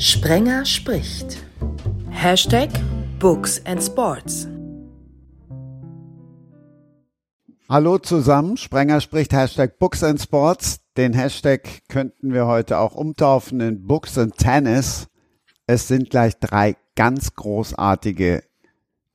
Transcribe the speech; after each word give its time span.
Sprenger 0.00 0.64
spricht. 0.64 1.44
Hashtag 2.08 2.70
Books 3.18 3.60
and 3.66 3.82
Sports. 3.82 4.48
Hallo 7.68 7.98
zusammen, 7.98 8.56
Sprenger 8.56 9.02
spricht 9.02 9.34
Hashtag 9.34 9.78
Books 9.78 10.02
and 10.02 10.18
Sports. 10.18 10.80
Den 10.96 11.12
Hashtag 11.12 11.82
könnten 11.90 12.32
wir 12.32 12.46
heute 12.46 12.78
auch 12.78 12.94
umtaufen 12.94 13.60
in 13.60 13.86
Books 13.86 14.16
and 14.16 14.34
Tennis. 14.38 15.08
Es 15.66 15.86
sind 15.86 16.08
gleich 16.08 16.38
drei 16.38 16.76
ganz 16.96 17.34
großartige 17.34 18.42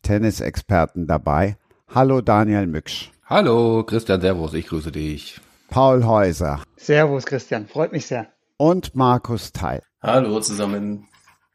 Tennisexperten 0.04 1.08
dabei. 1.08 1.58
Hallo 1.96 2.22
Daniel 2.22 2.68
Mücksch. 2.68 3.10
Hallo 3.26 3.84
Christian 3.84 4.22
Servus, 4.22 4.54
ich 4.54 4.68
grüße 4.68 4.92
dich. 4.92 5.42
Paul 5.68 6.06
Häuser. 6.06 6.62
Servus 6.78 7.26
Christian, 7.26 7.66
freut 7.66 7.92
mich 7.92 8.06
sehr. 8.06 8.28
Und 8.58 8.96
Markus 8.96 9.52
Teil. 9.52 9.84
Hallo 10.02 10.40
zusammen. 10.40 11.08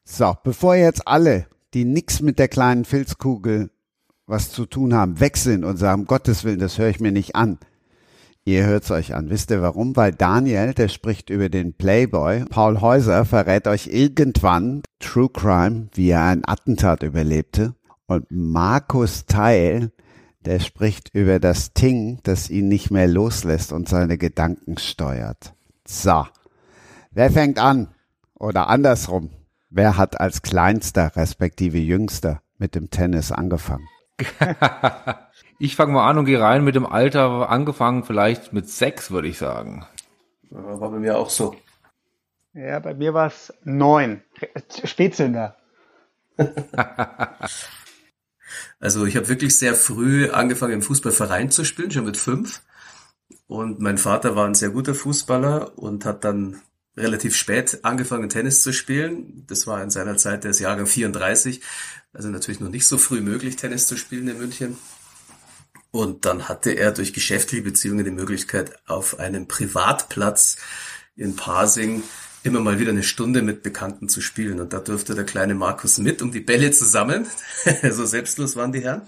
So, 0.04 0.36
bevor 0.44 0.74
jetzt 0.74 1.08
alle, 1.08 1.46
die 1.72 1.86
nix 1.86 2.20
mit 2.20 2.38
der 2.38 2.48
kleinen 2.48 2.84
Filzkugel 2.84 3.70
was 4.26 4.52
zu 4.52 4.66
tun 4.66 4.94
haben, 4.94 5.18
weg 5.18 5.38
sind 5.38 5.64
und 5.64 5.78
sagen, 5.78 6.04
Gottes 6.04 6.44
Willen, 6.44 6.58
das 6.58 6.78
höre 6.78 6.88
ich 6.88 7.00
mir 7.00 7.10
nicht 7.10 7.34
an. 7.34 7.58
Ihr 8.44 8.66
hört's 8.66 8.90
euch 8.90 9.14
an. 9.14 9.30
Wisst 9.30 9.50
ihr 9.50 9.62
warum? 9.62 9.96
Weil 9.96 10.12
Daniel, 10.12 10.74
der 10.74 10.88
spricht 10.88 11.30
über 11.30 11.48
den 11.48 11.72
Playboy. 11.72 12.44
Paul 12.50 12.80
Häuser 12.80 13.24
verrät 13.24 13.66
euch 13.66 13.86
irgendwann 13.86 14.82
True 14.98 15.30
Crime, 15.32 15.88
wie 15.94 16.10
er 16.10 16.24
ein 16.24 16.42
Attentat 16.46 17.02
überlebte. 17.02 17.74
Und 18.06 18.26
Markus 18.30 19.24
Teil, 19.24 19.90
der 20.44 20.60
spricht 20.60 21.14
über 21.14 21.40
das 21.40 21.72
Ting, 21.72 22.20
das 22.24 22.50
ihn 22.50 22.68
nicht 22.68 22.90
mehr 22.90 23.08
loslässt 23.08 23.72
und 23.72 23.88
seine 23.88 24.18
Gedanken 24.18 24.76
steuert. 24.78 25.54
So. 25.86 26.24
Wer 27.12 27.30
fängt 27.32 27.58
an? 27.58 27.88
Oder 28.34 28.68
andersrum. 28.68 29.30
Wer 29.68 29.96
hat 29.96 30.20
als 30.20 30.42
kleinster 30.42 31.16
respektive 31.16 31.78
jüngster 31.78 32.40
mit 32.58 32.76
dem 32.76 32.90
Tennis 32.90 33.32
angefangen? 33.32 33.88
ich 35.58 35.74
fange 35.74 35.92
mal 35.92 36.08
an 36.08 36.18
und 36.18 36.26
gehe 36.26 36.40
rein 36.40 36.62
mit 36.62 36.76
dem 36.76 36.86
Alter 36.86 37.50
angefangen, 37.50 38.04
vielleicht 38.04 38.52
mit 38.52 38.68
sechs, 38.68 39.10
würde 39.10 39.26
ich 39.28 39.38
sagen. 39.38 39.86
War 40.50 40.90
bei 40.90 40.98
mir 40.98 41.18
auch 41.18 41.30
so. 41.30 41.56
Ja, 42.52 42.78
bei 42.78 42.94
mir 42.94 43.12
war 43.12 43.26
es 43.26 43.52
neun. 43.64 44.22
Spätzünder. 44.84 45.56
also 48.80 49.04
ich 49.04 49.16
habe 49.16 49.28
wirklich 49.28 49.58
sehr 49.58 49.74
früh 49.74 50.30
angefangen 50.30 50.74
im 50.74 50.82
Fußballverein 50.82 51.50
zu 51.50 51.64
spielen, 51.64 51.90
schon 51.90 52.04
mit 52.04 52.16
fünf. 52.16 52.62
Und 53.46 53.80
mein 53.80 53.98
Vater 53.98 54.36
war 54.36 54.46
ein 54.46 54.54
sehr 54.54 54.70
guter 54.70 54.94
Fußballer 54.94 55.76
und 55.76 56.04
hat 56.04 56.24
dann 56.24 56.62
relativ 56.96 57.36
spät 57.36 57.80
angefangen, 57.82 58.28
Tennis 58.28 58.62
zu 58.62 58.72
spielen. 58.72 59.44
Das 59.46 59.66
war 59.66 59.82
in 59.82 59.90
seiner 59.90 60.16
Zeit, 60.16 60.44
der 60.44 60.50
ist 60.50 60.60
Jahrgang 60.60 60.86
34, 60.86 61.60
also 62.12 62.28
natürlich 62.28 62.60
noch 62.60 62.70
nicht 62.70 62.86
so 62.86 62.98
früh 62.98 63.20
möglich, 63.20 63.56
Tennis 63.56 63.86
zu 63.86 63.96
spielen 63.96 64.28
in 64.28 64.38
München. 64.38 64.78
Und 65.92 66.24
dann 66.24 66.48
hatte 66.48 66.70
er 66.70 66.92
durch 66.92 67.12
geschäftliche 67.12 67.64
Beziehungen 67.64 68.04
die 68.04 68.10
Möglichkeit, 68.10 68.78
auf 68.88 69.18
einem 69.18 69.48
Privatplatz 69.48 70.56
in 71.16 71.36
Pasing 71.36 72.02
immer 72.42 72.60
mal 72.60 72.78
wieder 72.78 72.90
eine 72.90 73.02
Stunde 73.02 73.42
mit 73.42 73.62
Bekannten 73.62 74.08
zu 74.08 74.20
spielen. 74.20 74.60
Und 74.60 74.72
da 74.72 74.78
durfte 74.78 75.14
der 75.14 75.24
kleine 75.24 75.54
Markus 75.54 75.98
mit 75.98 76.22
um 76.22 76.32
die 76.32 76.40
Bälle 76.40 76.70
zusammen. 76.70 77.26
so 77.90 78.06
selbstlos 78.06 78.56
waren 78.56 78.72
die 78.72 78.82
Herren. 78.82 79.02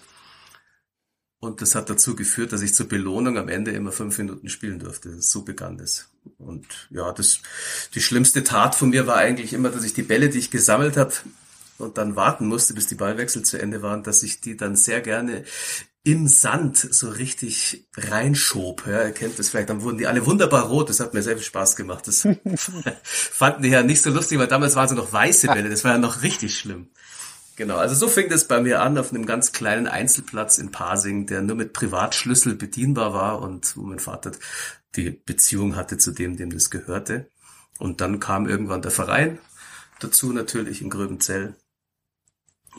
Und 1.43 1.61
das 1.61 1.75
hat 1.75 1.91
dazu 1.91 2.15
geführt, 2.15 2.53
dass 2.53 2.63
ich 2.63 2.73
zur 2.73 2.87
Belohnung 2.87 3.37
am 3.37 3.49
Ende 3.49 3.73
immer 3.73 3.91
fünf 3.91 4.17
Minuten 4.17 4.49
spielen 4.49 4.79
durfte. 4.79 5.21
So 5.21 5.43
begann 5.43 5.77
das. 5.77 6.09
Und 6.39 6.89
ja, 6.89 7.11
das, 7.11 7.41
die 7.97 8.01
schlimmste 8.01 8.45
Tat 8.45 8.77
von 8.77 8.91
mir 8.91 9.09
war 9.09 9.17
eigentlich 9.17 9.53
immer, 9.53 9.71
dass 9.71 9.83
ich 9.83 9.93
die 9.93 10.05
Bälle, 10.05 10.29
die 10.29 10.39
ich 10.39 10.53
gesammelt 10.53 10.97
habe 10.97 11.13
und 11.79 11.99
dann 11.99 12.15
warten 12.15 12.47
musste, 12.47 12.75
bis 12.75 12.87
die 12.87 12.95
Ballwechsel 12.95 13.43
zu 13.43 13.61
Ende 13.61 13.83
waren, 13.83 14.05
dass 14.05 14.23
ich 14.23 14.41
die 14.41 14.57
dann 14.57 14.77
sehr 14.77 15.01
gerne 15.01 15.43
im 16.05 16.29
Sand 16.29 16.77
so 16.77 17.09
richtig 17.09 17.89
reinschob. 17.97 18.87
Ja, 18.87 19.05
ihr 19.05 19.11
kennt 19.11 19.37
das 19.37 19.49
vielleicht, 19.49 19.69
dann 19.69 19.83
wurden 19.83 19.99
die 19.99 20.07
alle 20.07 20.25
wunderbar 20.25 20.69
rot. 20.69 20.91
Das 20.91 21.01
hat 21.01 21.13
mir 21.13 21.25
sehr 21.25 21.37
viel 21.37 21.45
Spaß 21.45 21.75
gemacht. 21.75 22.07
Das 22.07 22.23
fanden 23.03 23.65
die 23.65 23.71
ja 23.71 23.83
nicht 23.83 24.03
so 24.03 24.11
lustig, 24.11 24.39
weil 24.39 24.47
damals 24.47 24.77
waren 24.77 24.89
sie 24.89 24.95
noch 24.95 25.13
weiße 25.13 25.49
Bälle. 25.49 25.71
Das 25.71 25.83
war 25.83 25.91
ja 25.91 25.99
noch 25.99 26.23
richtig 26.23 26.57
schlimm. 26.57 26.91
Genau, 27.57 27.77
also 27.77 27.95
so 27.95 28.09
fing 28.09 28.31
das 28.31 28.49
bei 28.49 28.61
mir 28.61 28.81
an 28.81 28.97
auf 28.97 29.13
einem 29.13 29.27
ganz 29.27 29.53
kleinen 29.53 29.87
Einzelplatz 29.87 30.59
in 30.59 30.71
Pasing, 30.71 31.27
der 31.27 31.43
nur 31.43 31.57
mit 31.57 31.75
Privatschlüssel 31.75 32.55
bedienbar 32.55 33.13
war 33.13 33.43
und 33.43 33.77
wo 33.77 33.83
mein 33.83 33.99
Vater 33.99 34.33
die 34.97 35.11
Beziehung 35.11 35.77
hatte 35.77 35.99
zu 35.99 36.13
dem, 36.13 36.37
dem 36.37 36.51
das 36.51 36.71
gehörte. 36.71 37.29
Und 37.79 38.01
dann 38.01 38.21
kam 38.21 38.49
irgendwann 38.49 38.83
der 38.83 38.91
Verein 38.91 39.39
dazu 40.01 40.33
natürlich 40.33 40.83
in 40.83 40.91
Gröbenzell, 40.91 41.55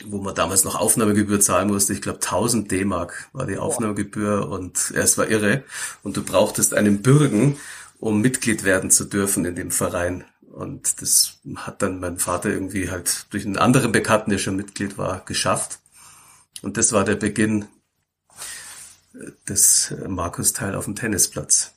wo 0.05 0.21
man 0.21 0.35
damals 0.35 0.63
noch 0.63 0.75
Aufnahmegebühr 0.75 1.39
zahlen 1.39 1.69
musste. 1.69 1.93
Ich 1.93 2.01
glaube 2.01 2.19
1000 2.19 2.71
D-Mark 2.71 3.29
war 3.31 3.45
die 3.45 3.57
Aufnahmegebühr 3.57 4.49
und 4.49 4.91
es 4.95 5.17
war 5.17 5.29
irre. 5.29 5.63
Und 6.01 6.17
du 6.17 6.23
brauchtest 6.23 6.73
einen 6.73 7.01
Bürgen, 7.01 7.57
um 7.99 8.21
Mitglied 8.21 8.63
werden 8.63 8.91
zu 8.91 9.05
dürfen 9.05 9.45
in 9.45 9.55
dem 9.55 9.71
Verein. 9.71 10.25
Und 10.53 11.01
das 11.01 11.39
hat 11.55 11.81
dann 11.81 11.99
mein 11.99 12.19
Vater 12.19 12.49
irgendwie 12.49 12.91
halt 12.91 13.25
durch 13.31 13.43
einen 13.43 13.57
anderen 13.57 13.91
Bekannten, 13.91 14.29
der 14.29 14.37
schon 14.37 14.55
Mitglied 14.55 14.99
war, 14.99 15.25
geschafft. 15.25 15.79
Und 16.61 16.77
das 16.77 16.91
war 16.91 17.03
der 17.03 17.15
Beginn 17.15 17.65
des 19.49 19.95
Markus-Teil 20.07 20.75
auf 20.75 20.85
dem 20.85 20.95
Tennisplatz. 20.95 21.72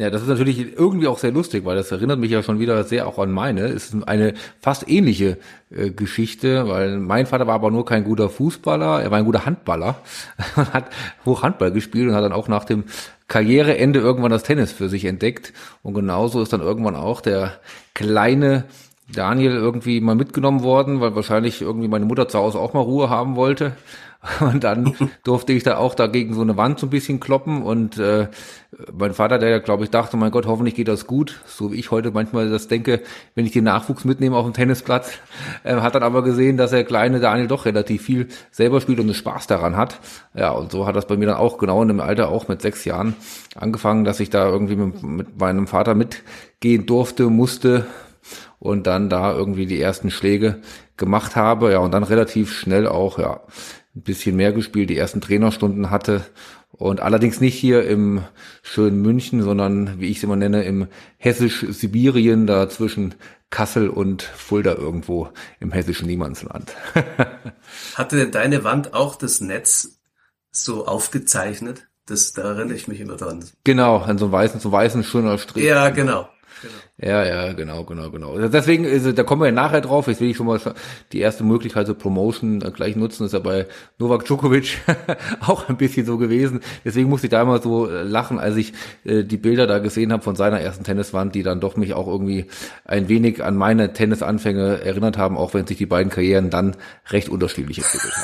Ja, 0.00 0.08
das 0.08 0.22
ist 0.22 0.28
natürlich 0.28 0.78
irgendwie 0.78 1.08
auch 1.08 1.18
sehr 1.18 1.30
lustig, 1.30 1.66
weil 1.66 1.76
das 1.76 1.92
erinnert 1.92 2.18
mich 2.18 2.30
ja 2.30 2.42
schon 2.42 2.58
wieder 2.58 2.84
sehr 2.84 3.06
auch 3.06 3.18
an 3.18 3.30
meine. 3.30 3.66
Es 3.66 3.92
ist 3.92 4.08
eine 4.08 4.32
fast 4.58 4.88
ähnliche 4.88 5.36
äh, 5.68 5.90
Geschichte, 5.90 6.66
weil 6.66 6.98
mein 6.98 7.26
Vater 7.26 7.46
war 7.46 7.56
aber 7.56 7.70
nur 7.70 7.84
kein 7.84 8.04
guter 8.04 8.30
Fußballer, 8.30 9.02
er 9.02 9.10
war 9.10 9.18
ein 9.18 9.26
guter 9.26 9.44
Handballer 9.44 9.96
und 10.56 10.72
hat 10.72 10.86
hoch 11.26 11.42
Handball 11.42 11.70
gespielt 11.70 12.08
und 12.08 12.14
hat 12.14 12.24
dann 12.24 12.32
auch 12.32 12.48
nach 12.48 12.64
dem 12.64 12.84
Karriereende 13.28 14.00
irgendwann 14.00 14.30
das 14.30 14.42
Tennis 14.42 14.72
für 14.72 14.88
sich 14.88 15.04
entdeckt. 15.04 15.52
Und 15.82 15.92
genauso 15.92 16.40
ist 16.40 16.54
dann 16.54 16.62
irgendwann 16.62 16.96
auch 16.96 17.20
der 17.20 17.60
kleine 17.92 18.64
Daniel 19.12 19.52
irgendwie 19.52 20.00
mal 20.00 20.14
mitgenommen 20.14 20.62
worden, 20.62 21.02
weil 21.02 21.14
wahrscheinlich 21.14 21.60
irgendwie 21.60 21.88
meine 21.88 22.06
Mutter 22.06 22.26
zu 22.26 22.38
Hause 22.38 22.58
auch 22.58 22.72
mal 22.72 22.80
Ruhe 22.80 23.10
haben 23.10 23.36
wollte. 23.36 23.72
Und 24.40 24.64
dann 24.64 24.94
durfte 25.24 25.54
ich 25.54 25.62
da 25.62 25.78
auch 25.78 25.94
dagegen 25.94 26.34
so 26.34 26.42
eine 26.42 26.56
Wand 26.58 26.78
so 26.78 26.86
ein 26.86 26.90
bisschen 26.90 27.20
kloppen. 27.20 27.62
Und 27.62 27.96
äh, 27.98 28.28
mein 28.92 29.14
Vater, 29.14 29.38
der 29.38 29.60
glaube 29.60 29.84
ich 29.84 29.90
dachte, 29.90 30.18
mein 30.18 30.30
Gott, 30.30 30.46
hoffentlich 30.46 30.74
geht 30.74 30.88
das 30.88 31.06
gut, 31.06 31.40
so 31.46 31.72
wie 31.72 31.76
ich 31.76 31.90
heute 31.90 32.10
manchmal 32.10 32.50
das 32.50 32.68
denke, 32.68 33.00
wenn 33.34 33.46
ich 33.46 33.52
den 33.52 33.64
Nachwuchs 33.64 34.04
mitnehme 34.04 34.36
auf 34.36 34.44
dem 34.44 34.52
Tennisplatz, 34.52 35.12
äh, 35.64 35.76
hat 35.76 35.94
dann 35.94 36.02
aber 36.02 36.22
gesehen, 36.22 36.58
dass 36.58 36.70
der 36.70 36.84
kleine 36.84 37.20
Daniel 37.20 37.48
doch 37.48 37.64
relativ 37.64 38.02
viel 38.02 38.28
selber 38.50 38.80
spielt 38.82 39.00
und 39.00 39.12
Spaß 39.14 39.46
daran 39.46 39.76
hat. 39.76 40.00
Ja, 40.34 40.50
und 40.50 40.70
so 40.70 40.86
hat 40.86 40.96
das 40.96 41.06
bei 41.06 41.16
mir 41.16 41.26
dann 41.26 41.36
auch 41.36 41.56
genau 41.56 41.80
in 41.80 41.88
dem 41.88 42.00
Alter, 42.00 42.28
auch 42.28 42.46
mit 42.46 42.60
sechs 42.60 42.84
Jahren, 42.84 43.14
angefangen, 43.54 44.04
dass 44.04 44.20
ich 44.20 44.28
da 44.28 44.46
irgendwie 44.48 44.76
mit, 44.76 45.02
mit 45.02 45.38
meinem 45.38 45.66
Vater 45.66 45.94
mitgehen 45.94 46.84
durfte, 46.84 47.30
musste, 47.30 47.86
und 48.60 48.86
dann 48.86 49.08
da 49.08 49.32
irgendwie 49.32 49.66
die 49.66 49.80
ersten 49.80 50.10
Schläge 50.10 50.60
gemacht 50.96 51.34
habe, 51.34 51.72
ja, 51.72 51.78
und 51.78 51.92
dann 51.92 52.04
relativ 52.04 52.52
schnell 52.52 52.86
auch, 52.86 53.18
ja, 53.18 53.40
ein 53.94 54.02
bisschen 54.02 54.36
mehr 54.36 54.52
gespielt, 54.52 54.90
die 54.90 54.96
ersten 54.96 55.20
Trainerstunden 55.20 55.90
hatte 55.90 56.24
und 56.72 57.00
allerdings 57.00 57.40
nicht 57.40 57.58
hier 57.58 57.84
im 57.86 58.22
schönen 58.62 59.02
München, 59.02 59.42
sondern 59.42 60.00
wie 60.00 60.08
ich 60.08 60.18
es 60.18 60.22
immer 60.22 60.36
nenne, 60.36 60.62
im 60.64 60.86
hessisch-Sibirien, 61.18 62.46
da 62.46 62.68
zwischen 62.68 63.14
Kassel 63.50 63.88
und 63.88 64.22
Fulda 64.22 64.74
irgendwo 64.74 65.28
im 65.58 65.72
hessischen 65.72 66.06
Niemandsland. 66.06 66.72
Hatte 67.96 68.16
denn 68.16 68.30
deine 68.30 68.62
Wand 68.62 68.94
auch 68.94 69.16
das 69.16 69.40
Netz 69.40 69.98
so 70.52 70.86
aufgezeichnet? 70.86 71.88
Das, 72.06 72.32
da 72.32 72.42
erinnere 72.42 72.76
ich 72.76 72.88
mich 72.88 73.00
immer 73.00 73.16
dran. 73.16 73.44
Genau, 73.64 73.98
an 73.98 74.18
so 74.18 74.26
einem 74.26 74.32
weißen, 74.32 74.60
so 74.60 74.72
weißen 74.72 75.04
schöner 75.04 75.38
Strich. 75.38 75.64
Ja, 75.64 75.90
genau. 75.90 76.28
Ja, 77.02 77.24
ja, 77.24 77.52
genau, 77.54 77.84
genau, 77.84 78.10
genau. 78.10 78.36
Deswegen, 78.48 78.84
ist, 78.84 79.16
da 79.16 79.22
kommen 79.22 79.40
wir 79.40 79.46
ja 79.46 79.52
nachher 79.52 79.80
drauf. 79.80 80.06
Jetzt 80.06 80.20
will 80.20 80.28
ich 80.28 80.36
schon 80.36 80.46
mal 80.46 80.60
die 81.12 81.20
erste 81.20 81.44
Möglichkeit 81.44 81.86
zur 81.86 81.96
Promotion 81.96 82.60
äh, 82.60 82.70
gleich 82.70 82.94
nutzen. 82.94 83.22
Das 83.22 83.28
ist 83.28 83.32
ja 83.32 83.38
bei 83.38 83.66
Novak 83.98 84.26
Djokovic 84.26 84.78
auch 85.40 85.70
ein 85.70 85.78
bisschen 85.78 86.04
so 86.04 86.18
gewesen. 86.18 86.60
Deswegen 86.84 87.08
musste 87.08 87.28
ich 87.28 87.30
da 87.30 87.40
immer 87.40 87.62
so 87.62 87.88
äh, 87.88 88.02
lachen, 88.02 88.38
als 88.38 88.56
ich 88.56 88.74
äh, 89.04 89.24
die 89.24 89.38
Bilder 89.38 89.66
da 89.66 89.78
gesehen 89.78 90.12
habe 90.12 90.22
von 90.22 90.36
seiner 90.36 90.60
ersten 90.60 90.84
Tenniswand, 90.84 91.34
die 91.34 91.42
dann 91.42 91.60
doch 91.60 91.76
mich 91.76 91.94
auch 91.94 92.06
irgendwie 92.06 92.46
ein 92.84 93.08
wenig 93.08 93.42
an 93.42 93.56
meine 93.56 93.94
Tennisanfänge 93.94 94.84
erinnert 94.84 95.16
haben, 95.16 95.38
auch 95.38 95.54
wenn 95.54 95.66
sich 95.66 95.78
die 95.78 95.86
beiden 95.86 96.10
Karrieren 96.10 96.50
dann 96.50 96.76
recht 97.08 97.30
unterschiedlich 97.30 97.78
entwickelt 97.78 98.14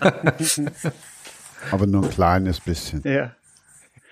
haben. 0.00 0.32
Aber 1.70 1.86
nur 1.86 2.02
ein 2.02 2.10
kleines 2.10 2.58
bisschen. 2.58 3.02
Ja. 3.04 3.30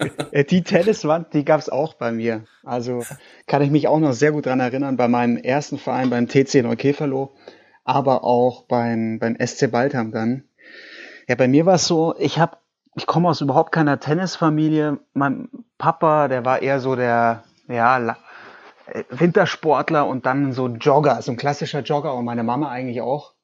Äh, 0.32 0.44
die 0.44 0.62
Tenniswand, 0.62 1.34
die 1.34 1.44
gab 1.44 1.60
es 1.60 1.68
auch 1.68 1.94
bei 1.94 2.12
mir. 2.12 2.44
Also 2.64 3.04
kann 3.46 3.62
ich 3.62 3.70
mich 3.70 3.88
auch 3.88 3.98
noch 3.98 4.12
sehr 4.12 4.32
gut 4.32 4.46
dran 4.46 4.60
erinnern, 4.60 4.96
bei 4.96 5.08
meinem 5.08 5.36
ersten 5.36 5.78
Verein, 5.78 6.10
beim 6.10 6.28
TC 6.28 6.62
Neukäferloh, 6.62 7.32
aber 7.84 8.24
auch 8.24 8.64
beim, 8.64 9.18
beim 9.18 9.36
SC 9.44 9.70
Baltham 9.70 10.12
dann. 10.12 10.44
Ja, 11.28 11.34
bei 11.34 11.48
mir 11.48 11.66
war 11.66 11.74
es 11.74 11.86
so, 11.86 12.14
ich 12.18 12.38
habe, 12.38 12.56
ich 12.96 13.06
komme 13.06 13.28
aus 13.28 13.40
überhaupt 13.40 13.72
keiner 13.72 14.00
Tennisfamilie. 14.00 14.98
Mein 15.12 15.48
Papa, 15.78 16.28
der 16.28 16.44
war 16.44 16.62
eher 16.62 16.80
so 16.80 16.96
der, 16.96 17.44
ja, 17.68 18.16
äh, 18.86 19.04
Wintersportler 19.10 20.06
und 20.06 20.26
dann 20.26 20.52
so 20.52 20.68
Jogger, 20.68 21.22
so 21.22 21.32
ein 21.32 21.36
klassischer 21.36 21.80
Jogger 21.80 22.14
und 22.14 22.24
meine 22.24 22.42
Mama 22.42 22.70
eigentlich 22.70 23.00
auch. 23.00 23.34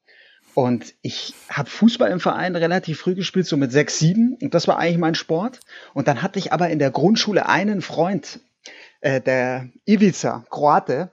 Und 0.56 0.94
ich 1.02 1.34
habe 1.50 1.68
Fußball 1.68 2.10
im 2.10 2.18
Verein 2.18 2.56
relativ 2.56 3.00
früh 3.00 3.14
gespielt, 3.14 3.44
so 3.44 3.58
mit 3.58 3.72
sechs, 3.72 3.98
sieben. 3.98 4.38
Und 4.40 4.54
das 4.54 4.66
war 4.66 4.78
eigentlich 4.78 4.96
mein 4.96 5.14
Sport. 5.14 5.60
Und 5.92 6.08
dann 6.08 6.22
hatte 6.22 6.38
ich 6.38 6.50
aber 6.50 6.70
in 6.70 6.78
der 6.78 6.90
Grundschule 6.90 7.46
einen 7.46 7.82
Freund, 7.82 8.40
äh, 9.02 9.20
der 9.20 9.68
Ivica, 9.84 10.46
Kroate, 10.48 11.10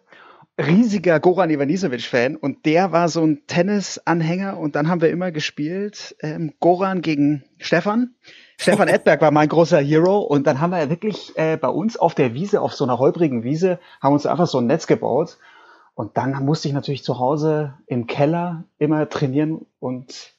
riesiger 0.57 1.19
Goran 1.19 1.49
Ivanisevic-Fan. 1.49 2.37
Und 2.37 2.65
der 2.65 2.93
war 2.93 3.09
so 3.09 3.21
ein 3.21 3.41
Tennis-Anhänger. 3.45 4.57
Und 4.57 4.77
dann 4.77 4.87
haben 4.87 5.01
wir 5.01 5.09
immer 5.09 5.33
gespielt, 5.33 6.15
ähm, 6.21 6.53
Goran 6.61 7.01
gegen 7.01 7.43
Stefan. 7.57 8.15
Stefan 8.57 8.87
Edberg 8.87 9.19
war 9.19 9.31
mein 9.31 9.49
großer 9.49 9.81
Hero. 9.81 10.19
Und 10.19 10.47
dann 10.47 10.61
haben 10.61 10.71
wir 10.71 10.89
wirklich 10.89 11.33
äh, 11.35 11.57
bei 11.57 11.67
uns 11.67 11.97
auf 11.97 12.15
der 12.15 12.33
Wiese, 12.33 12.61
auf 12.61 12.75
so 12.75 12.85
einer 12.85 12.97
holprigen 12.97 13.43
Wiese, 13.43 13.81
haben 14.01 14.13
uns 14.13 14.25
einfach 14.25 14.47
so 14.47 14.59
ein 14.59 14.67
Netz 14.67 14.87
gebaut. 14.87 15.37
Und 15.95 16.17
dann 16.17 16.43
musste 16.43 16.67
ich 16.67 16.73
natürlich 16.73 17.03
zu 17.03 17.19
Hause 17.19 17.75
im 17.85 18.07
Keller 18.07 18.65
immer 18.79 19.07
trainieren 19.09 19.65
und 19.79 20.33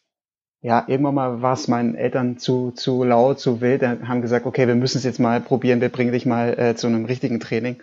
ja, 0.60 0.82
irgendwann 0.86 1.14
mal 1.14 1.42
war 1.42 1.52
es 1.52 1.68
meinen 1.68 1.94
Eltern 1.94 2.38
zu, 2.38 2.70
zu 2.70 3.04
laut, 3.04 3.38
zu 3.38 3.60
wild. 3.60 3.82
Die 3.82 3.86
haben 3.86 4.22
gesagt, 4.22 4.46
okay, 4.46 4.66
wir 4.66 4.74
müssen 4.74 4.96
es 4.96 5.04
jetzt 5.04 5.20
mal 5.20 5.42
probieren, 5.42 5.82
wir 5.82 5.90
bringen 5.90 6.12
dich 6.12 6.24
mal 6.24 6.58
äh, 6.58 6.74
zu 6.74 6.86
einem 6.86 7.04
richtigen 7.04 7.38
Training. 7.38 7.76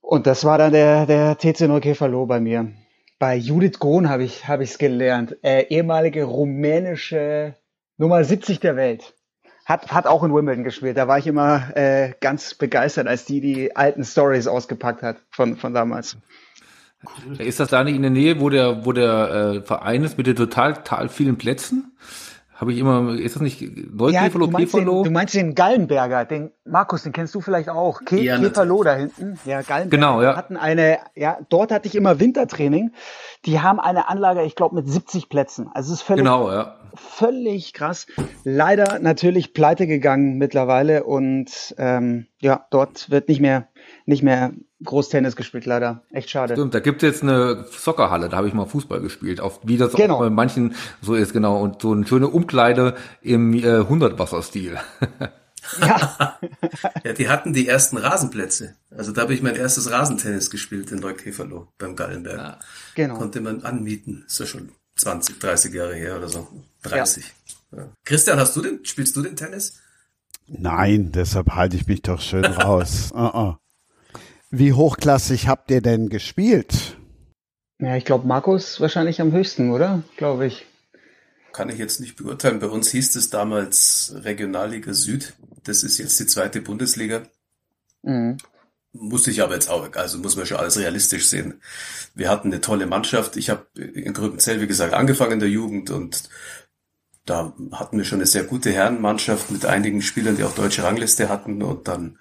Und 0.00 0.26
das 0.26 0.44
war 0.44 0.58
dann 0.58 0.72
der, 0.72 1.06
der 1.06 1.38
TC 1.38 1.68
Neukäfer 1.68 2.08
Loh 2.08 2.26
bei 2.26 2.40
mir. 2.40 2.72
Bei 3.20 3.36
Judith 3.36 3.78
Grohn 3.78 4.08
habe 4.08 4.24
ich 4.24 4.42
es 4.48 4.78
gelernt. 4.78 5.36
Äh, 5.44 5.66
ehemalige 5.68 6.24
rumänische 6.24 7.54
Nummer 7.98 8.24
70 8.24 8.58
der 8.58 8.74
Welt. 8.74 9.14
Hat, 9.64 9.92
hat 9.92 10.08
auch 10.08 10.24
in 10.24 10.34
Wimbledon 10.34 10.64
gespielt. 10.64 10.96
Da 10.96 11.06
war 11.06 11.18
ich 11.18 11.28
immer 11.28 11.76
äh, 11.76 12.14
ganz 12.20 12.54
begeistert, 12.54 13.06
als 13.06 13.26
die 13.26 13.40
die 13.40 13.76
alten 13.76 14.02
Stories 14.02 14.48
ausgepackt 14.48 15.02
hat 15.02 15.18
von, 15.30 15.56
von 15.56 15.72
damals. 15.72 16.16
Ist 17.38 17.60
das 17.60 17.68
da 17.68 17.82
nicht 17.82 17.96
in 17.96 18.02
der 18.02 18.10
Nähe, 18.10 18.40
wo 18.40 18.50
der, 18.50 18.84
wo 18.84 18.92
der 18.92 19.30
äh, 19.30 19.62
Verein 19.62 20.04
ist 20.04 20.18
mit 20.18 20.26
den 20.26 20.36
total, 20.36 20.74
total 20.74 21.08
vielen 21.08 21.38
Plätzen? 21.38 21.96
Habe 22.60 22.74
ich 22.74 22.78
immer, 22.78 23.18
ist 23.18 23.36
das 23.36 23.42
nicht 23.42 23.62
Neukäferlo, 23.62 24.44
ja, 24.44 24.50
du 24.50 24.52
meinst, 24.52 24.74
den, 24.74 24.84
du 24.84 25.10
meinst 25.10 25.34
den 25.34 25.54
Gallenberger, 25.54 26.26
den 26.26 26.50
Markus, 26.66 27.04
den 27.04 27.12
kennst 27.12 27.34
du 27.34 27.40
vielleicht 27.40 27.70
auch. 27.70 28.04
Ke 28.04 28.20
ja, 28.20 28.36
Käferlo 28.36 28.82
da 28.82 28.96
hinten. 28.96 29.40
Ja, 29.46 29.62
Gallenberger. 29.62 29.88
Genau, 29.88 30.22
ja. 30.22 30.36
Hatten 30.36 30.58
eine, 30.58 30.98
ja, 31.14 31.38
dort 31.48 31.72
hatte 31.72 31.88
ich 31.88 31.94
immer 31.94 32.20
Wintertraining. 32.20 32.92
Die 33.46 33.60
haben 33.60 33.80
eine 33.80 34.10
Anlage, 34.10 34.42
ich 34.42 34.56
glaube, 34.56 34.74
mit 34.74 34.86
70 34.86 35.30
Plätzen. 35.30 35.70
Also 35.72 35.94
es 35.94 36.00
ist 36.00 36.06
völlig, 36.06 36.22
genau, 36.22 36.52
ja. 36.52 36.76
völlig 36.94 37.72
krass. 37.72 38.06
Leider 38.44 38.98
natürlich 38.98 39.54
pleite 39.54 39.86
gegangen 39.86 40.36
mittlerweile 40.36 41.04
und 41.04 41.74
ähm, 41.78 42.26
ja, 42.42 42.66
dort 42.68 43.08
wird 43.08 43.30
nicht 43.30 43.40
mehr, 43.40 43.68
nicht 44.04 44.22
mehr 44.22 44.52
Großtennis 44.84 45.36
gespielt, 45.36 45.66
leider. 45.66 46.02
Echt 46.10 46.30
schade. 46.30 46.54
Stimmt, 46.54 46.74
da 46.74 46.80
gibt 46.80 47.02
es 47.02 47.08
jetzt 47.08 47.22
eine 47.22 47.66
Soccerhalle, 47.70 48.28
da 48.28 48.38
habe 48.38 48.48
ich 48.48 48.54
mal 48.54 48.66
Fußball 48.66 49.00
gespielt, 49.00 49.40
auf 49.40 49.60
wie 49.62 49.76
das 49.76 49.92
genau. 49.92 50.16
auch 50.16 50.20
bei 50.20 50.30
manchen 50.30 50.74
so 51.02 51.14
ist, 51.14 51.32
genau. 51.32 51.60
Und 51.60 51.82
so 51.82 51.92
eine 51.92 52.06
schöne 52.06 52.28
Umkleide 52.28 52.94
im 53.20 53.52
äh, 53.54 53.80
100-Wasser-Stil. 53.80 54.78
Ja. 55.20 55.32
ja, 57.04 57.12
die 57.12 57.28
hatten 57.28 57.52
die 57.52 57.68
ersten 57.68 57.96
Rasenplätze. 57.96 58.76
Also 58.90 59.12
da 59.12 59.22
habe 59.22 59.34
ich 59.34 59.42
mein 59.42 59.56
erstes 59.56 59.90
Rasentennis 59.90 60.50
gespielt 60.50 60.90
in 60.90 60.98
Neukäferloh 61.00 61.68
beim 61.78 61.96
Gallenberg. 61.96 62.38
Ja, 62.38 62.58
genau. 62.94 63.18
Konnte 63.18 63.40
man 63.40 63.62
anmieten. 63.62 64.24
Ist 64.26 64.40
ja 64.40 64.46
schon 64.46 64.72
20, 64.96 65.38
30 65.38 65.74
Jahre 65.74 65.94
her 65.94 66.16
oder 66.16 66.28
so. 66.28 66.48
30. 66.82 67.24
Ja. 67.72 67.78
Ja. 67.78 67.88
Christian, 68.04 68.38
hast 68.38 68.56
du 68.56 68.62
den, 68.62 68.84
spielst 68.84 69.14
du 69.16 69.22
den 69.22 69.36
Tennis? 69.36 69.80
Nein, 70.46 71.12
deshalb 71.12 71.50
halte 71.50 71.76
ich 71.76 71.86
mich 71.86 72.02
doch 72.02 72.20
schön 72.20 72.44
raus. 72.44 73.10
uh 73.12 73.18
-uh. 73.18 73.56
Wie 74.50 74.72
hochklassig 74.72 75.46
habt 75.46 75.70
ihr 75.70 75.80
denn 75.80 76.08
gespielt? 76.08 76.96
Ja, 77.78 77.96
ich 77.96 78.04
glaube, 78.04 78.26
Markus 78.26 78.80
wahrscheinlich 78.80 79.20
am 79.20 79.32
höchsten, 79.32 79.70
oder? 79.70 80.02
Glaube 80.16 80.46
ich. 80.46 80.66
Kann 81.52 81.68
ich 81.68 81.78
jetzt 81.78 82.00
nicht 82.00 82.16
beurteilen. 82.16 82.58
Bei 82.58 82.66
uns 82.66 82.90
hieß 82.90 83.14
es 83.14 83.30
damals 83.30 84.12
Regionalliga 84.16 84.92
Süd. 84.92 85.34
Das 85.64 85.82
ist 85.82 85.98
jetzt 85.98 86.18
die 86.18 86.26
zweite 86.26 86.60
Bundesliga. 86.60 87.22
Mhm. 88.02 88.38
Musste 88.92 89.30
ich 89.30 89.40
aber 89.40 89.54
jetzt 89.54 89.70
auch, 89.70 89.94
also 89.94 90.18
muss 90.18 90.36
man 90.36 90.46
schon 90.46 90.56
alles 90.56 90.78
realistisch 90.78 91.28
sehen. 91.28 91.62
Wir 92.14 92.28
hatten 92.28 92.48
eine 92.48 92.60
tolle 92.60 92.86
Mannschaft. 92.86 93.36
Ich 93.36 93.50
habe 93.50 93.66
in 93.76 94.12
Grübenzell, 94.12 94.60
wie 94.60 94.66
gesagt, 94.66 94.94
angefangen 94.94 95.32
in 95.32 95.40
der 95.40 95.48
Jugend 95.48 95.90
und 95.90 96.28
da 97.24 97.54
hatten 97.72 97.98
wir 97.98 98.04
schon 98.04 98.18
eine 98.18 98.26
sehr 98.26 98.42
gute 98.42 98.72
Herrenmannschaft 98.72 99.52
mit 99.52 99.64
einigen 99.64 100.02
Spielern, 100.02 100.36
die 100.36 100.42
auch 100.42 100.54
deutsche 100.54 100.82
Rangliste 100.82 101.28
hatten 101.28 101.62
und 101.62 101.86
dann 101.86 102.18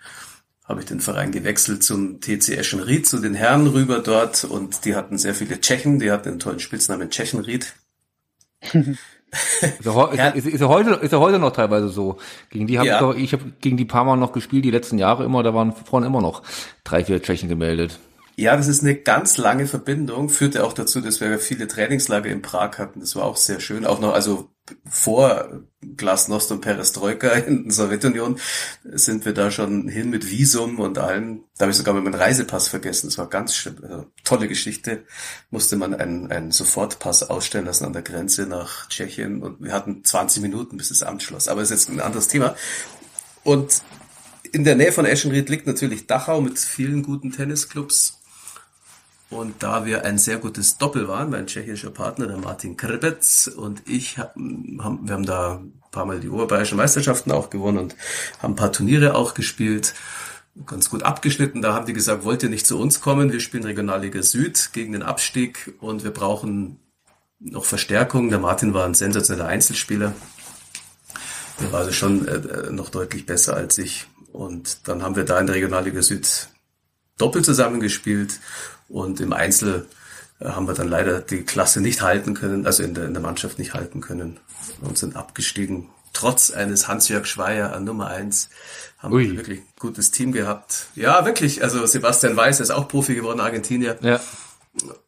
habe 0.70 0.82
ich 0.82 0.86
den 0.86 1.02
Verein 1.02 1.32
gewechselt 1.32 1.84
zum 1.84 2.22
TC 2.22 2.50
Eschenried, 2.50 3.08
zu 3.08 3.18
den 3.18 3.34
Herren 3.34 3.66
rüber 3.66 4.00
dort 4.00 4.44
und 4.44 4.86
die 4.86 4.96
hatten 4.96 5.18
sehr 5.18 5.34
viele 5.34 5.60
Tschechen, 5.60 5.98
die 5.98 6.12
hatten 6.12 6.30
einen 6.30 6.40
tollen 6.40 6.60
Spitznamen 6.60 7.10
Tschechenried. 7.10 7.74
ist, 8.72 8.86
er, 9.86 10.36
ist, 10.36 10.46
ist, 10.46 10.62
er 10.62 10.70
heute, 10.70 10.92
ist 10.92 11.12
er 11.12 11.20
heute 11.20 11.40
noch 11.40 11.54
teilweise 11.54 11.90
so. 11.90 12.20
Gegen 12.52 12.68
die 12.68 12.78
habe 12.78 12.88
ja. 12.88 13.12
ich, 13.14 13.24
ich 13.24 13.34
habe 13.34 13.52
gegen 13.62 13.78
die 13.78 13.86
paar 13.86 14.04
Mal 14.04 14.16
noch 14.16 14.32
gespielt, 14.32 14.64
die 14.64 14.72
letzten 14.72 15.00
Jahre 15.00 15.26
immer, 15.26 15.42
da 15.42 15.56
waren 15.56 15.74
vorne 15.74 16.06
immer 16.06 16.22
noch 16.22 16.44
drei, 16.84 17.04
vier 17.04 17.20
Tschechen 17.20 17.50
gemeldet. 17.50 17.98
Ja, 18.36 18.56
das 18.56 18.68
ist 18.68 18.84
eine 18.84 18.96
ganz 18.96 19.38
lange 19.38 19.66
Verbindung, 19.66 20.30
führte 20.30 20.64
auch 20.64 20.74
dazu, 20.74 21.02
dass 21.02 21.20
wir 21.20 21.40
viele 21.40 21.68
Trainingslager 21.68 22.30
in 22.30 22.44
Prag 22.44 22.78
hatten. 22.78 23.00
Das 23.00 23.16
war 23.16 23.26
auch 23.26 23.38
sehr 23.38 23.60
schön. 23.60 23.86
Auch 23.88 24.00
noch, 24.00 24.14
also 24.14 24.52
vor 24.90 25.64
Glasnost 25.96 26.52
und 26.52 26.62
Perestroika 26.62 27.30
in 27.30 27.66
der 27.66 27.74
Sowjetunion 27.74 28.40
sind 28.84 29.26
wir 29.26 29.34
da 29.34 29.50
schon 29.50 29.88
hin 29.88 30.10
mit 30.10 30.30
Visum 30.30 30.80
und 30.80 30.98
allem. 30.98 31.46
Da 31.58 31.64
habe 31.64 31.72
ich 31.72 31.78
sogar 31.78 31.94
meinen 31.94 32.14
Reisepass 32.14 32.68
vergessen. 32.68 33.08
Das 33.08 33.18
war 33.18 33.28
ganz 33.28 33.56
schlimm. 33.56 33.78
Also, 33.82 34.06
tolle 34.24 34.48
Geschichte. 34.48 35.06
Musste 35.52 35.78
man 35.78 35.94
einen, 35.94 36.32
einen 36.32 36.52
Sofortpass 36.52 37.30
ausstellen 37.30 37.66
lassen 37.66 37.86
an 37.86 37.94
der 37.94 38.02
Grenze 38.02 38.46
nach 38.46 38.90
Tschechien 38.90 39.42
und 39.42 39.64
wir 39.64 39.72
hatten 39.72 40.04
20 40.04 40.42
Minuten, 40.42 40.78
bis 40.78 40.90
das 40.90 41.04
Amt 41.04 41.24
schloss. 41.24 41.48
Aber 41.48 41.62
ist 41.62 41.72
jetzt 41.72 41.90
ein 41.90 42.02
anderes 42.02 42.28
Thema. 42.28 42.56
Und 43.44 43.82
in 44.52 44.64
der 44.64 44.76
Nähe 44.76 44.92
von 44.92 45.06
Eschenried 45.06 45.50
liegt 45.50 45.68
natürlich 45.68 46.08
Dachau 46.08 46.42
mit 46.42 46.60
vielen 46.60 47.04
guten 47.04 47.32
Tennisclubs 47.32 48.19
und 49.30 49.62
da 49.62 49.86
wir 49.86 50.06
ein 50.06 50.18
sehr 50.18 50.38
gutes 50.38 50.78
Doppel 50.78 51.08
waren, 51.08 51.30
mein 51.30 51.46
tschechischer 51.46 51.92
Partner, 51.92 52.26
der 52.26 52.38
Martin 52.38 52.78
Krbec 52.78 53.20
und 53.56 53.84
ich, 53.88 54.18
haben, 54.18 54.80
wir 55.04 55.14
haben 55.14 55.26
da 55.26 55.58
ein 55.58 55.92
paar 55.92 56.06
Mal 56.06 56.20
die 56.20 56.30
oberbayerischen 56.30 56.78
Meisterschaften 56.78 57.32
auch 57.32 57.50
gewonnen 57.50 57.78
und 57.78 57.96
haben 58.42 58.54
ein 58.54 58.56
paar 58.56 58.72
Turniere 58.72 59.14
auch 59.14 59.36
gespielt, 59.36 59.94
ganz 60.66 60.90
gut 60.90 61.04
abgeschnitten. 61.04 61.62
Da 61.62 61.74
haben 61.74 61.86
die 61.86 61.94
gesagt, 61.94 62.24
wollt 62.24 62.42
ihr 62.42 62.50
nicht 62.50 62.66
zu 62.66 62.80
uns 62.80 63.02
kommen? 63.02 63.32
Wir 63.32 63.40
spielen 63.40 63.64
Regionalliga 63.64 64.24
Süd 64.24 64.72
gegen 64.74 64.94
den 64.94 65.04
Abstieg 65.04 65.76
und 65.80 66.04
wir 66.04 66.12
brauchen 66.12 66.80
noch 67.40 67.66
Verstärkung. 67.66 68.30
Der 68.30 68.40
Martin 68.40 68.74
war 68.74 68.86
ein 68.86 68.96
sensationeller 68.96 69.48
Einzelspieler. 69.48 70.14
Der 71.62 71.72
war 71.72 71.82
also 71.82 71.92
schon 71.92 72.28
äh, 72.28 72.72
noch 72.72 72.90
deutlich 72.90 73.26
besser 73.28 73.56
als 73.56 73.78
ich. 73.78 74.08
Und 74.32 74.88
dann 74.88 75.04
haben 75.04 75.16
wir 75.16 75.24
da 75.24 75.40
in 75.40 75.46
der 75.46 75.56
Regionalliga 75.56 76.02
Süd 76.02 76.50
doppelt 77.18 77.46
zusammengespielt 77.46 78.40
und 78.90 79.22
im 79.22 79.34
Einzel 79.34 79.88
äh, 80.40 80.50
haben 80.50 80.68
wir 80.68 80.74
dann 80.74 80.88
leider 80.88 81.20
die 81.22 81.44
Klasse 81.44 81.82
nicht 81.82 82.02
halten 82.02 82.34
können, 82.34 82.66
also 82.66 82.84
in 82.84 82.94
der, 82.94 83.06
in 83.06 83.14
der 83.14 83.22
Mannschaft 83.22 83.60
nicht 83.60 83.74
halten 83.74 84.02
können 84.02 84.40
und 84.82 84.98
sind 84.98 85.16
abgestiegen. 85.16 85.90
Trotz 86.12 86.52
eines 86.52 86.88
Hans-Jörg 86.88 87.26
Schweier 87.26 87.74
an 87.74 87.84
Nummer 87.84 88.08
eins 88.08 88.50
haben 88.98 89.14
Ui. 89.14 89.30
wir 89.30 89.38
wirklich 89.38 89.60
ein 89.60 89.68
gutes 89.80 90.12
Team 90.12 90.32
gehabt. 90.32 90.88
Ja, 90.96 91.24
wirklich. 91.26 91.64
Also 91.64 91.86
Sebastian 91.86 92.36
Weiß 92.36 92.60
ist 92.60 92.72
auch 92.72 92.88
Profi 92.88 93.16
geworden, 93.16 93.40
Argentinier. 93.40 93.98
Ja. 94.02 94.20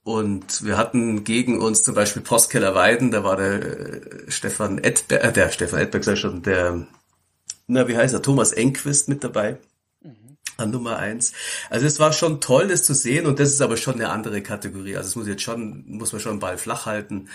Und 0.04 0.64
wir 0.64 0.78
hatten 0.78 1.24
gegen 1.24 1.60
uns 1.60 1.84
zum 1.84 1.96
Beispiel 1.96 2.22
Postkeller 2.22 2.76
Weiden, 2.76 3.12
da 3.12 3.24
war 3.24 3.36
der 3.36 3.54
äh, 3.62 4.32
Stefan 4.32 4.78
Edberg, 4.78 5.24
äh, 5.24 5.32
der 5.32 5.50
Stefan 5.50 5.80
Edberg 5.80 6.04
sei 6.04 6.16
schon, 6.16 6.44
der, 6.44 6.88
na, 7.68 7.88
wie 7.88 7.98
heißt 7.98 8.14
er, 8.14 8.22
Thomas 8.22 8.52
Enquist 8.52 9.10
mit 9.10 9.24
dabei 9.24 9.58
an 10.58 10.72
Nummer 10.72 10.98
eins. 10.98 11.34
Also 11.70 11.86
es 11.86 12.00
war 12.00 12.14
schon 12.14 12.42
toll, 12.42 12.68
das 12.68 12.84
zu 12.84 12.94
sehen 12.94 13.26
und 13.26 13.40
das 13.40 13.50
ist 13.50 13.62
aber 13.62 13.78
schon 13.78 13.96
eine 13.96 14.10
andere 14.10 14.42
Kategorie. 14.42 14.98
Also 14.98 15.10
es 15.10 15.16
muss 15.16 15.28
jetzt 15.28 15.44
schon, 15.44 15.84
muss 15.88 16.12
man 16.12 16.22
schon 16.22 16.36
den 16.36 16.40
Ball 16.40 16.58
flach 16.58 16.86
halten. 16.86 17.30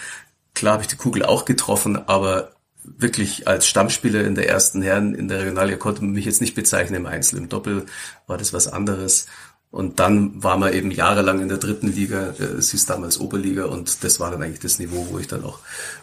Klar 0.54 0.74
habe 0.74 0.82
ich 0.82 0.88
die 0.88 0.96
Kugel 0.96 1.24
auch 1.24 1.44
getroffen, 1.44 1.96
aber 2.08 2.52
wirklich 2.84 3.48
als 3.48 3.66
Stammspieler 3.66 4.24
in 4.24 4.34
der 4.34 4.48
ersten 4.48 4.80
Herren 4.82 5.14
in 5.14 5.28
der 5.28 5.40
Regionalliga 5.40 5.76
konnte 5.76 6.02
man 6.02 6.12
mich 6.12 6.24
jetzt 6.24 6.40
nicht 6.40 6.54
bezeichnen 6.54 6.96
im 6.96 7.06
Einzel. 7.06 7.38
Im 7.38 7.48
Doppel 7.48 7.86
war 8.26 8.38
das 8.38 8.52
was 8.52 8.68
anderes. 8.68 9.26
Und 9.70 9.98
dann 9.98 10.42
war 10.42 10.56
man 10.56 10.72
eben 10.72 10.90
jahrelang 10.90 11.40
in 11.40 11.48
der 11.48 11.58
dritten 11.58 11.92
Liga, 11.92 12.34
äh, 12.38 12.44
es 12.44 12.70
hieß 12.70 12.86
damals 12.86 13.20
Oberliga 13.20 13.66
und 13.66 14.04
das 14.04 14.20
war 14.20 14.30
dann 14.30 14.42
eigentlich 14.42 14.60
das 14.60 14.78
Niveau, 14.78 15.08
wo 15.10 15.18
ich 15.18 15.26
dann 15.26 15.44
auch 15.44 15.58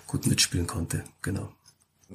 gut 0.06 0.28
mitspielen 0.28 0.68
konnte. 0.68 1.04
Genau. 1.22 1.52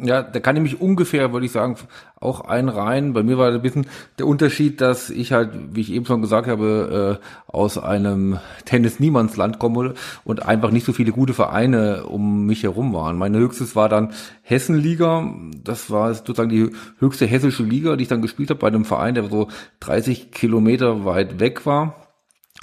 Ja, 0.02 0.22
da 0.22 0.40
kann 0.40 0.56
ich 0.56 0.62
mich 0.62 0.80
ungefähr, 0.80 1.32
würde 1.32 1.46
ich 1.46 1.52
sagen, 1.52 1.76
auch 2.20 2.40
einreihen. 2.42 3.12
Bei 3.12 3.22
mir 3.22 3.38
war 3.38 3.52
ein 3.52 3.62
bisschen 3.62 3.86
der 4.18 4.26
Unterschied, 4.26 4.80
dass 4.80 5.10
ich 5.10 5.32
halt, 5.32 5.50
wie 5.72 5.80
ich 5.80 5.92
eben 5.92 6.06
schon 6.06 6.22
gesagt 6.22 6.48
habe, 6.48 7.18
äh, 7.20 7.52
aus 7.52 7.78
einem 7.78 8.38
Tennis-Niemandsland 8.64 9.58
komme 9.58 9.94
und 10.24 10.44
einfach 10.44 10.70
nicht 10.70 10.86
so 10.86 10.92
viele 10.92 11.12
gute 11.12 11.34
Vereine 11.34 12.04
um 12.06 12.46
mich 12.46 12.62
herum 12.62 12.92
waren. 12.92 13.18
Meine 13.18 13.38
höchstes 13.38 13.76
war 13.76 13.88
dann 13.88 14.12
Hessenliga. 14.42 15.32
Das 15.64 15.90
war 15.90 16.12
sozusagen 16.14 16.50
die 16.50 16.70
höchste 16.98 17.26
hessische 17.26 17.62
Liga, 17.62 17.96
die 17.96 18.02
ich 18.02 18.08
dann 18.08 18.22
gespielt 18.22 18.50
habe 18.50 18.60
bei 18.60 18.68
einem 18.68 18.84
Verein, 18.84 19.14
der 19.14 19.28
so 19.28 19.48
30 19.80 20.30
Kilometer 20.30 21.04
weit 21.04 21.40
weg 21.40 21.66
war. 21.66 22.08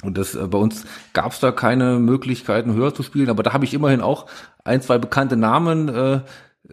Und 0.02 0.18
das 0.18 0.34
äh, 0.34 0.46
bei 0.46 0.58
uns 0.58 0.84
gab 1.12 1.32
es 1.32 1.40
da 1.40 1.52
keine 1.52 1.98
Möglichkeiten, 1.98 2.74
höher 2.74 2.94
zu 2.94 3.02
spielen, 3.02 3.30
aber 3.30 3.42
da 3.42 3.52
habe 3.52 3.64
ich 3.64 3.74
immerhin 3.74 4.00
auch 4.00 4.26
ein, 4.64 4.82
zwei 4.82 4.98
bekannte 4.98 5.36
Namen 5.36 5.88
äh, 5.88 6.20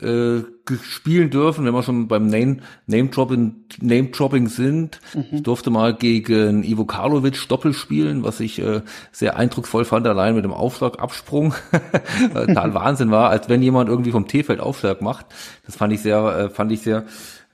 äh, 0.01 0.43
spielen 0.81 1.29
dürfen, 1.29 1.65
wenn 1.65 1.73
wir 1.73 1.83
schon 1.83 2.07
beim 2.07 2.27
Name, 2.27 2.57
Name 2.87 3.09
Dropping, 3.09 3.65
Name 3.81 4.09
Dropping 4.09 4.47
sind. 4.47 4.99
Mhm. 5.13 5.25
Ich 5.31 5.43
durfte 5.43 5.69
mal 5.69 5.93
gegen 5.93 6.63
Ivo 6.63 6.85
Karlovic 6.85 7.47
Doppel 7.47 7.73
spielen, 7.73 8.23
was 8.23 8.39
ich 8.39 8.59
äh, 8.59 8.81
sehr 9.11 9.37
eindrucksvoll 9.37 9.85
fand, 9.85 10.07
allein 10.07 10.35
mit 10.35 10.45
dem 10.45 10.53
Aufschlagabsprung. 10.53 11.53
Total 12.33 12.73
Wahnsinn 12.73 13.11
war, 13.11 13.29
als 13.29 13.49
wenn 13.49 13.61
jemand 13.61 13.89
irgendwie 13.89 14.11
vom 14.11 14.27
T-Feld 14.27 14.59
Aufschlag 14.59 15.01
macht. 15.01 15.25
Das 15.65 15.75
fand 15.75 15.93
ich 15.93 16.01
sehr, 16.01 16.17
äh, 16.19 16.49
fand 16.49 16.71
ich 16.71 16.81
sehr 16.81 17.05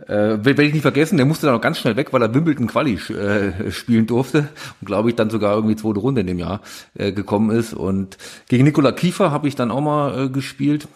äh, 0.07 0.43
werde 0.45 0.63
ich 0.63 0.73
nicht 0.73 0.81
vergessen, 0.81 1.17
der 1.17 1.25
musste 1.25 1.47
dann 1.47 1.55
auch 1.55 1.61
ganz 1.61 1.77
schnell 1.77 1.97
weg, 1.97 2.13
weil 2.13 2.21
er 2.21 2.33
Wimbledon 2.33 2.67
Quali 2.67 2.93
äh, 2.93 3.69
spielen 3.71 4.07
durfte 4.07 4.47
und 4.79 4.85
glaube 4.85 5.09
ich 5.09 5.15
dann 5.15 5.29
sogar 5.29 5.55
irgendwie 5.55 5.75
zweite 5.75 5.99
Runde 5.99 6.21
in 6.21 6.27
dem 6.27 6.39
Jahr 6.39 6.61
äh, 6.93 7.11
gekommen 7.11 7.51
ist. 7.51 7.73
Und 7.73 8.17
gegen 8.47 8.63
Nikola 8.63 8.93
Kiefer 8.93 9.31
habe 9.31 9.47
ich 9.47 9.55
dann 9.55 9.71
auch 9.71 9.81
mal 9.81 10.25
äh, 10.25 10.29
gespielt. 10.29 10.87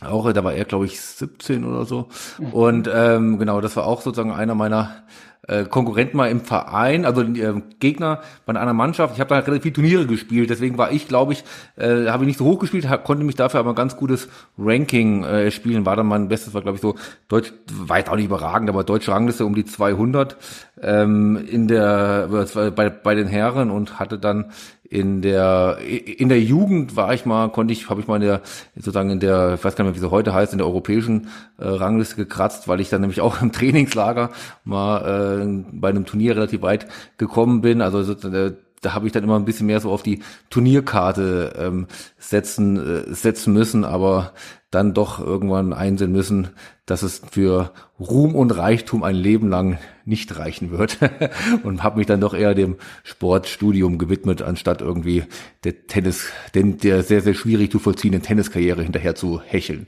Auch, 0.00 0.32
da 0.32 0.44
war 0.44 0.52
er, 0.54 0.64
glaube 0.64 0.86
ich, 0.86 1.00
17 1.00 1.64
oder 1.64 1.84
so. 1.84 2.08
Und 2.52 2.90
ähm, 2.92 3.38
genau, 3.38 3.60
das 3.60 3.76
war 3.76 3.86
auch 3.86 4.02
sozusagen 4.02 4.32
einer 4.32 4.54
meiner 4.54 5.04
äh, 5.46 5.64
Konkurrenten 5.64 6.16
mal 6.16 6.30
im 6.30 6.40
Verein, 6.40 7.04
also 7.04 7.22
äh, 7.22 7.62
Gegner 7.78 8.20
bei 8.46 8.54
einer 8.58 8.72
Mannschaft. 8.72 9.14
Ich 9.14 9.20
habe 9.20 9.28
da 9.28 9.40
relativ 9.40 9.62
viele 9.62 9.74
Turniere 9.74 10.06
gespielt, 10.06 10.50
deswegen 10.50 10.78
war 10.78 10.90
ich, 10.92 11.06
glaube 11.08 11.34
ich, 11.34 11.44
äh, 11.76 12.06
habe 12.08 12.24
ich 12.24 12.28
nicht 12.28 12.38
so 12.38 12.44
hoch 12.44 12.58
gespielt, 12.58 12.88
hab, 12.88 13.04
konnte 13.04 13.24
mich 13.24 13.34
dafür 13.36 13.60
aber 13.60 13.70
ein 13.70 13.76
ganz 13.76 13.96
gutes 13.96 14.28
Ranking 14.58 15.24
äh, 15.24 15.50
spielen. 15.50 15.86
War 15.86 15.96
dann 15.96 16.06
mein 16.06 16.28
Bestes, 16.28 16.54
war 16.54 16.62
glaube 16.62 16.76
ich 16.76 16.82
so 16.82 16.94
Deutsch, 17.28 17.52
jetzt 17.94 18.08
auch 18.08 18.16
nicht 18.16 18.26
überragend, 18.26 18.68
aber 18.68 18.84
deutsche 18.84 19.12
Rangliste 19.12 19.44
um 19.44 19.54
die 19.54 19.64
200 19.64 20.36
ähm, 20.82 21.36
in 21.46 21.68
der 21.68 22.28
bei, 22.74 22.90
bei 22.90 23.14
den 23.14 23.28
Herren 23.28 23.70
und 23.70 23.98
hatte 23.98 24.18
dann 24.18 24.46
in 24.88 25.22
der 25.22 25.78
in 25.80 26.28
der 26.28 26.40
Jugend 26.40 26.94
war 26.94 27.14
ich 27.14 27.24
mal 27.24 27.48
konnte 27.48 27.72
ich 27.72 27.88
habe 27.88 28.00
ich 28.00 28.06
mal 28.06 28.16
in 28.16 28.22
der 28.22 28.42
sozusagen 28.76 29.10
in 29.10 29.20
der 29.20 29.54
ich 29.54 29.64
weiß 29.64 29.76
gar 29.76 29.84
nicht 29.84 29.92
mehr 29.92 29.96
wie 29.96 30.06
sie 30.06 30.10
heute 30.10 30.34
heißt 30.34 30.52
in 30.52 30.58
der 30.58 30.66
europäischen 30.66 31.28
äh, 31.58 31.66
Rangliste 31.66 32.16
gekratzt 32.16 32.68
weil 32.68 32.80
ich 32.80 32.90
dann 32.90 33.00
nämlich 33.00 33.20
auch 33.20 33.40
im 33.42 33.52
Trainingslager 33.52 34.30
mal 34.64 35.42
äh, 35.42 35.64
bei 35.72 35.88
einem 35.88 36.04
Turnier 36.04 36.36
relativ 36.36 36.62
weit 36.62 36.86
gekommen 37.18 37.60
bin. 37.60 37.80
Also 37.80 38.00
äh, 38.12 38.52
da 38.84 38.94
habe 38.94 39.06
ich 39.06 39.12
dann 39.12 39.24
immer 39.24 39.36
ein 39.36 39.44
bisschen 39.44 39.66
mehr 39.66 39.80
so 39.80 39.90
auf 39.90 40.02
die 40.02 40.22
Turnierkarte 40.50 41.54
ähm, 41.58 41.86
setzen 42.18 42.76
äh, 42.76 43.14
setzen 43.14 43.52
müssen 43.52 43.84
aber 43.84 44.32
dann 44.74 44.92
doch 44.92 45.20
irgendwann 45.20 45.72
einsehen 45.72 46.10
müssen, 46.10 46.50
dass 46.84 47.02
es 47.02 47.22
für 47.30 47.72
Ruhm 48.00 48.34
und 48.34 48.50
Reichtum 48.50 49.04
ein 49.04 49.14
Leben 49.14 49.48
lang 49.48 49.78
nicht 50.04 50.36
reichen 50.36 50.70
wird 50.70 50.98
und 51.62 51.82
habe 51.82 51.98
mich 51.98 52.06
dann 52.06 52.20
doch 52.20 52.34
eher 52.34 52.54
dem 52.54 52.76
Sportstudium 53.04 53.98
gewidmet, 53.98 54.42
anstatt 54.42 54.80
irgendwie 54.80 55.24
der 55.62 55.86
Tennis, 55.86 56.30
denn 56.54 56.78
der 56.78 57.02
sehr, 57.02 57.20
sehr 57.20 57.34
schwierig 57.34 57.70
zu 57.70 57.78
vollziehenden 57.78 58.22
Tenniskarriere 58.22 58.82
hinterher 58.82 59.14
zu 59.14 59.40
hecheln. 59.40 59.86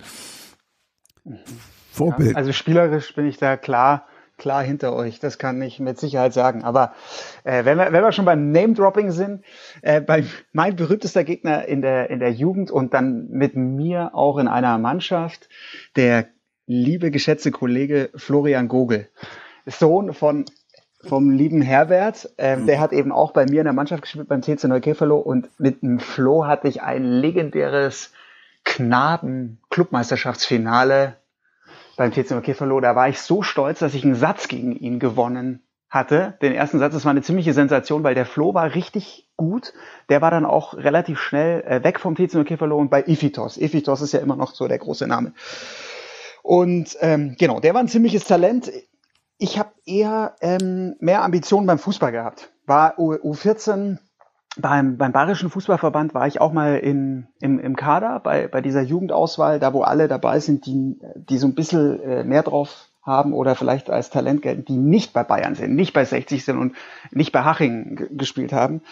Vorbild. 1.91 2.33
Ja, 2.33 2.37
also 2.37 2.53
spielerisch 2.53 3.13
bin 3.15 3.27
ich 3.27 3.39
da 3.39 3.57
klar 3.57 4.07
klar 4.39 4.63
hinter 4.63 4.95
euch, 4.95 5.21
das 5.21 5.39
kann 5.39 5.61
ich 5.63 5.81
mit 5.81 5.99
Sicherheit 5.99 6.33
sagen. 6.33 6.65
Aber 6.65 6.95
äh, 7.45 7.65
wenn, 7.65 7.79
wir, 7.79 7.93
wenn 7.93 8.03
wir 8.03 8.13
schon 8.13 8.25
beim 8.25 8.53
Name-Dropping 8.53 9.11
sind, 9.11 9.45
äh, 9.83 10.01
bei, 10.01 10.25
mein 10.53 10.77
berühmtester 10.77 11.25
Gegner 11.25 11.67
in 11.67 11.83
der, 11.83 12.11
in 12.11 12.21
der 12.21 12.33
Jugend 12.33 12.71
und 12.71 12.95
dann 12.95 13.29
mit 13.31 13.57
mir 13.57 14.15
auch 14.15 14.39
in 14.39 14.49
einer 14.49 14.79
Mannschaft, 14.79 15.49
der 15.97 16.27
liebe, 16.67 17.11
geschätzte 17.11 17.51
Kollege 17.51 18.11
Florian 18.15 18.69
Gogel, 18.69 19.09
Sohn 19.67 20.13
von 20.13 20.45
vom 21.03 21.31
lieben 21.31 21.63
Herbert, 21.63 22.31
ähm, 22.37 22.67
der 22.67 22.81
hat 22.81 22.93
eben 22.93 23.13
auch 23.13 23.33
bei 23.33 23.47
mir 23.47 23.61
in 23.61 23.67
der 23.67 23.73
Mannschaft 23.73 24.03
gespielt 24.03 24.29
beim 24.29 24.43
TC 24.43 24.65
Neukäferloh 24.65 25.19
und 25.19 25.49
mit 25.59 25.83
dem 25.83 26.01
Flo 26.01 26.47
hatte 26.47 26.67
ich 26.69 26.83
ein 26.83 27.05
legendäres 27.05 28.13
Knaben-Clubmeisterschaftsfinale 28.65 31.17
beim 31.97 32.13
TC 32.13 32.43
Käferloh, 32.43 32.81
da 32.81 32.95
war 32.95 33.09
ich 33.09 33.21
so 33.21 33.43
stolz, 33.43 33.79
dass 33.81 33.95
ich 33.95 34.05
einen 34.05 34.15
Satz 34.15 34.49
gegen 34.49 34.77
ihn 34.77 34.99
gewonnen 34.99 35.67
hatte. 35.89 36.37
Den 36.43 36.53
ersten 36.53 36.79
Satz, 36.79 36.95
das 36.95 37.05
war 37.05 37.11
eine 37.11 37.23
ziemliche 37.23 37.53
Sensation, 37.53 38.05
weil 38.05 38.15
der 38.15 38.27
Flo 38.27 38.55
war 38.55 38.75
richtig 38.75 39.29
gut. 39.37 39.73
Der 40.09 40.21
war 40.21 40.31
dann 40.31 40.45
auch 40.45 40.75
relativ 40.75 41.19
schnell 41.21 41.63
äh, 41.63 41.85
weg 41.85 42.01
vom 42.01 42.15
TC 42.15 42.45
Käferloh 42.45 42.79
und 42.79 42.91
bei 42.91 43.03
Iphitos. 43.07 43.57
Iphitos 43.57 44.03
ist 44.03 44.13
ja 44.13 44.21
immer 44.21 44.37
noch 44.37 44.55
so 44.55 44.69
der 44.69 44.79
große 44.79 45.07
Name. 45.07 45.33
Und 46.43 46.97
ähm, 47.01 47.37
genau, 47.39 47.61
der 47.61 47.75
war 47.75 47.81
ein 47.81 47.89
ziemliches 47.89 48.25
Talent. 48.25 48.71
Ich 49.39 49.59
habe 49.59 49.73
eher 49.85 50.37
ähm, 50.41 50.97
mehr 51.01 51.23
Ambitionen 51.23 51.67
beim 51.67 51.79
Fußball 51.79 52.13
gehabt. 52.13 52.53
War 52.67 52.99
U 52.99 53.13
U14 53.13 53.99
beim, 54.59 54.97
beim 54.97 55.13
Bayerischen 55.13 55.51
Fußballverband 55.51 56.15
war 56.15 56.27
ich 56.27 56.41
auch 56.41 56.53
mal 56.53 56.79
in, 56.79 57.27
im, 57.41 57.59
im 57.59 57.77
Kader 57.77 58.21
bei, 58.21 58.49
bei 58.49 58.61
dieser 58.61 58.83
Jugendauswahl, 58.83 59.59
da 59.59 59.73
wo 59.73 59.83
alle 59.83 60.09
dabei 60.09 60.41
sind, 60.41 60.67
die, 60.67 60.99
die 61.15 61.39
so 61.39 61.47
ein 61.47 61.55
bisschen 61.55 62.01
äh, 62.03 62.25
mehr 62.25 62.43
drauf 62.43 62.89
haben 63.03 63.33
oder 63.33 63.55
vielleicht 63.55 63.89
als 63.89 64.11
Talent 64.11 64.43
gelten, 64.43 64.65
die 64.65 64.77
nicht 64.77 65.13
bei 65.13 65.23
Bayern 65.23 65.55
sind, 65.55 65.75
nicht 65.75 65.93
bei 65.93 66.05
60 66.05 66.45
sind 66.45 66.59
und 66.59 66.75
nicht 67.13 67.33
bei 67.33 67.45
Haching 67.45 68.09
gespielt 68.17 68.53
haben 68.53 68.83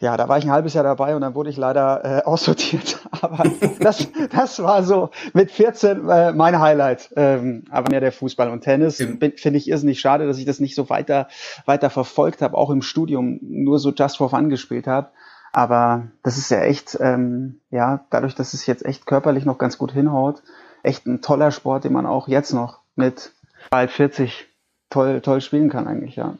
ja, 0.00 0.16
da 0.16 0.28
war 0.28 0.38
ich 0.38 0.44
ein 0.44 0.50
halbes 0.50 0.74
Jahr 0.74 0.84
dabei 0.84 1.14
und 1.14 1.22
dann 1.22 1.34
wurde 1.34 1.50
ich 1.50 1.56
leider 1.56 2.04
äh, 2.04 2.22
aussortiert. 2.24 2.98
Aber 3.10 3.44
das, 3.80 4.08
das 4.30 4.62
war 4.62 4.82
so 4.82 5.10
mit 5.32 5.50
14 5.50 6.08
äh, 6.08 6.32
mein 6.32 6.60
Highlight. 6.60 7.10
Ähm, 7.16 7.64
aber 7.70 7.90
mehr 7.90 8.00
der 8.00 8.12
Fußball 8.12 8.50
und 8.50 8.62
Tennis 8.62 8.96
finde 8.96 9.58
ich 9.58 9.68
irrsinnig 9.68 10.00
schade, 10.00 10.26
dass 10.26 10.38
ich 10.38 10.44
das 10.44 10.60
nicht 10.60 10.74
so 10.74 10.88
weiter 10.90 11.28
weiter 11.64 11.90
verfolgt 11.90 12.42
habe, 12.42 12.56
auch 12.56 12.70
im 12.70 12.82
Studium 12.82 13.38
nur 13.42 13.78
so 13.78 13.92
just 13.92 14.18
for 14.18 14.30
fun 14.30 14.50
gespielt 14.50 14.86
habe. 14.86 15.10
Aber 15.52 16.08
das 16.22 16.36
ist 16.36 16.50
ja 16.50 16.60
echt, 16.60 16.98
ähm, 17.00 17.60
ja, 17.70 18.04
dadurch, 18.10 18.34
dass 18.34 18.52
es 18.52 18.66
jetzt 18.66 18.84
echt 18.84 19.06
körperlich 19.06 19.44
noch 19.44 19.56
ganz 19.56 19.78
gut 19.78 19.92
hinhaut, 19.92 20.42
echt 20.82 21.06
ein 21.06 21.22
toller 21.22 21.50
Sport, 21.50 21.84
den 21.84 21.94
man 21.94 22.04
auch 22.04 22.28
jetzt 22.28 22.52
noch 22.52 22.80
mit 22.94 23.32
bald 23.70 23.90
40 23.90 24.48
toll, 24.90 25.20
toll 25.22 25.40
spielen 25.40 25.70
kann 25.70 25.86
eigentlich, 25.86 26.16
ja. 26.16 26.36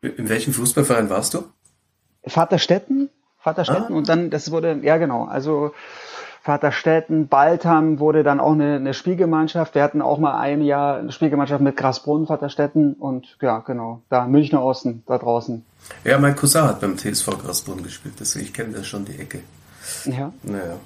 In 0.00 0.28
welchem 0.28 0.52
Fußballverein 0.52 1.10
warst 1.10 1.34
du? 1.34 1.44
Vaterstetten, 2.26 3.10
Vaterstetten 3.38 3.94
ah. 3.94 3.98
und 3.98 4.08
dann, 4.08 4.30
das 4.30 4.50
wurde, 4.50 4.78
ja 4.82 4.96
genau, 4.96 5.24
also 5.24 5.72
Vaterstetten, 6.42 7.28
Baltham 7.28 8.00
wurde 8.00 8.24
dann 8.24 8.40
auch 8.40 8.52
eine, 8.52 8.74
eine 8.74 8.94
Spielgemeinschaft. 8.94 9.76
Wir 9.76 9.82
hatten 9.82 10.02
auch 10.02 10.18
mal 10.18 10.38
ein 10.38 10.62
Jahr 10.62 10.98
eine 10.98 11.12
Spielgemeinschaft 11.12 11.62
mit 11.62 11.76
Grasbrunn, 11.76 12.26
Vaterstetten 12.26 12.94
und 12.94 13.36
ja, 13.40 13.60
genau, 13.60 14.02
da 14.08 14.26
Münchner 14.26 14.62
Osten, 14.62 15.04
da 15.06 15.18
draußen. 15.18 15.64
Ja, 16.04 16.18
mein 16.18 16.34
Cousin 16.34 16.62
hat 16.62 16.80
beim 16.80 16.96
TSV 16.96 17.38
Grasbrunn 17.38 17.82
gespielt, 17.82 18.14
deswegen 18.18 18.46
ich 18.46 18.52
kenne 18.52 18.72
das 18.72 18.86
schon 18.86 19.04
die 19.04 19.18
Ecke. 19.18 19.40
Ja. 20.04 20.32
Naja. 20.42 20.80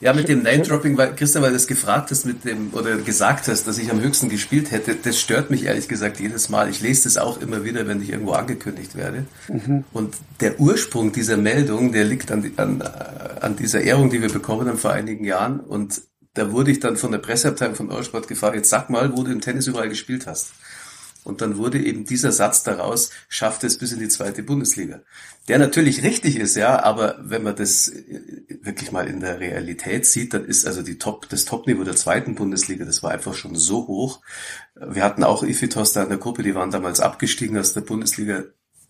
Ja, 0.00 0.12
mit 0.12 0.28
dem 0.28 0.42
Name-Dropping, 0.42 0.96
weil 0.96 1.16
Christian, 1.16 1.42
weil 1.42 1.50
du 1.50 1.56
das 1.56 1.66
gefragt 1.66 2.10
hast 2.12 2.24
mit 2.24 2.44
dem, 2.44 2.72
oder 2.72 2.96
gesagt 2.98 3.48
hast, 3.48 3.66
dass 3.66 3.78
ich 3.78 3.90
am 3.90 4.00
höchsten 4.00 4.28
gespielt 4.28 4.70
hätte, 4.70 4.94
das 4.94 5.18
stört 5.18 5.50
mich 5.50 5.64
ehrlich 5.64 5.88
gesagt 5.88 6.20
jedes 6.20 6.48
Mal. 6.48 6.70
Ich 6.70 6.80
lese 6.80 7.04
das 7.04 7.18
auch 7.18 7.40
immer 7.40 7.64
wieder, 7.64 7.86
wenn 7.88 8.00
ich 8.00 8.10
irgendwo 8.10 8.32
angekündigt 8.32 8.94
werde. 8.94 9.26
Mhm. 9.48 9.84
Und 9.92 10.14
der 10.40 10.60
Ursprung 10.60 11.12
dieser 11.12 11.36
Meldung, 11.36 11.92
der 11.92 12.04
liegt 12.04 12.30
an, 12.30 12.52
an, 12.56 12.82
an 12.82 13.56
dieser 13.56 13.80
Ehrung, 13.80 14.10
die 14.10 14.22
wir 14.22 14.30
bekommen 14.30 14.68
haben 14.68 14.78
vor 14.78 14.92
einigen 14.92 15.24
Jahren. 15.24 15.58
Und 15.58 16.00
da 16.34 16.52
wurde 16.52 16.70
ich 16.70 16.78
dann 16.78 16.96
von 16.96 17.10
der 17.10 17.18
Presseabteilung 17.18 17.74
von 17.74 17.90
Eurosport 17.90 18.28
gefragt, 18.28 18.54
jetzt 18.54 18.70
sag 18.70 18.90
mal, 18.90 19.16
wo 19.16 19.24
du 19.24 19.32
im 19.32 19.40
Tennis 19.40 19.66
überall 19.66 19.88
gespielt 19.88 20.28
hast. 20.28 20.52
Und 21.28 21.42
dann 21.42 21.58
wurde 21.58 21.78
eben 21.78 22.06
dieser 22.06 22.32
Satz 22.32 22.62
daraus, 22.62 23.10
schafft 23.28 23.62
es 23.62 23.76
bis 23.76 23.92
in 23.92 23.98
die 23.98 24.08
zweite 24.08 24.42
Bundesliga. 24.42 25.02
Der 25.46 25.58
natürlich 25.58 26.02
richtig 26.02 26.36
ist, 26.36 26.56
ja, 26.56 26.82
aber 26.82 27.18
wenn 27.20 27.42
man 27.42 27.54
das 27.54 27.88
äh, 27.88 28.22
wirklich 28.62 28.92
mal 28.92 29.06
in 29.06 29.20
der 29.20 29.38
Realität 29.38 30.06
sieht, 30.06 30.32
dann 30.32 30.46
ist 30.46 30.66
also 30.66 30.80
die 30.80 30.96
Top, 30.96 31.28
das 31.28 31.44
Topniveau 31.44 31.84
der 31.84 31.96
zweiten 31.96 32.34
Bundesliga, 32.34 32.86
das 32.86 33.02
war 33.02 33.10
einfach 33.10 33.34
schon 33.34 33.56
so 33.56 33.86
hoch. 33.86 34.22
Wir 34.74 35.04
hatten 35.04 35.22
auch 35.22 35.42
Ifitos 35.42 35.92
da 35.92 36.02
in 36.02 36.08
der 36.08 36.16
Gruppe, 36.16 36.42
die 36.42 36.54
waren 36.54 36.70
damals 36.70 37.00
abgestiegen 37.00 37.58
aus 37.58 37.74
der 37.74 37.82
Bundesliga. 37.82 38.44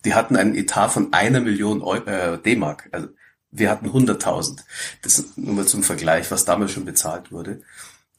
Die 0.04 0.14
hatten 0.14 0.36
einen 0.36 0.54
Etat 0.54 0.90
von 0.90 1.12
einer 1.12 1.40
Million 1.40 1.82
äh, 2.06 2.38
D-Mark. 2.38 2.88
Also 2.92 3.08
wir 3.50 3.68
hatten 3.68 3.88
100.000. 3.88 4.60
Das 5.02 5.24
nur 5.34 5.54
mal 5.54 5.66
zum 5.66 5.82
Vergleich, 5.82 6.30
was 6.30 6.44
damals 6.44 6.70
schon 6.70 6.84
bezahlt 6.84 7.32
wurde. 7.32 7.62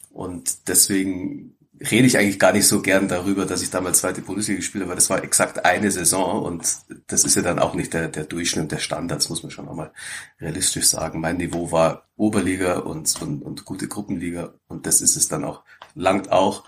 Und 0.10 0.68
deswegen 0.68 1.56
rede 1.80 2.08
ich 2.08 2.18
eigentlich 2.18 2.40
gar 2.40 2.52
nicht 2.52 2.68
so 2.68 2.82
gern 2.82 3.08
darüber, 3.08 3.46
dass 3.46 3.62
ich 3.62 3.70
damals 3.70 4.00
zweite 4.00 4.22
Bundesliga 4.22 4.58
gespielt 4.58 4.84
habe, 4.84 4.90
weil 4.90 4.98
das 4.98 5.10
war 5.10 5.24
exakt 5.24 5.66
eine 5.66 5.92
Saison 5.92 6.44
und 6.44 6.64
das 7.08 7.24
ist 7.24 7.36
ja 7.36 7.42
dann 7.42 7.60
auch 7.60 7.74
nicht 7.74 7.94
der, 7.94 8.08
der 8.08 8.26
Durchschnitt 8.26 8.72
der 8.72 8.80
Standards, 8.80 9.30
muss 9.30 9.44
man 9.44 9.52
schon 9.52 9.70
einmal 9.70 9.92
realistisch 10.40 10.88
sagen. 10.88 11.22
Mein 11.22 11.38
Niveau 11.38 11.72
war 11.72 12.08
Oberliga 12.16 12.80
und, 12.80 13.22
und, 13.22 13.42
und 13.42 13.66
gute 13.66 13.88
Gruppenliga 13.88 14.54
und 14.68 14.86
das 14.86 15.02
ist 15.02 15.16
es 15.16 15.28
dann 15.28 15.46
auch, 15.46 15.64
langt 15.96 16.32
auch, 16.32 16.66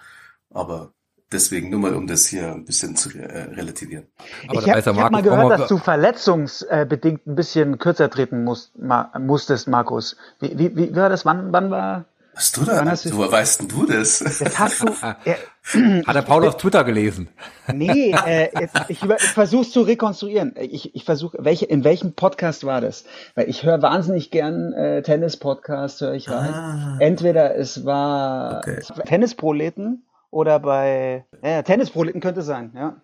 aber 0.50 0.94
deswegen 1.32 1.70
nur 1.70 1.80
mal, 1.80 1.96
um 1.96 2.08
das 2.08 2.28
hier 2.28 2.52
ein 2.52 2.66
bisschen 2.66 2.96
zu 2.96 3.10
äh, 3.18 3.54
relativieren. 3.54 4.08
Aber 4.48 4.62
ich 4.62 4.70
habe 4.70 5.02
hab 5.02 5.12
mal 5.12 5.24
gehört, 5.24 5.60
dass 5.60 5.68
du 5.68 5.78
verletzungsbedingt 5.78 7.26
ein 7.28 7.36
bisschen 7.36 7.80
kürzer 7.80 8.10
treten 8.10 8.44
musst, 8.44 8.78
ma, 8.78 9.12
musstest, 9.20 9.68
Markus. 9.68 10.18
Wie, 10.40 10.58
wie, 10.58 10.76
wie 10.76 10.96
war 10.96 11.10
das? 11.10 11.26
Wann, 11.26 11.52
wann 11.52 11.72
war 11.72 12.06
Was 12.34 12.52
du 12.54 12.64
da? 12.64 12.78
Wann 12.78 12.90
hast 12.90 13.06
du- 13.06 13.16
Woher 13.18 13.32
weißt 13.32 13.62
denn 13.62 13.68
du 13.68 13.86
das? 13.86 14.20
Das 14.20 14.58
hast 14.58 14.82
du. 14.82 14.88
Äh, 15.26 16.04
Hat 16.06 16.16
der 16.16 16.22
Paul 16.22 16.48
auf 16.48 16.58
Twitter 16.58 16.84
gelesen? 16.84 17.30
nee, 17.74 18.12
äh, 18.26 18.50
jetzt, 18.60 18.76
ich, 18.88 19.04
über- 19.04 19.18
ich 19.18 19.24
versuche 19.30 19.64
es 19.64 19.72
zu 19.72 19.82
rekonstruieren. 19.82 20.56
Ich, 20.60 20.96
ich 20.96 21.04
versuche, 21.04 21.38
welche, 21.42 21.66
in 21.66 21.84
welchem 21.84 22.14
Podcast 22.14 22.64
war 22.66 22.80
das? 22.82 23.04
Weil 23.36 23.50
ich 23.50 23.64
höre 23.64 23.82
wahnsinnig 23.82 24.32
gern 24.32 24.74
äh, 24.74 25.02
Tennis-Podcast, 25.02 26.02
höre 26.02 26.14
ich 26.14 26.30
rein. 26.30 26.54
Ah. 26.54 26.98
Entweder 27.00 27.56
es 27.56 27.86
war, 27.86 28.60
Okay. 28.60 28.78
es 28.80 28.90
war 28.90 29.04
Tennisproleten 29.04 30.06
oder 30.30 30.60
bei 30.60 31.26
äh, 31.42 31.64
Tennisproleten 31.64 32.22
könnte 32.22 32.42
sein, 32.42 32.72
ja. 32.76 32.96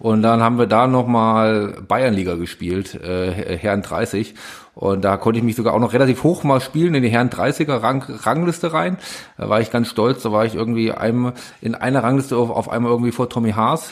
Und 0.02 0.23
dann 0.23 0.42
haben 0.42 0.59
wir 0.59 0.66
da 0.66 0.88
nochmal 0.88 1.80
Bayernliga 1.87 2.35
gespielt, 2.35 3.00
äh, 3.00 3.56
Herren 3.56 3.82
30. 3.82 4.35
Und 4.75 5.04
da 5.04 5.16
konnte 5.16 5.38
ich 5.38 5.44
mich 5.44 5.54
sogar 5.54 5.75
auch 5.75 5.78
noch 5.78 5.92
relativ 5.92 6.25
hoch 6.25 6.42
mal 6.42 6.61
spielen 6.61 6.94
in 6.94 7.02
die 7.04 7.09
Herren 7.11 7.30
30er 7.30 7.82
Rang, 7.82 8.02
Rangliste 8.02 8.73
rein. 8.73 8.97
Da 9.37 9.49
war 9.49 9.61
ich 9.61 9.71
ganz 9.71 9.88
stolz, 9.88 10.23
da 10.23 10.32
war 10.32 10.44
ich 10.44 10.54
irgendwie 10.54 10.90
einem, 10.90 11.32
in 11.61 11.76
einer 11.76 12.03
Rangliste 12.03 12.37
auf, 12.37 12.50
auf 12.50 12.68
einmal 12.68 12.90
irgendwie 12.90 13.12
vor 13.12 13.29
Tommy 13.29 13.53
Haas. 13.53 13.90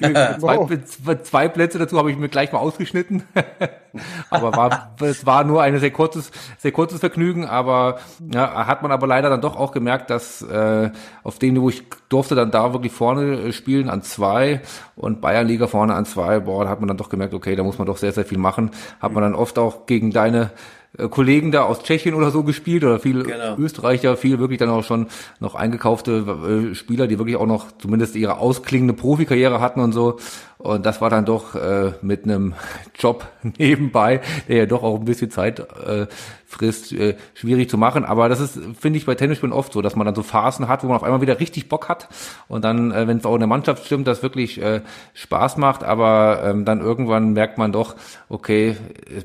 zwei, 0.40 1.14
zwei 1.22 1.48
Plätze 1.48 1.78
dazu 1.78 1.96
habe 1.98 2.10
ich 2.10 2.16
mir 2.16 2.28
gleich 2.28 2.52
mal 2.52 2.58
ausgeschnitten. 2.58 3.22
aber 4.30 4.56
war, 4.56 4.96
es 5.00 5.26
war 5.26 5.44
nur 5.44 5.62
ein 5.62 5.78
sehr 5.78 5.90
kurzes, 5.90 6.30
sehr 6.58 6.72
kurzes 6.72 7.00
Vergnügen, 7.00 7.44
aber 7.44 7.98
ja, 8.32 8.66
hat 8.66 8.82
man 8.82 8.92
aber 8.92 9.06
leider 9.06 9.28
dann 9.28 9.42
doch 9.42 9.56
auch 9.56 9.72
gemerkt, 9.72 10.08
dass 10.08 10.40
äh, 10.42 10.90
auf 11.22 11.38
dem 11.38 11.54
Niveau, 11.54 11.68
ich 11.68 11.84
durfte 12.08 12.34
dann 12.34 12.50
da 12.50 12.72
wirklich 12.72 12.92
vorne 12.92 13.52
spielen 13.52 13.90
an 13.90 14.02
zwei 14.02 14.62
und 14.96 15.20
Bayernliga 15.20 15.66
vorne 15.66 15.94
an 15.94 16.04
zwei, 16.04 16.40
boah, 16.40 16.64
da 16.64 16.70
hat 16.70 16.80
man 16.80 16.88
dann 16.88 16.96
doch 16.96 17.08
gemerkt, 17.08 17.34
okay, 17.34 17.56
da 17.56 17.62
muss 17.62 17.78
man 17.78 17.86
doch 17.86 17.96
sehr, 17.96 18.12
sehr 18.12 18.24
viel 18.24 18.38
machen. 18.38 18.70
Hat 19.00 19.12
man 19.12 19.22
dann 19.22 19.34
oft 19.34 19.58
auch 19.58 19.86
gegen 19.86 20.10
deine 20.10 20.50
äh, 20.98 21.08
Kollegen 21.08 21.52
da 21.52 21.62
aus 21.62 21.82
Tschechien 21.82 22.14
oder 22.14 22.30
so 22.30 22.42
gespielt 22.42 22.84
oder 22.84 22.98
viele 22.98 23.22
Genau. 23.22 23.56
Österreicher, 23.56 24.16
viel 24.16 24.38
wirklich 24.38 24.58
dann 24.58 24.70
auch 24.70 24.82
schon 24.84 25.06
noch 25.38 25.54
eingekaufte 25.54 26.70
äh, 26.70 26.74
Spieler, 26.74 27.06
die 27.06 27.18
wirklich 27.18 27.36
auch 27.36 27.46
noch 27.46 27.66
zumindest 27.78 28.16
ihre 28.16 28.38
ausklingende 28.38 28.94
Profikarriere 28.94 29.60
hatten 29.60 29.80
und 29.80 29.92
so. 29.92 30.18
Und 30.58 30.84
das 30.84 31.00
war 31.00 31.08
dann 31.08 31.24
doch 31.24 31.54
äh, 31.54 31.92
mit 32.02 32.24
einem 32.24 32.54
Job 32.98 33.26
nebenbei, 33.42 34.20
der 34.48 34.56
ja 34.56 34.66
doch 34.66 34.82
auch 34.82 34.98
ein 34.98 35.04
bisschen 35.04 35.30
Zeit 35.30 35.60
äh, 35.60 36.06
frisst, 36.50 36.92
äh, 36.92 37.16
schwierig 37.34 37.70
zu 37.70 37.78
machen. 37.78 38.04
Aber 38.04 38.28
das 38.28 38.40
ist, 38.40 38.58
finde 38.78 38.98
ich, 38.98 39.06
bei 39.06 39.14
Tennisspielen 39.14 39.52
oft 39.52 39.72
so, 39.72 39.82
dass 39.82 39.94
man 39.94 40.04
dann 40.04 40.16
so 40.16 40.22
Phasen 40.22 40.66
hat, 40.66 40.82
wo 40.82 40.88
man 40.88 40.96
auf 40.96 41.04
einmal 41.04 41.20
wieder 41.20 41.38
richtig 41.38 41.68
Bock 41.68 41.88
hat. 41.88 42.08
Und 42.48 42.64
dann, 42.64 42.90
äh, 42.90 43.06
wenn 43.06 43.18
es 43.18 43.24
auch 43.24 43.34
in 43.34 43.40
der 43.40 43.46
Mannschaft 43.46 43.86
stimmt, 43.86 44.08
das 44.08 44.22
wirklich 44.22 44.60
äh, 44.60 44.80
Spaß 45.14 45.58
macht. 45.58 45.84
Aber 45.84 46.42
ähm, 46.44 46.64
dann 46.64 46.80
irgendwann 46.80 47.32
merkt 47.32 47.56
man 47.56 47.70
doch, 47.70 47.94
okay, 48.28 48.76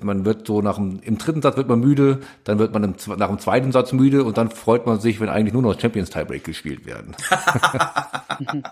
man 0.04 0.24
wird 0.24 0.46
so 0.46 0.62
nach 0.62 0.76
dem, 0.76 1.00
im 1.02 1.18
dritten 1.18 1.42
Satz 1.42 1.58
wird 1.58 1.68
man 1.68 1.80
müde, 1.80 2.20
dann 2.44 2.60
wird 2.60 2.74
man 2.74 2.84
im, 2.84 2.96
nach 3.18 3.30
dem 3.30 3.40
zweiten 3.40 3.72
Satz 3.72 3.92
müde 3.92 4.24
und 4.24 4.38
dann 4.38 4.52
freut 4.52 4.86
man 4.86 5.00
sich, 5.00 5.20
wenn 5.20 5.30
eigentlich 5.30 5.54
nur 5.54 5.64
noch 5.64 5.80
Champions 5.80 6.12
Tiebreak 6.12 6.44
gespielt 6.44 6.86
werden. 6.86 7.16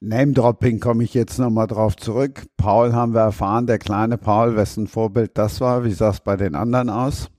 Name-Dropping 0.00 0.80
komme 0.80 1.04
ich 1.04 1.12
jetzt 1.12 1.38
nochmal 1.38 1.66
drauf 1.66 1.94
zurück. 1.96 2.44
Paul 2.56 2.94
haben 2.94 3.12
wir 3.12 3.20
erfahren, 3.20 3.66
der 3.66 3.78
kleine 3.78 4.16
Paul, 4.16 4.56
wessen 4.56 4.86
Vorbild 4.86 5.32
das 5.36 5.60
war. 5.60 5.84
Wie 5.84 5.92
sah 5.92 6.10
es 6.10 6.20
bei 6.20 6.36
den 6.36 6.54
anderen 6.54 6.88
aus? 6.88 7.30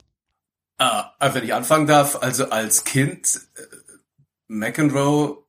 Ah, 0.82 1.14
also 1.20 1.36
wenn 1.36 1.44
ich 1.44 1.54
anfangen 1.54 1.86
darf, 1.86 2.18
also 2.24 2.50
als 2.50 2.84
Kind 2.84 3.40
äh, 3.54 3.62
McEnroe 4.48 5.44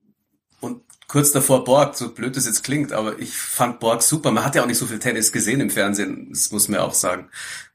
und 0.60 0.82
kurz 1.08 1.32
davor 1.32 1.64
Borg, 1.64 1.96
so 1.96 2.12
blöd 2.12 2.36
es 2.36 2.44
jetzt 2.44 2.62
klingt, 2.64 2.92
aber 2.92 3.18
ich 3.18 3.34
fand 3.38 3.80
Borg 3.80 4.02
super. 4.02 4.30
Man 4.30 4.44
hat 4.44 4.56
ja 4.56 4.62
auch 4.62 4.66
nicht 4.66 4.76
so 4.76 4.84
viel 4.84 4.98
Tennis 4.98 5.32
gesehen 5.32 5.62
im 5.62 5.70
Fernsehen, 5.70 6.28
das 6.28 6.52
muss 6.52 6.68
man 6.68 6.80
ja 6.80 6.86
auch 6.86 6.92
sagen. 6.92 7.30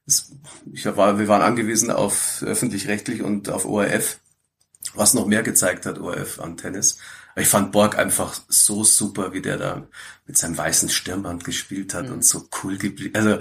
Das, 0.05 0.31
ich 0.71 0.85
war, 0.85 1.17
wir 1.17 1.27
waren 1.27 1.41
angewiesen 1.41 1.89
auf 1.89 2.43
öffentlich-rechtlich 2.43 3.23
und 3.23 3.49
auf 3.49 3.65
ORF, 3.65 4.19
was 4.93 5.15
noch 5.15 5.25
mehr 5.25 5.41
gezeigt 5.41 5.87
hat, 5.87 5.97
ORF 5.97 6.39
an 6.39 6.57
Tennis. 6.57 6.99
Aber 7.31 7.41
ich 7.41 7.47
fand 7.47 7.71
Borg 7.71 7.97
einfach 7.97 8.39
so 8.47 8.83
super, 8.83 9.33
wie 9.33 9.41
der 9.41 9.57
da 9.57 9.87
mit 10.27 10.37
seinem 10.37 10.59
weißen 10.59 10.89
Stirnband 10.89 11.43
gespielt 11.43 11.95
hat 11.95 12.11
und 12.11 12.23
so 12.23 12.47
cool 12.61 12.77
geblieben. 12.77 13.15
Also 13.15 13.39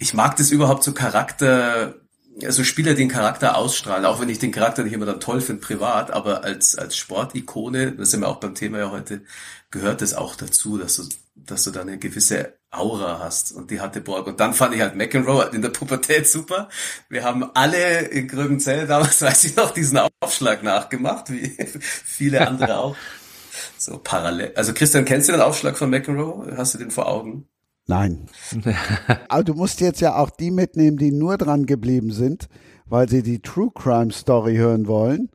ich 0.00 0.12
mag 0.12 0.34
das 0.34 0.50
überhaupt 0.50 0.82
so 0.82 0.92
Charakter, 0.92 2.01
also 2.42 2.64
Spieler, 2.64 2.94
die 2.94 3.02
den 3.02 3.08
Charakter 3.08 3.56
ausstrahlen, 3.56 4.04
auch 4.04 4.20
wenn 4.20 4.28
ich 4.28 4.38
den 4.38 4.52
Charakter 4.52 4.84
nicht 4.84 4.92
immer 4.92 5.06
dann 5.06 5.20
toll 5.20 5.40
finde 5.40 5.60
privat, 5.60 6.10
aber 6.10 6.44
als, 6.44 6.76
als 6.76 6.96
Sportikone, 6.96 7.92
das 7.92 8.10
sind 8.10 8.20
wir 8.20 8.28
auch 8.28 8.40
beim 8.40 8.54
Thema 8.54 8.78
ja 8.78 8.90
heute, 8.90 9.22
gehört 9.70 10.02
es 10.02 10.14
auch 10.14 10.36
dazu, 10.36 10.78
dass 10.78 10.96
du, 10.96 11.08
dass 11.34 11.64
du 11.64 11.70
da 11.70 11.82
eine 11.82 11.98
gewisse 11.98 12.54
Aura 12.70 13.18
hast 13.18 13.52
und 13.52 13.70
die 13.70 13.80
hatte 13.80 14.00
Borg. 14.00 14.26
Und 14.26 14.40
dann 14.40 14.54
fand 14.54 14.74
ich 14.74 14.80
halt 14.80 14.96
McEnroe 14.96 15.50
in 15.52 15.62
der 15.62 15.68
Pubertät 15.68 16.26
super. 16.28 16.68
Wir 17.08 17.22
haben 17.22 17.50
alle 17.54 18.00
in 18.00 18.28
Gröbenzell 18.28 18.86
damals, 18.86 19.20
weiß 19.22 19.44
ich 19.44 19.56
noch, 19.56 19.72
diesen 19.72 20.00
Aufschlag 20.20 20.62
nachgemacht, 20.62 21.30
wie 21.30 21.48
viele 21.80 22.46
andere 22.46 22.78
auch. 22.78 22.96
So 23.76 23.98
parallel. 23.98 24.52
Also 24.56 24.72
Christian, 24.72 25.04
kennst 25.04 25.28
du 25.28 25.32
den 25.32 25.42
Aufschlag 25.42 25.76
von 25.76 25.90
McEnroe? 25.90 26.56
Hast 26.56 26.74
du 26.74 26.78
den 26.78 26.90
vor 26.90 27.08
Augen? 27.08 27.48
Nein. 27.86 28.26
Aber 29.28 29.44
du 29.44 29.54
musst 29.54 29.80
jetzt 29.80 30.00
ja 30.00 30.16
auch 30.16 30.30
die 30.30 30.50
mitnehmen, 30.50 30.96
die 30.96 31.12
nur 31.12 31.36
dran 31.36 31.66
geblieben 31.66 32.12
sind, 32.12 32.48
weil 32.86 33.08
sie 33.08 33.22
die 33.22 33.40
True 33.40 33.70
Crime 33.74 34.12
Story 34.12 34.56
hören 34.56 34.86
wollen, 34.86 35.30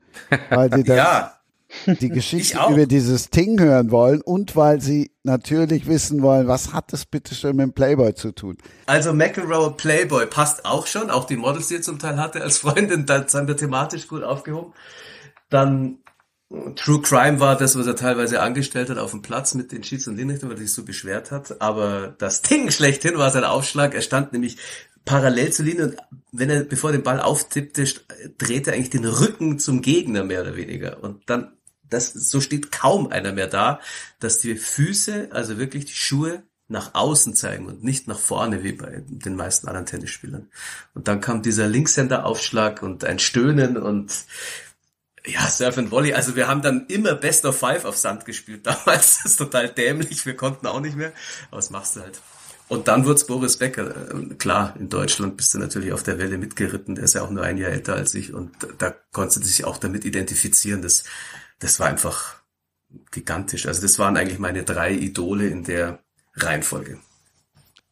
weil 0.49 0.71
sie 0.73 0.83
das, 0.85 0.97
Ja, 0.97 1.37
die 1.85 2.09
Geschichte 2.09 2.59
über 2.69 2.85
dieses 2.85 3.29
Ting 3.29 3.59
hören 3.59 3.91
wollen 3.91 4.21
und 4.21 4.55
weil 4.55 4.79
sie 4.81 5.11
natürlich 5.23 5.87
wissen 5.87 6.21
wollen, 6.21 6.47
was 6.47 6.73
hat 6.73 6.93
das 6.93 7.05
bitte 7.05 7.35
schön 7.35 7.55
mit 7.57 7.65
dem 7.65 7.73
Playboy 7.73 8.13
zu 8.15 8.31
tun? 8.31 8.57
Also 8.85 9.13
McEnroe 9.13 9.71
Playboy 9.75 10.25
passt 10.27 10.65
auch 10.65 10.87
schon, 10.87 11.09
auch 11.09 11.25
die 11.25 11.37
Models, 11.37 11.67
die 11.67 11.75
er 11.75 11.81
zum 11.81 11.99
Teil 11.99 12.17
hatte 12.17 12.41
als 12.41 12.59
Freundin, 12.59 13.05
da 13.05 13.27
sind 13.27 13.47
wir 13.47 13.57
thematisch 13.57 14.07
gut 14.07 14.23
aufgehoben. 14.23 14.73
Dann 15.49 15.99
True 16.49 17.01
Crime 17.01 17.41
war 17.41 17.57
das, 17.57 17.77
was 17.77 17.87
er 17.87 17.97
teilweise 17.97 18.41
angestellt 18.41 18.89
hat 18.89 18.97
auf 18.97 19.11
dem 19.11 19.21
Platz 19.21 19.53
mit 19.53 19.71
den 19.73 19.81
Cheats 19.81 20.07
und 20.07 20.15
Linechten, 20.15 20.47
weil 20.47 20.55
er 20.55 20.61
sich 20.61 20.73
so 20.73 20.85
beschwert 20.85 21.31
hat. 21.31 21.61
Aber 21.61 22.15
das 22.17 22.41
Ding 22.43 22.71
schlechthin 22.71 23.17
war 23.17 23.31
sein 23.31 23.43
Aufschlag. 23.43 23.93
Er 23.93 24.01
stand 24.01 24.31
nämlich 24.31 24.57
parallel 25.03 25.51
zur 25.51 25.65
Linie 25.65 25.85
und 25.85 25.97
wenn 26.31 26.49
er, 26.49 26.63
bevor 26.63 26.91
er 26.91 26.97
den 26.97 27.03
Ball 27.03 27.19
auftippte, 27.19 27.85
drehte 28.37 28.71
er 28.71 28.75
eigentlich 28.75 28.89
den 28.89 29.05
Rücken 29.05 29.59
zum 29.59 29.81
Gegner 29.81 30.23
mehr 30.23 30.41
oder 30.41 30.55
weniger. 30.55 31.03
Und 31.03 31.29
dann 31.29 31.53
das, 31.89 32.13
so 32.13 32.41
steht 32.41 32.71
kaum 32.71 33.07
einer 33.07 33.31
mehr 33.31 33.47
da, 33.47 33.79
dass 34.19 34.39
die 34.39 34.55
Füße, 34.55 35.29
also 35.31 35.57
wirklich 35.57 35.85
die 35.85 35.93
Schuhe 35.93 36.43
nach 36.69 36.95
außen 36.95 37.33
zeigen 37.33 37.65
und 37.65 37.83
nicht 37.83 38.07
nach 38.07 38.19
vorne 38.19 38.61
wie 38.63 38.73
bei 38.73 39.01
den 39.07 39.35
meisten 39.35 39.67
anderen 39.67 39.85
Tennisspielern. 39.85 40.49
Und 40.93 41.07
dann 41.07 41.21
kam 41.21 41.41
dieser 41.41 41.67
Linkshänder-Aufschlag 41.67 42.83
und 42.83 43.05
ein 43.05 43.19
Stöhnen 43.19 43.77
und 43.77 44.11
ja, 45.27 45.47
Surf 45.47 45.77
and 45.77 45.91
Volley. 45.91 46.13
Also 46.13 46.35
wir 46.35 46.47
haben 46.47 46.61
dann 46.61 46.85
immer 46.87 47.13
Best 47.15 47.45
of 47.45 47.57
Five 47.57 47.85
auf 47.85 47.97
Sand 47.97 48.25
gespielt 48.25 48.65
damals. 48.65 49.19
Das 49.23 49.25
ist 49.25 49.37
total 49.37 49.69
dämlich. 49.69 50.25
Wir 50.25 50.35
konnten 50.35 50.67
auch 50.67 50.79
nicht 50.79 50.95
mehr. 50.95 51.11
Aber 51.49 51.57
was 51.57 51.69
machst 51.69 51.95
du 51.95 52.01
halt? 52.01 52.21
Und 52.69 52.87
dann 52.87 53.05
wurde 53.05 53.23
Boris 53.25 53.57
Becker. 53.57 54.11
Ähm, 54.11 54.37
klar, 54.37 54.75
in 54.77 54.89
Deutschland 54.89 55.37
bist 55.37 55.53
du 55.53 55.59
natürlich 55.59 55.93
auf 55.93 56.03
der 56.03 56.17
Welle 56.17 56.37
mitgeritten. 56.37 56.95
Der 56.95 57.05
ist 57.05 57.15
ja 57.15 57.21
auch 57.21 57.29
nur 57.29 57.43
ein 57.43 57.57
Jahr 57.57 57.71
älter 57.71 57.95
als 57.95 58.13
ich. 58.13 58.33
Und 58.33 58.51
da 58.77 58.93
konntest 59.11 59.37
du 59.37 59.41
dich 59.41 59.65
auch 59.65 59.77
damit 59.77 60.05
identifizieren. 60.05 60.81
Das, 60.81 61.03
das 61.59 61.79
war 61.79 61.87
einfach 61.87 62.35
gigantisch. 63.11 63.65
Also 63.67 63.81
das 63.81 63.99
waren 63.99 64.17
eigentlich 64.17 64.39
meine 64.39 64.63
drei 64.63 64.91
Idole 64.93 65.47
in 65.47 65.63
der 65.63 65.99
Reihenfolge. 66.35 66.99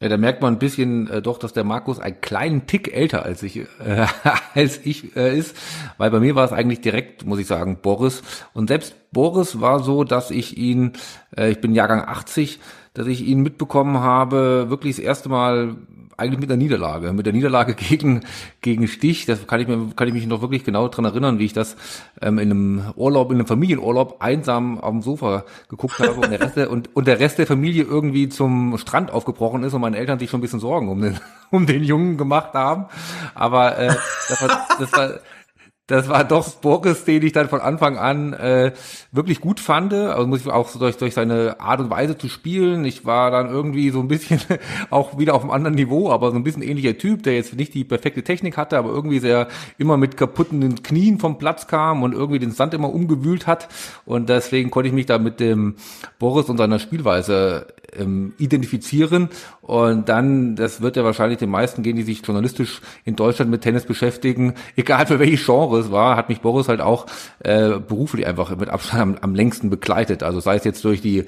Ja, 0.01 0.10
da 0.10 0.17
merkt 0.17 0.41
man 0.41 0.55
ein 0.55 0.60
bisschen 0.60 1.10
äh, 1.10 1.21
doch, 1.21 1.38
dass 1.38 1.53
der 1.53 1.63
Markus 1.63 1.99
einen 1.99 2.19
kleinen 2.19 2.67
Tick 2.67 2.93
älter 2.93 3.23
als 3.23 3.43
ich, 3.43 3.58
äh, 3.60 4.08
als 4.53 4.86
ich 4.86 5.15
äh, 5.15 5.38
ist, 5.38 5.55
weil 5.97 6.12
bei 6.12 6.19
mir 6.19 6.36
war 6.36 6.43
es 6.43 6.51
eigentlich 6.51 6.81
direkt, 6.81 7.25
muss 7.25 7.39
ich 7.39 7.47
sagen, 7.47 7.79
Boris. 7.81 8.21
Und 8.53 8.67
selbst 8.67 8.95
Boris 9.13 9.62
war 9.62 9.79
so, 9.81 10.03
dass 10.03 10.31
ich 10.31 10.58
ihn, 10.58 10.93
äh, 11.38 11.49
ich 11.49 11.62
bin 11.62 11.73
Jahrgang 11.73 12.01
80, 12.01 12.60
dass 12.93 13.08
ich 13.08 13.21
ihn 13.25 13.41
mitbekommen 13.41 13.99
habe, 13.99 14.69
wirklich 14.69 14.97
das 14.97 15.05
erste 15.05 15.29
Mal 15.29 15.77
eigentlich 16.17 16.39
mit 16.39 16.49
der 16.49 16.58
Niederlage, 16.58 17.13
mit 17.13 17.25
der 17.25 17.34
Niederlage 17.34 17.73
gegen 17.89 18.21
gegen 18.62 18.88
Stich. 18.88 19.25
Das 19.25 19.45
kann 19.47 19.60
ich 19.60 19.67
mir 19.67 19.89
kann 19.95 20.08
ich 20.08 20.13
mich 20.13 20.28
noch 20.28 20.41
wirklich 20.41 20.63
genau 20.63 20.88
dran 20.88 21.06
erinnern, 21.06 21.39
wie 21.39 21.45
ich 21.45 21.54
das 21.54 21.75
ähm, 22.21 22.39
in 22.39 22.51
einem 22.51 22.84
Urlaub, 22.95 23.32
in 23.32 23.38
einem 23.38 23.47
Familienurlaub 23.47 24.17
einsam 24.19 24.80
dem 24.84 25.01
Sofa 25.01 25.45
geguckt 25.69 25.99
habe 25.99 26.13
und 26.13 26.32
der 26.32 26.39
Rest 26.39 26.58
der, 26.58 26.69
und, 26.71 26.95
und 26.95 27.08
der 27.08 27.19
Rest 27.19 27.38
der 27.38 27.47
Familie 27.47 27.84
irgendwie 27.84 28.30
zum 28.30 28.78
Strand 28.78 29.12
aufgebrochen 29.12 29.63
ist 29.63 29.73
und 29.73 29.82
meine 29.82 29.97
Eltern 29.97 30.19
sich 30.19 30.30
schon 30.30 30.39
ein 30.39 30.41
bisschen 30.41 30.60
Sorgen 30.60 30.89
um 30.89 31.01
den 31.01 31.19
um 31.51 31.65
den 31.65 31.84
Jungen 31.84 32.17
gemacht 32.17 32.54
haben. 32.54 32.86
Aber 33.34 33.78
äh, 33.78 33.95
das 34.30 34.41
war, 34.41 34.67
das 34.80 34.91
war 34.93 35.10
das 35.88 36.10
war 36.10 36.24
doch 36.24 36.50
Boris, 36.56 37.06
den 37.06 37.21
ich 37.21 37.32
dann 37.32 37.48
von 37.48 37.62
Anfang 37.62 37.98
an 37.98 38.34
äh, 38.34 38.71
wirklich 39.12 39.39
gut 39.39 39.60
fand. 39.60 39.93
Also 39.93 40.26
muss 40.26 40.41
ich 40.41 40.48
auch 40.48 40.71
durch, 40.71 40.98
durch 40.98 41.13
seine 41.13 41.60
Art 41.60 41.80
und 41.80 41.91
Weise 41.91 42.17
zu 42.17 42.28
spielen. 42.28 42.86
Ich 42.86 43.06
war 43.06 43.30
dann 43.30 43.50
irgendwie 43.50 43.91
so 43.91 44.00
ein 44.00 44.08
bisschen 44.08 44.41
auch 44.89 45.19
wieder 45.19 45.36
auf 45.36 45.43
einem 45.43 45.52
anderen 45.52 45.76
Niveau, 45.76 46.10
aber 46.10 46.32
so 46.32 46.38
ein 46.38 46.43
bisschen 46.43 46.63
ähnlicher 46.63 46.98
Typ, 46.98 47.21
der 47.21 47.36
jetzt 47.36 47.54
nicht 47.56 47.76
die 47.76 47.84
perfekte 47.84 48.24
Technik 48.24 48.58
hatte, 48.58 48.80
aber 48.80 48.89
irgendwie 48.89 49.19
sehr 49.19 49.48
immer 49.78 49.95
mit 49.95 50.17
kaputten 50.17 50.82
Knien 50.82 51.19
vom 51.19 51.38
Platz 51.38 51.67
kam 51.67 52.02
und 52.02 52.13
irgendwie 52.13 52.39
den 52.39 52.52
Sand 52.52 52.74
immer 52.74 52.91
umgewühlt 52.91 53.45
hat. 53.45 53.67
Und 54.06 54.30
deswegen 54.30 54.71
konnte 54.71 54.88
ich 54.88 54.93
mich 54.93 55.06
da 55.06 55.19
mit 55.19 55.39
dem 55.39 55.76
Boris 56.17 56.50
und 56.50 56.58
seiner 56.58 56.80
Spielweise 56.80 57.67
ähm, 57.99 58.34
identifizieren. 58.38 59.29
Und 59.62 60.10
dann, 60.10 60.55
das 60.55 60.81
wird 60.81 60.95
ja 60.95 61.03
wahrscheinlich 61.03 61.39
den 61.39 61.49
meisten 61.49 61.84
gehen, 61.84 61.95
die 61.95 62.03
sich 62.03 62.25
journalistisch 62.25 62.81
in 63.03 63.15
Deutschland 63.15 63.51
mit 63.51 63.62
Tennis 63.62 63.86
beschäftigen, 63.86 64.53
egal 64.75 65.05
für 65.05 65.19
welche 65.19 65.43
Genre 65.43 65.79
es 65.79 65.91
war, 65.91 66.15
hat 66.15 66.29
mich 66.29 66.41
Boris 66.41 66.67
halt 66.67 66.81
auch 66.81 67.05
äh, 67.39 67.79
beruflich 67.79 68.27
einfach 68.27 68.55
mit 68.55 68.69
Abstand 68.69 69.01
am, 69.01 69.17
am 69.21 69.36
längsten 69.36 69.69
begleitet. 69.69 70.23
Also 70.23 70.39
sei 70.39 70.55
es 70.55 70.63
jetzt 70.63 70.84
durch 70.84 71.01
die 71.01 71.25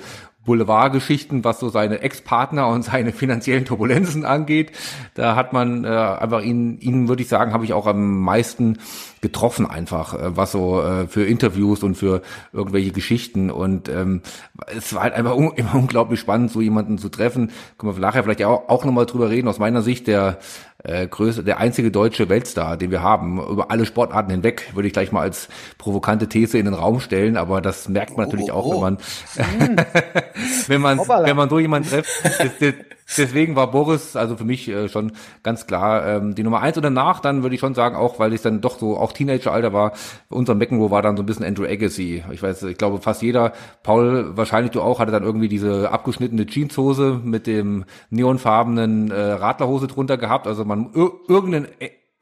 Boulevardgeschichten, 0.48 1.44
was 1.44 1.60
so 1.60 1.70
seine 1.70 2.02
Ex-Partner 2.02 2.68
und 2.70 2.82
seine 2.84 3.12
finanziellen 3.12 3.66
Turbulenzen 3.66 4.26
angeht. 4.26 4.72
Da 5.14 5.36
hat 5.36 5.54
man 5.54 5.84
äh, 5.84 5.88
einfach 5.90 6.42
ihn, 6.42 6.80
ihn 6.80 7.08
würde 7.08 7.22
ich 7.22 7.28
sagen, 7.28 7.54
habe 7.54 7.66
ich 7.66 7.74
auch 7.74 7.86
am 7.86 8.22
meisten 8.22 8.80
getroffen 9.22 9.66
einfach, 9.66 10.14
äh, 10.14 10.36
was 10.36 10.54
so 10.54 10.82
äh, 10.82 11.08
für 11.08 11.26
Interviews 11.26 11.84
und 11.84 11.96
für 11.96 12.22
irgendwelche 12.54 12.92
Geschichten 12.92 13.52
und 13.52 13.90
ähm, 13.90 14.22
es 14.76 14.94
war 14.94 15.04
halt 15.04 15.14
einfach 15.14 15.36
un 15.36 15.52
immer 15.56 15.76
unglaublich 15.76 16.20
spannend, 16.20 16.52
so 16.52 16.62
jemanden 16.62 16.98
zu 16.98 17.10
treffen. 17.10 17.52
Können 17.78 17.96
wir 17.96 18.00
nachher 18.00 18.24
vielleicht 18.24 18.44
auch, 18.44 18.70
auch 18.70 18.86
nochmal 18.86 19.06
drüber 19.06 19.30
reden. 19.30 19.48
Aus 19.48 19.60
meiner 19.60 19.82
Sicht 19.82 20.08
der 20.08 20.40
äh, 20.84 21.08
größte, 21.08 21.44
der 21.44 21.58
einzige 21.58 21.92
deutsche 21.92 22.30
Weltstar, 22.30 22.78
den 22.78 22.92
wir 22.92 23.02
haben, 23.02 23.42
über 23.42 23.72
alle 23.72 23.86
Sportarten 23.86 24.32
hinweg, 24.32 24.72
würde 24.74 24.88
ich 24.88 24.94
gleich 24.94 25.12
mal 25.12 25.22
als 25.22 25.50
provokante 25.78 26.30
These 26.30 26.58
in 26.58 26.66
den 26.66 26.74
Raum 26.74 27.00
stellen, 27.00 27.38
aber 27.38 27.62
das 27.62 27.90
merkt 27.90 28.18
man 28.18 28.28
natürlich 28.28 28.52
oh, 28.52 28.56
oh, 28.56 28.60
auch, 28.60 28.74
wenn 28.74 28.82
man, 28.82 29.78
wenn 30.68 30.82
man, 30.82 31.00
wenn 31.00 31.36
man 31.36 31.50
so 31.50 31.60
jemanden 31.60 31.90
trifft. 31.90 32.97
Deswegen 33.16 33.56
war 33.56 33.72
Boris 33.72 34.16
also 34.16 34.36
für 34.36 34.44
mich 34.44 34.68
äh, 34.68 34.90
schon 34.90 35.14
ganz 35.44 35.66
klar 35.66 36.06
ähm, 36.06 36.36
die 36.36 36.44
Nummer 36.44 36.62
eins. 36.62 36.76
Und 36.78 36.84
danach 36.84 37.20
dann 37.20 37.44
würde 37.44 37.56
ich 37.56 37.62
schon 37.62 37.74
sagen, 37.74 37.96
auch 37.96 38.20
weil 38.20 38.34
ich 38.34 38.42
dann 38.42 38.60
doch 38.60 38.78
so 38.80 38.98
auch 38.98 39.14
Teenageralter 39.14 39.72
war, 39.72 39.94
unser 40.30 40.56
McEnroe 40.56 40.92
war 40.92 41.02
dann 41.02 41.16
so 41.16 41.24
ein 41.24 41.26
bisschen 41.26 41.46
Andrew 41.46 41.66
Agassi. 41.66 42.24
Ich 42.32 42.44
weiß, 42.44 42.64
ich 42.64 42.78
glaube 42.78 43.00
fast 43.00 43.22
jeder, 43.22 43.54
Paul, 43.84 44.36
wahrscheinlich 44.36 44.72
du 44.72 44.82
auch, 44.82 45.00
hatte 45.00 45.12
dann 45.12 45.24
irgendwie 45.24 45.48
diese 45.48 45.92
abgeschnittene 45.92 46.46
Jeanshose 46.46 47.22
mit 47.24 47.48
dem 47.48 47.86
neonfarbenen 48.10 49.12
äh, 49.12 49.20
Radlerhose 49.34 49.88
drunter 49.88 50.18
gehabt. 50.18 50.48
Also 50.48 50.66
man 50.66 50.92
irgendeinen 50.94 51.68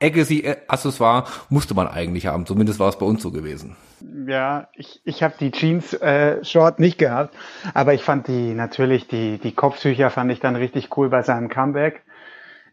Agassi-Accessoire 0.01 1.25
musste 1.49 1.73
man 1.73 1.87
eigentlich 1.87 2.27
haben. 2.27 2.45
Zumindest 2.45 2.79
war 2.79 2.89
es 2.89 2.97
bei 2.97 3.05
uns 3.05 3.21
so 3.21 3.31
gewesen. 3.31 3.75
Ja, 4.27 4.67
ich, 4.73 5.01
ich 5.05 5.23
habe 5.23 5.35
die 5.39 5.51
Jeans 5.51 5.93
äh, 5.93 6.43
Short 6.43 6.79
nicht 6.79 6.97
gehabt, 6.97 7.35
aber 7.73 7.93
ich 7.93 8.03
fand 8.03 8.27
die 8.27 8.53
natürlich, 8.53 9.07
die, 9.07 9.37
die 9.37 9.53
Kopftücher 9.53 10.09
fand 10.09 10.31
ich 10.31 10.39
dann 10.39 10.55
richtig 10.55 10.95
cool 10.97 11.09
bei 11.09 11.21
seinem 11.21 11.49
Comeback. 11.49 12.03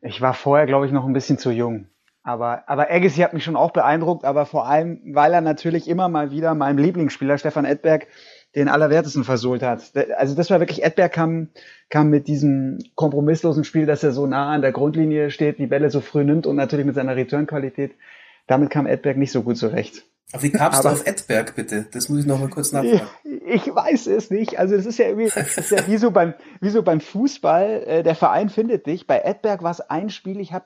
Ich 0.00 0.20
war 0.20 0.34
vorher, 0.34 0.66
glaube 0.66 0.86
ich, 0.86 0.92
noch 0.92 1.06
ein 1.06 1.12
bisschen 1.12 1.38
zu 1.38 1.50
jung. 1.52 1.86
Aber, 2.24 2.68
aber 2.68 2.90
Agassi 2.90 3.20
hat 3.20 3.34
mich 3.34 3.44
schon 3.44 3.56
auch 3.56 3.72
beeindruckt, 3.72 4.24
aber 4.24 4.46
vor 4.46 4.66
allem, 4.66 5.00
weil 5.12 5.32
er 5.32 5.40
natürlich 5.40 5.88
immer 5.88 6.08
mal 6.08 6.30
wieder 6.30 6.54
meinem 6.54 6.78
Lieblingsspieler 6.78 7.38
Stefan 7.38 7.64
Edberg 7.64 8.06
den 8.54 8.68
Allerwertesten 8.68 9.24
versohlt 9.24 9.62
hat. 9.62 9.92
Also 10.18 10.34
das 10.34 10.50
war 10.50 10.60
wirklich, 10.60 10.84
Edberg 10.84 11.12
kam, 11.12 11.48
kam 11.88 12.10
mit 12.10 12.28
diesem 12.28 12.78
kompromisslosen 12.94 13.64
Spiel, 13.64 13.86
dass 13.86 14.02
er 14.02 14.12
so 14.12 14.26
nah 14.26 14.50
an 14.50 14.62
der 14.62 14.72
Grundlinie 14.72 15.30
steht, 15.30 15.58
die 15.58 15.66
Bälle 15.66 15.90
so 15.90 16.00
früh 16.00 16.24
nimmt 16.24 16.46
und 16.46 16.56
natürlich 16.56 16.86
mit 16.86 16.94
seiner 16.94 17.16
Returnqualität. 17.16 17.92
Damit 18.46 18.70
kam 18.70 18.86
Edberg 18.86 19.16
nicht 19.16 19.32
so 19.32 19.42
gut 19.42 19.56
zurecht. 19.56 20.04
Aber 20.32 20.42
wie 20.42 20.50
kamst 20.50 20.84
du 20.84 20.88
auf 20.88 21.06
Edberg 21.06 21.54
bitte? 21.54 21.86
Das 21.92 22.08
muss 22.08 22.20
ich 22.20 22.26
noch 22.26 22.40
mal 22.40 22.48
kurz 22.48 22.72
nachfragen. 22.72 23.06
Ich, 23.24 23.66
ich 23.66 23.74
weiß 23.74 24.06
es 24.06 24.30
nicht. 24.30 24.58
Also 24.58 24.76
das 24.76 24.86
ist 24.86 24.98
ja 24.98 25.06
irgendwie, 25.06 25.26
ist 25.26 25.70
ja 25.70 25.86
wie 25.86 25.98
so 25.98 26.10
beim, 26.10 26.34
wie 26.60 26.70
so 26.70 26.82
beim 26.82 27.00
Fußball. 27.00 27.84
Äh, 27.86 28.02
der 28.02 28.14
Verein 28.14 28.48
findet 28.48 28.86
dich. 28.86 29.06
Bei 29.06 29.20
Edberg 29.20 29.62
war 29.62 29.70
es 29.70 29.80
ein 29.80 30.10
Spiel. 30.10 30.40
Ich 30.40 30.52
habe 30.52 30.64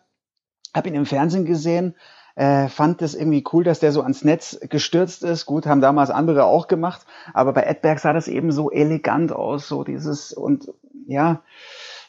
hab 0.75 0.87
ihn 0.87 0.95
im 0.95 1.07
Fernsehen 1.07 1.45
gesehen 1.45 1.95
äh, 2.37 2.69
fand 2.69 3.03
es 3.03 3.15
irgendwie 3.15 3.45
cool, 3.53 3.65
dass 3.65 3.81
der 3.81 3.93
so 3.93 4.03
ans 4.03 4.23
Netz 4.23 4.61
gestürzt 4.69 5.25
ist. 5.25 5.47
Gut, 5.47 5.67
haben 5.67 5.81
damals 5.81 6.11
andere 6.11 6.45
auch 6.45 6.69
gemacht, 6.69 7.05
aber 7.35 7.53
bei 7.53 7.63
Edberg 7.63 7.99
sah 7.99 8.13
das 8.13 8.29
eben 8.29 8.53
so 8.53 8.71
elegant 8.71 9.33
aus, 9.33 9.67
so 9.67 9.83
dieses 9.83 10.33
und 10.33 10.73
ja, 11.09 11.43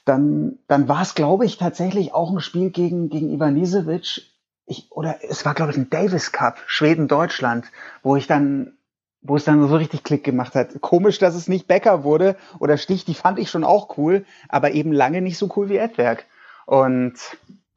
dann 0.06 0.60
dann 0.68 0.88
war 0.88 1.02
es, 1.02 1.16
glaube 1.16 1.46
ich, 1.46 1.58
tatsächlich 1.58 2.14
auch 2.14 2.32
ein 2.32 2.42
Spiel 2.42 2.70
gegen 2.70 3.10
gegen 3.10 3.32
Ivanisevic. 3.32 4.22
Ich, 4.70 4.92
oder 4.92 5.20
es 5.24 5.46
war, 5.46 5.54
glaube 5.54 5.72
ich, 5.72 5.78
ein 5.78 5.90
Davis 5.90 6.34
Cup, 6.34 6.60
Schweden-Deutschland, 6.68 7.66
wo 8.04 8.18
ich 8.18 8.28
dann 8.28 8.74
wo 9.22 9.36
es 9.36 9.46
dann 9.46 9.66
so 9.68 9.76
richtig 9.76 10.04
Klick 10.04 10.24
gemacht 10.24 10.56
hat. 10.56 10.80
Komisch, 10.82 11.20
dass 11.20 11.36
es 11.36 11.48
nicht 11.48 11.68
Becker 11.68 12.04
wurde 12.04 12.36
oder 12.60 12.78
Stich, 12.78 13.06
die 13.06 13.14
fand 13.14 13.40
ich 13.40 13.50
schon 13.50 13.64
auch 13.64 13.98
cool, 13.98 14.26
aber 14.48 14.72
eben 14.72 14.92
lange 14.92 15.22
nicht 15.22 15.38
so 15.38 15.50
cool 15.56 15.70
wie 15.70 15.78
Edberg. 15.78 16.26
Und 16.66 17.16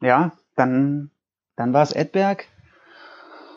ja, 0.01 0.33
dann 0.55 1.11
dann 1.55 1.73
war 1.73 1.83
es 1.83 1.91
Edberg. 1.91 2.45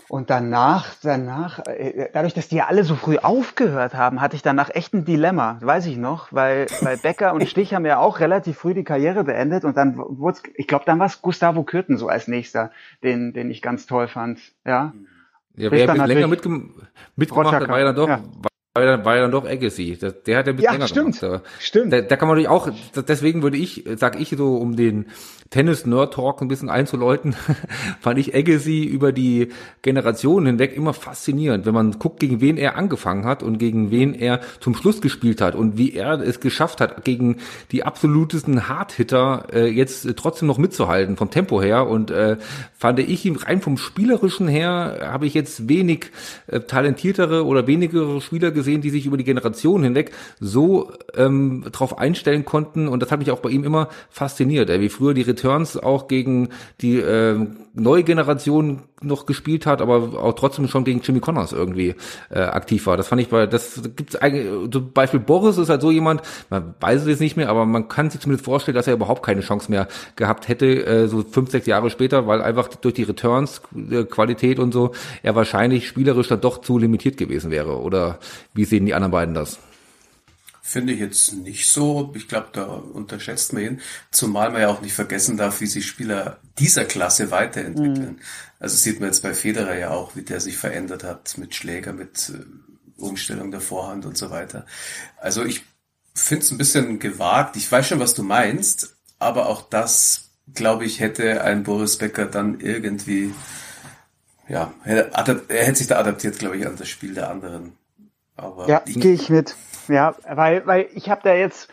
Und 0.08 0.28
danach, 0.30 0.94
danach, 1.02 1.60
äh, 1.66 2.10
dadurch, 2.12 2.34
dass 2.34 2.48
die 2.48 2.56
ja 2.56 2.66
alle 2.66 2.84
so 2.84 2.94
früh 2.94 3.16
aufgehört 3.16 3.94
haben, 3.94 4.20
hatte 4.20 4.36
ich 4.36 4.42
danach 4.42 4.70
echt 4.72 4.92
ein 4.92 5.04
Dilemma, 5.04 5.58
weiß 5.62 5.86
ich 5.86 5.96
noch, 5.96 6.30
weil, 6.30 6.66
weil 6.82 6.98
Becker 6.98 7.32
und 7.32 7.48
Stich 7.48 7.72
haben 7.74 7.86
ja 7.86 7.98
auch 7.98 8.20
relativ 8.20 8.58
früh 8.58 8.74
die 8.74 8.84
Karriere 8.84 9.24
beendet 9.24 9.64
und 9.64 9.76
dann 9.76 9.96
wurde 9.96 10.40
ich 10.54 10.68
glaube, 10.68 10.84
dann 10.84 10.98
war 10.98 11.06
es 11.06 11.22
Gustavo 11.22 11.62
Kürten 11.64 11.96
so 11.96 12.08
als 12.08 12.28
nächster, 12.28 12.70
den, 13.02 13.32
den 13.32 13.50
ich 13.50 13.62
ganz 13.62 13.86
toll 13.86 14.06
fand, 14.06 14.40
ja. 14.66 14.92
Ja, 15.56 15.70
wer 15.70 16.06
länger 16.06 16.28
mitgem 16.28 16.82
mitgemacht 17.16 17.54
hat, 17.54 17.68
war 17.68 17.78
ja 17.78 17.86
dann 17.86 17.96
doch, 17.96 18.08
ja 18.08 18.20
war 18.74 18.84
ja, 18.84 19.04
war 19.04 19.14
ja 19.14 19.22
dann 19.22 19.30
doch 19.30 19.46
Agassi. 19.46 19.96
Der, 19.96 20.10
der 20.10 20.38
hat 20.38 20.46
ja 20.46 20.52
ein 20.52 20.56
bisschen 20.56 20.64
ja, 20.64 20.72
länger 20.72 20.88
stimmt, 20.88 21.20
gemacht. 21.20 21.44
Stimmt. 21.60 21.92
Da, 21.92 22.00
da 22.00 22.16
kann 22.16 22.26
man 22.26 22.36
natürlich 22.36 22.48
auch, 22.48 22.68
deswegen 23.06 23.42
würde 23.42 23.56
ich, 23.56 23.84
sag 23.96 24.20
ich 24.20 24.30
so, 24.36 24.56
um 24.56 24.74
den 24.74 25.06
Tennis-Nerd-Talk 25.50 26.42
ein 26.42 26.48
bisschen 26.48 26.68
einzuläuten, 26.68 27.36
fand 28.00 28.18
ich 28.18 28.34
Agassi 28.34 28.82
über 28.82 29.12
die 29.12 29.50
Generationen 29.82 30.46
hinweg 30.46 30.76
immer 30.76 30.92
faszinierend, 30.92 31.66
wenn 31.66 31.74
man 31.74 32.00
guckt, 32.00 32.18
gegen 32.18 32.40
wen 32.40 32.56
er 32.56 32.76
angefangen 32.76 33.24
hat 33.24 33.44
und 33.44 33.58
gegen 33.58 33.92
wen 33.92 34.14
er 34.14 34.40
zum 34.58 34.74
Schluss 34.74 35.00
gespielt 35.00 35.40
hat 35.40 35.54
und 35.54 35.78
wie 35.78 35.92
er 35.94 36.20
es 36.20 36.40
geschafft 36.40 36.80
hat, 36.80 37.04
gegen 37.04 37.36
die 37.70 37.84
absolutesten 37.84 38.68
Hardhitter 38.68 39.46
äh, 39.52 39.66
jetzt 39.68 40.16
trotzdem 40.16 40.48
noch 40.48 40.58
mitzuhalten, 40.58 41.16
vom 41.16 41.30
Tempo 41.30 41.62
her. 41.62 41.86
Und 41.86 42.10
äh, 42.10 42.38
fand 42.76 42.98
ich 42.98 43.24
ihn 43.24 43.36
rein 43.36 43.60
vom 43.60 43.76
Spielerischen 43.76 44.48
her, 44.48 45.10
habe 45.12 45.26
ich 45.26 45.34
jetzt 45.34 45.68
wenig 45.68 46.10
äh, 46.48 46.58
talentiertere 46.58 47.46
oder 47.46 47.68
wenigere 47.68 48.20
Spieler 48.20 48.50
gesehen, 48.50 48.63
gesehen, 48.64 48.80
die 48.80 48.90
sich 48.90 49.06
über 49.06 49.16
die 49.16 49.24
Generation 49.24 49.82
hinweg 49.82 50.12
so 50.40 50.90
ähm, 51.14 51.64
drauf 51.70 51.98
einstellen 51.98 52.44
konnten. 52.44 52.88
Und 52.88 53.00
das 53.00 53.10
hat 53.10 53.18
mich 53.18 53.30
auch 53.30 53.40
bei 53.40 53.50
ihm 53.50 53.64
immer 53.64 53.88
fasziniert, 54.08 54.70
ey, 54.70 54.80
wie 54.80 54.88
früher 54.88 55.14
die 55.14 55.22
Returns 55.22 55.76
auch 55.76 56.08
gegen 56.08 56.48
die 56.80 56.96
äh, 56.96 57.46
neue 57.74 58.04
Generation 58.04 58.82
noch 59.04 59.26
gespielt 59.26 59.66
hat, 59.66 59.80
aber 59.80 60.22
auch 60.22 60.34
trotzdem 60.34 60.68
schon 60.68 60.84
gegen 60.84 61.00
Jimmy 61.00 61.20
Connors 61.20 61.52
irgendwie 61.52 61.94
äh, 62.30 62.40
aktiv 62.40 62.86
war. 62.86 62.96
Das 62.96 63.08
fand 63.08 63.20
ich, 63.22 63.30
weil 63.32 63.48
das 63.48 63.82
gibt's 63.96 64.16
eigentlich, 64.16 64.46
zum 64.70 64.92
Beispiel 64.92 65.20
Boris 65.20 65.58
ist 65.58 65.68
halt 65.68 65.80
so 65.80 65.90
jemand, 65.90 66.22
man 66.50 66.74
weiß 66.80 67.02
es 67.02 67.08
jetzt 67.08 67.20
nicht 67.20 67.36
mehr, 67.36 67.48
aber 67.48 67.66
man 67.66 67.88
kann 67.88 68.10
sich 68.10 68.20
zumindest 68.20 68.44
vorstellen, 68.44 68.74
dass 68.74 68.86
er 68.86 68.94
überhaupt 68.94 69.24
keine 69.24 69.40
Chance 69.40 69.70
mehr 69.70 69.88
gehabt 70.16 70.48
hätte, 70.48 70.86
äh, 70.86 71.08
so 71.08 71.22
fünf, 71.22 71.50
sechs 71.50 71.66
Jahre 71.66 71.90
später, 71.90 72.26
weil 72.26 72.42
einfach 72.42 72.68
durch 72.68 72.94
die 72.94 73.02
Returns, 73.02 73.62
äh, 73.90 74.04
und 74.58 74.72
so, 74.72 74.92
er 75.22 75.34
wahrscheinlich 75.34 75.88
spielerisch 75.88 76.28
dann 76.28 76.40
doch 76.40 76.60
zu 76.60 76.78
limitiert 76.78 77.16
gewesen 77.16 77.50
wäre. 77.50 77.80
Oder 77.80 78.18
wie 78.52 78.64
sehen 78.64 78.86
die 78.86 78.94
anderen 78.94 79.12
beiden 79.12 79.34
das? 79.34 79.58
Finde 80.66 80.94
ich 80.94 80.98
jetzt 80.98 81.34
nicht 81.34 81.68
so. 81.68 82.10
Ich 82.16 82.26
glaube, 82.26 82.48
da 82.52 82.64
unterschätzt 82.64 83.52
man 83.52 83.62
ihn. 83.62 83.80
Zumal 84.10 84.50
man 84.50 84.62
ja 84.62 84.68
auch 84.68 84.80
nicht 84.80 84.94
vergessen 84.94 85.36
darf, 85.36 85.60
wie 85.60 85.66
sich 85.66 85.86
Spieler 85.86 86.38
dieser 86.58 86.86
Klasse 86.86 87.30
weiterentwickeln. 87.30 88.14
Mhm. 88.14 88.20
Also 88.60 88.74
sieht 88.78 88.98
man 88.98 89.10
jetzt 89.10 89.22
bei 89.22 89.34
Federer 89.34 89.76
ja 89.76 89.90
auch, 89.90 90.16
wie 90.16 90.22
der 90.22 90.40
sich 90.40 90.56
verändert 90.56 91.04
hat 91.04 91.36
mit 91.36 91.54
Schläger, 91.54 91.92
mit 91.92 92.30
äh, 92.30 93.00
Umstellung 93.00 93.50
der 93.50 93.60
Vorhand 93.60 94.06
und 94.06 94.16
so 94.16 94.30
weiter. 94.30 94.64
Also 95.18 95.44
ich 95.44 95.64
finde 96.14 96.46
es 96.46 96.50
ein 96.50 96.58
bisschen 96.58 96.98
gewagt. 96.98 97.56
Ich 97.56 97.70
weiß 97.70 97.86
schon, 97.86 98.00
was 98.00 98.14
du 98.14 98.22
meinst, 98.22 98.96
aber 99.18 99.50
auch 99.50 99.68
das, 99.68 100.30
glaube 100.54 100.86
ich, 100.86 100.98
hätte 100.98 101.42
ein 101.42 101.62
Boris 101.64 101.98
Becker 101.98 102.24
dann 102.24 102.58
irgendwie, 102.60 103.34
ja, 104.48 104.72
er 104.82 105.10
hätte 105.48 105.76
sich 105.76 105.88
da 105.88 105.98
adaptiert, 105.98 106.38
glaube 106.38 106.56
ich, 106.56 106.66
an 106.66 106.76
das 106.76 106.88
Spiel 106.88 107.12
der 107.12 107.28
anderen. 107.28 107.72
Aber 108.34 108.66
ja, 108.66 108.82
gehe 108.86 109.12
ich 109.12 109.28
mit. 109.28 109.54
Ja, 109.88 110.14
weil, 110.28 110.66
weil 110.66 110.88
ich 110.94 111.10
habe 111.10 111.20
da 111.24 111.34
jetzt, 111.34 111.68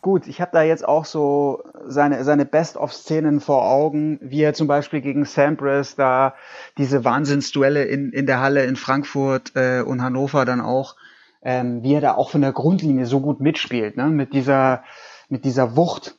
gut, 0.00 0.26
ich 0.26 0.40
habe 0.40 0.52
da 0.52 0.62
jetzt 0.62 0.86
auch 0.86 1.04
so 1.04 1.62
seine, 1.86 2.22
seine 2.24 2.44
Best-of-Szenen 2.44 3.40
vor 3.40 3.64
Augen, 3.68 4.18
wie 4.22 4.42
er 4.42 4.54
zum 4.54 4.68
Beispiel 4.68 5.00
gegen 5.00 5.24
Sampras 5.24 5.96
da 5.96 6.34
diese 6.78 7.04
Wahnsinnsduelle 7.04 7.84
in, 7.84 8.12
in 8.12 8.26
der 8.26 8.40
Halle 8.40 8.64
in 8.64 8.76
Frankfurt 8.76 9.52
äh, 9.56 9.80
und 9.80 10.02
Hannover 10.02 10.44
dann 10.44 10.60
auch, 10.60 10.96
ähm, 11.42 11.82
wie 11.82 11.94
er 11.94 12.00
da 12.00 12.14
auch 12.14 12.30
von 12.30 12.40
der 12.40 12.52
Grundlinie 12.52 13.06
so 13.06 13.20
gut 13.20 13.40
mitspielt, 13.40 13.96
ne? 13.96 14.08
mit 14.08 14.32
dieser, 14.32 14.84
mit 15.28 15.44
dieser 15.44 15.76
Wucht. 15.76 16.18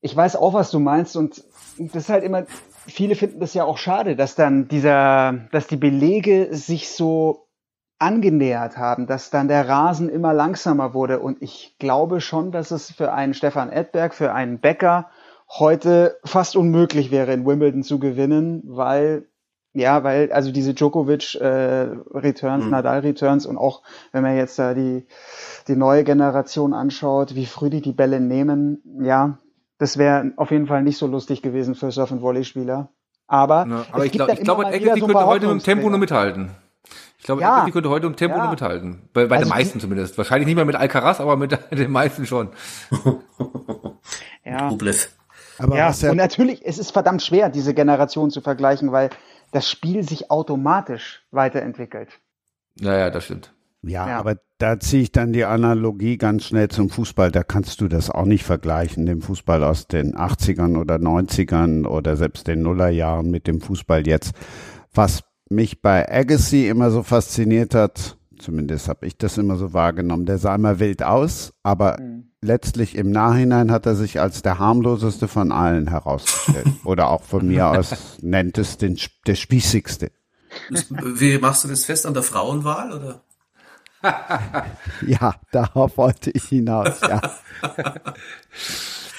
Ich 0.00 0.16
weiß 0.16 0.34
auch, 0.36 0.54
was 0.54 0.70
du 0.72 0.80
meinst 0.80 1.16
und 1.16 1.44
das 1.78 2.04
ist 2.04 2.08
halt 2.08 2.24
immer, 2.24 2.44
viele 2.86 3.14
finden 3.14 3.40
das 3.40 3.54
ja 3.54 3.64
auch 3.64 3.78
schade, 3.78 4.16
dass 4.16 4.34
dann 4.34 4.66
dieser, 4.68 5.46
dass 5.52 5.68
die 5.68 5.76
Belege 5.76 6.48
sich 6.50 6.88
so 6.90 7.46
angenähert 8.02 8.76
haben, 8.76 9.06
dass 9.06 9.30
dann 9.30 9.48
der 9.48 9.68
Rasen 9.68 10.08
immer 10.08 10.34
langsamer 10.34 10.92
wurde. 10.92 11.20
Und 11.20 11.40
ich 11.40 11.76
glaube 11.78 12.20
schon, 12.20 12.50
dass 12.50 12.72
es 12.72 12.90
für 12.90 13.12
einen 13.12 13.32
Stefan 13.32 13.70
Edberg, 13.70 14.12
für 14.12 14.32
einen 14.34 14.58
Bäcker 14.58 15.08
heute 15.48 16.18
fast 16.24 16.56
unmöglich 16.56 17.10
wäre, 17.10 17.32
in 17.32 17.46
Wimbledon 17.46 17.82
zu 17.82 17.98
gewinnen, 17.98 18.62
weil 18.66 19.26
ja, 19.74 20.04
weil 20.04 20.30
also 20.32 20.52
diese 20.52 20.74
Djokovic 20.74 21.34
äh, 21.36 21.88
Returns, 22.12 22.64
mhm. 22.64 22.70
Nadal 22.72 23.00
Returns 23.00 23.46
und 23.46 23.56
auch 23.56 23.82
wenn 24.10 24.22
man 24.22 24.36
jetzt 24.36 24.58
da 24.58 24.74
die 24.74 25.06
die 25.66 25.76
neue 25.76 26.04
Generation 26.04 26.74
anschaut, 26.74 27.34
wie 27.34 27.46
früh 27.46 27.70
die 27.70 27.80
die 27.80 27.92
Bälle 27.92 28.20
nehmen, 28.20 28.82
ja, 29.00 29.38
das 29.78 29.96
wäre 29.96 30.32
auf 30.36 30.50
jeden 30.50 30.66
Fall 30.66 30.82
nicht 30.82 30.98
so 30.98 31.06
lustig 31.06 31.40
gewesen 31.40 31.74
für 31.74 31.90
Surf- 31.90 32.10
und 32.10 32.20
Volley-Spieler. 32.20 32.90
Aber, 33.28 33.66
ja, 33.66 33.86
aber 33.92 34.04
ich 34.04 34.12
glaube, 34.12 34.32
ich 34.32 34.40
glaube, 34.40 34.66
Agassi 34.66 35.00
so 35.00 35.06
könnte 35.06 35.26
heute 35.26 35.46
mit 35.46 35.62
dem 35.62 35.64
Tempo 35.64 35.88
nur 35.88 35.98
mithalten. 35.98 36.50
Ich 37.22 37.26
glaube, 37.26 37.40
ja. 37.40 37.64
könnte 37.70 37.88
heute 37.88 38.08
im 38.08 38.16
Tempo 38.16 38.36
ja. 38.36 38.42
nur 38.42 38.50
mithalten. 38.50 39.08
Bei, 39.12 39.26
bei 39.26 39.36
also 39.36 39.48
den 39.48 39.56
meisten 39.56 39.78
zumindest. 39.78 40.18
Wahrscheinlich 40.18 40.46
nicht 40.46 40.56
mehr 40.56 40.64
mit 40.64 40.74
Alcaraz, 40.74 41.20
aber 41.20 41.36
mit 41.36 41.56
den 41.70 41.92
meisten 41.92 42.26
schon. 42.26 42.48
ja. 44.44 44.66
Rublev. 44.66 45.08
Aber 45.56 45.76
ja, 45.76 45.92
ja, 45.92 46.10
und 46.10 46.16
natürlich, 46.16 46.66
es 46.66 46.80
ist 46.80 46.90
verdammt 46.90 47.22
schwer, 47.22 47.48
diese 47.48 47.74
Generation 47.74 48.32
zu 48.32 48.40
vergleichen, 48.40 48.90
weil 48.90 49.10
das 49.52 49.70
Spiel 49.70 50.02
sich 50.02 50.32
automatisch 50.32 51.22
weiterentwickelt. 51.30 52.08
Naja, 52.80 53.08
das 53.08 53.26
stimmt. 53.26 53.54
Ja, 53.82 54.08
ja, 54.08 54.18
aber 54.18 54.38
da 54.58 54.80
ziehe 54.80 55.04
ich 55.04 55.12
dann 55.12 55.32
die 55.32 55.44
Analogie 55.44 56.16
ganz 56.16 56.46
schnell 56.46 56.70
zum 56.70 56.90
Fußball. 56.90 57.30
Da 57.30 57.44
kannst 57.44 57.80
du 57.80 57.86
das 57.86 58.10
auch 58.10 58.24
nicht 58.24 58.42
vergleichen, 58.42 59.06
dem 59.06 59.22
Fußball 59.22 59.62
aus 59.62 59.86
den 59.86 60.16
80ern 60.16 60.76
oder 60.76 60.96
90ern 60.96 61.86
oder 61.86 62.16
selbst 62.16 62.48
den 62.48 62.62
Nullerjahren 62.62 63.30
mit 63.30 63.46
dem 63.46 63.60
Fußball 63.60 64.08
jetzt. 64.08 64.32
Was 64.92 65.22
mich 65.54 65.82
bei 65.82 66.10
Agassi 66.10 66.68
immer 66.68 66.90
so 66.90 67.02
fasziniert 67.02 67.74
hat, 67.74 68.16
zumindest 68.38 68.88
habe 68.88 69.06
ich 69.06 69.16
das 69.16 69.38
immer 69.38 69.56
so 69.56 69.72
wahrgenommen, 69.72 70.26
der 70.26 70.38
sah 70.38 70.54
immer 70.54 70.78
wild 70.78 71.02
aus, 71.02 71.52
aber 71.62 71.98
mhm. 72.00 72.30
letztlich 72.40 72.96
im 72.96 73.10
Nachhinein 73.10 73.70
hat 73.70 73.86
er 73.86 73.94
sich 73.94 74.20
als 74.20 74.42
der 74.42 74.58
harmloseste 74.58 75.28
von 75.28 75.52
allen 75.52 75.88
herausgestellt. 75.88 76.66
Oder 76.84 77.08
auch 77.08 77.22
von 77.22 77.46
mir 77.46 77.68
aus 77.68 78.18
nennt 78.20 78.58
es 78.58 78.78
den, 78.78 78.98
der 79.26 79.34
spießigste. 79.34 80.10
Wie 80.78 81.38
machst 81.38 81.64
du 81.64 81.68
das 81.68 81.84
fest 81.84 82.04
an 82.04 82.12
der 82.12 82.22
Frauenwahl, 82.22 82.92
oder? 82.92 83.22
ja, 85.06 85.34
darauf 85.50 85.96
wollte 85.96 86.30
ich 86.30 86.44
hinaus, 86.44 87.00
ja. 87.00 87.22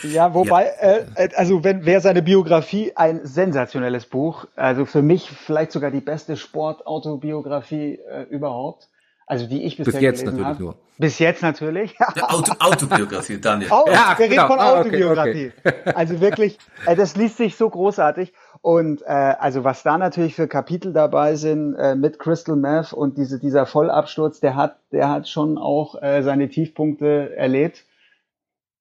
Ja, 0.03 0.33
wobei, 0.33 0.65
ja. 0.65 0.87
Äh, 0.89 1.05
äh, 1.15 1.29
also 1.35 1.63
wenn 1.63 1.85
wer 1.85 2.01
seine 2.01 2.21
Biografie 2.21 2.93
ein 2.95 3.21
sensationelles 3.23 4.05
Buch, 4.05 4.45
also 4.55 4.85
für 4.85 5.01
mich 5.01 5.29
vielleicht 5.29 5.71
sogar 5.71 5.91
die 5.91 6.01
beste 6.01 6.37
Sportautobiografie 6.37 7.99
äh, 7.99 8.23
überhaupt, 8.29 8.89
also 9.25 9.47
die 9.47 9.63
ich 9.63 9.77
bisher 9.77 9.93
Bis 9.93 10.01
jetzt 10.01 10.19
gelesen 10.19 10.41
natürlich 10.41 10.59
nur. 10.59 10.75
Bis 10.97 11.19
jetzt 11.19 11.41
natürlich. 11.41 11.95
Ja, 11.99 12.29
Auto, 12.29 12.53
Autobiografie, 12.59 13.39
Daniel. 13.39 13.69
Oh, 13.71 13.85
ja, 13.87 14.13
wir 14.17 14.27
genau. 14.27 14.43
reden 14.43 14.53
von 14.53 14.59
ah, 14.59 14.79
Autobiografie. 14.79 15.51
Okay, 15.57 15.73
okay. 15.81 15.91
Also 15.95 16.21
wirklich, 16.21 16.59
äh, 16.85 16.95
das 16.95 17.15
liest 17.15 17.37
sich 17.37 17.55
so 17.55 17.69
großartig. 17.69 18.33
Und 18.61 19.01
äh, 19.01 19.05
also 19.07 19.63
was 19.63 19.83
da 19.83 19.97
natürlich 19.97 20.35
für 20.35 20.47
Kapitel 20.47 20.93
dabei 20.93 21.35
sind 21.35 21.75
äh, 21.75 21.95
mit 21.95 22.19
Crystal 22.19 22.55
Meth 22.55 22.93
und 22.93 23.17
diese, 23.17 23.39
dieser 23.39 23.65
Vollabsturz, 23.65 24.39
der 24.39 24.55
hat, 24.55 24.77
der 24.91 25.09
hat 25.09 25.27
schon 25.27 25.57
auch 25.57 26.01
äh, 26.01 26.21
seine 26.21 26.47
Tiefpunkte 26.47 27.35
erlebt. 27.35 27.85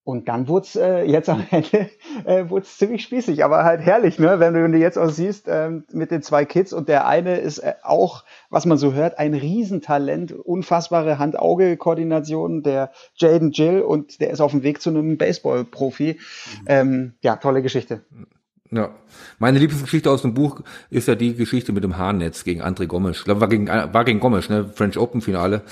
Und 0.05 0.29
dann 0.29 0.49
wurde 0.49 0.67
es 0.67 0.77
äh, 0.77 1.05
jetzt 1.05 1.29
am 1.29 1.45
Ende 1.51 1.89
äh, 2.25 2.49
wurde 2.49 2.67
ziemlich 2.67 3.03
spießig, 3.03 3.45
aber 3.45 3.65
halt 3.65 3.81
herrlich, 3.81 4.19
ne? 4.19 4.41
Wenn 4.41 4.55
du, 4.55 4.63
wenn 4.63 4.73
du 4.73 4.79
jetzt 4.79 4.99
auch 4.99 5.09
siehst 5.09 5.47
ähm, 5.49 5.85
mit 5.93 6.11
den 6.11 6.23
zwei 6.23 6.45
Kids 6.45 6.73
und 6.73 6.89
der 6.89 7.07
eine 7.07 7.37
ist 7.39 7.59
äh, 7.59 7.75
auch, 7.83 8.25
was 8.51 8.67
man 8.67 8.79
so 8.79 8.95
hört, 8.95 9.19
ein 9.19 9.35
Riesentalent, 9.35 10.33
unfassbare 10.33 11.19
Hand-Auge-Koordination, 11.19 12.63
der 12.63 12.91
Jaden 13.15 13.53
Jill 13.53 13.83
und 13.83 14.21
der 14.21 14.31
ist 14.31 14.41
auf 14.41 14.51
dem 14.51 14.65
Weg 14.65 14.83
zu 14.83 14.91
einem 14.91 15.19
Baseball-Profi. 15.19 16.19
Mhm. 16.19 16.65
Ähm, 16.67 17.15
ja, 17.21 17.37
tolle 17.37 17.63
Geschichte. 17.63 18.03
Ja. 18.73 18.91
Meine 19.39 19.59
Lieblingsgeschichte 19.59 20.11
aus 20.11 20.23
dem 20.23 20.33
Buch 20.33 20.63
ist 20.89 21.07
ja 21.07 21.15
die 21.15 21.35
Geschichte 21.35 21.73
mit 21.73 21.85
dem 21.85 21.99
Haarnetz 21.99 22.43
gegen 22.43 22.63
André 22.63 22.87
Gomes. 22.87 23.19
Ich 23.19 23.25
glaube, 23.25 23.43
war 23.43 23.49
gegen, 23.49 23.67
war 23.69 24.05
gegen 24.05 24.19
Gomes, 24.19 24.49
ne? 24.49 24.65
French 24.65 24.97
Open 24.97 25.21
Finale, 25.21 25.63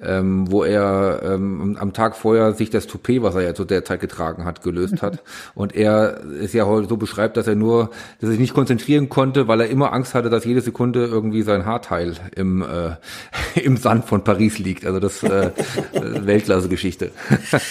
ähm, 0.00 0.50
wo 0.50 0.64
er 0.64 1.20
ähm, 1.24 1.76
am 1.80 1.92
Tag 1.92 2.16
vorher 2.16 2.52
sich 2.52 2.70
das 2.70 2.86
Toupet, 2.86 3.22
was 3.22 3.34
er 3.34 3.42
ja 3.42 3.54
zu 3.54 3.64
der 3.64 3.84
Zeit 3.84 4.00
getragen 4.00 4.44
hat, 4.44 4.62
gelöst 4.62 5.02
hat. 5.02 5.22
Und 5.54 5.74
er 5.74 6.20
es 6.40 6.52
ja 6.52 6.66
heute 6.66 6.88
so 6.88 6.96
beschreibt, 6.96 7.36
dass 7.36 7.46
er 7.46 7.54
nur, 7.54 7.90
dass 8.20 8.28
er 8.28 8.30
sich 8.30 8.40
nicht 8.40 8.54
konzentrieren 8.54 9.08
konnte, 9.08 9.48
weil 9.48 9.60
er 9.60 9.68
immer 9.68 9.92
Angst 9.92 10.14
hatte, 10.14 10.30
dass 10.30 10.44
jede 10.44 10.60
Sekunde 10.60 11.06
irgendwie 11.06 11.42
sein 11.42 11.66
Haarteil 11.66 12.14
im, 12.36 12.62
äh, 12.62 12.90
im 13.60 13.76
Sand 13.76 14.04
von 14.04 14.22
Paris 14.22 14.58
liegt. 14.58 14.86
Also 14.86 15.00
das 15.00 15.22
äh, 15.22 15.50
Weltklasse-Geschichte. 15.92 17.10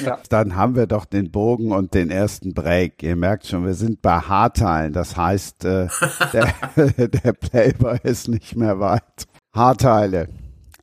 Ja. 0.04 0.20
Dann 0.30 0.56
haben 0.56 0.76
wir 0.76 0.88
doch 0.88 1.06
den 1.06 1.32
Bogen 1.32 1.72
und 1.72 1.94
den 1.94 2.10
ersten 2.10 2.54
Break. 2.54 3.02
Ihr 3.04 3.16
merkt 3.16 3.48
schon, 3.48 3.66
wir 3.66 3.76
sind 3.76 4.02
bei 4.02 4.20
Haarteil 4.20 4.74
Zahlen. 4.74 4.94
Das 4.94 5.18
heißt, 5.18 5.66
äh, 5.66 5.88
der, 6.34 7.08
der 7.08 7.34
Playboy 7.34 8.00
ist 8.04 8.28
nicht 8.28 8.56
mehr 8.56 8.80
weit. 8.80 9.28
Haarteile. 9.54 10.30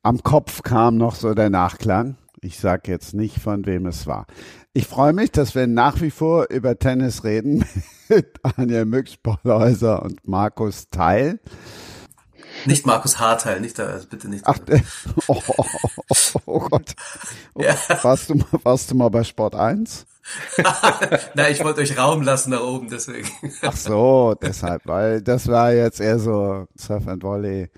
Am 0.02 0.22
Kopf 0.22 0.62
kam 0.62 0.96
noch 0.96 1.14
so 1.14 1.34
der 1.34 1.50
Nachklang. 1.50 2.16
Ich 2.40 2.58
sage 2.58 2.90
jetzt 2.90 3.12
nicht, 3.12 3.38
von 3.38 3.66
wem 3.66 3.84
es 3.84 4.06
war. 4.06 4.26
Ich 4.72 4.86
freue 4.86 5.12
mich, 5.12 5.30
dass 5.30 5.54
wir 5.54 5.66
nach 5.66 6.00
wie 6.00 6.10
vor 6.10 6.46
über 6.48 6.78
Tennis 6.78 7.22
reden 7.22 7.66
mit 8.08 8.40
Anja 8.42 8.86
Mücks-Pollhäuser 8.86 10.02
und 10.02 10.26
Markus 10.26 10.88
Teil. 10.88 11.38
Nicht 12.64 12.86
Markus 12.86 13.20
Haarteil, 13.20 13.60
nicht 13.60 13.78
da, 13.78 13.88
also 13.88 14.08
bitte 14.08 14.30
nicht. 14.30 14.46
Ach, 14.46 14.58
äh, 14.68 14.80
oh, 15.26 15.42
oh, 15.48 15.64
oh, 16.08 16.40
oh, 16.46 16.60
Gott. 16.60 16.94
Oh, 17.54 17.62
ja. 17.62 17.76
warst, 18.02 18.30
du, 18.30 18.42
warst 18.62 18.90
du 18.90 18.94
mal 18.94 19.10
bei 19.10 19.22
Sport 19.22 19.54
1? 19.54 20.06
Nein, 21.34 21.52
ich 21.52 21.62
wollte 21.62 21.82
euch 21.82 21.98
Raum 21.98 22.22
lassen 22.22 22.50
nach 22.50 22.62
oben, 22.62 22.88
deswegen. 22.88 23.28
Ach 23.60 23.76
so, 23.76 24.34
deshalb, 24.40 24.86
weil 24.86 25.20
das 25.20 25.46
war 25.46 25.72
jetzt 25.74 26.00
eher 26.00 26.18
so 26.18 26.68
Surf 26.74 27.06
and 27.06 27.22
Volley 27.22 27.70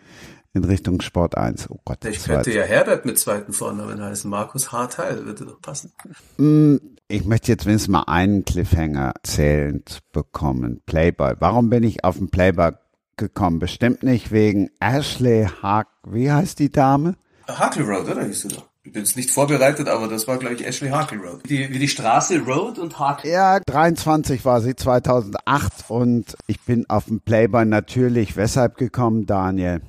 in 0.54 0.64
Richtung 0.64 1.00
Sport 1.00 1.36
1. 1.36 1.70
Oh 1.70 1.80
Gott. 1.84 2.04
Ich 2.04 2.24
könnte 2.24 2.52
ja 2.52 2.62
Herbert 2.62 3.04
mit 3.04 3.18
zweiten 3.18 3.52
Vornamen 3.52 4.02
heißen. 4.02 4.28
Markus 4.28 4.72
Harteil 4.72 5.24
würde 5.24 5.46
doch 5.46 5.60
passen. 5.60 5.92
Mm, 6.36 6.76
ich 7.08 7.24
möchte 7.24 7.52
jetzt 7.52 7.66
wenigstens 7.66 7.88
mal 7.88 8.04
einen 8.06 8.44
Cliffhanger 8.44 9.14
zählend 9.22 10.00
bekommen. 10.12 10.82
Playboy. 10.86 11.34
Warum 11.38 11.70
bin 11.70 11.82
ich 11.82 12.04
auf 12.04 12.18
den 12.18 12.30
Playboy 12.30 12.72
gekommen? 13.16 13.58
Bestimmt 13.58 14.02
nicht 14.02 14.30
wegen 14.30 14.70
Ashley 14.80 15.48
Hark. 15.62 15.88
Wie 16.06 16.30
heißt 16.30 16.58
die 16.58 16.70
Dame? 16.70 17.16
Harkley 17.48 17.84
Road, 17.84 18.08
oder 18.08 18.24
hieß 18.24 18.42
sie 18.42 18.48
doch? 18.48 18.68
Ich 18.84 18.92
bin 18.92 19.02
jetzt 19.02 19.16
nicht 19.16 19.30
vorbereitet, 19.30 19.88
aber 19.88 20.08
das 20.08 20.26
war, 20.26 20.38
glaube 20.38 20.56
ich, 20.56 20.66
Ashley 20.66 20.90
Harkley 20.90 21.18
Road. 21.18 21.48
Die, 21.48 21.70
wie 21.70 21.78
die 21.78 21.88
Straße 21.88 22.40
Road 22.40 22.78
und 22.78 22.98
Harkley. 22.98 23.30
Ja, 23.30 23.60
23 23.60 24.44
war 24.44 24.60
sie 24.60 24.74
2008 24.74 25.84
und 25.88 26.36
ich 26.46 26.60
bin 26.62 26.90
auf 26.90 27.04
den 27.04 27.20
Playboy 27.20 27.64
natürlich 27.64 28.36
weshalb 28.36 28.76
gekommen, 28.76 29.24
Daniel? 29.26 29.80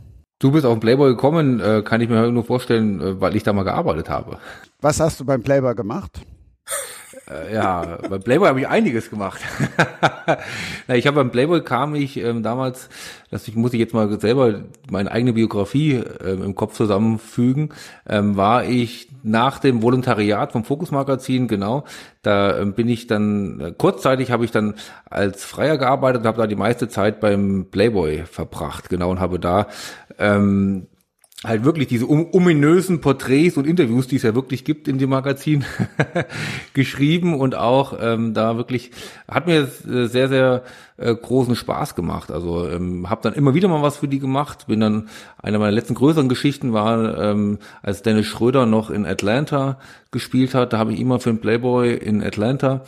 Du 0.43 0.51
bist 0.51 0.65
auf 0.65 0.73
den 0.73 0.81
Playboy 0.81 1.11
gekommen, 1.11 1.61
äh, 1.61 1.83
kann 1.83 2.01
ich 2.01 2.09
mir 2.09 2.29
nur 2.29 2.43
vorstellen, 2.43 2.99
äh, 2.99 3.21
weil 3.21 3.33
ich 3.37 3.43
da 3.43 3.53
mal 3.53 3.63
gearbeitet 3.63 4.09
habe. 4.09 4.39
Was 4.81 4.99
hast 4.99 5.21
du 5.21 5.23
beim 5.23 5.41
Playboy 5.41 5.73
gemacht? 5.73 6.19
Äh, 7.33 7.53
ja, 7.53 7.97
beim 8.09 8.21
Playboy 8.21 8.47
habe 8.47 8.59
ich 8.59 8.67
einiges 8.67 9.09
gemacht. 9.09 9.41
Na, 10.87 10.95
ich 10.95 11.07
habe 11.07 11.15
beim 11.15 11.31
Playboy 11.31 11.63
kam 11.63 11.95
ich 11.95 12.17
ähm, 12.17 12.43
damals, 12.43 12.89
das 13.31 13.47
ich, 13.47 13.55
muss 13.55 13.73
ich 13.73 13.79
jetzt 13.79 13.93
mal 13.93 14.19
selber 14.19 14.61
meine 14.89 15.11
eigene 15.11 15.33
Biografie 15.33 16.03
ähm, 16.23 16.43
im 16.43 16.55
Kopf 16.55 16.73
zusammenfügen, 16.73 17.69
ähm, 18.07 18.37
war 18.37 18.65
ich 18.65 19.09
nach 19.23 19.59
dem 19.59 19.81
Volontariat 19.81 20.51
vom 20.51 20.65
Fokus 20.65 20.91
Magazin, 20.91 21.47
genau, 21.47 21.85
da 22.21 22.59
ähm, 22.59 22.73
bin 22.73 22.89
ich 22.89 23.07
dann, 23.07 23.59
äh, 23.59 23.71
kurzzeitig 23.71 24.31
habe 24.31 24.45
ich 24.45 24.51
dann 24.51 24.75
als 25.05 25.43
Freier 25.43 25.77
gearbeitet 25.77 26.21
und 26.21 26.27
habe 26.27 26.41
da 26.41 26.47
die 26.47 26.55
meiste 26.55 26.89
Zeit 26.89 27.19
beim 27.19 27.67
Playboy 27.71 28.25
verbracht, 28.25 28.89
genau, 28.89 29.09
und 29.09 29.19
habe 29.19 29.39
da 29.39 29.67
ähm, 30.19 30.87
halt 31.43 31.65
wirklich 31.65 31.87
diese 31.87 32.09
ominösen 32.09 33.01
Porträts 33.01 33.57
und 33.57 33.67
Interviews, 33.67 34.07
die 34.07 34.15
es 34.15 34.23
ja 34.23 34.33
wirklich 34.33 34.63
gibt 34.63 34.87
in 34.87 34.97
dem 34.97 35.09
Magazin, 35.09 35.65
geschrieben 36.73 37.37
und 37.37 37.55
auch 37.55 37.97
ähm, 37.99 38.33
da 38.33 38.57
wirklich 38.57 38.91
hat 39.27 39.47
mir 39.47 39.61
äh, 39.61 40.05
sehr 40.07 40.29
sehr 40.29 40.63
äh, 40.97 41.13
großen 41.13 41.55
Spaß 41.55 41.95
gemacht. 41.95 42.31
Also 42.31 42.67
ähm, 42.69 43.09
habe 43.09 43.21
dann 43.23 43.33
immer 43.33 43.53
wieder 43.53 43.67
mal 43.67 43.81
was 43.81 43.97
für 43.97 44.07
die 44.07 44.19
gemacht. 44.19 44.67
Bin 44.67 44.79
dann 44.79 45.09
eine 45.41 45.59
meiner 45.59 45.71
letzten 45.71 45.95
größeren 45.95 46.29
Geschichten 46.29 46.71
war, 46.71 47.17
ähm, 47.17 47.59
als 47.81 48.03
Dennis 48.03 48.27
Schröder 48.27 48.65
noch 48.65 48.89
in 48.89 49.05
Atlanta 49.05 49.79
gespielt 50.11 50.55
hat. 50.55 50.71
Da 50.71 50.77
habe 50.77 50.93
ich 50.93 50.99
immer 50.99 51.19
für 51.19 51.31
den 51.31 51.39
Playboy 51.39 51.93
in 51.93 52.23
Atlanta 52.23 52.83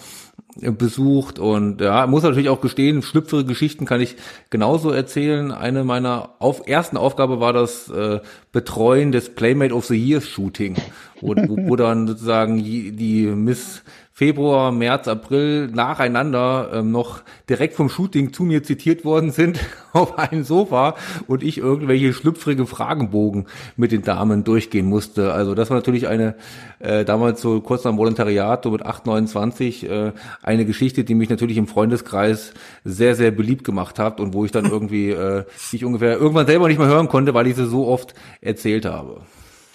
besucht 0.56 1.38
und 1.38 1.82
ja, 1.82 2.08
muss 2.08 2.24
natürlich 2.24 2.48
auch 2.48 2.62
gestehen, 2.62 3.02
schlüpfere 3.02 3.43
Geschichten 3.43 3.86
kann 3.86 4.00
ich 4.00 4.15
genauso 4.50 4.89
erzählen. 4.89 5.52
Eine 5.52 5.84
meiner 5.84 6.30
auf, 6.39 6.67
ersten 6.67 6.95
Aufgabe 6.95 7.41
war 7.41 7.52
das 7.52 7.89
äh, 7.89 8.21
Betreuen 8.54 9.12
des 9.12 9.36
Playmate 9.36 9.74
of 9.74 9.86
the 9.86 9.98
Year 9.98 10.21
Shooting, 10.21 10.76
wo, 11.19 11.36
wo, 11.36 11.69
wo 11.69 11.76
dann 11.76 12.08
sozusagen 12.08 12.63
die, 12.63 12.93
die 12.93 13.26
Miss 13.26 13.84
Februar, 14.17 14.71
März, 14.71 15.10
April 15.10 15.67
nacheinander 15.67 16.69
ähm, 16.73 16.89
noch 16.89 17.23
direkt 17.49 17.73
vom 17.73 17.89
Shooting 17.89 18.32
zu 18.32 18.43
mir 18.43 18.63
zitiert 18.63 19.04
worden 19.04 19.32
sind 19.32 19.60
auf 19.91 20.17
einem 20.17 20.45
Sofa 20.45 20.95
und 21.28 21.43
ich 21.43 21.58
irgendwelche 21.58 22.13
schlüpfrige 22.13 22.65
Fragenbogen 22.65 23.47
mit 23.75 23.91
den 23.91 24.04
Damen 24.04 24.45
durchgehen 24.45 24.86
musste. 24.86 25.34
Also 25.34 25.54
das 25.54 25.69
war 25.69 25.75
natürlich 25.75 26.08
eine, 26.08 26.36
äh, 26.80 27.04
damals 27.04 27.41
so 27.41 27.60
kurz 27.60 27.84
nach 27.84 27.91
dem 27.91 27.97
Volontariat, 27.97 28.63
so 28.63 28.71
mit 28.71 28.86
8, 28.86 29.06
29, 29.06 29.89
äh, 29.89 30.13
eine 30.41 30.65
Geschichte, 30.65 31.04
die 31.04 31.13
mich 31.13 31.30
natürlich 31.30 31.58
im 31.58 31.67
Freundeskreis 31.67 32.54
sehr, 32.86 33.15
sehr 33.15 33.32
beliebt 33.32 33.65
gemacht 33.65 33.99
hat 33.99 34.21
und 34.21 34.34
wo 34.34 34.45
ich 34.45 34.51
dann 34.54 34.63
irgendwie, 34.71 35.10
äh, 35.10 35.43
ich 35.73 35.84
ungefähr 35.84 36.17
irgendwann 36.17 36.47
selber 36.47 36.69
nicht 36.69 36.78
mehr 36.78 36.88
hören 36.88 37.10
konnte, 37.10 37.34
weil 37.34 37.47
ich 37.47 37.58
sie 37.58 37.67
so 37.67 37.86
oft 37.86 38.13
erzählt 38.39 38.86
habe. 38.86 39.23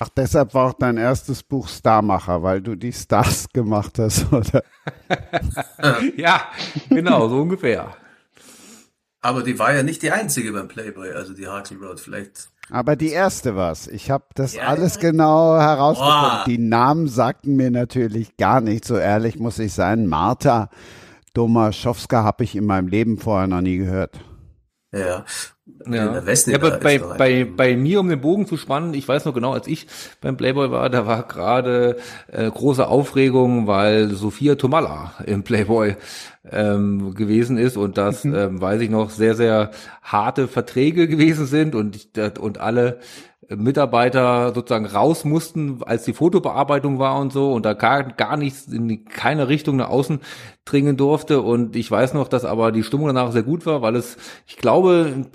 Ach, 0.02 0.08
deshalb 0.08 0.54
war 0.54 0.70
auch 0.70 0.72
dein 0.72 0.96
erstes 0.96 1.42
Buch 1.42 1.68
Starmacher, 1.68 2.42
weil 2.42 2.62
du 2.62 2.74
die 2.74 2.92
Stars 2.92 3.46
gemacht 3.52 3.98
hast, 3.98 4.32
oder? 4.32 4.62
ja, 6.16 6.40
genau, 6.88 7.28
so 7.28 7.42
ungefähr. 7.42 7.94
Aber 9.20 9.42
die 9.42 9.58
war 9.58 9.74
ja 9.74 9.82
nicht 9.82 10.00
die 10.00 10.10
einzige 10.10 10.52
beim 10.52 10.68
Playboy, 10.68 11.12
also 11.12 11.34
die 11.34 11.46
Harkley 11.46 11.76
Road, 11.76 12.00
vielleicht. 12.00 12.48
Aber 12.70 12.96
die 12.96 13.10
erste 13.10 13.56
war's. 13.56 13.88
Ich 13.88 14.10
habe 14.10 14.24
das 14.34 14.54
ja, 14.54 14.62
alles 14.62 14.98
genau 14.98 15.58
herausgefunden. 15.58 16.30
Boah. 16.30 16.44
Die 16.46 16.56
Namen 16.56 17.06
sagten 17.06 17.56
mir 17.56 17.70
natürlich 17.70 18.38
gar 18.38 18.62
nicht, 18.62 18.86
so 18.86 18.96
ehrlich 18.96 19.38
muss 19.38 19.58
ich 19.58 19.74
sein. 19.74 20.06
Marta 20.06 20.70
Domaschowska 21.34 22.24
habe 22.24 22.44
ich 22.44 22.56
in 22.56 22.64
meinem 22.64 22.88
Leben 22.88 23.18
vorher 23.18 23.48
noch 23.48 23.60
nie 23.60 23.76
gehört. 23.76 24.18
Ja, 24.92 25.26
ja, 25.86 26.22
ja 26.22 26.54
aber 26.54 26.78
bei, 26.78 26.98
bei, 26.98 27.44
bei 27.44 27.76
mir, 27.76 28.00
um 28.00 28.08
den 28.08 28.20
Bogen 28.20 28.46
zu 28.46 28.56
spannen, 28.56 28.94
ich 28.94 29.06
weiß 29.06 29.24
noch 29.24 29.34
genau, 29.34 29.52
als 29.52 29.66
ich 29.66 29.86
beim 30.20 30.36
Playboy 30.36 30.70
war, 30.70 30.90
da 30.90 31.06
war 31.06 31.22
gerade 31.24 31.96
äh, 32.28 32.50
große 32.50 32.86
Aufregung, 32.86 33.66
weil 33.66 34.10
Sophia 34.10 34.54
Tomalla 34.54 35.14
im 35.26 35.42
Playboy 35.42 35.96
ähm, 36.50 37.14
gewesen 37.14 37.58
ist 37.58 37.76
und 37.76 37.98
das, 37.98 38.24
mhm. 38.24 38.34
ähm, 38.34 38.60
weiß 38.60 38.80
ich 38.80 38.90
noch, 38.90 39.10
sehr, 39.10 39.34
sehr 39.34 39.70
harte 40.02 40.48
Verträge 40.48 41.08
gewesen 41.08 41.46
sind 41.46 41.74
und, 41.74 42.08
und 42.38 42.58
alle 42.58 42.98
Mitarbeiter 43.48 44.52
sozusagen 44.54 44.86
raus 44.86 45.24
mussten, 45.24 45.82
als 45.82 46.04
die 46.04 46.12
Fotobearbeitung 46.12 46.98
war 46.98 47.18
und 47.18 47.32
so 47.32 47.52
und 47.52 47.64
da 47.64 47.72
gar, 47.72 48.04
gar 48.04 48.36
nichts 48.36 48.68
in 48.68 49.06
keine 49.06 49.48
Richtung 49.48 49.76
nach 49.76 49.88
außen 49.88 50.20
dringen 50.64 50.96
durfte 50.96 51.40
und 51.40 51.74
ich 51.74 51.90
weiß 51.90 52.14
noch, 52.14 52.28
dass 52.28 52.44
aber 52.44 52.70
die 52.70 52.84
Stimmung 52.84 53.08
danach 53.08 53.32
sehr 53.32 53.42
gut 53.42 53.66
war, 53.66 53.82
weil 53.82 53.96
es, 53.96 54.18
ich 54.46 54.56
glaube, 54.56 55.26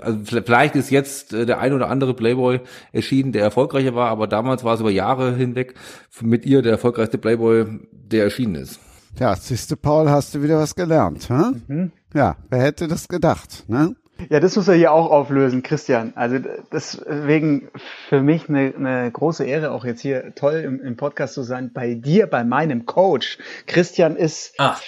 also 0.00 0.18
vielleicht 0.24 0.76
ist 0.76 0.90
jetzt 0.90 1.34
äh, 1.34 1.44
der 1.44 1.58
ein 1.58 1.72
oder 1.72 1.90
andere 1.90 2.14
Playboy 2.14 2.60
erschienen, 2.92 3.32
der 3.32 3.42
erfolgreicher 3.42 3.94
war, 3.94 4.08
aber 4.08 4.28
damals 4.28 4.64
war 4.64 4.74
es 4.74 4.80
über 4.80 4.90
Jahre 4.90 5.34
hinweg 5.34 5.74
mit 6.22 6.46
ihr 6.46 6.62
der 6.62 6.72
erfolgreichste 6.72 7.18
Playboy, 7.18 7.66
der 7.90 8.24
erschienen 8.24 8.54
ist. 8.54 8.80
Ja, 9.18 9.34
siehste, 9.34 9.76
Paul, 9.76 10.08
hast 10.10 10.34
du 10.34 10.42
wieder 10.42 10.58
was 10.58 10.74
gelernt, 10.74 11.28
hm? 11.28 11.62
Mhm. 11.66 11.92
Ja, 12.14 12.36
wer 12.48 12.60
hätte 12.60 12.86
das 12.86 13.08
gedacht, 13.08 13.64
ne? 13.68 13.96
Ja, 14.30 14.40
das 14.40 14.56
muss 14.56 14.68
er 14.68 14.74
hier 14.74 14.92
auch 14.92 15.10
auflösen, 15.10 15.62
Christian. 15.62 16.12
Also 16.16 16.38
deswegen 16.72 17.68
für 18.08 18.22
mich 18.22 18.48
eine, 18.48 18.72
eine 18.76 19.10
große 19.10 19.44
Ehre, 19.44 19.70
auch 19.70 19.84
jetzt 19.84 20.00
hier 20.00 20.34
toll 20.34 20.62
im, 20.64 20.80
im, 20.80 20.96
Podcast 20.96 21.34
zu 21.34 21.42
sein, 21.42 21.70
bei 21.72 21.94
dir, 21.94 22.26
bei 22.26 22.42
meinem 22.42 22.86
Coach. 22.86 23.38
Christian 23.66 24.16
ist 24.16 24.54
Ach. 24.58 24.82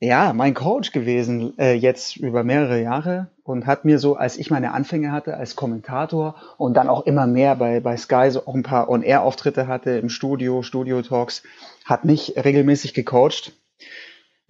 ja 0.00 0.32
mein 0.32 0.54
Coach 0.54 0.92
gewesen 0.92 1.58
äh, 1.58 1.74
jetzt 1.74 2.16
über 2.16 2.42
mehrere 2.42 2.80
Jahre 2.80 3.28
und 3.44 3.66
hat 3.66 3.84
mir 3.84 3.98
so, 3.98 4.16
als 4.16 4.38
ich 4.38 4.50
meine 4.50 4.72
Anfänge 4.72 5.12
hatte 5.12 5.36
als 5.36 5.56
Kommentator 5.56 6.36
und 6.56 6.74
dann 6.74 6.88
auch 6.88 7.06
immer 7.06 7.26
mehr 7.26 7.56
bei, 7.56 7.80
bei 7.80 7.96
Sky 7.96 8.30
so 8.30 8.46
auch 8.46 8.54
ein 8.54 8.62
paar 8.62 8.88
On-Air-Auftritte 8.88 9.68
hatte 9.68 9.90
im 9.90 10.08
Studio, 10.08 10.62
Studio-Talks, 10.62 11.42
hat 11.84 12.04
mich 12.04 12.34
regelmäßig 12.42 12.94
gecoacht 12.94 13.52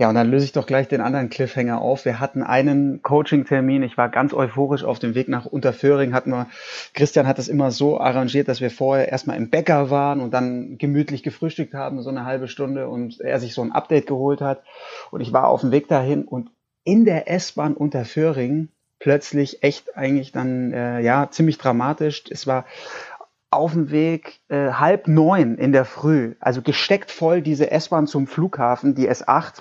ja, 0.00 0.08
und 0.08 0.14
dann 0.14 0.30
löse 0.30 0.46
ich 0.46 0.52
doch 0.52 0.66
gleich 0.66 0.88
den 0.88 1.02
anderen 1.02 1.28
Cliffhanger 1.28 1.78
auf. 1.78 2.06
Wir 2.06 2.20
hatten 2.20 2.42
einen 2.42 3.02
Coaching-Termin. 3.02 3.82
Ich 3.82 3.98
war 3.98 4.08
ganz 4.08 4.32
euphorisch 4.32 4.82
auf 4.82 4.98
dem 4.98 5.14
Weg 5.14 5.28
nach 5.28 5.44
Unterföhring. 5.44 6.14
Hatten 6.14 6.30
wir, 6.30 6.46
Christian 6.94 7.26
hat 7.26 7.38
es 7.38 7.48
immer 7.48 7.70
so 7.70 8.00
arrangiert, 8.00 8.48
dass 8.48 8.62
wir 8.62 8.70
vorher 8.70 9.12
erstmal 9.12 9.36
im 9.36 9.50
Bäcker 9.50 9.90
waren 9.90 10.20
und 10.20 10.32
dann 10.32 10.78
gemütlich 10.78 11.22
gefrühstückt 11.22 11.74
haben, 11.74 12.00
so 12.00 12.08
eine 12.08 12.24
halbe 12.24 12.48
Stunde 12.48 12.88
und 12.88 13.20
er 13.20 13.40
sich 13.40 13.52
so 13.52 13.60
ein 13.60 13.72
Update 13.72 14.06
geholt 14.06 14.40
hat. 14.40 14.62
Und 15.10 15.20
ich 15.20 15.34
war 15.34 15.48
auf 15.48 15.60
dem 15.60 15.70
Weg 15.70 15.86
dahin 15.86 16.24
und 16.24 16.50
in 16.82 17.04
der 17.04 17.30
S-Bahn 17.30 17.74
Unterföhring 17.74 18.70
plötzlich 19.00 19.62
echt 19.62 19.98
eigentlich 19.98 20.32
dann, 20.32 20.72
äh, 20.72 21.00
ja, 21.00 21.28
ziemlich 21.30 21.58
dramatisch. 21.58 22.24
Es 22.30 22.46
war 22.46 22.64
auf 23.50 23.72
dem 23.72 23.90
Weg 23.90 24.40
äh, 24.48 24.70
halb 24.70 25.08
neun 25.08 25.58
in 25.58 25.72
der 25.72 25.84
Früh, 25.84 26.36
also 26.40 26.62
gesteckt 26.62 27.10
voll 27.10 27.42
diese 27.42 27.70
S-Bahn 27.70 28.06
zum 28.06 28.26
Flughafen, 28.26 28.94
die 28.94 29.10
S8 29.10 29.60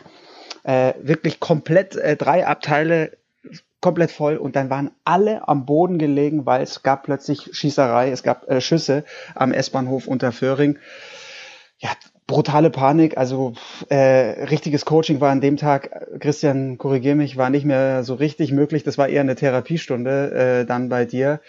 äh, 0.69 0.93
wirklich 1.01 1.39
komplett 1.39 1.95
äh, 1.95 2.15
drei 2.15 2.45
Abteile 2.45 3.17
komplett 3.82 4.12
voll 4.12 4.38
und 4.38 4.55
dann 4.55 4.69
waren 4.69 4.91
alle 5.03 5.47
am 5.47 5.65
Boden 5.65 5.97
gelegen, 5.97 6.45
weil 6.45 6.62
es 6.62 6.84
gab 6.84 7.03
plötzlich 7.03 7.49
Schießerei, 7.53 8.12
es 8.12 8.21
gab 8.21 8.47
äh, 8.47 8.62
Schüsse 8.62 9.03
am 9.34 9.51
S-Bahnhof 9.51 10.05
unter 10.05 10.32
Föhring. 10.32 10.77
Ja, 11.79 11.89
brutale 12.27 12.69
Panik, 12.69 13.17
also 13.17 13.53
äh, 13.88 14.45
richtiges 14.45 14.86
Coaching 14.86 15.19
war 15.21 15.32
an 15.32 15.41
dem 15.41 15.58
Tag, 15.58 16.19
Christian, 16.19 16.77
korrigier 16.77 17.15
mich, 17.15 17.36
war 17.36 17.49
nicht 17.49 17.65
mehr 17.65 18.03
so 18.03 18.13
richtig 18.13 18.51
möglich, 18.51 18.84
das 18.84 18.99
war 18.99 19.08
eher 19.08 19.21
eine 19.21 19.36
Therapiestunde 19.36 20.62
äh, 20.62 20.65
dann 20.67 20.89
bei 20.89 21.05
dir. 21.05 21.39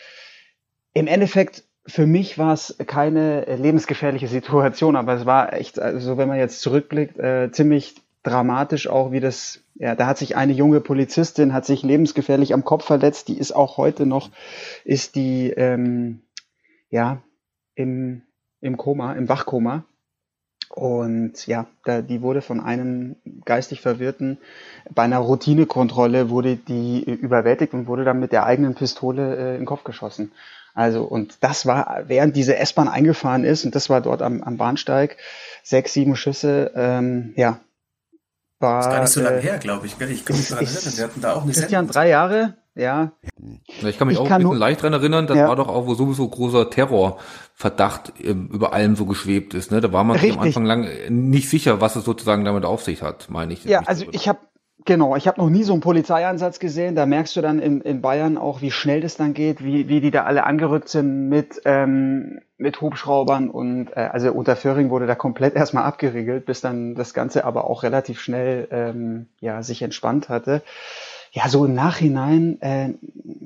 Im 0.94 1.06
Endeffekt 1.06 1.64
für 1.86 2.06
mich 2.06 2.38
war 2.38 2.54
es 2.54 2.76
keine 2.86 3.56
lebensgefährliche 3.56 4.28
Situation, 4.28 4.96
aber 4.96 5.14
es 5.14 5.26
war 5.26 5.52
echt, 5.52 5.78
also 5.78 6.16
wenn 6.16 6.28
man 6.28 6.38
jetzt 6.38 6.62
zurückblickt, 6.62 7.18
äh, 7.18 7.50
ziemlich 7.50 7.96
dramatisch 8.22 8.88
auch, 8.88 9.12
wie 9.12 9.20
das, 9.20 9.60
ja, 9.74 9.94
da 9.94 10.06
hat 10.06 10.18
sich 10.18 10.36
eine 10.36 10.52
junge 10.52 10.80
Polizistin, 10.80 11.54
hat 11.54 11.64
sich 11.64 11.82
lebensgefährlich 11.82 12.52
am 12.52 12.64
Kopf 12.64 12.84
verletzt, 12.84 13.28
die 13.28 13.38
ist 13.38 13.52
auch 13.52 13.76
heute 13.76 14.06
noch, 14.06 14.30
ist 14.84 15.14
die, 15.14 15.50
ähm, 15.50 16.20
ja, 16.90 17.22
im, 17.74 18.22
im 18.60 18.76
Koma, 18.76 19.14
im 19.14 19.28
Wachkoma. 19.28 19.84
Und 20.68 21.48
ja, 21.48 21.66
da, 21.84 22.00
die 22.00 22.22
wurde 22.22 22.42
von 22.42 22.60
einem 22.60 23.16
geistig 23.44 23.80
Verwirrten 23.80 24.38
bei 24.94 25.02
einer 25.02 25.18
Routinekontrolle 25.18 26.30
wurde 26.30 26.54
die 26.54 27.02
überwältigt 27.02 27.74
und 27.74 27.88
wurde 27.88 28.04
dann 28.04 28.20
mit 28.20 28.30
der 28.30 28.46
eigenen 28.46 28.76
Pistole 28.76 29.36
äh, 29.36 29.50
in 29.54 29.62
den 29.62 29.66
Kopf 29.66 29.82
geschossen. 29.82 30.30
Also, 30.72 31.02
und 31.02 31.38
das 31.40 31.66
war, 31.66 32.04
während 32.06 32.36
diese 32.36 32.56
S-Bahn 32.56 32.86
eingefahren 32.86 33.42
ist, 33.42 33.64
und 33.64 33.74
das 33.74 33.90
war 33.90 34.00
dort 34.00 34.22
am, 34.22 34.42
am 34.42 34.58
Bahnsteig, 34.58 35.16
sechs, 35.64 35.92
sieben 35.92 36.14
Schüsse, 36.14 36.70
ähm, 36.76 37.32
ja, 37.34 37.58
war, 38.60 38.78
das 38.78 38.86
ist 38.86 38.92
gar 38.92 39.00
nicht 39.00 39.12
so 39.12 39.20
lange 39.22 39.38
äh, 39.38 39.42
her, 39.42 39.58
glaube 39.58 39.86
ich. 39.86 39.92
Ich 40.00 40.24
kann 40.24 40.36
mich 40.36 40.48
daran 40.48 40.64
erinnern. 40.64 40.96
Wir 40.96 41.04
hatten 41.04 41.20
da 41.20 41.32
auch 41.34 41.42
eine 41.42 41.52
Christian, 41.52 41.88
drei 41.88 42.08
Jahre? 42.08 42.54
ja. 42.74 43.12
Ich 43.82 43.98
kann 43.98 44.08
mich 44.08 44.16
ich 44.16 44.20
auch 44.20 44.28
kann 44.28 44.40
ein 44.40 44.44
bisschen 44.44 44.58
leicht 44.58 44.82
dran 44.82 44.92
erinnern, 44.92 45.26
das 45.26 45.36
ja. 45.36 45.48
war 45.48 45.56
doch 45.56 45.68
auch, 45.68 45.86
wo 45.86 45.94
sowieso 45.94 46.28
großer 46.28 46.70
Terrorverdacht 46.70 48.12
ähm, 48.22 48.48
über 48.52 48.72
allem 48.72 48.96
so 48.96 49.06
geschwebt 49.06 49.54
ist. 49.54 49.70
Ne? 49.70 49.80
Da 49.80 49.92
war 49.92 50.04
man 50.04 50.18
sich 50.18 50.32
am 50.32 50.40
Anfang 50.40 50.64
lang 50.64 50.88
nicht 51.08 51.48
sicher, 51.48 51.80
was 51.80 51.96
es 51.96 52.04
sozusagen 52.04 52.44
damit 52.44 52.64
auf 52.64 52.82
sich 52.82 53.02
hat, 53.02 53.28
meine 53.30 53.52
ich. 53.52 53.64
Ja, 53.64 53.80
also 53.86 54.06
ich 54.12 54.28
habe 54.28 54.38
Genau, 54.86 55.16
ich 55.16 55.26
habe 55.26 55.40
noch 55.40 55.50
nie 55.50 55.62
so 55.62 55.72
einen 55.72 55.82
Polizeieinsatz 55.82 56.58
gesehen. 56.58 56.94
Da 56.94 57.04
merkst 57.04 57.36
du 57.36 57.40
dann 57.40 57.58
in, 57.58 57.80
in 57.80 58.00
Bayern 58.00 58.38
auch, 58.38 58.62
wie 58.62 58.70
schnell 58.70 59.00
das 59.00 59.16
dann 59.16 59.34
geht, 59.34 59.62
wie, 59.62 59.88
wie 59.88 60.00
die 60.00 60.10
da 60.10 60.24
alle 60.24 60.44
angerückt 60.44 60.88
sind 60.88 61.28
mit, 61.28 61.60
ähm, 61.64 62.40
mit 62.56 62.80
Hubschraubern. 62.80 63.50
Und 63.50 63.90
äh, 63.96 64.08
also 64.12 64.32
unter 64.32 64.56
Föhring 64.56 64.90
wurde 64.90 65.06
da 65.06 65.14
komplett 65.14 65.54
erstmal 65.56 65.84
abgeriegelt, 65.84 66.46
bis 66.46 66.60
dann 66.60 66.94
das 66.94 67.14
Ganze 67.14 67.44
aber 67.44 67.68
auch 67.68 67.82
relativ 67.82 68.20
schnell 68.20 68.68
ähm, 68.70 69.26
ja, 69.40 69.62
sich 69.62 69.82
entspannt 69.82 70.28
hatte. 70.28 70.62
Ja, 71.32 71.48
so 71.48 71.64
im 71.64 71.74
Nachhinein 71.74 72.60
äh, 72.60 72.90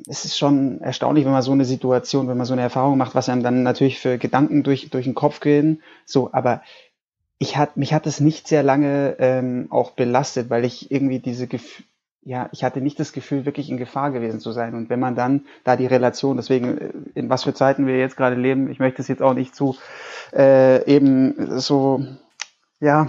ist 0.06 0.24
es 0.24 0.38
schon 0.38 0.80
erstaunlich, 0.80 1.24
wenn 1.24 1.32
man 1.32 1.42
so 1.42 1.52
eine 1.52 1.66
Situation, 1.66 2.28
wenn 2.28 2.36
man 2.36 2.46
so 2.46 2.54
eine 2.54 2.62
Erfahrung 2.62 2.96
macht, 2.96 3.14
was 3.14 3.28
einem 3.28 3.42
dann 3.42 3.62
natürlich 3.62 3.98
für 3.98 4.18
Gedanken 4.18 4.62
durch, 4.62 4.88
durch 4.88 5.04
den 5.04 5.14
Kopf 5.14 5.40
gehen. 5.40 5.82
So, 6.06 6.30
aber 6.32 6.62
ich 7.38 7.56
hat, 7.56 7.76
mich 7.76 7.92
hat 7.92 8.06
es 8.06 8.20
nicht 8.20 8.48
sehr 8.48 8.62
lange 8.62 9.16
ähm, 9.18 9.66
auch 9.70 9.92
belastet, 9.92 10.50
weil 10.50 10.64
ich 10.64 10.90
irgendwie 10.90 11.18
diese 11.18 11.46
Gefühl, 11.46 11.84
ja, 12.26 12.48
ich 12.52 12.64
hatte 12.64 12.80
nicht 12.80 12.98
das 12.98 13.12
Gefühl, 13.12 13.44
wirklich 13.44 13.68
in 13.68 13.76
Gefahr 13.76 14.10
gewesen 14.10 14.40
zu 14.40 14.52
sein. 14.52 14.74
Und 14.74 14.88
wenn 14.88 15.00
man 15.00 15.14
dann 15.14 15.44
da 15.62 15.76
die 15.76 15.86
Relation, 15.86 16.36
deswegen, 16.36 16.78
äh, 16.78 16.90
in 17.14 17.28
was 17.28 17.44
für 17.44 17.52
Zeiten 17.52 17.86
wir 17.86 17.98
jetzt 17.98 18.16
gerade 18.16 18.36
leben, 18.36 18.70
ich 18.70 18.78
möchte 18.78 19.02
es 19.02 19.08
jetzt 19.08 19.22
auch 19.22 19.34
nicht 19.34 19.54
zu 19.54 19.76
äh, 20.32 20.84
eben 20.86 21.60
so, 21.60 22.04
ja, 22.80 23.08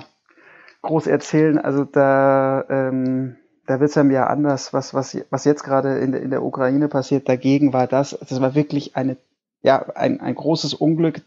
groß 0.81 1.07
erzählen. 1.07 1.57
Also 1.57 1.85
da, 1.85 2.65
ähm, 2.69 3.37
da 3.67 3.79
wird 3.79 3.89
es 3.89 3.97
einem 3.97 4.11
ja 4.11 4.27
anders, 4.27 4.73
was, 4.73 4.93
was, 4.93 5.17
was 5.29 5.45
jetzt 5.45 5.63
gerade 5.63 5.97
in 5.99 6.11
der, 6.11 6.21
in 6.21 6.29
der 6.29 6.43
Ukraine 6.43 6.89
passiert. 6.89 7.29
Dagegen 7.29 7.71
war 7.71 7.87
das, 7.87 8.17
das 8.27 8.41
war 8.41 8.53
wirklich 8.53 8.97
eine, 8.97 9.15
ja, 9.61 9.81
ein, 9.95 10.19
ein 10.19 10.35
großes 10.35 10.73
Unglück, 10.73 11.21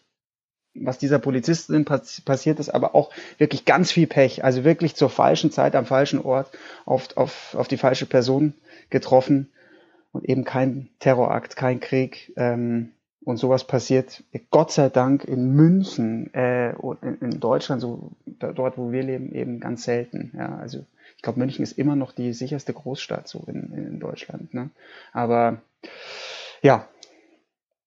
was 0.82 0.98
dieser 0.98 1.18
Polizistin 1.18 1.84
passiert 1.84 2.60
ist, 2.60 2.70
aber 2.70 2.94
auch 2.94 3.10
wirklich 3.38 3.64
ganz 3.64 3.90
viel 3.92 4.06
Pech. 4.06 4.44
Also 4.44 4.64
wirklich 4.64 4.94
zur 4.94 5.10
falschen 5.10 5.50
Zeit 5.50 5.74
am 5.74 5.86
falschen 5.86 6.20
Ort 6.20 6.50
auf, 6.84 7.16
auf, 7.16 7.54
auf 7.54 7.68
die 7.68 7.76
falsche 7.76 8.06
Person 8.06 8.54
getroffen 8.90 9.48
und 10.12 10.28
eben 10.28 10.44
kein 10.44 10.88
Terrorakt, 10.98 11.56
kein 11.56 11.80
Krieg. 11.80 12.32
Ähm, 12.36 12.92
und 13.24 13.36
sowas 13.36 13.64
passiert 13.64 14.24
Gott 14.50 14.72
sei 14.72 14.88
Dank 14.88 15.24
in 15.24 15.54
München 15.54 16.32
äh, 16.32 16.70
in, 16.70 17.18
in 17.20 17.40
Deutschland, 17.40 17.82
so 17.82 18.12
da, 18.24 18.52
dort, 18.52 18.78
wo 18.78 18.90
wir 18.90 19.02
leben, 19.02 19.34
eben 19.34 19.60
ganz 19.60 19.84
selten. 19.84 20.32
Ja, 20.34 20.56
also 20.56 20.86
ich 21.16 21.22
glaube, 21.22 21.40
München 21.40 21.62
ist 21.62 21.76
immer 21.76 21.94
noch 21.94 22.12
die 22.12 22.32
sicherste 22.32 22.72
Großstadt 22.72 23.28
so 23.28 23.44
in, 23.46 23.72
in 23.74 24.00
Deutschland. 24.00 24.54
Ne? 24.54 24.70
Aber 25.12 25.60
ja, 26.62 26.88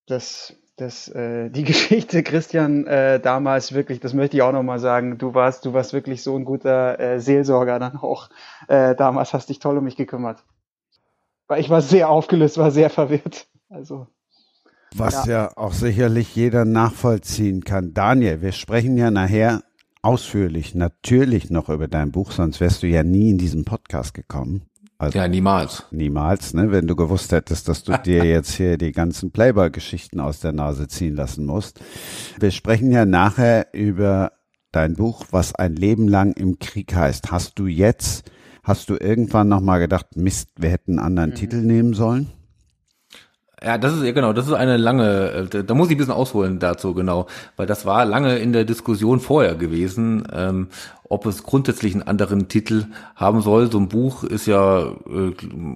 das 0.05 0.55
das, 0.81 1.07
äh, 1.09 1.49
die 1.49 1.63
Geschichte, 1.71 2.23
Christian, 2.23 2.85
äh, 2.87 3.19
damals 3.19 3.73
wirklich, 3.73 3.99
das 3.99 4.13
möchte 4.13 4.37
ich 4.37 4.41
auch 4.41 4.51
nochmal 4.51 4.79
sagen, 4.79 5.17
du 5.17 5.33
warst, 5.33 5.65
du 5.65 5.73
warst 5.73 5.93
wirklich 5.93 6.23
so 6.23 6.35
ein 6.35 6.45
guter 6.45 6.99
äh, 6.99 7.19
Seelsorger 7.19 7.79
dann 7.79 7.97
auch. 7.97 8.29
Äh, 8.67 8.95
damals 8.95 9.33
hast 9.33 9.49
dich 9.49 9.59
toll 9.59 9.77
um 9.77 9.83
mich 9.83 9.95
gekümmert. 9.95 10.43
Weil 11.47 11.61
ich 11.61 11.69
war 11.69 11.81
sehr 11.81 12.09
aufgelöst, 12.09 12.57
war 12.57 12.71
sehr 12.71 12.89
verwirrt. 12.89 13.47
Also. 13.69 14.07
Was 14.95 15.25
ja. 15.25 15.31
ja 15.31 15.57
auch 15.57 15.73
sicherlich 15.73 16.35
jeder 16.35 16.65
nachvollziehen 16.65 17.63
kann. 17.63 17.93
Daniel, 17.93 18.41
wir 18.41 18.51
sprechen 18.51 18.97
ja 18.97 19.11
nachher 19.11 19.61
ausführlich 20.01 20.75
natürlich 20.75 21.49
noch 21.49 21.69
über 21.69 21.87
dein 21.87 22.11
Buch, 22.11 22.31
sonst 22.31 22.59
wärst 22.59 22.83
du 22.83 22.87
ja 22.87 23.03
nie 23.03 23.29
in 23.29 23.37
diesen 23.37 23.65
Podcast 23.65 24.13
gekommen. 24.13 24.63
Also 25.01 25.17
ja, 25.17 25.27
niemals. 25.27 25.83
Niemals, 25.89 26.53
ne? 26.53 26.71
Wenn 26.71 26.85
du 26.85 26.95
gewusst 26.95 27.31
hättest, 27.31 27.67
dass 27.67 27.83
du 27.83 27.97
dir 27.97 28.23
jetzt 28.23 28.51
hier 28.51 28.77
die 28.77 28.91
ganzen 28.91 29.31
Playboy-Geschichten 29.31 30.19
aus 30.19 30.41
der 30.41 30.51
Nase 30.51 30.87
ziehen 30.87 31.15
lassen 31.15 31.47
musst. 31.47 31.79
Wir 32.39 32.51
sprechen 32.51 32.91
ja 32.91 33.07
nachher 33.07 33.73
über 33.73 34.33
dein 34.71 34.93
Buch, 34.93 35.25
was 35.31 35.55
ein 35.55 35.75
Leben 35.75 36.07
lang 36.07 36.33
im 36.33 36.59
Krieg 36.59 36.93
heißt. 36.93 37.31
Hast 37.31 37.57
du 37.57 37.65
jetzt, 37.65 38.29
hast 38.61 38.91
du 38.91 38.93
irgendwann 38.93 39.47
nochmal 39.47 39.79
gedacht, 39.79 40.15
Mist, 40.17 40.49
wir 40.59 40.69
hätten 40.69 40.99
einen 40.99 41.07
anderen 41.07 41.31
mhm. 41.31 41.35
Titel 41.35 41.61
nehmen 41.63 41.95
sollen? 41.95 42.27
Ja, 43.63 43.77
das 43.77 43.93
ist 43.93 44.03
ja 44.03 44.11
genau, 44.11 44.33
das 44.33 44.47
ist 44.47 44.53
eine 44.53 44.77
lange, 44.77 45.47
äh, 45.53 45.63
da 45.63 45.73
muss 45.75 45.89
ich 45.89 45.95
ein 45.95 45.97
bisschen 45.99 46.13
ausholen 46.13 46.57
dazu, 46.57 46.95
genau, 46.95 47.27
weil 47.57 47.67
das 47.67 47.85
war 47.85 48.05
lange 48.05 48.39
in 48.39 48.53
der 48.53 48.65
Diskussion 48.65 49.19
vorher 49.19 49.53
gewesen, 49.53 50.27
ähm, 50.33 50.69
ob 51.07 51.27
es 51.27 51.43
grundsätzlich 51.43 51.93
einen 51.93 52.01
anderen 52.01 52.47
Titel 52.47 52.85
haben 53.15 53.41
soll. 53.41 53.71
So 53.71 53.77
ein 53.77 53.87
Buch 53.87 54.23
ist 54.23 54.47
ja, 54.47 54.81
äh, 54.81 55.33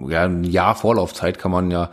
ja 0.08 0.24
ein 0.24 0.44
Jahr 0.46 0.74
Vorlaufzeit 0.74 1.38
kann 1.38 1.52
man 1.52 1.70
ja 1.70 1.92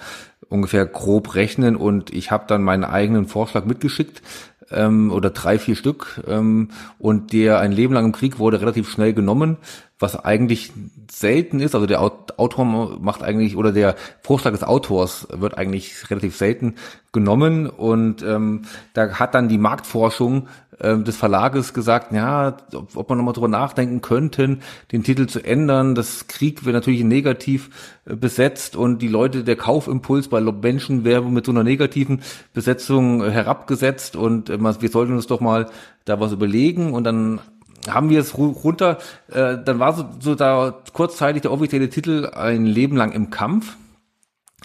ungefähr 0.48 0.86
grob 0.86 1.34
rechnen. 1.34 1.76
Und 1.76 2.10
ich 2.10 2.30
habe 2.30 2.44
dann 2.46 2.62
meinen 2.62 2.84
eigenen 2.84 3.26
Vorschlag 3.26 3.64
mitgeschickt 3.64 4.22
ähm, 4.70 5.10
oder 5.10 5.30
drei, 5.30 5.58
vier 5.58 5.76
Stück 5.76 6.22
ähm, 6.26 6.68
und 6.98 7.32
der 7.32 7.58
ein 7.58 7.72
Leben 7.72 7.94
lang 7.94 8.06
im 8.06 8.12
Krieg 8.12 8.38
wurde 8.38 8.60
relativ 8.60 8.88
schnell 8.88 9.12
genommen, 9.12 9.56
was 10.02 10.22
eigentlich 10.22 10.72
selten 11.10 11.60
ist. 11.60 11.74
Also 11.74 11.86
der 11.86 12.02
Autor 12.02 12.64
macht 12.64 13.22
eigentlich 13.22 13.56
oder 13.56 13.72
der 13.72 13.94
Vorschlag 14.22 14.52
des 14.52 14.64
Autors 14.64 15.28
wird 15.30 15.56
eigentlich 15.56 16.10
relativ 16.10 16.36
selten 16.36 16.74
genommen 17.12 17.68
und 17.68 18.22
ähm, 18.22 18.62
da 18.94 19.10
hat 19.18 19.34
dann 19.34 19.48
die 19.48 19.58
Marktforschung 19.58 20.48
äh, 20.78 20.96
des 20.98 21.16
Verlages 21.16 21.74
gesagt, 21.74 22.12
ja, 22.12 22.56
ob, 22.74 22.96
ob 22.96 23.08
man 23.08 23.18
nochmal 23.18 23.34
drüber 23.34 23.48
nachdenken 23.48 24.00
könnten, 24.00 24.62
den 24.90 25.04
Titel 25.04 25.26
zu 25.26 25.44
ändern. 25.44 25.94
Das 25.94 26.26
Krieg 26.26 26.64
wird 26.64 26.74
natürlich 26.74 27.04
negativ 27.04 28.00
äh, 28.06 28.16
besetzt 28.16 28.76
und 28.76 29.00
die 29.00 29.08
Leute, 29.08 29.44
der 29.44 29.56
Kaufimpuls 29.56 30.28
bei 30.28 30.40
Menschen 30.40 31.04
wäre 31.04 31.30
mit 31.30 31.46
so 31.46 31.52
einer 31.52 31.64
negativen 31.64 32.22
Besetzung 32.54 33.22
äh, 33.22 33.30
herabgesetzt 33.30 34.16
und 34.16 34.48
äh, 34.48 34.58
wir 34.58 34.88
sollten 34.88 35.12
uns 35.12 35.26
doch 35.26 35.40
mal 35.40 35.68
da 36.04 36.18
was 36.18 36.32
überlegen 36.32 36.94
und 36.94 37.04
dann 37.04 37.40
haben 37.88 38.10
wir 38.10 38.20
es 38.20 38.36
runter, 38.38 38.98
äh, 39.28 39.58
dann 39.64 39.78
war 39.78 39.92
so, 39.94 40.08
so 40.20 40.34
da 40.34 40.82
kurzzeitig 40.92 41.42
der 41.42 41.52
offizielle 41.52 41.88
Titel 41.88 42.30
ein 42.34 42.66
Leben 42.66 42.96
lang 42.96 43.12
im 43.12 43.30
Kampf. 43.30 43.76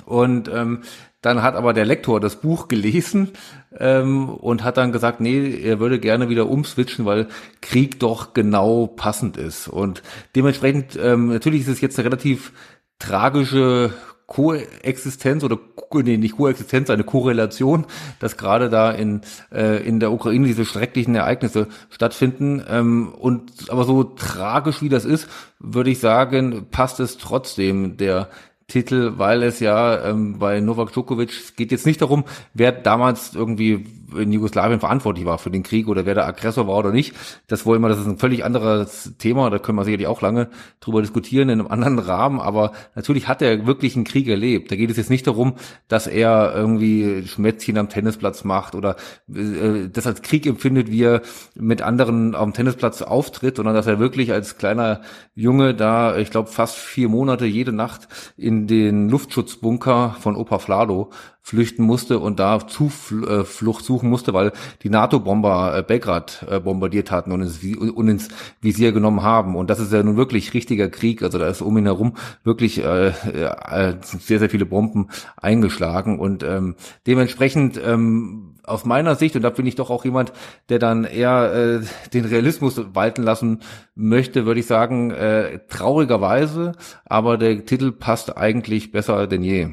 Und 0.05 0.47
ähm, 0.47 0.83
dann 1.21 1.41
hat 1.41 1.55
aber 1.55 1.73
der 1.73 1.85
Lektor 1.85 2.19
das 2.19 2.37
Buch 2.37 2.67
gelesen 2.67 3.31
ähm, 3.77 4.29
und 4.29 4.63
hat 4.63 4.77
dann 4.77 4.91
gesagt, 4.91 5.19
nee, 5.19 5.59
er 5.61 5.79
würde 5.79 5.99
gerne 5.99 6.29
wieder 6.29 6.47
umswitchen, 6.47 7.05
weil 7.05 7.27
Krieg 7.61 7.99
doch 7.99 8.33
genau 8.33 8.87
passend 8.87 9.35
ist. 9.35 9.67
Und 9.67 10.03
dementsprechend, 10.35 10.97
ähm, 11.01 11.29
natürlich 11.29 11.61
ist 11.61 11.67
es 11.69 11.81
jetzt 11.81 11.97
eine 11.97 12.05
relativ 12.05 12.53
tragische 12.99 13.91
Koexistenz 14.27 15.45
oder 15.45 15.57
nee, 15.93 16.17
nicht 16.17 16.35
Koexistenz, 16.35 16.89
eine 16.89 17.05
Korrelation, 17.05 17.85
dass 18.19 18.35
gerade 18.35 18.69
da 18.69 18.91
in 18.91 19.21
äh, 19.53 19.85
in 19.87 20.01
der 20.01 20.11
Ukraine 20.11 20.45
diese 20.45 20.65
schrecklichen 20.65 21.15
Ereignisse 21.15 21.67
stattfinden. 21.89 22.61
Ähm, 22.69 23.13
und 23.13 23.69
aber 23.69 23.85
so 23.85 24.03
tragisch 24.03 24.81
wie 24.81 24.89
das 24.89 25.05
ist, 25.05 25.29
würde 25.59 25.89
ich 25.89 25.99
sagen, 25.99 26.67
passt 26.69 26.99
es 26.99 27.17
trotzdem 27.17 27.95
der 27.95 28.27
Titel, 28.67 29.13
weil 29.15 29.43
es 29.43 29.61
ja 29.61 30.09
ähm, 30.09 30.39
bei 30.39 30.59
Novak 30.59 30.91
Djokovic 30.91 31.55
geht 31.55 31.71
jetzt 31.71 31.85
nicht 31.85 32.01
darum, 32.01 32.25
wer 32.53 32.73
damals 32.73 33.33
irgendwie 33.33 33.85
in 34.15 34.31
Jugoslawien 34.31 34.79
verantwortlich 34.79 35.25
war 35.25 35.37
für 35.37 35.51
den 35.51 35.63
Krieg 35.63 35.87
oder 35.87 36.05
wer 36.05 36.15
der 36.15 36.27
Aggressor 36.27 36.67
war 36.67 36.77
oder 36.77 36.91
nicht. 36.91 37.13
Das 37.47 37.65
wollen 37.65 37.81
wir, 37.81 37.89
das 37.89 37.99
ist 37.99 38.07
ein 38.07 38.17
völlig 38.17 38.45
anderes 38.45 39.13
Thema, 39.17 39.49
da 39.49 39.59
können 39.59 39.77
wir 39.77 39.83
sicherlich 39.83 40.07
auch 40.07 40.21
lange 40.21 40.49
drüber 40.79 41.01
diskutieren 41.01 41.49
in 41.49 41.59
einem 41.59 41.69
anderen 41.69 41.99
Rahmen, 41.99 42.39
aber 42.39 42.71
natürlich 42.95 43.27
hat 43.27 43.41
er 43.41 43.65
wirklich 43.65 43.95
einen 43.95 44.05
Krieg 44.05 44.27
erlebt. 44.27 44.71
Da 44.71 44.75
geht 44.75 44.89
es 44.89 44.97
jetzt 44.97 45.09
nicht 45.09 45.27
darum, 45.27 45.55
dass 45.87 46.07
er 46.07 46.53
irgendwie 46.55 47.27
Schmätzchen 47.27 47.77
am 47.77 47.89
Tennisplatz 47.89 48.43
macht 48.43 48.75
oder 48.75 48.95
äh, 49.33 49.89
das 49.91 50.07
als 50.07 50.21
Krieg 50.21 50.45
empfindet, 50.45 50.91
wie 50.91 51.03
er 51.03 51.21
mit 51.55 51.81
anderen 51.81 52.35
am 52.35 52.53
Tennisplatz 52.53 53.01
auftritt, 53.01 53.57
sondern 53.57 53.75
dass 53.75 53.87
er 53.87 53.99
wirklich 53.99 54.31
als 54.31 54.57
kleiner 54.57 55.01
Junge 55.35 55.73
da, 55.73 56.17
ich 56.17 56.31
glaube, 56.31 56.49
fast 56.49 56.77
vier 56.77 57.09
Monate 57.09 57.45
jede 57.45 57.73
Nacht 57.73 58.07
in 58.37 58.67
den 58.67 59.09
Luftschutzbunker 59.09 60.15
von 60.19 60.35
Opa 60.35 60.59
Flado 60.59 61.11
flüchten 61.47 61.85
musste 61.85 62.19
und 62.19 62.41
da 62.41 62.67
Zuflucht 62.67 63.85
suchen 63.85 64.09
musste, 64.09 64.33
weil 64.33 64.51
die 64.83 64.89
NATO-Bomber 64.89 65.77
äh, 65.77 65.81
Belgrad 65.81 66.45
äh, 66.49 66.59
bombardiert 66.59 67.09
hatten 67.09 67.31
und 67.31 67.41
ins, 67.41 68.27
Visier 68.59 68.91
genommen 68.91 69.23
haben. 69.23 69.55
Und 69.55 69.69
das 69.69 69.79
ist 69.79 69.93
ja 69.93 70.03
nun 70.03 70.17
wirklich 70.17 70.53
richtiger 70.53 70.89
Krieg. 70.89 71.23
Also 71.23 71.37
da 71.37 71.47
ist 71.47 71.61
um 71.61 71.77
ihn 71.77 71.85
herum 71.85 72.17
wirklich 72.43 72.83
äh, 72.83 73.07
äh, 73.07 73.95
sehr, 74.01 74.39
sehr 74.39 74.49
viele 74.49 74.65
Bomben 74.65 75.07
eingeschlagen. 75.37 76.19
Und 76.19 76.43
ähm, 76.43 76.75
dementsprechend 77.05 77.79
ähm, 77.81 78.55
aus 78.63 78.83
meiner 78.83 79.15
Sicht, 79.15 79.37
und 79.37 79.43
da 79.43 79.49
bin 79.49 79.65
ich 79.67 79.75
doch 79.75 79.89
auch 79.89 80.03
jemand, 80.03 80.33
der 80.67 80.79
dann 80.79 81.05
eher 81.05 81.53
äh, 81.53 82.09
den 82.13 82.25
Realismus 82.25 82.93
walten 82.93 83.23
lassen 83.23 83.61
möchte, 83.95 84.45
würde 84.45 84.59
ich 84.59 84.67
sagen, 84.67 85.11
äh, 85.11 85.59
traurigerweise, 85.69 86.73
aber 87.05 87.37
der 87.37 87.63
Titel 87.63 87.93
passt 87.93 88.35
eigentlich 88.35 88.91
besser 88.91 89.27
denn 89.27 89.43
je. 89.43 89.69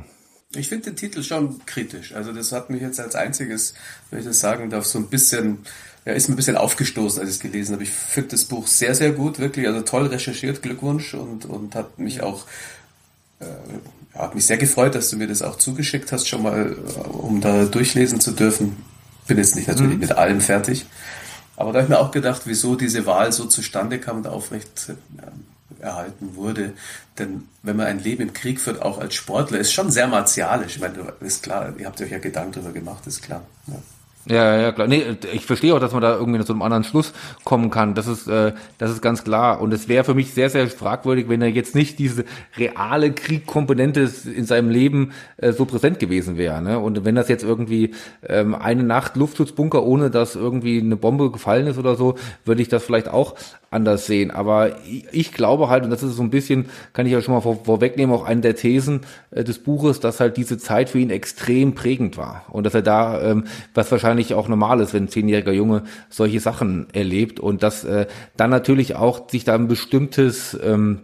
Ich 0.57 0.69
finde 0.69 0.91
den 0.91 0.97
Titel 0.97 1.23
schon 1.23 1.65
kritisch. 1.67 2.15
Also 2.15 2.33
das 2.33 2.53
hat 2.53 2.71
mich 2.71 2.83
jetzt 2.83 3.01
als 3.01 3.15
einziges, 3.15 3.75
wenn 4.11 4.21
ich 4.21 4.25
das 4.25 4.41
sagen 4.41 4.71
darf, 4.71 4.85
so 4.85 4.99
ein 4.99 5.09
bisschen, 5.09 5.59
ja, 6.05 6.13
ist 6.13 6.29
mir 6.29 6.35
ein 6.35 6.37
bisschen 6.37 6.57
aufgestoßen, 6.57 7.21
als 7.21 7.31
ich 7.31 7.37
es 7.37 7.41
gelesen 7.41 7.75
habe. 7.75 7.83
Ich 7.83 7.91
finde 7.91 8.31
das 8.31 8.45
Buch 8.45 8.67
sehr, 8.67 8.95
sehr 8.95 9.13
gut, 9.13 9.39
wirklich, 9.39 9.67
also 9.67 9.81
toll 9.83 10.07
recherchiert, 10.07 10.63
Glückwunsch 10.63 11.15
und, 11.15 11.47
und 11.47 11.75
hat 11.75 11.99
mich 11.99 12.23
auch 12.23 12.47
äh, 13.41 13.47
hat 14.19 14.35
mich 14.35 14.47
sehr 14.47 14.59
gefreut, 14.59 14.95
dass 14.95 15.11
du 15.11 15.17
mir 15.17 15.27
das 15.27 15.43
auch 15.43 15.57
zugeschickt 15.57 16.13
hast, 16.13 16.29
schon 16.29 16.43
mal, 16.43 16.73
äh, 16.73 17.09
um 17.09 17.41
da 17.41 17.65
durchlesen 17.65 18.21
zu 18.21 18.33
dürfen. 18.33 18.77
Bin 19.27 19.39
jetzt 19.39 19.57
nicht 19.57 19.69
natürlich 19.69 19.95
mhm. 19.95 20.01
mit 20.01 20.13
allem 20.13 20.41
fertig. 20.41 20.87
Aber 21.57 21.73
da 21.73 21.79
habe 21.79 21.87
ich 21.87 21.91
mir 21.91 21.99
auch 21.99 22.11
gedacht, 22.11 22.43
wieso 22.45 22.77
diese 22.77 23.07
Wahl 23.07 23.33
so 23.33 23.47
zustande 23.47 23.99
kam 23.99 24.19
und 24.19 24.27
aufrecht 24.27 24.89
äh, 24.89 25.23
erhalten 25.85 26.35
wurde. 26.35 26.73
Denn 27.19 27.49
wenn 27.63 27.77
man 27.77 27.87
ein 27.87 27.99
Leben 28.01 28.23
im 28.23 28.33
Krieg 28.33 28.61
führt, 28.61 28.83
auch 28.83 28.99
als 28.99 29.15
Sportler, 29.15 29.59
ist 29.59 29.73
schon 29.73 29.91
sehr 29.91 30.09
martialisch. 30.09 30.77
Ich 30.77 30.81
meine, 30.81 31.13
ist 31.21 31.43
klar, 31.43 31.73
ihr 31.79 31.87
habt 31.87 32.01
euch 32.01 32.11
ja 32.11 32.19
Gedanken 32.19 32.53
darüber 32.55 32.73
gemacht, 32.73 33.07
ist 33.07 33.23
klar. 33.23 33.47
Ja. 33.67 33.75
Ja, 34.27 34.59
ja, 34.59 34.73
klar. 34.73 34.87
Nee, 34.87 35.03
ich 35.35 35.45
verstehe 35.45 35.75
auch, 35.75 35.81
dass 35.81 35.93
man 35.93 36.01
da 36.01 36.17
irgendwie 36.17 36.43
zu 36.45 36.53
einem 36.55 36.63
anderen 36.63 36.85
Schluss 36.85 37.13
kommen 37.45 37.71
kann. 37.71 37.95
Das 37.95 38.07
ist, 38.07 38.27
äh, 38.27 38.53
das 38.79 38.91
ist 38.91 39.03
ganz 39.03 39.23
klar. 39.23 39.61
Und 39.61 39.73
es 39.75 39.87
wäre 39.87 40.03
für 40.03 40.15
mich 40.15 40.33
sehr, 40.33 40.49
sehr 40.49 40.67
fragwürdig, 40.69 41.29
wenn 41.29 41.43
er 41.43 41.49
jetzt 41.49 41.75
nicht 41.75 41.99
diese 41.99 42.25
reale 42.57 43.13
Kriegkomponente 43.13 44.11
in 44.35 44.47
seinem 44.47 44.71
Leben 44.71 45.13
äh, 45.37 45.53
so 45.53 45.67
präsent 45.67 45.99
gewesen 45.99 46.39
wäre. 46.39 46.63
Ne? 46.63 46.79
Und 46.79 47.05
wenn 47.05 47.15
das 47.15 47.29
jetzt 47.29 47.45
irgendwie 47.45 47.93
ähm, 48.27 48.55
eine 48.55 48.83
Nacht 48.83 49.17
Luftschutzbunker, 49.17 49.83
ohne 49.83 50.11
dass 50.11 50.37
irgendwie 50.37 50.81
eine 50.81 50.97
Bombe 50.97 51.31
gefallen 51.31 51.67
ist 51.67 51.77
oder 51.77 51.95
so, 51.95 52.15
würde 52.47 52.63
ich 52.63 52.69
das 52.69 52.83
vielleicht 52.83 53.09
auch 53.09 53.35
anders 53.75 54.07
sehen. 54.07 54.31
Aber 54.31 54.77
ich, 55.11 55.33
glaube 55.33 55.69
halt, 55.69 55.85
und 55.85 55.91
das 55.91 56.03
ist 56.03 56.17
so 56.17 56.23
ein 56.23 56.31
bisschen, 56.31 56.67
kann 56.93 57.07
ich 57.07 57.13
ja 57.13 57.21
schon 57.21 57.35
mal 57.35 57.41
vor, 57.41 57.65
vorwegnehmen, 57.65 58.15
auch 58.15 58.25
eine 58.25 58.41
der 58.41 58.57
Thesen 58.57 59.01
äh, 59.33 59.45
des 59.45 59.59
Buches, 59.59 60.01
dass 60.01 60.21
halt 60.21 60.37
diese 60.37 60.57
Zeit 60.57 60.89
für 60.89 61.01
ihn 61.01 61.11
extrem 61.11 61.75
prägend 61.75 62.17
war. 62.17 62.45
Und 62.49 62.65
dass 62.65 62.75
er 62.75 62.83
da, 62.83 63.21
ähm, 63.21 63.45
was 63.75 63.91
wahrscheinlich 63.91 64.14
auch 64.35 64.49
normal 64.49 64.81
ist, 64.81 64.95
wenn 64.95 65.05
ein 65.05 65.09
zehnjähriger 65.09 65.53
Junge 65.53 65.83
solche 66.09 66.41
Sachen 66.41 66.87
erlebt. 66.93 67.41
Und 67.41 67.63
dass 67.63 67.85
äh, 67.85 68.07
dann 68.37 68.51
natürlich 68.51 68.97
auch 68.97 69.29
sich 69.29 69.45
da 69.45 69.55
ein 69.55 69.69
bestimmtes 69.69 70.59
ähm, 70.63 71.01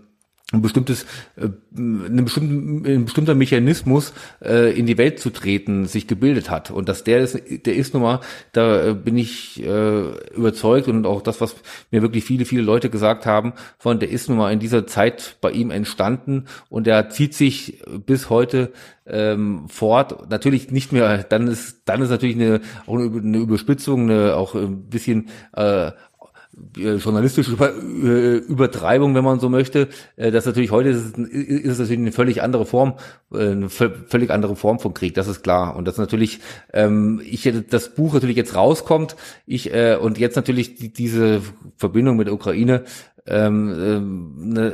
ein 0.53 0.63
bestimmtes, 0.63 1.05
äh, 1.37 1.49
ein, 1.77 2.25
bestimmten, 2.25 2.85
ein 2.87 3.05
bestimmter 3.05 3.35
Mechanismus 3.35 4.13
äh, 4.43 4.77
in 4.77 4.87
die 4.87 4.99
Welt 4.99 5.21
zu 5.21 5.31
treten 5.31 5.87
sich 5.87 6.07
gebildet 6.09 6.51
hat 6.51 6.71
und 6.71 6.89
dass 6.89 7.05
der 7.05 7.21
ist, 7.21 7.41
der 7.67 7.77
ist 7.77 7.95
nun 7.95 8.03
mal, 8.03 8.21
da 8.53 8.89
äh, 8.89 8.95
bin 8.95 9.17
ich 9.17 9.63
äh, 9.63 10.35
überzeugt 10.35 10.89
und 10.89 11.07
auch 11.07 11.23
das, 11.23 11.41
was 11.41 11.55
mir 11.91 12.03
wirklich 12.03 12.25
viele, 12.25 12.45
viele 12.45 12.63
Leute 12.63 12.91
gesagt 12.91 13.27
haben, 13.27 13.53
von 13.79 14.01
der 14.01 14.11
ist 14.11 14.29
nun 14.29 14.39
mal 14.39 14.53
in 14.53 14.59
dieser 14.59 14.87
Zeit 14.87 15.37
bei 15.41 15.53
ihm 15.53 15.71
entstanden 15.71 16.47
und 16.69 16.87
der 16.87 17.11
zieht 17.11 17.35
sich 17.35 17.83
bis 18.07 18.29
heute 18.29 18.73
ähm, 19.07 19.69
fort. 19.69 20.31
Natürlich 20.31 20.71
nicht 20.71 20.93
mehr, 20.93 21.23
dann 21.25 21.47
ist, 21.47 21.83
dann 21.85 22.03
ist 22.03 22.11
natürlich 22.11 22.37
eine, 22.37 22.61
auch 22.87 22.97
eine 22.97 23.39
Überspitzung, 23.39 24.11
eine, 24.11 24.37
auch 24.37 24.55
ein 24.55 24.89
bisschen 24.89 25.29
äh, 25.55 25.93
journalistische 26.77 27.53
Über, 27.53 27.75
äh, 27.75 28.37
Übertreibung, 28.37 29.15
wenn 29.15 29.25
man 29.25 29.41
so 29.41 29.49
möchte. 29.49 29.89
Äh, 30.17 30.31
das 30.31 30.47
natürlich 30.47 30.71
heute 30.71 30.91
ist, 30.91 31.19
es 31.19 31.79
natürlich 31.79 31.99
eine 31.99 32.13
völlig 32.13 32.43
andere 32.43 32.67
Form, 32.67 32.95
eine 33.33 33.69
völlig 33.69 34.31
andere 34.31 34.57
Form 34.57 34.79
von 34.79 34.95
Krieg. 34.95 35.15
Das 35.15 35.29
ist 35.29 35.43
klar. 35.43 35.77
Und 35.77 35.87
das 35.87 35.99
natürlich, 35.99 36.41
ähm, 36.73 37.21
ich 37.25 37.51
das 37.69 37.95
Buch 37.95 38.15
natürlich 38.15 38.37
jetzt 38.37 38.55
rauskommt, 38.55 39.17
ich 39.47 39.73
äh, 39.75 39.97
und 39.97 40.19
jetzt 40.19 40.37
natürlich 40.37 40.77
die, 40.77 40.93
diese 40.93 41.43
Verbindung 41.77 42.17
mit 42.17 42.27
der 42.27 42.35
Ukraine 42.35 42.85
ähm, 43.27 43.75
ähm, 43.79 44.35
ne, 44.37 44.73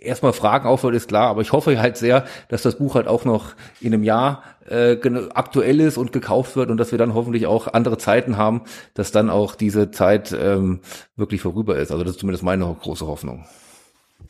erstmal 0.00 0.32
Fragen 0.32 0.66
aufhört, 0.66 0.94
ist 0.94 1.08
klar, 1.08 1.28
aber 1.28 1.42
ich 1.42 1.52
hoffe 1.52 1.80
halt 1.80 1.96
sehr, 1.96 2.24
dass 2.48 2.62
das 2.62 2.76
Buch 2.76 2.94
halt 2.94 3.08
auch 3.08 3.24
noch 3.24 3.52
in 3.80 3.92
einem 3.94 4.02
Jahr 4.02 4.42
äh, 4.68 4.96
aktuell 5.34 5.80
ist 5.80 5.98
und 5.98 6.12
gekauft 6.12 6.56
wird 6.56 6.70
und 6.70 6.76
dass 6.76 6.90
wir 6.90 6.98
dann 6.98 7.14
hoffentlich 7.14 7.46
auch 7.46 7.68
andere 7.72 7.98
Zeiten 7.98 8.36
haben, 8.36 8.62
dass 8.94 9.12
dann 9.12 9.30
auch 9.30 9.54
diese 9.54 9.90
Zeit 9.90 10.36
ähm, 10.38 10.80
wirklich 11.16 11.42
vorüber 11.42 11.76
ist. 11.76 11.90
Also 11.90 12.04
das 12.04 12.12
ist 12.12 12.20
zumindest 12.20 12.44
meine 12.44 12.64
große 12.80 13.06
Hoffnung. 13.06 13.44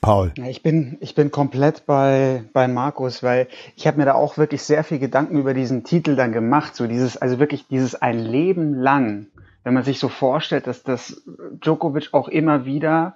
Paul. 0.00 0.32
Ja, 0.38 0.46
ich 0.46 0.62
bin, 0.62 0.96
ich 1.00 1.14
bin 1.14 1.30
komplett 1.30 1.84
bei, 1.84 2.44
bei 2.52 2.68
Markus, 2.68 3.22
weil 3.22 3.48
ich 3.76 3.86
habe 3.86 3.98
mir 3.98 4.06
da 4.06 4.14
auch 4.14 4.38
wirklich 4.38 4.62
sehr 4.62 4.82
viel 4.82 4.98
Gedanken 4.98 5.38
über 5.38 5.52
diesen 5.52 5.84
Titel 5.84 6.16
dann 6.16 6.32
gemacht. 6.32 6.74
So 6.74 6.86
dieses, 6.86 7.16
also 7.18 7.38
wirklich 7.38 7.66
dieses 7.68 7.94
ein 7.94 8.18
Leben 8.18 8.74
lang, 8.74 9.26
wenn 9.62 9.74
man 9.74 9.82
sich 9.82 9.98
so 9.98 10.08
vorstellt, 10.08 10.66
dass 10.66 10.82
das 10.82 11.22
Djokovic 11.62 12.14
auch 12.14 12.28
immer 12.28 12.64
wieder 12.64 13.14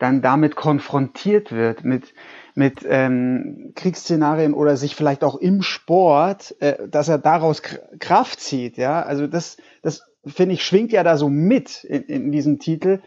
dann 0.00 0.22
damit 0.22 0.56
konfrontiert 0.56 1.52
wird, 1.52 1.84
mit, 1.84 2.14
mit 2.54 2.84
ähm, 2.88 3.72
Kriegsszenarien 3.76 4.54
oder 4.54 4.76
sich 4.76 4.96
vielleicht 4.96 5.22
auch 5.22 5.36
im 5.36 5.62
Sport, 5.62 6.56
äh, 6.60 6.88
dass 6.88 7.08
er 7.08 7.18
daraus 7.18 7.62
Kraft 7.62 8.40
zieht. 8.40 8.78
Ja, 8.78 9.02
also 9.02 9.26
das, 9.26 9.58
das 9.82 10.02
finde 10.26 10.54
ich 10.54 10.64
schwingt 10.64 10.90
ja 10.90 11.04
da 11.04 11.16
so 11.16 11.28
mit 11.28 11.84
in, 11.84 12.02
in 12.04 12.32
diesem 12.32 12.58
Titel. 12.58 13.00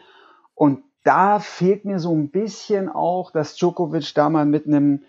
Und 0.54 0.84
da 1.04 1.40
fehlt 1.40 1.84
mir 1.84 2.00
so 2.00 2.16
ein 2.16 2.30
bisschen 2.30 2.90
auch, 2.90 3.32
dass 3.32 3.56
Djokovic 3.56 4.14
da 4.14 4.30
mal 4.30 4.46
mit 4.46 4.68
einem 4.68 5.04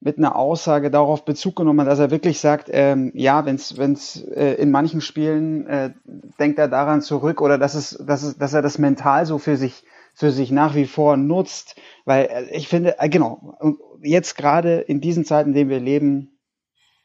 mit 0.00 0.16
einer 0.16 0.36
Aussage 0.36 0.92
darauf 0.92 1.24
Bezug 1.24 1.56
genommen 1.56 1.80
hat, 1.80 1.88
dass 1.88 1.98
er 1.98 2.12
wirklich 2.12 2.38
sagt, 2.38 2.68
ähm, 2.70 3.10
ja, 3.14 3.44
wenn 3.46 3.56
es 3.56 3.78
wenn's, 3.78 4.22
äh, 4.22 4.54
in 4.54 4.70
manchen 4.70 5.00
Spielen 5.00 5.66
äh, 5.66 5.90
denkt 6.38 6.60
er 6.60 6.68
daran 6.68 7.02
zurück 7.02 7.40
oder 7.40 7.58
dass 7.58 7.74
es, 7.74 8.00
dass 8.06 8.22
es, 8.22 8.38
dass 8.38 8.54
er 8.54 8.62
das 8.62 8.78
mental 8.78 9.26
so 9.26 9.38
für 9.38 9.56
sich 9.56 9.84
für 10.18 10.32
sich 10.32 10.50
nach 10.50 10.74
wie 10.74 10.86
vor 10.86 11.16
nutzt, 11.16 11.76
weil 12.04 12.24
äh, 12.24 12.56
ich 12.56 12.66
finde, 12.66 12.98
äh, 12.98 13.08
genau, 13.08 13.56
jetzt 14.02 14.36
gerade 14.36 14.80
in 14.80 15.00
diesen 15.00 15.24
Zeiten, 15.24 15.50
in 15.50 15.54
denen 15.54 15.70
wir 15.70 15.78
leben, 15.78 16.40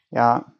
ja, 0.09 0.51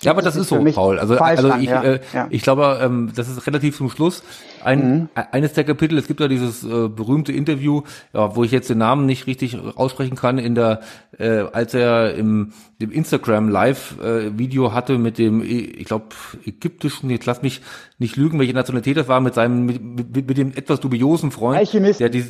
ja, 0.00 0.12
aber 0.12 0.22
das, 0.22 0.34
das 0.34 0.42
ist 0.42 0.48
so, 0.48 0.62
Paul. 0.72 0.98
Also, 0.98 1.16
also 1.16 1.54
ich, 1.54 1.68
ja, 1.68 1.82
äh, 1.82 2.00
ja. 2.12 2.26
ich 2.30 2.42
glaube, 2.42 2.78
ähm, 2.82 3.12
das 3.14 3.28
ist 3.28 3.46
relativ 3.46 3.76
zum 3.76 3.90
Schluss 3.90 4.22
ein, 4.62 4.92
mhm. 4.92 5.08
eines 5.14 5.52
der 5.54 5.64
Kapitel. 5.64 5.98
Es 5.98 6.06
gibt 6.06 6.20
ja 6.20 6.28
dieses 6.28 6.62
äh, 6.64 6.88
berühmte 6.88 7.32
Interview, 7.32 7.82
ja, 8.12 8.34
wo 8.36 8.44
ich 8.44 8.52
jetzt 8.52 8.70
den 8.70 8.78
Namen 8.78 9.06
nicht 9.06 9.26
richtig 9.26 9.58
aussprechen 9.76 10.16
kann, 10.16 10.38
in 10.38 10.54
der, 10.54 10.80
äh, 11.18 11.44
als 11.52 11.74
er 11.74 12.14
im 12.14 12.52
dem 12.80 12.92
Instagram 12.92 13.48
Live 13.48 13.98
äh, 14.00 14.38
Video 14.38 14.72
hatte 14.72 14.98
mit 14.98 15.18
dem, 15.18 15.42
ich 15.42 15.84
glaube, 15.84 16.06
ägyptischen, 16.44 17.10
jetzt 17.10 17.26
lass 17.26 17.42
mich 17.42 17.60
nicht 17.98 18.16
lügen, 18.16 18.38
welche 18.38 18.54
Nationalität 18.54 18.96
das 18.96 19.08
war, 19.08 19.20
mit 19.20 19.34
seinem, 19.34 19.66
mit, 19.66 19.82
mit, 19.82 20.28
mit 20.28 20.38
dem 20.38 20.52
etwas 20.54 20.78
dubiosen 20.78 21.32
Freund. 21.32 21.58
Alchemist. 21.58 21.98
Der 21.98 22.08
die, 22.08 22.24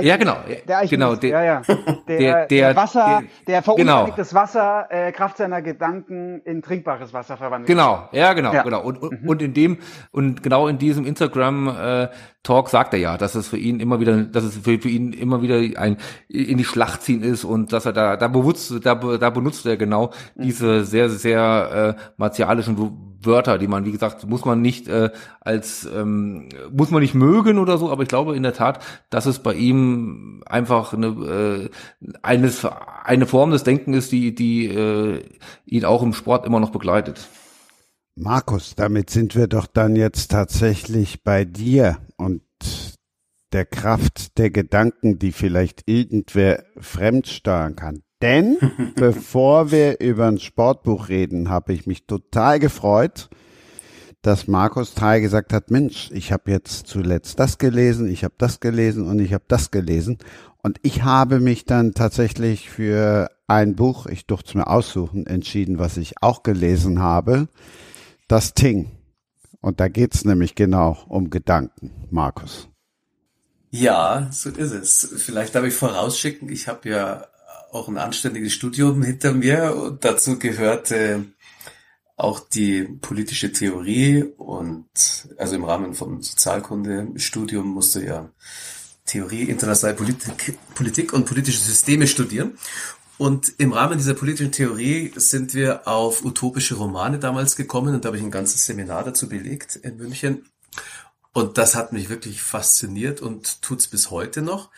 ja, 0.00 0.18
genau. 0.18 0.36
Der 0.68 0.78
Alchemist, 0.78 0.90
genau, 0.90 1.14
der, 1.16 1.30
ja, 1.30 1.44
ja. 1.44 1.62
Der, 2.08 2.18
der, 2.18 2.46
der 2.46 2.76
Wasser, 2.76 3.22
der, 3.46 3.54
der 3.54 3.62
verunreinigtes 3.62 4.30
genau. 4.30 4.40
Wasser, 4.40 4.86
äh, 4.90 5.12
Kraft 5.12 5.36
seiner 5.36 5.60
Gedanken 5.60 6.40
in 6.44 6.62
trinkbares 6.98 7.12
Wasser 7.12 7.36
verwandelt. 7.36 7.68
Genau, 7.68 8.08
ja, 8.12 8.32
genau, 8.32 8.52
ja. 8.52 8.62
genau. 8.62 8.82
Und, 8.82 9.00
und, 9.00 9.22
mhm. 9.22 9.28
und 9.28 9.42
in 9.42 9.54
dem, 9.54 9.78
und 10.10 10.42
genau 10.42 10.68
in 10.68 10.78
diesem 10.78 11.06
Instagram 11.06 11.68
äh, 11.68 12.08
Talk 12.42 12.68
sagt 12.68 12.94
er 12.94 13.00
ja, 13.00 13.18
dass 13.18 13.34
es 13.34 13.48
für 13.48 13.58
ihn 13.58 13.80
immer 13.80 14.00
wieder, 14.00 14.24
dass 14.24 14.44
es 14.44 14.56
für, 14.56 14.78
für 14.78 14.88
ihn 14.88 15.12
immer 15.12 15.42
wieder 15.42 15.56
ein 15.78 15.96
in 16.28 16.58
die 16.58 16.64
Schlacht 16.64 17.02
ziehen 17.02 17.22
ist 17.22 17.44
und 17.44 17.72
dass 17.72 17.86
er 17.86 17.92
da, 17.92 18.16
da 18.16 18.28
bewusst, 18.28 18.72
da, 18.84 18.94
da 18.94 19.30
benutzt 19.30 19.66
er 19.66 19.76
genau 19.76 20.10
mhm. 20.34 20.42
diese 20.42 20.84
sehr, 20.84 21.08
sehr 21.08 21.96
äh, 21.96 22.00
martialischen 22.16 22.76
Wörter, 23.20 23.58
die 23.58 23.66
man, 23.66 23.84
wie 23.84 23.92
gesagt, 23.92 24.26
muss 24.28 24.44
man 24.44 24.62
nicht 24.62 24.86
äh, 24.88 25.10
als, 25.40 25.88
ähm, 25.92 26.48
muss 26.70 26.90
man 26.90 27.02
nicht 27.02 27.14
mögen 27.14 27.58
oder 27.58 27.76
so, 27.76 27.90
aber 27.90 28.02
ich 28.02 28.08
glaube 28.08 28.36
in 28.36 28.44
der 28.44 28.52
Tat, 28.52 28.78
dass 29.10 29.26
es 29.26 29.40
bei 29.40 29.54
ihm 29.54 30.42
einfach 30.46 30.94
eine, 30.94 31.06
äh, 31.06 31.68
eines, 32.22 32.64
eine 33.04 33.26
Form 33.26 33.50
des 33.50 33.64
Denken 33.64 33.92
ist, 33.92 34.12
die, 34.12 34.34
die 34.34 34.66
äh, 34.66 35.24
ihn 35.66 35.84
auch 35.84 36.02
im 36.02 36.12
Sport 36.12 36.46
immer 36.46 36.60
noch 36.60 36.70
begleitet. 36.70 36.87
Markus, 38.16 38.74
damit 38.74 39.10
sind 39.10 39.36
wir 39.36 39.46
doch 39.46 39.66
dann 39.66 39.94
jetzt 39.94 40.32
tatsächlich 40.32 41.22
bei 41.22 41.44
dir 41.44 41.98
und 42.16 42.42
der 43.52 43.64
Kraft 43.64 44.38
der 44.38 44.50
Gedanken, 44.50 45.18
die 45.18 45.32
vielleicht 45.32 45.88
irgendwer 45.88 46.64
fremdsteuern 46.78 47.76
kann. 47.76 48.02
Denn 48.20 48.58
bevor 48.96 49.70
wir 49.70 50.00
über 50.00 50.26
ein 50.26 50.38
Sportbuch 50.38 51.08
reden, 51.08 51.48
habe 51.48 51.72
ich 51.72 51.86
mich 51.86 52.06
total 52.06 52.58
gefreut, 52.58 53.30
dass 54.22 54.48
Markus 54.48 54.94
Teil 54.94 55.20
gesagt 55.20 55.52
hat, 55.52 55.70
Mensch, 55.70 56.10
ich 56.12 56.32
habe 56.32 56.50
jetzt 56.50 56.88
zuletzt 56.88 57.38
das 57.38 57.58
gelesen, 57.58 58.10
ich 58.10 58.24
habe 58.24 58.34
das 58.36 58.58
gelesen 58.58 59.06
und 59.06 59.20
ich 59.20 59.32
habe 59.32 59.44
das 59.46 59.70
gelesen. 59.70 60.18
Und 60.62 60.78
ich 60.82 61.02
habe 61.02 61.40
mich 61.40 61.64
dann 61.64 61.94
tatsächlich 61.94 62.68
für 62.68 63.30
ein 63.46 63.76
Buch, 63.76 64.06
ich 64.06 64.26
durfte 64.26 64.48
es 64.48 64.54
mir 64.54 64.66
aussuchen, 64.66 65.26
entschieden, 65.26 65.78
was 65.78 65.96
ich 65.96 66.22
auch 66.22 66.42
gelesen 66.42 67.00
habe. 67.00 67.48
Das 68.26 68.54
Ting. 68.54 68.90
Und 69.60 69.80
da 69.80 69.88
geht's 69.88 70.24
nämlich 70.24 70.54
genau 70.54 70.98
um 71.08 71.30
Gedanken, 71.30 71.90
Markus. 72.10 72.68
Ja, 73.70 74.28
so 74.30 74.50
ist 74.50 74.72
es. 74.72 75.14
Vielleicht 75.16 75.54
darf 75.54 75.64
ich 75.64 75.74
vorausschicken, 75.74 76.48
ich 76.48 76.68
habe 76.68 76.88
ja 76.88 77.26
auch 77.70 77.88
ein 77.88 77.98
anständiges 77.98 78.52
Studium 78.54 79.02
hinter 79.02 79.32
mir 79.32 79.76
und 79.76 80.04
dazu 80.04 80.38
gehörte 80.38 81.26
auch 82.16 82.40
die 82.40 82.82
politische 82.82 83.52
Theorie 83.52 84.22
und 84.22 84.88
also 85.36 85.54
im 85.54 85.64
Rahmen 85.64 85.94
vom 85.94 86.22
Sozialkundestudium 86.22 87.68
musste 87.68 88.04
ja 88.04 88.30
Theorie, 89.08 89.42
internationale 89.42 89.96
Politik, 89.96 90.58
Politik 90.74 91.12
und 91.12 91.26
politische 91.26 91.58
Systeme 91.58 92.06
studieren. 92.06 92.58
Und 93.18 93.52
im 93.58 93.72
Rahmen 93.72 93.98
dieser 93.98 94.14
politischen 94.14 94.52
Theorie 94.52 95.12
sind 95.16 95.52
wir 95.52 95.88
auf 95.88 96.24
utopische 96.24 96.76
Romane 96.76 97.18
damals 97.18 97.56
gekommen 97.56 97.94
und 97.94 98.04
da 98.04 98.08
habe 98.08 98.16
ich 98.16 98.22
ein 98.22 98.30
ganzes 98.30 98.64
Seminar 98.64 99.02
dazu 99.02 99.28
belegt 99.28 99.74
in 99.74 99.96
München. 99.96 100.44
Und 101.32 101.58
das 101.58 101.74
hat 101.74 101.92
mich 101.92 102.08
wirklich 102.08 102.42
fasziniert 102.42 103.20
und 103.20 103.60
tut's 103.60 103.88
bis 103.88 104.10
heute 104.10 104.40
noch. 104.40 104.70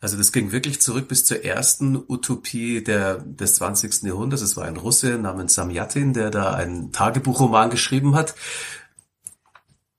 Also 0.00 0.18
das 0.18 0.32
ging 0.32 0.52
wirklich 0.52 0.82
zurück 0.82 1.08
bis 1.08 1.24
zur 1.24 1.44
ersten 1.44 1.96
Utopie 1.96 2.84
der, 2.84 3.18
des 3.18 3.54
20. 3.54 4.02
Jahrhunderts. 4.02 4.42
Es 4.42 4.56
war 4.56 4.64
ein 4.64 4.76
Russe 4.76 5.18
namens 5.18 5.54
Samyatin, 5.54 6.12
der 6.12 6.30
da 6.30 6.52
einen 6.52 6.92
Tagebuchroman 6.92 7.70
geschrieben 7.70 8.14
hat. 8.14 8.34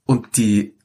Und 0.06 0.38
die, 0.38 0.78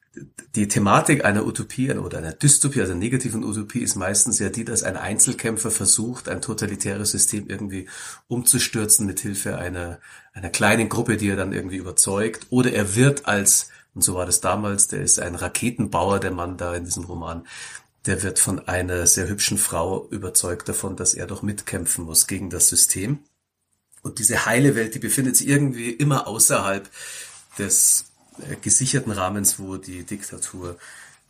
die 0.57 0.67
Thematik 0.67 1.25
einer 1.25 1.47
Utopie 1.47 1.93
oder 1.93 2.19
einer 2.19 2.33
Dystopie, 2.33 2.81
also 2.81 2.93
einer 2.93 3.01
negativen 3.01 3.45
Utopie, 3.45 3.81
ist 3.81 3.95
meistens 3.95 4.41
ja 4.41 4.49
die, 4.49 4.65
dass 4.65 4.83
ein 4.83 4.97
Einzelkämpfer 4.97 5.71
versucht, 5.71 6.29
ein 6.29 6.43
totalitäres 6.43 7.13
System 7.13 7.49
irgendwie 7.49 7.89
umzustürzen 8.27 9.07
mit 9.07 9.21
Hilfe 9.21 9.59
einer, 9.59 10.01
einer 10.33 10.51
kleinen 10.51 10.89
Gruppe, 10.89 11.17
die 11.17 11.29
er 11.29 11.37
dann 11.37 11.53
irgendwie 11.53 11.77
überzeugt. 11.77 12.49
Oder 12.51 12.73
er 12.73 12.97
wird 12.97 13.27
als, 13.27 13.69
und 13.95 14.03
so 14.03 14.15
war 14.15 14.27
das 14.27 14.41
damals, 14.41 14.89
der 14.89 15.03
ist 15.03 15.21
ein 15.21 15.37
Raketenbauer, 15.37 16.19
der 16.19 16.33
Mann 16.33 16.57
da 16.57 16.75
in 16.75 16.85
diesem 16.85 17.05
Roman, 17.05 17.47
der 18.07 18.23
wird 18.25 18.41
von 18.41 18.67
einer 18.67 19.07
sehr 19.07 19.29
hübschen 19.29 19.59
Frau 19.59 20.09
überzeugt 20.09 20.69
davon, 20.69 20.97
dass 20.97 21.15
er 21.15 21.27
doch 21.27 21.43
mitkämpfen 21.43 22.05
muss 22.05 22.27
gegen 22.27 22.51
das 22.51 22.69
System. 22.69 23.21
Und 24.03 24.19
diese 24.19 24.47
heile 24.47 24.75
Welt, 24.75 24.95
die 24.95 24.99
befindet 24.99 25.37
sich 25.37 25.47
irgendwie 25.47 25.91
immer 25.91 26.27
außerhalb 26.27 26.91
des 27.59 28.10
gesicherten 28.63 29.13
Rahmens, 29.13 29.59
wo 29.59 29.77
die 29.77 30.05
Diktatur 30.05 30.77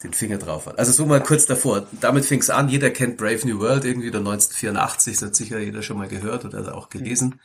den 0.02 0.14
Finger 0.14 0.38
drauf 0.38 0.66
hat. 0.66 0.78
Also 0.78 0.92
so 0.92 1.06
mal 1.06 1.22
kurz 1.22 1.46
davor. 1.46 1.86
Damit 2.00 2.24
fing 2.24 2.40
es 2.40 2.50
an. 2.50 2.68
Jeder 2.68 2.90
kennt 2.90 3.18
Brave 3.18 3.46
New 3.46 3.60
World 3.60 3.84
irgendwie 3.84 4.10
der 4.10 4.20
1984. 4.20 5.18
Das 5.18 5.28
hat 5.28 5.36
sicher 5.36 5.58
jeder 5.58 5.82
schon 5.82 5.98
mal 5.98 6.08
gehört 6.08 6.44
oder 6.44 6.74
auch 6.74 6.88
gelesen. 6.88 7.40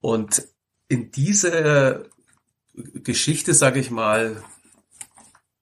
Und 0.00 0.48
in 0.88 1.10
diese 1.10 2.08
Geschichte, 2.74 3.54
sage 3.54 3.80
ich 3.80 3.90
mal, 3.90 4.42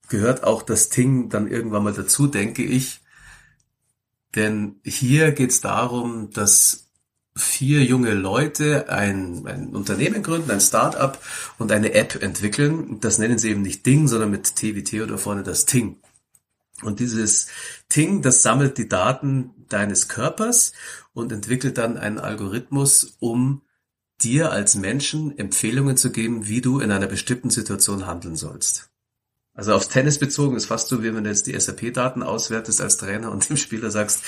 gehört 0.09 0.45
auch 0.45 0.63
das 0.63 0.89
Ting 0.89 1.29
dann 1.29 1.51
irgendwann 1.51 1.85
mal 1.85 1.93
dazu, 1.93 2.27
denke 2.27 2.63
ich. 2.63 3.01
Denn 4.35 4.81
hier 4.85 5.33
geht 5.33 5.51
es 5.51 5.61
darum, 5.61 6.31
dass 6.31 6.86
vier 7.37 7.85
junge 7.85 8.15
Leute 8.15 8.89
ein, 8.89 9.47
ein 9.47 9.69
Unternehmen 9.77 10.23
gründen, 10.23 10.51
ein 10.51 10.61
Start-up 10.61 11.23
und 11.59 11.71
eine 11.71 11.93
App 11.93 12.21
entwickeln. 12.23 12.99
Das 13.01 13.19
nennen 13.19 13.39
sie 13.39 13.51
eben 13.51 13.63
nicht 13.63 13.85
Ding, 13.85 14.09
sondern 14.09 14.31
mit 14.31 14.57
T 14.57 14.75
wie 14.75 14.85
Theodor 14.85 15.19
vorne 15.19 15.43
das 15.43 15.67
Ting. 15.67 15.99
Und 16.83 17.01
dieses 17.01 17.49
Ting, 17.89 18.23
das 18.23 18.43
sammelt 18.43 18.79
die 18.79 18.89
Daten 18.89 19.51
deines 19.69 20.09
Körpers 20.09 20.73
und 21.13 21.33
entwickelt 21.33 21.79
dann 21.79 21.97
einen 21.97 22.19
Algorithmus, 22.19 23.17
um 23.19 23.63
dir 24.23 24.51
als 24.51 24.75
Menschen 24.75 25.37
Empfehlungen 25.39 25.97
zu 25.97 26.11
geben, 26.11 26.49
wie 26.49 26.61
du 26.61 26.81
in 26.81 26.91
einer 26.91 27.07
bestimmten 27.07 27.51
Situation 27.51 28.07
handeln 28.07 28.37
sollst. 28.37 28.91
Also 29.57 29.73
aufs 29.73 29.89
Tennis 29.89 30.19
bezogen 30.19 30.55
ist 30.55 30.67
fast 30.67 30.89
so, 30.89 31.03
wie 31.03 31.15
wenn 31.15 31.25
du 31.25 31.31
jetzt 31.31 31.47
die 31.47 31.59
SAP-Daten 31.59 32.23
auswertest 32.23 32.83
als 32.83 32.99
Trainer 32.99 33.33
und 33.33 33.49
dem 33.49 33.57
Spieler 33.57 33.91
sagst, 33.91 34.21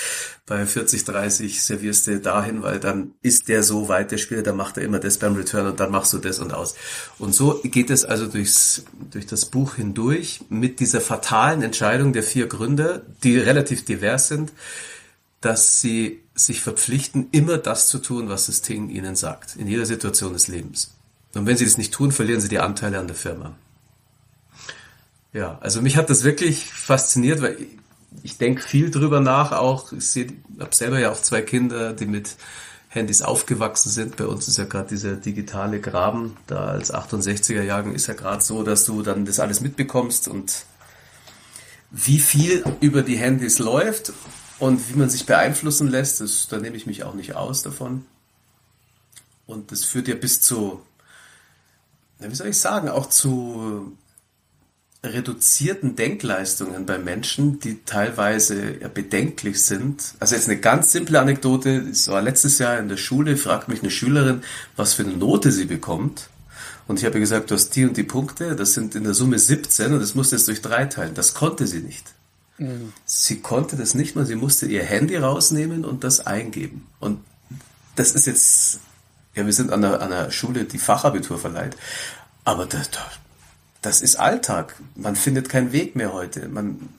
bei 0.47 0.65
40, 0.65 1.05
30 1.05 1.61
servierst 1.61 2.07
du 2.07 2.19
dahin, 2.19 2.63
weil 2.63 2.79
dann 2.79 3.13
ist 3.21 3.47
der 3.47 3.61
so 3.61 3.87
weit, 3.89 4.11
der 4.11 4.17
Spieler, 4.17 4.41
dann 4.41 4.57
macht 4.57 4.77
er 4.77 4.83
immer 4.83 4.97
das 4.97 5.19
beim 5.19 5.35
Return 5.35 5.67
und 5.67 5.79
dann 5.79 5.91
machst 5.91 6.11
du 6.13 6.17
das 6.17 6.39
und 6.39 6.51
aus. 6.51 6.73
Und 7.19 7.35
so 7.35 7.61
geht 7.63 7.91
es 7.91 8.03
also 8.03 8.25
durchs, 8.25 8.83
durch 9.11 9.27
das 9.27 9.45
Buch 9.45 9.75
hindurch 9.75 10.41
mit 10.49 10.79
dieser 10.79 10.99
fatalen 10.99 11.61
Entscheidung 11.61 12.11
der 12.11 12.23
vier 12.23 12.47
Gründer, 12.47 13.03
die 13.23 13.37
relativ 13.37 13.85
divers 13.85 14.29
sind, 14.29 14.51
dass 15.41 15.79
sie 15.79 16.21
sich 16.33 16.61
verpflichten, 16.61 17.27
immer 17.31 17.59
das 17.59 17.87
zu 17.87 17.99
tun, 17.99 18.29
was 18.29 18.47
das 18.47 18.63
Ding 18.63 18.89
ihnen 18.89 19.15
sagt, 19.15 19.55
in 19.57 19.67
jeder 19.67 19.85
Situation 19.85 20.33
des 20.33 20.47
Lebens. 20.47 20.95
Und 21.35 21.45
wenn 21.45 21.55
sie 21.55 21.65
das 21.65 21.77
nicht 21.77 21.93
tun, 21.93 22.11
verlieren 22.11 22.41
sie 22.41 22.49
die 22.49 22.59
Anteile 22.59 22.97
an 22.97 23.07
der 23.07 23.15
Firma. 23.15 23.55
Ja, 25.33 25.57
also 25.61 25.81
mich 25.81 25.95
hat 25.95 26.09
das 26.09 26.23
wirklich 26.23 26.65
fasziniert, 26.65 27.41
weil 27.41 27.57
ich, 27.59 27.67
ich 28.23 28.37
denke 28.37 28.61
viel 28.63 28.89
drüber 28.89 29.19
nach, 29.19 29.51
auch 29.51 29.91
ich 29.93 30.27
habe 30.59 30.75
selber 30.75 30.99
ja 30.99 31.11
auch 31.11 31.21
zwei 31.21 31.41
Kinder, 31.41 31.93
die 31.93 32.07
mit 32.07 32.35
Handys 32.89 33.21
aufgewachsen 33.21 33.91
sind. 33.91 34.15
Bei 34.15 34.25
uns 34.25 34.47
ist 34.47 34.57
ja 34.57 34.65
gerade 34.65 34.89
dieser 34.89 35.15
digitale 35.15 35.79
Graben, 35.79 36.35
da 36.47 36.69
als 36.69 36.91
68er 36.91 37.61
Jahrgang 37.61 37.93
ist 37.93 38.07
ja 38.07 38.15
gerade 38.15 38.43
so, 38.43 38.63
dass 38.63 38.85
du 38.85 39.03
dann 39.03 39.25
das 39.25 39.39
alles 39.39 39.61
mitbekommst 39.61 40.27
und 40.27 40.65
wie 41.91 42.19
viel 42.19 42.63
über 42.81 43.03
die 43.03 43.17
Handys 43.17 43.59
läuft 43.59 44.13
und 44.57 44.89
wie 44.89 44.97
man 44.97 45.09
sich 45.09 45.27
beeinflussen 45.27 45.87
lässt, 45.87 46.21
das, 46.21 46.47
da 46.47 46.57
nehme 46.57 46.75
ich 46.75 46.87
mich 46.87 47.03
auch 47.03 47.13
nicht 47.13 47.35
aus 47.35 47.61
davon. 47.61 48.05
Und 49.45 49.71
das 49.71 49.85
führt 49.85 50.07
ja 50.07 50.15
bis 50.15 50.41
zu, 50.41 50.81
wie 52.19 52.35
soll 52.35 52.47
ich 52.47 52.57
sagen, 52.57 52.89
auch 52.89 53.07
zu 53.07 53.95
reduzierten 55.03 55.95
Denkleistungen 55.95 56.85
bei 56.85 56.97
Menschen, 56.97 57.59
die 57.59 57.83
teilweise 57.85 58.73
bedenklich 58.93 59.63
sind. 59.63 60.15
Also 60.19 60.35
jetzt 60.35 60.49
eine 60.49 60.59
ganz 60.59 60.91
simple 60.91 61.19
Anekdote, 61.19 61.87
es 61.89 62.09
war 62.09 62.21
letztes 62.21 62.59
Jahr 62.59 62.77
in 62.79 62.89
der 62.89 62.97
Schule, 62.97 63.37
fragt 63.37 63.69
mich 63.69 63.81
eine 63.81 63.91
Schülerin, 63.91 64.43
was 64.75 64.93
für 64.93 65.03
eine 65.03 65.15
Note 65.15 65.51
sie 65.51 65.65
bekommt. 65.65 66.29
Und 66.87 66.99
ich 66.99 67.05
habe 67.05 67.19
gesagt, 67.19 67.49
du 67.49 67.55
hast 67.55 67.69
die 67.75 67.85
und 67.85 67.95
die 67.95 68.03
Punkte, 68.03 68.55
das 68.55 68.73
sind 68.73 68.95
in 68.95 69.03
der 69.03 69.13
Summe 69.13 69.39
17 69.39 69.93
und 69.93 69.99
das 69.99 70.15
musst 70.15 70.31
du 70.31 70.35
jetzt 70.35 70.47
durch 70.47 70.61
drei 70.61 70.85
teilen. 70.85 71.13
Das 71.13 71.33
konnte 71.33 71.65
sie 71.65 71.79
nicht. 71.79 72.03
Mhm. 72.57 72.91
Sie 73.05 73.39
konnte 73.39 73.77
das 73.77 73.93
nicht 73.93 74.15
mal, 74.15 74.25
sie 74.25 74.35
musste 74.35 74.65
ihr 74.65 74.83
Handy 74.83 75.15
rausnehmen 75.15 75.85
und 75.85 76.03
das 76.03 76.19
eingeben. 76.19 76.87
Und 76.99 77.23
das 77.95 78.11
ist 78.11 78.27
jetzt, 78.27 78.79
ja, 79.33 79.45
wir 79.45 79.53
sind 79.53 79.71
an 79.71 79.83
einer, 79.83 80.01
an 80.01 80.11
einer 80.11 80.31
Schule, 80.31 80.65
die 80.65 80.77
Fachabitur 80.77 81.37
verleiht. 81.37 81.77
Aber 82.43 82.65
da, 82.65 82.79
da, 82.91 83.05
das 83.81 84.01
ist 84.01 84.17
Alltag. 84.17 84.75
Man 84.95 85.15
findet 85.15 85.49
keinen 85.49 85.71
Weg 85.71 85.95
mehr 85.95 86.13
heute. 86.13 86.47
Man, 86.49 86.89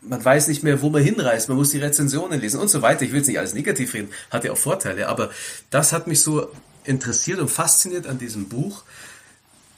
man 0.00 0.24
weiß 0.24 0.48
nicht 0.48 0.62
mehr, 0.62 0.82
wo 0.82 0.90
man 0.90 1.02
hinreist. 1.02 1.48
Man 1.48 1.58
muss 1.58 1.70
die 1.70 1.78
Rezensionen 1.78 2.40
lesen 2.40 2.60
und 2.60 2.68
so 2.68 2.82
weiter. 2.82 3.02
Ich 3.02 3.10
will 3.10 3.18
jetzt 3.18 3.28
nicht 3.28 3.38
alles 3.38 3.54
negativ 3.54 3.94
reden, 3.94 4.10
hat 4.30 4.44
ja 4.44 4.52
auch 4.52 4.58
Vorteile. 4.58 5.08
Aber 5.08 5.30
das 5.70 5.92
hat 5.92 6.06
mich 6.06 6.20
so 6.20 6.48
interessiert 6.84 7.40
und 7.40 7.50
fasziniert 7.50 8.06
an 8.06 8.18
diesem 8.18 8.48
Buch, 8.48 8.84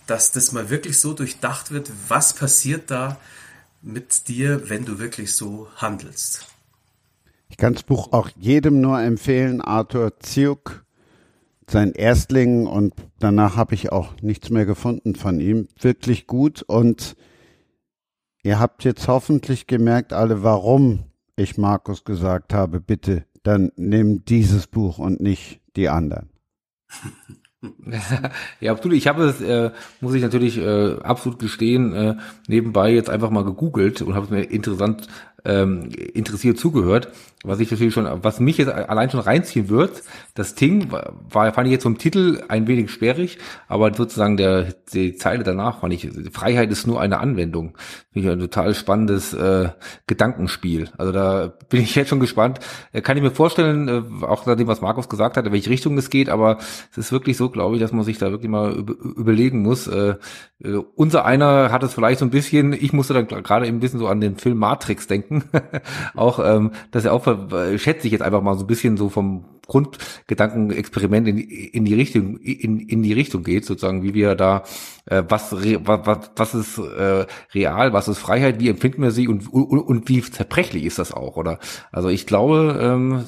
dass 0.07 0.31
das 0.31 0.53
mal 0.53 0.71
wirklich 0.71 1.01
so 1.01 1.15
durchdacht 1.15 1.71
wird, 1.71 1.91
was 2.09 2.35
passiert 2.35 2.91
da 2.91 3.19
mit 3.83 4.29
dir, 4.29 4.69
wenn 4.69 4.85
du 4.85 4.99
wirklich 4.99 5.35
so 5.35 5.69
handelst. 5.77 6.47
Ich 7.49 7.57
kann 7.57 7.75
das 7.75 7.85
Buch 7.85 8.13
auch 8.13 8.29
jedem 8.37 8.81
nur 8.81 9.01
empfehlen, 9.01 9.61
Arthur 9.61 10.19
Ziuk 10.19 10.85
sein 11.69 11.93
Erstling 11.93 12.67
und 12.67 12.95
danach 13.19 13.57
habe 13.57 13.75
ich 13.75 13.93
auch 13.93 14.21
nichts 14.23 14.51
mehr 14.51 14.67
gefunden 14.67 15.15
von 15.15 15.41
ihm. 15.41 15.69
Wirklich 15.81 16.27
gut 16.27 16.63
und 16.63 17.17
ihr 18.43 18.61
habt 18.61 18.85
jetzt 18.85 19.09
hoffentlich 19.09 19.67
gemerkt 19.67 20.13
alle, 20.13 20.43
warum 20.43 21.05
ich 21.37 21.59
Markus 21.59 22.05
gesagt 22.05 22.55
habe, 22.55 22.81
bitte, 22.81 23.25
dann 23.43 23.73
nimm 23.77 24.25
dieses 24.25 24.67
Buch 24.67 24.99
und 24.99 25.21
nicht 25.21 25.61
die 25.77 25.89
anderen. 25.89 26.31
ja, 28.61 28.73
absolut. 28.73 28.97
Ich 28.97 29.07
habe 29.07 29.25
es, 29.25 29.41
äh, 29.41 29.71
muss 30.01 30.15
ich 30.15 30.23
natürlich 30.23 30.59
äh, 30.59 30.97
absolut 31.03 31.39
gestehen, 31.39 31.93
äh, 31.93 32.17
nebenbei 32.49 32.93
jetzt 32.93 33.11
einfach 33.11 33.31
mal 33.31 33.45
gegoogelt 33.45 34.03
und 34.03 34.15
habe 34.15 34.27
es 34.27 34.31
mir 34.31 34.43
interessant 34.43 35.09
ähm, 35.47 35.89
interessiert 36.15 36.59
zugehört 36.59 37.13
was 37.47 37.61
ich 37.61 37.71
natürlich 37.71 37.95
schon, 37.95 38.09
was 38.23 38.41
mich 38.41 38.59
jetzt 38.59 38.73
allein 38.73 39.11
schon 39.11 39.21
reinziehen 39.21 39.69
wird, 39.69 40.03
das 40.35 40.55
Ding 40.55 40.91
war, 40.91 41.53
fand 41.53 41.67
ich 41.67 41.73
jetzt 41.73 41.85
vom 41.85 41.97
Titel 41.97 42.43
ein 42.49 42.67
wenig 42.67 42.91
sperrig, 42.91 43.39
aber 43.69 43.95
sozusagen 43.95 44.37
der, 44.37 44.75
die 44.93 45.15
Zeile 45.15 45.45
danach 45.45 45.81
fand 45.81 45.93
ich, 45.93 46.09
Freiheit 46.33 46.71
ist 46.71 46.87
nur 46.87 47.01
eine 47.01 47.19
Anwendung. 47.19 47.77
Finde 48.13 48.29
ich 48.29 48.33
ein 48.33 48.41
total 48.41 48.75
spannendes 48.75 49.33
äh, 49.33 49.69
Gedankenspiel. 50.07 50.89
Also 50.99 51.13
da 51.13 51.53
bin 51.69 51.83
ich 51.83 51.95
jetzt 51.95 52.09
schon 52.09 52.21
gespannt. 52.21 52.59
Äh, 52.93 53.03
kann 53.03 53.17
ich 53.17 53.23
mir 53.23 53.31
vorstellen, 53.31 53.89
äh, 53.89 54.25
auch 54.25 54.47
nachdem, 54.47 54.67
was 54.67 54.81
Markus 54.81 55.09
gesagt 55.09 55.37
hat, 55.37 55.47
in 55.47 55.53
welche 55.53 55.71
Richtung 55.71 55.97
es 55.99 56.11
geht, 56.11 56.29
aber 56.29 56.59
es 56.91 56.99
ist 56.99 57.13
wirklich 57.13 57.37
so, 57.37 57.51
glaube 57.51 57.77
ich, 57.77 57.81
dass 57.81 57.93
man 57.93 58.05
sich 58.05 58.19
da 58.19 58.31
wirklich 58.31 58.51
mal 58.51 58.73
überlegen 58.73 59.63
muss. 59.63 59.87
Äh, 59.87 60.15
äh, 60.63 60.79
unser 60.95 61.25
einer 61.25 61.71
hat 61.71 61.83
es 61.83 61.95
vielleicht 61.95 62.19
so 62.19 62.25
ein 62.25 62.31
bisschen, 62.31 62.73
ich 62.73 62.93
musste 62.93 63.15
dann 63.15 63.27
gerade 63.29 63.67
ein 63.67 63.81
bisschen 63.81 64.01
so 64.01 64.09
an 64.09 64.21
den 64.21 64.37
Film 64.37 64.59
Matrix 64.59 65.07
denken, 65.07 65.36
auch, 66.15 66.39
ähm, 66.39 66.73
dass 66.91 67.05
er 67.05 67.13
auch 67.13 67.25
schätze 67.77 68.07
ich 68.07 68.13
jetzt 68.13 68.23
einfach 68.23 68.43
mal 68.43 68.57
so 68.57 68.65
ein 68.65 68.67
bisschen 68.67 68.97
so 68.97 69.09
vom 69.09 69.45
Grundgedankenexperiment 69.67 71.29
in, 71.29 71.39
in 71.39 71.85
die 71.85 71.95
Richtung 71.95 72.39
in, 72.39 72.79
in 72.81 73.03
die 73.03 73.13
Richtung 73.13 73.43
geht 73.43 73.65
sozusagen 73.65 74.03
wie 74.03 74.15
wir 74.15 74.35
da 74.35 74.63
äh, 75.07 75.25
was, 75.29 75.53
was 75.53 76.31
was 76.37 76.55
ist 76.55 76.79
äh, 76.79 77.27
real 77.53 77.93
was 77.93 78.09
ist 78.09 78.19
Freiheit 78.19 78.61
wie 78.61 78.69
empfinden 78.69 79.03
wir 79.03 79.11
sie 79.11 79.29
und, 79.29 79.53
und 79.53 79.81
und 79.81 80.09
wie 80.09 80.23
zerbrechlich 80.23 80.85
ist 80.85 80.99
das 80.99 81.13
auch 81.13 81.37
oder? 81.37 81.59
Also 81.91 82.09
ich 82.09 82.27
glaube 82.27 82.79
ähm, 82.81 83.25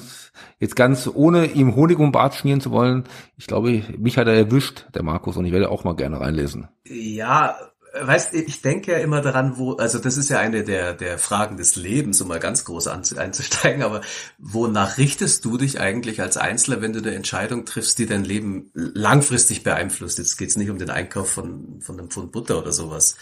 jetzt 0.59 0.75
ganz 0.75 1.09
ohne 1.13 1.45
ihm 1.47 1.75
Honig 1.75 1.99
um 1.99 2.11
Bart 2.11 2.35
schmieren 2.35 2.61
zu 2.61 2.71
wollen 2.71 3.03
ich 3.35 3.47
glaube 3.47 3.83
mich 3.97 4.17
hat 4.17 4.27
er 4.27 4.35
erwischt 4.35 4.87
der 4.93 5.03
Markus 5.03 5.35
und 5.35 5.45
ich 5.45 5.51
werde 5.51 5.69
auch 5.69 5.83
mal 5.83 5.95
gerne 5.95 6.21
reinlesen. 6.21 6.69
Ja 6.85 7.55
weißt, 8.01 8.33
ich 8.33 8.61
denke 8.61 8.91
ja 8.91 8.97
immer 8.99 9.21
daran, 9.21 9.57
wo, 9.57 9.73
also 9.73 9.99
das 9.99 10.17
ist 10.17 10.29
ja 10.29 10.39
eine 10.39 10.63
der, 10.63 10.93
der 10.93 11.17
Fragen 11.17 11.57
des 11.57 11.75
Lebens, 11.75 12.21
um 12.21 12.27
mal 12.27 12.39
ganz 12.39 12.65
groß 12.65 12.87
einzusteigen, 12.87 13.83
aber 13.83 14.01
wonach 14.37 14.97
richtest 14.97 15.45
du 15.45 15.57
dich 15.57 15.79
eigentlich 15.79 16.21
als 16.21 16.37
Einzelner, 16.37 16.81
wenn 16.81 16.93
du 16.93 16.99
eine 16.99 17.13
Entscheidung 17.13 17.65
triffst, 17.65 17.99
die 17.99 18.05
dein 18.05 18.23
Leben 18.23 18.71
langfristig 18.73 19.63
beeinflusst? 19.63 20.17
Jetzt 20.17 20.37
geht's 20.37 20.57
nicht 20.57 20.69
um 20.69 20.79
den 20.79 20.89
Einkauf 20.89 21.29
von, 21.29 21.81
von 21.81 21.99
einem 21.99 22.09
Pfund 22.09 22.31
Butter 22.31 22.59
oder 22.59 22.71
sowas. 22.71 23.15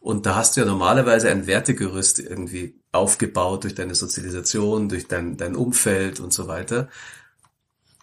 Und 0.00 0.26
da 0.26 0.36
hast 0.36 0.56
du 0.56 0.60
ja 0.60 0.66
normalerweise 0.66 1.30
ein 1.30 1.46
Wertegerüst 1.46 2.18
irgendwie 2.18 2.78
aufgebaut 2.92 3.64
durch 3.64 3.74
deine 3.74 3.94
Sozialisation, 3.94 4.88
durch 4.88 5.08
dein, 5.08 5.36
dein 5.36 5.56
Umfeld 5.56 6.20
und 6.20 6.32
so 6.32 6.48
weiter. 6.48 6.88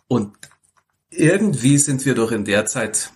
Und 0.08 0.36
irgendwie 1.10 1.78
sind 1.78 2.06
wir 2.06 2.16
doch 2.16 2.32
in 2.32 2.46
der 2.46 2.66
Zeit 2.66 3.12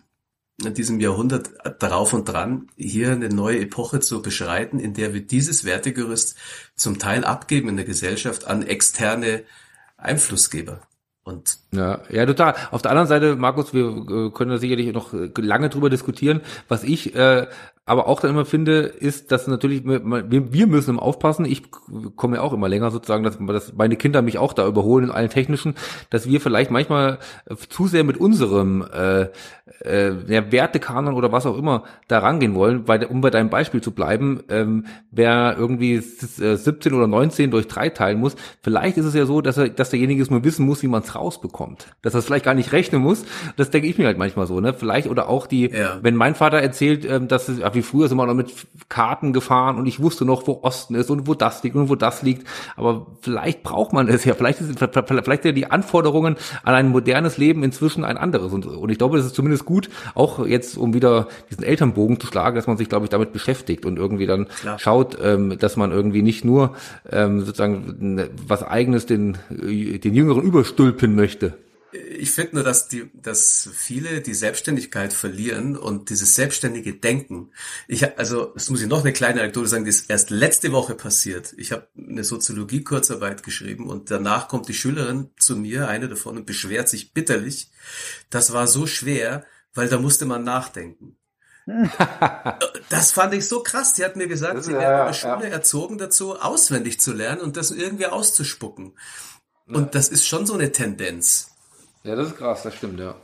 in 0.64 0.74
diesem 0.74 1.00
Jahrhundert 1.00 1.52
darauf 1.80 2.14
und 2.14 2.26
dran, 2.26 2.68
hier 2.76 3.12
eine 3.12 3.30
neue 3.30 3.60
Epoche 3.60 4.00
zu 4.00 4.22
beschreiten, 4.22 4.80
in 4.80 4.94
der 4.94 5.14
wir 5.14 5.22
dieses 5.22 5.66
Wertegerüst 5.66 6.36
zum 6.76 6.98
Teil 6.98 7.24
abgeben 7.24 7.70
in 7.70 7.76
der 7.76 7.86
Gesellschaft 7.86 8.48
an 8.48 8.64
externe 8.64 9.44
Einflussgeber. 9.98 10.82
Und 11.24 11.60
ja, 11.72 12.00
ja, 12.10 12.26
total. 12.26 12.56
Auf 12.72 12.82
der 12.82 12.92
anderen 12.92 13.08
Seite, 13.08 13.36
Markus, 13.36 13.74
wir 13.74 13.86
äh, 13.86 14.32
können 14.32 14.52
da 14.52 14.58
sicherlich 14.58 14.94
noch 14.94 15.14
lange 15.36 15.70
drüber 15.70 15.90
diskutieren. 15.90 16.42
Was 16.70 16.84
ich 16.84 17.14
äh, 17.16 17.48
aber 17.88 18.08
auch 18.08 18.20
dann 18.20 18.32
immer 18.32 18.46
finde, 18.46 18.82
ist, 18.82 19.32
dass 19.32 19.48
natürlich 19.48 19.84
wir, 19.86 20.68
müssen 20.68 20.90
immer 20.90 21.02
aufpassen. 21.02 21.46
Ich 21.46 21.72
komme 22.18 22.36
ja 22.36 22.42
auch 22.42 22.52
immer 22.52 22.68
länger 22.68 22.92
sozusagen, 22.92 23.24
dass, 23.24 23.38
dass 23.40 23.74
meine 23.74 23.96
Kinder 23.96 24.22
mich 24.22 24.38
auch 24.38 24.52
da 24.52 24.68
überholen 24.68 25.06
in 25.06 25.12
allen 25.12 25.30
technischen, 25.30 25.74
dass 26.10 26.28
wir 26.28 26.42
vielleicht 26.42 26.70
manchmal 26.70 27.18
zu 27.70 27.88
sehr 27.88 28.04
mit 28.04 28.18
unserem 28.18 28.86
äh, 28.94 29.28
äh, 29.84 30.12
ja, 30.28 30.52
Wertekanon 30.52 31.14
oder 31.14 31.32
was 31.32 31.46
auch 31.46 31.58
immer 31.58 31.84
da 32.08 32.20
rangehen 32.20 32.56
wollen, 32.56 32.88
weil 32.88 33.06
um 33.06 33.22
bei 33.22 33.30
deinem 33.30 33.50
Beispiel 33.50 33.82
zu 33.82 33.92
bleiben, 33.92 34.44
ähm, 34.50 34.86
wer 35.12 35.56
irgendwie 35.58 36.00
17 36.00 36.94
oder 36.94 37.08
19 37.08 37.52
durch 37.52 37.68
drei 37.68 37.90
teilen 37.90 38.20
muss, 38.20 38.36
vielleicht 38.62 38.98
ist 38.98 39.06
es 39.06 39.14
ja 39.14 39.26
so, 39.26 39.42
dass 39.42 39.58
er, 39.58 39.70
dass 39.70 39.92
derjenige 39.92 40.22
es 40.22 40.30
nur 40.30 40.44
wissen 40.44 40.66
muss, 40.66 40.84
wie 40.84 40.88
man 40.88 41.04
es 41.04 41.16
rausbekommt, 41.16 41.88
dass 42.02 42.16
er 42.16 42.20
es 42.20 42.26
vielleicht 42.26 42.46
gar 42.46 42.54
nicht 42.54 42.72
rechnen 42.74 43.02
muss. 43.02 43.24
Das 43.56 43.70
denke 43.70 43.88
ich 43.88 43.98
mir 43.98 44.08
halt 44.08 44.18
manchmal 44.18 44.48
so, 44.48 44.60
ne? 44.60 44.74
Vielleicht 44.74 45.08
oder 45.08 45.30
auch 45.30 45.48
die, 45.48 45.70
ja. 45.70 46.00
wenn 46.02 46.16
mein 46.16 46.36
Vater 46.36 46.58
erzählt, 46.58 47.06
ähm, 47.10 47.28
dass 47.28 47.48
es, 47.48 47.62
wie 47.78 47.82
früher 47.82 48.08
sind 48.08 48.18
wir 48.18 48.26
noch 48.26 48.34
mit 48.34 48.52
Karten 48.90 49.32
gefahren 49.32 49.78
und 49.78 49.86
ich 49.86 50.02
wusste 50.02 50.26
noch, 50.26 50.48
wo 50.48 50.60
Osten 50.64 50.96
ist 50.96 51.10
und 51.10 51.28
wo 51.28 51.34
das 51.34 51.64
liegt 51.64 51.76
und 51.76 51.90
wo 51.90 51.96
das 51.96 52.24
liegt. 52.24 52.48
Aber 52.76 53.08
vielleicht 53.22 53.64
braucht 53.64 53.94
man 53.94 54.08
es 54.10 54.26
ja. 54.26 54.34
Vielleicht 54.34 54.60
ist, 54.62 54.80
vielleicht 54.80 55.44
sind 55.44 55.56
die 55.56 55.72
Anforderungen 55.72 56.36
an 56.64 56.74
ein 56.74 56.90
modernes 56.90 57.38
Leben 57.38 57.64
inzwischen 57.64 58.04
ein 58.04 58.18
anderes. 58.18 58.52
Und, 58.52 58.66
und 58.66 58.90
ich 58.90 58.98
glaube, 58.98 59.18
das 59.18 59.28
ist 59.28 59.36
zumindest 59.36 59.66
gut, 59.66 59.90
auch 60.16 60.46
jetzt, 60.46 60.78
um 60.78 60.94
wieder 60.94 61.28
diesen 61.50 61.64
Elternbogen 61.64 62.20
zu 62.20 62.28
schlagen, 62.28 62.56
dass 62.56 62.68
man 62.68 62.78
sich, 62.78 62.90
glaube 62.90 63.06
ich, 63.06 63.10
damit 63.10 63.32
beschäftigt 63.32 63.86
und 63.86 63.98
irgendwie 63.98 64.26
dann 64.26 64.48
Klar. 64.48 64.80
schaut, 64.80 65.18
ähm, 65.22 65.58
dass 65.60 65.78
man 65.78 65.92
irgendwie 65.92 66.24
nicht 66.24 66.44
nur 66.44 66.74
ähm, 67.12 67.42
sozusagen 67.42 68.28
was 68.48 68.64
eigenes 68.64 69.06
den, 69.06 69.38
den 69.50 70.14
Jüngeren 70.14 70.42
überstülpen 70.42 71.16
möchte 71.16 71.54
ich 71.92 72.32
finde 72.32 72.56
nur, 72.56 72.64
dass 72.64 72.88
die, 72.88 73.10
dass 73.14 73.70
viele 73.74 74.22
die 74.22 74.34
Selbstständigkeit 74.34 75.14
verlieren 75.14 75.78
und 75.78 76.10
dieses 76.10 76.36
selbstständige 76.36 76.94
Denken. 76.94 77.52
Ich 77.88 78.18
also, 78.18 78.52
das 78.54 78.70
muss 78.70 78.82
ich 78.82 78.88
noch 78.88 79.02
eine 79.02 79.14
kleine 79.14 79.42
Anekdote 79.42 79.68
sagen, 79.68 79.86
die 79.86 79.90
ist 79.90 80.10
erst 80.10 80.30
letzte 80.30 80.72
Woche 80.72 80.96
passiert. 80.96 81.54
Ich 81.58 81.72
habe 81.72 81.88
eine 81.98 82.24
Soziologie-Kurzarbeit 82.24 83.44
geschrieben 83.44 83.88
und 83.90 84.12
danach 84.12 84.48
kommt 84.48 84.68
die 84.68 84.74
Schülerin 84.74 85.30
zu 85.40 85.56
mir, 85.56 85.88
eine 85.88 86.10
davon, 86.10 86.38
und 86.38 86.46
beschwert 86.46 86.90
sich 86.90 87.14
bitterlich. 87.14 87.72
Das 88.30 88.52
war 88.54 88.68
so 88.68 88.86
schwer, 88.86 89.46
weil 89.74 89.88
da 89.88 89.98
musste 89.98 90.26
man 90.26 90.44
nachdenken. 90.44 91.16
das 92.90 93.12
fand 93.12 93.34
ich 93.34 93.48
so 93.48 93.62
krass. 93.62 93.94
Die 93.94 94.04
hat 94.04 94.16
mir 94.16 94.28
gesagt, 94.28 94.64
sie 94.64 94.74
wäre 94.74 95.02
in 95.02 95.08
der 95.08 95.14
Schule 95.14 95.44
ja. 95.46 95.52
erzogen 95.52 95.98
dazu, 95.98 96.40
auswendig 96.40 97.00
zu 97.00 97.14
lernen 97.14 97.42
und 97.42 97.58
das 97.58 97.72
irgendwie 97.72 98.08
auszuspucken. 98.08 98.98
Und 99.68 99.96
das 99.96 100.08
ist 100.10 100.26
schon 100.26 100.46
so 100.46 100.54
eine 100.54 100.72
Tendenz. 100.72 101.57
Ja, 102.04 102.16
das 102.16 102.30
ist 102.30 102.38
krass, 102.38 102.64
das 102.64 102.76
stimmt, 102.76 103.00
ja. 103.00 103.16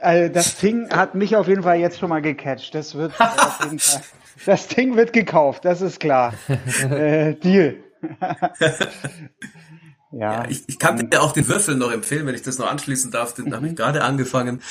Also 0.00 0.32
das 0.32 0.56
Ding 0.58 0.90
hat 0.90 1.14
mich 1.14 1.36
auf 1.36 1.48
jeden 1.48 1.62
Fall 1.62 1.78
jetzt 1.78 1.98
schon 1.98 2.08
mal 2.08 2.22
gecatcht. 2.22 2.74
Das 2.74 2.94
wird 2.94 3.12
auf 3.20 3.60
jeden 3.64 3.78
Fall, 3.78 4.02
das 4.46 4.66
Ding 4.68 4.96
wird 4.96 5.12
gekauft, 5.12 5.64
das 5.64 5.80
ist 5.80 6.00
klar. 6.00 6.34
äh, 6.90 7.34
Deal. 7.34 7.76
ja. 8.60 10.42
ja. 10.42 10.44
ich, 10.48 10.64
ich 10.66 10.78
kann 10.78 11.10
dir 11.10 11.22
auch 11.22 11.32
den 11.32 11.48
Würfel 11.48 11.74
noch 11.76 11.92
empfehlen, 11.92 12.26
wenn 12.26 12.34
ich 12.34 12.42
das 12.42 12.58
noch 12.58 12.70
anschließen 12.70 13.10
darf. 13.10 13.34
Den 13.34 13.46
mhm. 13.46 13.54
habe 13.54 13.68
ich 13.68 13.76
gerade 13.76 14.02
angefangen. 14.02 14.62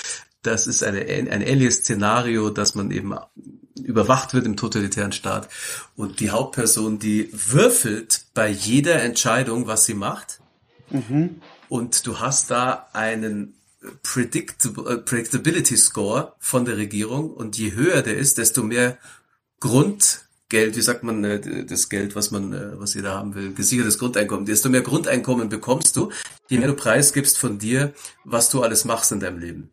Das 0.42 0.68
ist 0.68 0.84
eine, 0.84 1.00
ein 1.00 1.42
ähnliches 1.42 1.78
Szenario, 1.78 2.50
dass 2.50 2.76
man 2.76 2.92
eben 2.92 3.16
überwacht 3.82 4.34
wird 4.34 4.46
im 4.46 4.58
totalitären 4.58 5.14
Staat. 5.14 5.48
Und 5.96 6.20
die 6.20 6.32
Hauptperson, 6.32 7.00
die 7.00 7.30
würfelt 7.32 8.26
bei 8.34 8.50
jeder 8.50 9.02
Entscheidung, 9.02 9.68
was 9.68 9.86
sie 9.86 9.94
macht. 9.94 10.42
Mhm 10.90 11.40
und 11.74 12.06
du 12.06 12.20
hast 12.20 12.52
da 12.52 12.88
einen 12.94 13.56
Predictable, 14.04 14.94
äh, 14.94 14.98
Predictability 15.00 15.76
Score 15.76 16.34
von 16.38 16.66
der 16.66 16.78
Regierung 16.78 17.32
und 17.32 17.58
je 17.58 17.74
höher 17.74 18.04
der 18.04 18.16
ist, 18.16 18.38
desto 18.38 18.62
mehr 18.62 19.00
Grundgeld, 19.60 20.76
wie 20.76 20.82
sagt 20.82 21.02
man, 21.02 21.24
äh, 21.24 21.66
das 21.66 21.90
Geld, 21.90 22.16
was 22.16 22.30
man, 22.30 22.54
äh, 22.54 22.80
was 22.80 22.94
jeder 22.94 23.16
haben 23.16 23.34
will, 23.34 23.56
gesichertes 23.56 23.98
Grundeinkommen, 23.98 24.46
desto 24.46 24.70
mehr 24.70 24.84
Grundeinkommen 24.84 25.50
bekommst 25.50 25.96
du, 25.96 26.12
je 26.48 26.60
mehr 26.60 26.68
du 26.68 26.76
preisgibst 26.76 27.40
von 27.40 27.58
dir, 27.58 27.92
was 28.24 28.52
du 28.52 28.62
alles 28.62 28.86
machst 28.86 29.12
in 29.12 29.20
deinem 29.20 29.40
Leben. 29.40 29.72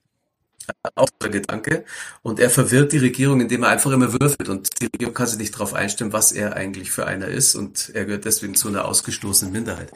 Auch 0.95 1.11
der 1.21 1.29
Gedanke. 1.29 1.85
Und 2.23 2.41
er 2.41 2.49
verwirrt 2.49 2.93
die 2.93 2.99
Regierung, 2.99 3.43
indem 3.43 3.65
er 3.65 3.71
einfach 3.71 3.91
immer 3.91 4.13
würfelt. 4.19 4.49
Und 4.49 4.71
die 4.81 4.87
Regierung 4.87 5.13
kann 5.13 5.27
sich 5.27 5.39
nicht 5.39 5.53
darauf 5.53 5.75
einstellen, 5.75 6.15
was 6.15 6.33
er 6.33 6.57
eigentlich 6.57 6.93
für 6.93 7.07
einer 7.07 7.29
ist. 7.29 7.57
Und 7.57 7.91
er 7.93 8.07
gehört 8.07 8.25
deswegen 8.25 8.55
zu 8.55 8.69
einer 8.69 8.87
ausgestoßenen 8.87 9.53
Minderheit. 9.53 9.93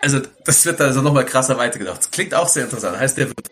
Also 0.00 0.20
das 0.44 0.64
wird 0.64 0.80
also 0.80 1.02
nochmal 1.02 1.24
krasser 1.24 1.58
weitergedacht. 1.58 2.10
Klingt 2.10 2.34
auch 2.34 2.48
sehr 2.48 2.64
interessant. 2.64 2.98
Heißt 2.98 3.18
der 3.18 3.26
Würfel. 3.26 3.44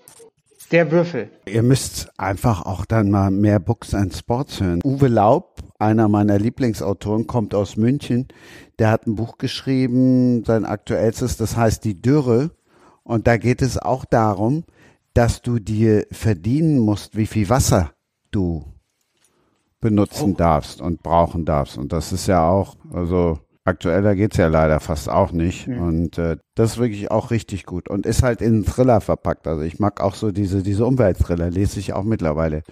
Der 0.71 0.91
Würfel. 0.91 1.31
Ihr 1.47 1.63
müsst 1.63 2.11
einfach 2.19 2.63
auch 2.63 2.85
dann 2.85 3.11
mal 3.11 3.31
mehr 3.31 3.59
Books 3.59 3.95
and 3.95 4.15
Sports 4.15 4.61
hören. 4.61 4.81
Uwe 4.85 5.09
Laub, 5.09 5.61
einer 5.79 6.09
meiner 6.09 6.39
Lieblingsautoren, 6.39 7.27
kommt 7.27 7.55
aus 7.55 7.77
München. 7.77 8.29
Der 8.79 8.91
hat 8.91 9.07
ein 9.07 9.15
Buch 9.15 9.39
geschrieben, 9.39 10.45
sein 10.45 10.67
aktuellstes, 10.67 11.39
das 11.39 11.57
heißt 11.57 11.85
Die 11.85 12.01
Dürre. 12.01 12.51
Und 13.03 13.27
da 13.27 13.39
geht 13.39 13.63
es 13.63 13.79
auch 13.79 14.05
darum, 14.05 14.65
dass 15.15 15.41
du 15.41 15.59
dir 15.59 16.07
verdienen 16.13 16.79
musst, 16.79 17.17
wie 17.17 17.27
viel 17.27 17.49
Wasser 17.49 17.93
du 18.31 18.65
benutzen 19.81 20.33
oh. 20.35 20.37
darfst 20.37 20.83
und 20.83 21.03
brauchen 21.03 21.47
darfst. 21.47 21.79
Und 21.79 21.93
das 21.93 22.13
ist 22.13 22.27
ja 22.27 22.47
auch, 22.47 22.77
also 22.93 23.39
Aktueller 23.69 24.15
geht's 24.15 24.37
ja 24.37 24.49
leider 24.49 24.81
fast 24.81 25.09
auch 25.09 25.33
nicht. 25.33 25.69
Mhm. 25.69 25.81
Und 25.81 26.19
äh, 26.19 26.37
das 26.55 26.73
ist 26.73 26.79
wirklich 26.79 27.11
auch 27.11 27.31
richtig 27.31 27.67
gut. 27.67 27.89
Und 27.89 28.07
ist 28.07 28.23
halt 28.23 28.41
in 28.41 28.55
einen 28.55 28.65
Thriller 28.65 29.01
verpackt. 29.01 29.47
Also 29.47 29.63
ich 29.63 29.79
mag 29.79 30.01
auch 30.01 30.15
so 30.15 30.33
diese, 30.33 30.63
diese 30.63 30.87
Umweltthriller, 30.87 31.51
lese 31.51 31.79
ich 31.79 31.93
auch 31.93 32.05
mittlerweile 32.05 32.63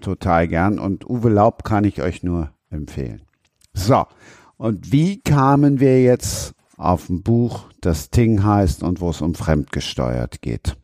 total 0.00 0.48
gern. 0.48 0.78
Und 0.78 1.08
Uwe 1.08 1.28
Laub 1.28 1.64
kann 1.64 1.84
ich 1.84 2.02
euch 2.02 2.22
nur 2.22 2.50
empfehlen. 2.70 3.22
So, 3.74 4.04
und 4.56 4.90
wie 4.90 5.20
kamen 5.20 5.78
wir 5.78 6.02
jetzt 6.02 6.52
auf 6.76 7.08
ein 7.08 7.22
Buch, 7.22 7.70
das 7.80 8.10
Ting 8.10 8.42
heißt 8.42 8.82
und 8.82 9.00
wo 9.00 9.10
es 9.10 9.20
um 9.20 9.34
Fremdgesteuert 9.34 10.42
geht? 10.42 10.76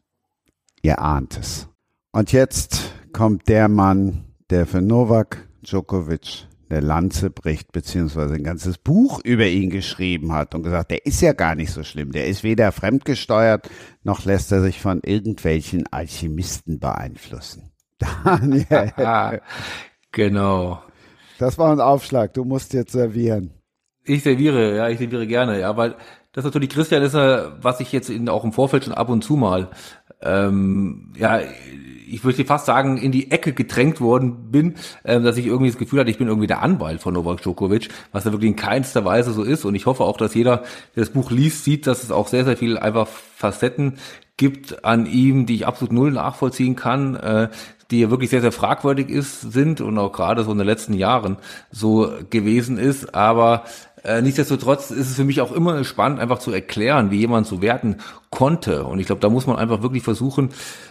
Ihr 0.82 1.00
ahnt 1.00 1.38
es. 1.38 1.68
Und 2.12 2.30
jetzt 2.30 2.92
kommt 3.12 3.48
der 3.48 3.68
Mann, 3.68 4.24
der 4.50 4.66
für 4.66 4.80
Novak 4.80 5.48
Djokovic 5.62 6.46
eine 6.74 6.86
Lanze 6.86 7.30
bricht, 7.30 7.72
beziehungsweise 7.72 8.34
ein 8.34 8.44
ganzes 8.44 8.78
Buch 8.78 9.20
über 9.24 9.46
ihn 9.46 9.70
geschrieben 9.70 10.32
hat 10.32 10.54
und 10.54 10.62
gesagt, 10.62 10.90
der 10.90 11.06
ist 11.06 11.20
ja 11.20 11.32
gar 11.32 11.54
nicht 11.54 11.72
so 11.72 11.82
schlimm. 11.82 12.12
Der 12.12 12.26
ist 12.26 12.42
weder 12.42 12.72
fremdgesteuert, 12.72 13.70
noch 14.02 14.24
lässt 14.24 14.52
er 14.52 14.62
sich 14.62 14.80
von 14.80 15.00
irgendwelchen 15.04 15.86
Alchemisten 15.90 16.80
beeinflussen. 16.80 17.72
Daniel. 17.98 18.66
genau. 20.12 20.82
Das 21.38 21.58
war 21.58 21.72
ein 21.72 21.80
Aufschlag. 21.80 22.34
Du 22.34 22.44
musst 22.44 22.72
jetzt 22.74 22.92
servieren. 22.92 23.52
Ich 24.04 24.22
serviere, 24.22 24.76
ja, 24.76 24.88
ich 24.88 24.98
serviere 24.98 25.26
gerne, 25.26 25.60
ja, 25.60 25.76
weil 25.76 25.96
das 26.32 26.44
natürlich 26.44 26.70
Christian 26.70 27.02
ist, 27.02 27.14
was 27.14 27.80
ich 27.80 27.92
jetzt 27.92 28.10
in, 28.10 28.28
auch 28.28 28.44
im 28.44 28.52
Vorfeld 28.52 28.84
schon 28.84 28.92
ab 28.92 29.08
und 29.08 29.22
zu 29.22 29.36
mal 29.36 29.70
ähm, 30.20 31.12
ja 31.16 31.40
ich 32.14 32.24
würde 32.24 32.44
fast 32.44 32.66
sagen, 32.66 32.96
in 32.96 33.12
die 33.12 33.30
Ecke 33.30 33.52
gedrängt 33.52 34.00
worden 34.00 34.50
bin, 34.50 34.74
äh, 35.02 35.20
dass 35.20 35.36
ich 35.36 35.46
irgendwie 35.46 35.70
das 35.70 35.78
Gefühl 35.78 36.00
hatte, 36.00 36.10
ich 36.10 36.18
bin 36.18 36.28
irgendwie 36.28 36.46
der 36.46 36.62
Anwalt 36.62 37.00
von 37.00 37.14
Novak 37.14 37.42
Djokovic, 37.42 37.88
was 38.12 38.24
ja 38.24 38.32
wirklich 38.32 38.50
in 38.50 38.56
keinster 38.56 39.04
Weise 39.04 39.32
so 39.32 39.42
ist. 39.42 39.64
Und 39.64 39.74
ich 39.74 39.86
hoffe 39.86 40.04
auch, 40.04 40.16
dass 40.16 40.34
jeder, 40.34 40.58
der 40.94 41.04
das 41.04 41.10
Buch 41.10 41.30
liest, 41.30 41.64
sieht, 41.64 41.86
dass 41.86 42.02
es 42.02 42.10
auch 42.10 42.28
sehr, 42.28 42.44
sehr 42.44 42.56
viel 42.56 42.78
einfach 42.78 43.08
Facetten 43.08 43.94
gibt 44.36 44.84
an 44.84 45.06
ihm, 45.06 45.46
die 45.46 45.54
ich 45.56 45.66
absolut 45.66 45.92
null 45.92 46.10
nachvollziehen 46.12 46.76
kann, 46.76 47.16
äh, 47.16 47.48
die 47.90 48.00
ja 48.00 48.10
wirklich 48.10 48.30
sehr, 48.30 48.40
sehr 48.40 48.52
fragwürdig 48.52 49.08
ist, 49.08 49.40
sind 49.52 49.80
und 49.80 49.98
auch 49.98 50.12
gerade 50.12 50.44
so 50.44 50.52
in 50.52 50.58
den 50.58 50.66
letzten 50.66 50.94
Jahren 50.94 51.36
so 51.70 52.12
gewesen 52.30 52.78
ist. 52.78 53.14
Aber 53.14 53.64
Äh, 54.04 54.20
nichtsdestotrotz 54.20 54.90
ist 54.90 55.08
es 55.08 55.16
für 55.16 55.24
mich 55.24 55.40
auch 55.40 55.50
immer 55.50 55.82
spannend, 55.82 56.20
einfach 56.20 56.38
zu 56.38 56.52
erklären, 56.52 57.10
wie 57.10 57.18
jemand 57.18 57.46
so 57.46 57.62
werten 57.62 57.96
konnte. 58.30 58.84
Und 58.84 59.00
ich 59.00 59.06
glaube, 59.06 59.20
da 59.20 59.30
muss 59.30 59.46
man 59.46 59.56
einfach 59.56 59.82
wirklich 59.82 60.02
versuchen, 60.02 60.50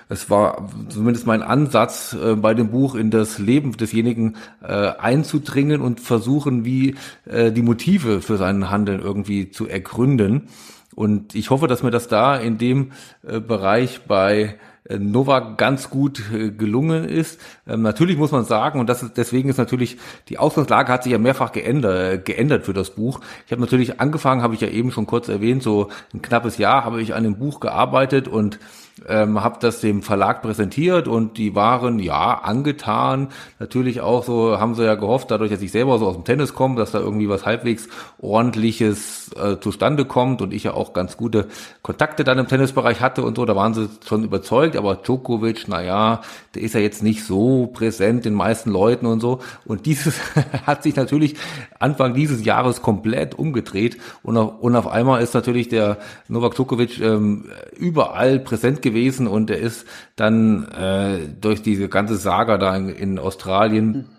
es 0.10 0.32
war 0.32 0.68
zumindest 0.90 1.28
mein 1.28 1.44
Ansatz 1.44 2.14
äh, 2.14 2.36
bei 2.36 2.56
dem 2.56 2.72
Buch, 2.72 2.96
in 2.96 3.12
das 3.12 3.38
Leben 3.38 3.78
desjenigen 3.78 4.36
äh, 4.64 4.68
einzudringen 4.68 5.82
und 5.82 6.00
versuchen, 6.00 6.66
wie 6.66 6.96
äh, 7.26 7.52
die 7.52 7.62
Motive 7.62 8.22
für 8.22 8.38
sein 8.38 8.72
Handeln 8.72 9.00
irgendwie 9.00 9.52
zu 9.52 9.68
ergründen. 9.68 10.48
Und 10.96 11.36
ich 11.36 11.52
hoffe, 11.52 11.68
dass 11.68 11.84
mir 11.84 11.92
das 11.92 12.08
da 12.08 12.36
in 12.36 12.58
dem 12.58 12.94
äh, 13.28 13.40
Bereich 13.40 14.02
bei 14.08 14.56
Novak 14.90 15.58
ganz 15.58 15.90
gut 15.90 16.22
äh, 16.34 16.52
gelungen 16.52 17.06
ist. 17.06 17.40
Ähm, 17.68 17.82
natürlich 17.82 18.18
muss 18.18 18.32
man 18.32 18.44
sagen, 18.44 18.80
und 18.80 18.88
das 18.88 19.02
ist, 19.02 19.18
deswegen 19.18 19.50
ist 19.50 19.58
natürlich, 19.58 19.98
die 20.28 20.38
Ausgangslage 20.38 20.92
hat 20.92 21.04
sich 21.04 21.14
ja 21.14 21.18
mehrfach 21.18 21.54
geändert, 21.54 22.26
geändert 22.26 22.66
für 22.66 22.74
das 22.74 22.90
Buch. 22.92 23.22
Ich 23.46 23.52
habe 23.52 23.62
natürlich 23.62 24.02
angefangen, 24.02 24.42
habe 24.42 24.56
ich 24.56 24.62
ja 24.62 24.68
eben 24.68 24.92
schon 24.92 25.06
kurz 25.06 25.30
erwähnt, 25.30 25.64
so 25.64 25.90
ein 26.14 26.22
knappes 26.22 26.58
Jahr 26.58 26.84
habe 26.84 27.02
ich 27.02 27.14
an 27.14 27.24
dem 27.24 27.38
Buch 27.38 27.62
gearbeitet 27.62 28.28
und 28.28 28.60
ähm, 29.08 29.44
habe 29.44 29.58
das 29.60 29.82
dem 29.82 30.02
Verlag 30.04 30.42
präsentiert 30.42 31.08
und 31.08 31.38
die 31.38 31.56
waren 31.56 32.00
ja 32.00 32.36
angetan. 32.36 33.30
Natürlich 33.60 34.02
auch 34.02 34.24
so, 34.24 34.60
haben 34.60 34.76
sie 34.76 34.86
ja 34.86 34.96
gehofft, 34.96 35.32
dadurch, 35.32 35.52
dass 35.52 35.62
ich 35.62 35.72
selber 35.72 35.98
so 35.98 36.08
aus 36.08 36.16
dem 36.16 36.24
Tennis 36.24 36.54
komme, 36.54 36.76
dass 36.76 36.92
da 36.92 37.00
irgendwie 37.00 37.28
was 37.28 37.46
halbwegs 37.46 37.88
ordentliches 38.20 39.32
äh, 39.34 39.60
zustande 39.60 40.06
kommt 40.06 40.42
und 40.42 40.54
ich 40.54 40.64
ja 40.64 40.74
auch 40.74 40.94
ganz 40.94 41.18
gute 41.18 41.48
Kontakte 41.82 42.24
dann 42.24 42.38
im 42.38 42.48
Tennisbereich 42.48 43.02
hatte 43.02 43.24
und 43.24 43.36
so, 43.36 43.46
da 43.46 43.56
waren 43.56 43.74
sie 43.74 43.90
schon 44.08 44.24
überzeugt, 44.24 44.76
aber 44.76 44.96
Djokovic, 44.96 45.68
naja, 45.68 46.22
der 46.54 46.62
ist 46.62 46.76
ja 46.76 46.80
jetzt 46.80 47.02
nicht 47.02 47.24
so 47.24 47.68
präsent 47.68 48.26
den 48.26 48.36
meisten 48.36 48.70
Leuten 48.70 49.08
und 49.08 49.20
so. 49.20 49.40
Und 49.66 49.88
dieses 49.88 50.20
hat 50.66 50.84
sich 50.84 50.96
natürlich 50.96 51.36
Anfang 51.80 52.14
dieses 52.14 52.46
Jahres 52.46 52.82
komplett 52.82 53.38
umgedreht 53.38 53.98
und 54.22 54.38
auf, 54.38 54.60
und 54.62 54.76
auf 54.76 54.88
einmal 54.88 55.22
ist 55.22 55.34
natürlich 55.34 55.68
der 55.68 55.98
Novak 56.28 56.54
Djokovic 56.56 57.02
ähm, 57.02 57.46
überall 57.76 58.40
präsent 58.40 58.83
gewesen 58.84 59.26
und 59.26 59.50
er 59.50 59.58
ist 59.58 59.88
dann 60.16 60.68
äh, 60.68 61.28
durch 61.42 61.64
diese 61.64 61.90
ganze 61.90 62.16
Saga 62.18 62.58
da 62.60 62.76
in, 62.76 62.90
in 62.90 63.20
Australien 63.20 64.10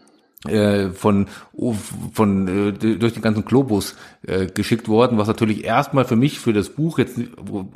äh, 0.49 0.89
von 0.91 1.29
von 2.13 2.49
äh, 2.49 2.73
durch 2.73 3.13
den 3.13 3.23
ganzen 3.23 3.45
Globus 3.45 3.95
äh, 4.27 4.47
geschickt 4.47 4.89
worden, 4.89 5.19
was 5.19 5.29
natürlich 5.29 5.65
erstmal 5.65 6.05
für 6.05 6.17
mich 6.17 6.41
für 6.41 6.53
das 6.53 6.71
Buch 6.71 6.99
jetzt 6.99 7.19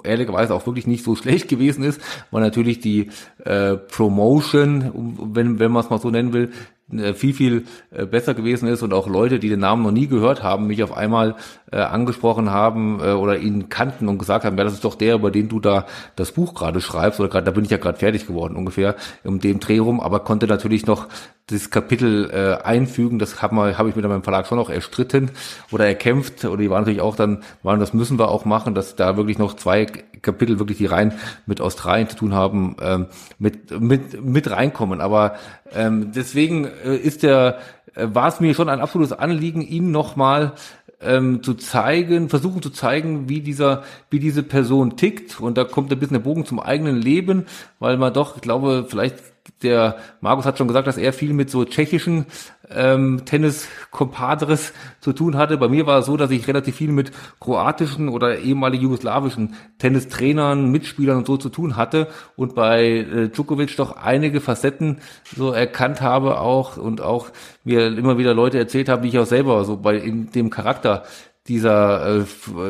ehrlicherweise 0.03 0.55
auch 0.55 0.66
wirklich 0.66 0.87
nicht 0.87 1.05
so 1.05 1.14
schlecht 1.16 1.49
gewesen 1.49 1.85
ist, 1.85 2.01
weil 2.31 2.43
natürlich 2.43 2.81
die 2.81 3.11
äh, 3.45 3.76
Promotion, 3.76 5.14
wenn 5.35 5.59
wenn 5.59 5.72
man 5.72 5.85
es 5.85 5.91
mal 5.91 6.01
so 6.01 6.11
nennen 6.11 6.33
will, 6.33 6.51
äh, 6.93 7.12
viel, 7.12 7.35
viel 7.35 7.64
äh, 7.91 8.07
besser 8.07 8.35
gewesen 8.35 8.66
ist 8.66 8.83
und 8.83 8.95
auch 8.95 9.09
Leute, 9.09 9.39
die 9.39 9.51
den 9.51 9.61
Namen 9.61 9.83
noch 9.83 9.91
nie 9.91 10.07
gehört 10.07 10.43
haben, 10.43 10.66
mich 10.66 10.83
auf 10.83 10.97
einmal 10.97 11.37
äh, 11.70 11.76
angesprochen 11.76 12.51
haben 12.51 13.01
äh, 13.03 13.12
oder 13.12 13.39
ihn 13.39 13.68
kannten 13.68 14.09
und 14.09 14.18
gesagt 14.18 14.45
haben, 14.45 14.57
ja, 14.57 14.64
das 14.64 14.72
ist 14.72 14.85
doch 14.85 14.95
der, 14.95 15.16
über 15.16 15.31
den 15.31 15.49
du 15.49 15.61
da 15.61 15.87
das 16.16 16.33
Buch 16.33 16.55
gerade 16.55 16.81
schreibst 16.81 17.20
oder 17.20 17.29
gerade, 17.29 17.45
da 17.45 17.51
bin 17.51 17.64
ich 17.64 17.70
ja 17.70 17.76
gerade 17.76 17.99
fertig 17.99 18.26
geworden 18.26 18.57
ungefähr 18.57 18.97
um 19.24 19.39
dem 19.39 19.61
Dreh 19.61 19.79
rum, 19.79 20.01
aber 20.01 20.20
konnte 20.20 20.47
natürlich 20.47 20.87
noch 20.87 21.09
das 21.49 21.70
Kapitel 21.70 22.31
äh, 22.31 22.64
einfügen, 22.64 23.18
das 23.18 23.37
habe 23.76 23.78
hab 23.78 23.86
ich 23.88 23.96
mit 23.96 24.04
meinem 24.06 24.22
Verlag 24.22 24.46
schon 24.46 24.58
noch 24.58 24.70
erstritten 24.70 25.30
oder 25.70 25.86
erkämpft 25.86 26.44
oder 26.44 26.56
die 26.56 26.70
waren 26.70 26.82
natürlich 26.82 27.00
auch 27.00 27.16
dann, 27.16 27.42
waren, 27.62 27.80
das 27.80 27.94
müssen 27.94 28.18
wir 28.18 28.28
auch 28.28 28.44
machen, 28.44 28.74
dass 28.74 28.96
da 28.96 29.16
wirklich 29.16 29.38
noch 29.38 29.54
zwei 29.54 29.86
Kapitel 29.86 30.58
wirklich, 30.58 30.78
die 30.78 30.86
rein 30.86 31.12
mit 31.46 31.60
Australien 31.60 32.08
zu 32.08 32.16
tun 32.16 32.34
haben, 32.34 32.76
ähm, 32.80 33.06
mit, 33.38 33.80
mit, 33.80 34.24
mit 34.24 34.50
reinkommen. 34.50 35.00
Aber 35.00 35.34
ähm, 35.74 36.12
deswegen 36.14 36.66
äh, 36.84 36.96
ist 36.96 37.22
der, 37.22 37.58
äh, 37.94 38.08
war 38.12 38.28
es 38.28 38.40
mir 38.40 38.54
schon 38.54 38.68
ein 38.68 38.80
absolutes 38.80 39.12
Anliegen, 39.12 39.62
Ihnen 39.62 39.90
nochmal 39.90 40.52
ähm, 41.00 41.42
zu 41.42 41.54
zeigen, 41.54 42.28
versuchen 42.28 42.62
zu 42.62 42.70
zeigen, 42.70 43.28
wie 43.28 43.40
dieser, 43.40 43.84
wie 44.10 44.18
diese 44.18 44.42
Person 44.42 44.96
tickt. 44.96 45.40
Und 45.40 45.56
da 45.56 45.64
kommt 45.64 45.92
ein 45.92 45.98
bisschen 45.98 46.14
der 46.14 46.22
Bogen 46.22 46.44
zum 46.44 46.60
eigenen 46.60 46.96
Leben, 46.96 47.46
weil 47.78 47.96
man 47.96 48.12
doch, 48.12 48.36
ich 48.36 48.42
glaube, 48.42 48.86
vielleicht 48.88 49.16
der 49.62 49.96
Markus 50.20 50.44
hat 50.44 50.59
schon 50.59 50.68
gesagt, 50.68 50.86
dass 50.86 50.98
er 50.98 51.12
viel 51.12 51.32
mit 51.32 51.50
so 51.50 51.64
tschechischen 51.64 52.26
ähm, 52.70 53.22
Tennis-Compadres 53.24 54.72
zu 55.00 55.12
tun 55.12 55.36
hatte. 55.36 55.56
Bei 55.56 55.68
mir 55.68 55.86
war 55.86 55.98
es 55.98 56.06
so, 56.06 56.16
dass 56.16 56.30
ich 56.30 56.46
relativ 56.46 56.76
viel 56.76 56.92
mit 56.92 57.12
kroatischen 57.40 58.09
oder 58.09 58.38
ehemaligen 58.38 58.84
jugoslawischen 58.84 59.54
Tennistrainern, 59.78 60.70
Mitspielern 60.70 61.18
und 61.18 61.26
so 61.26 61.36
zu 61.36 61.48
tun 61.48 61.76
hatte 61.76 62.09
und 62.36 62.54
bei 62.54 62.84
äh, 62.84 63.28
Djokovic 63.28 63.76
doch 63.76 63.96
einige 63.96 64.40
Facetten 64.40 64.98
so 65.36 65.50
erkannt 65.50 66.00
habe 66.00 66.40
auch 66.40 66.76
und 66.76 67.00
auch 67.00 67.30
mir 67.64 67.86
immer 67.86 68.18
wieder 68.18 68.34
Leute 68.34 68.59
erzählt 68.59 68.88
haben, 68.88 69.02
die 69.02 69.09
ich 69.09 69.18
auch 69.18 69.26
selber 69.26 69.64
so 69.64 69.76
bei 69.76 69.96
in 69.96 70.30
dem 70.32 70.50
Charakter 70.50 71.04
dieser 71.49 72.18
äh, 72.18 72.24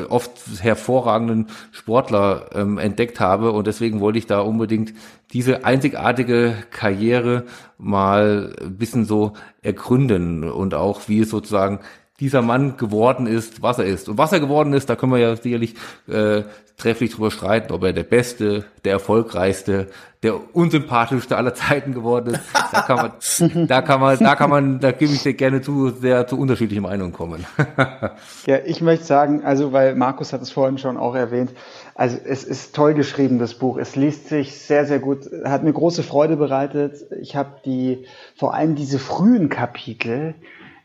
oft 0.09 0.31
hervorragenden 0.61 1.49
Sportler 1.73 2.51
ähm, 2.55 2.79
entdeckt 2.79 3.21
habe. 3.21 3.53
Und 3.53 3.67
deswegen 3.67 4.01
wollte 4.01 4.19
ich 4.19 4.27
da 4.27 4.41
unbedingt 4.41 4.95
diese 5.33 5.65
einzigartige 5.65 6.55
Karriere 6.71 7.45
mal 7.77 8.55
ein 8.61 8.77
bisschen 8.77 9.05
so 9.05 9.35
ergründen 9.63 10.45
und 10.45 10.75
auch 10.75 11.09
wie 11.09 11.21
es 11.21 11.31
sozusagen 11.31 11.81
dieser 12.21 12.43
Mann 12.43 12.77
geworden 12.77 13.27
ist, 13.27 13.63
was 13.63 13.79
er 13.79 13.85
ist. 13.85 14.09
Und 14.09 14.19
was 14.19 14.33
er 14.33 14.41
geworden 14.41 14.73
ist, 14.73 14.91
da 14.91 14.97
können 14.97 15.13
wir 15.13 15.19
ja 15.19 15.37
sicherlich 15.37 15.75
äh, 16.09 16.43
trefflich 16.77 17.13
drüber 17.13 17.31
streiten, 17.31 17.73
ob 17.73 17.85
er 17.85 17.93
der 17.93 18.05
Beste, 18.05 18.65
der 18.85 18.93
Erfolgreichste, 18.93 19.89
der 20.25 20.55
unsympathischste 20.55 21.37
aller 21.37 21.55
Zeiten 21.55 21.95
geworden 21.95 22.35
ist. 22.35 22.43
Da 22.73 22.83
kann 22.83 22.97
man, 22.97 23.67
da 23.69 23.83
kann 23.83 24.01
man, 24.01 24.19
da 24.19 24.35
kann 24.35 24.51
man, 24.51 24.81
da 24.81 24.91
gebe 24.91 25.13
ich 25.13 25.23
dir 25.23 25.35
gerne 25.35 25.61
zu, 25.61 25.91
sehr 25.91 26.27
zu 26.27 26.37
unterschiedlichen 26.39 26.83
Meinungen 26.83 27.13
kommen. 27.13 27.47
ja, 28.47 28.59
ich 28.65 28.81
möchte 28.81 29.05
sagen, 29.05 29.45
also 29.45 29.73
weil 29.73 29.95
Markus 29.95 30.33
hat 30.33 30.43
es 30.43 30.51
vorhin 30.51 30.79
schon 30.79 30.97
auch 30.97 31.15
erwähnt, 31.15 31.53
also 31.95 32.17
es 32.25 32.43
ist 32.43 32.75
toll 32.75 32.95
geschrieben, 32.95 33.39
das 33.39 33.55
Buch. 33.55 33.77
Es 33.77 33.95
liest 33.95 34.29
sich 34.29 34.59
sehr, 34.59 34.87
sehr 34.87 34.99
gut, 34.99 35.29
hat 35.45 35.63
mir 35.63 35.73
große 35.73 36.03
Freude 36.03 36.37
bereitet. 36.37 37.07
Ich 37.21 37.37
habe 37.37 37.61
die, 37.65 38.07
vor 38.37 38.55
allem 38.55 38.75
diese 38.75 38.99
frühen 38.99 39.49
Kapitel, 39.49 40.35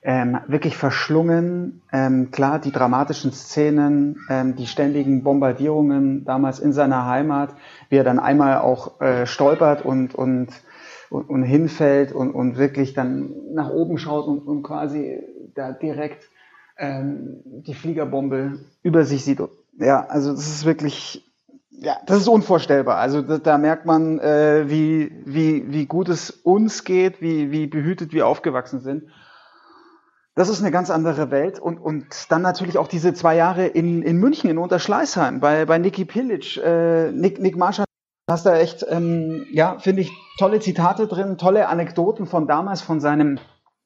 ähm, 0.04 0.38
wirklich 0.47 0.78
verschlungen. 0.78 1.82
Ähm, 1.91 2.30
klar, 2.32 2.60
die 2.60 2.72
dramatischen 2.72 3.32
Szenen, 3.32 4.18
ähm, 4.30 4.56
die 4.56 4.68
ständigen 4.68 5.24
Bombardierungen 5.24 6.26
damals 6.26 6.60
in 6.60 6.74
seiner 6.74 7.06
Heimat, 7.06 7.56
wie 7.89 7.97
er 7.97 8.04
dann 8.04 8.20
einmal 8.20 8.60
auch 8.60 8.99
äh, 8.99 9.26
stolpert 9.26 9.86
und, 9.86 10.14
und, 10.14 10.49
und, 11.10 11.30
und 11.30 11.43
hinfällt 11.43 12.12
und, 12.12 12.32
und 12.32 12.58
wirklich 12.58 12.93
dann 12.93 13.32
nach 13.54 13.70
oben 13.70 13.97
schaut 13.97 14.28
und, 14.28 14.39
und 14.39 14.64
quasi 14.64 15.22
da 15.56 15.72
direkt 15.72 16.30
ähm, 16.78 17.41
die 17.45 17.74
Fliegerbombe 17.74 18.60
über 18.82 19.06
sich 19.06 19.24
sieht. 19.24 19.41
Ja, 19.78 20.06
also 20.08 20.32
das 20.32 20.47
ist 20.47 20.66
wirklich, 20.66 21.32
ja, 21.70 21.95
das 22.06 22.18
ist 22.18 22.28
unvorstellbar. 22.28 22.97
Also 22.97 23.22
da, 23.22 23.38
da 23.38 23.58
merkt 23.58 23.86
man, 23.86 24.20
äh, 24.20 24.66
wie, 24.68 25.12
wie, 25.26 25.72
wie 25.72 25.86
gut 25.86 26.10
es 26.10 26.30
uns 26.30 26.84
geht, 26.84 27.22
wie, 27.22 27.51
wie 27.51 27.68
behütet 27.68 28.12
wir 28.12 28.28
aufgewachsen 28.28 28.82
sind. 28.82 29.04
Das 30.36 30.50
ist 30.50 30.62
eine 30.62 30.72
ganz 30.72 30.90
andere 30.90 31.30
Welt. 31.30 31.60
Und, 31.60 31.78
und 31.78 32.32
dann 32.32 32.42
natürlich 32.42 32.78
auch 32.78 32.88
diese 32.88 33.14
zwei 33.14 33.36
Jahre 33.36 33.68
in, 33.68 34.02
in 34.02 34.18
München, 34.18 34.50
in 34.50 34.58
Unterschleißheim, 34.58 35.40
bei, 35.40 35.66
bei 35.66 35.78
Niki 35.78 36.06
Pilic. 36.06 36.58
Äh, 36.58 37.12
Nick, 37.12 37.40
Nick 37.40 37.56
Marschall, 37.56 37.86
hast 38.30 38.46
da 38.46 38.58
echt, 38.58 38.86
ähm, 38.90 39.46
ja, 39.52 39.78
finde 39.80 40.02
ich, 40.02 40.12
tolle 40.40 40.60
Zitate 40.60 41.08
drin, 41.08 41.38
tolle 41.38 41.68
Anekdoten 41.68 42.26
von 42.26 42.48
damals, 42.48 42.82
von 42.82 43.00
seinem, 43.00 43.38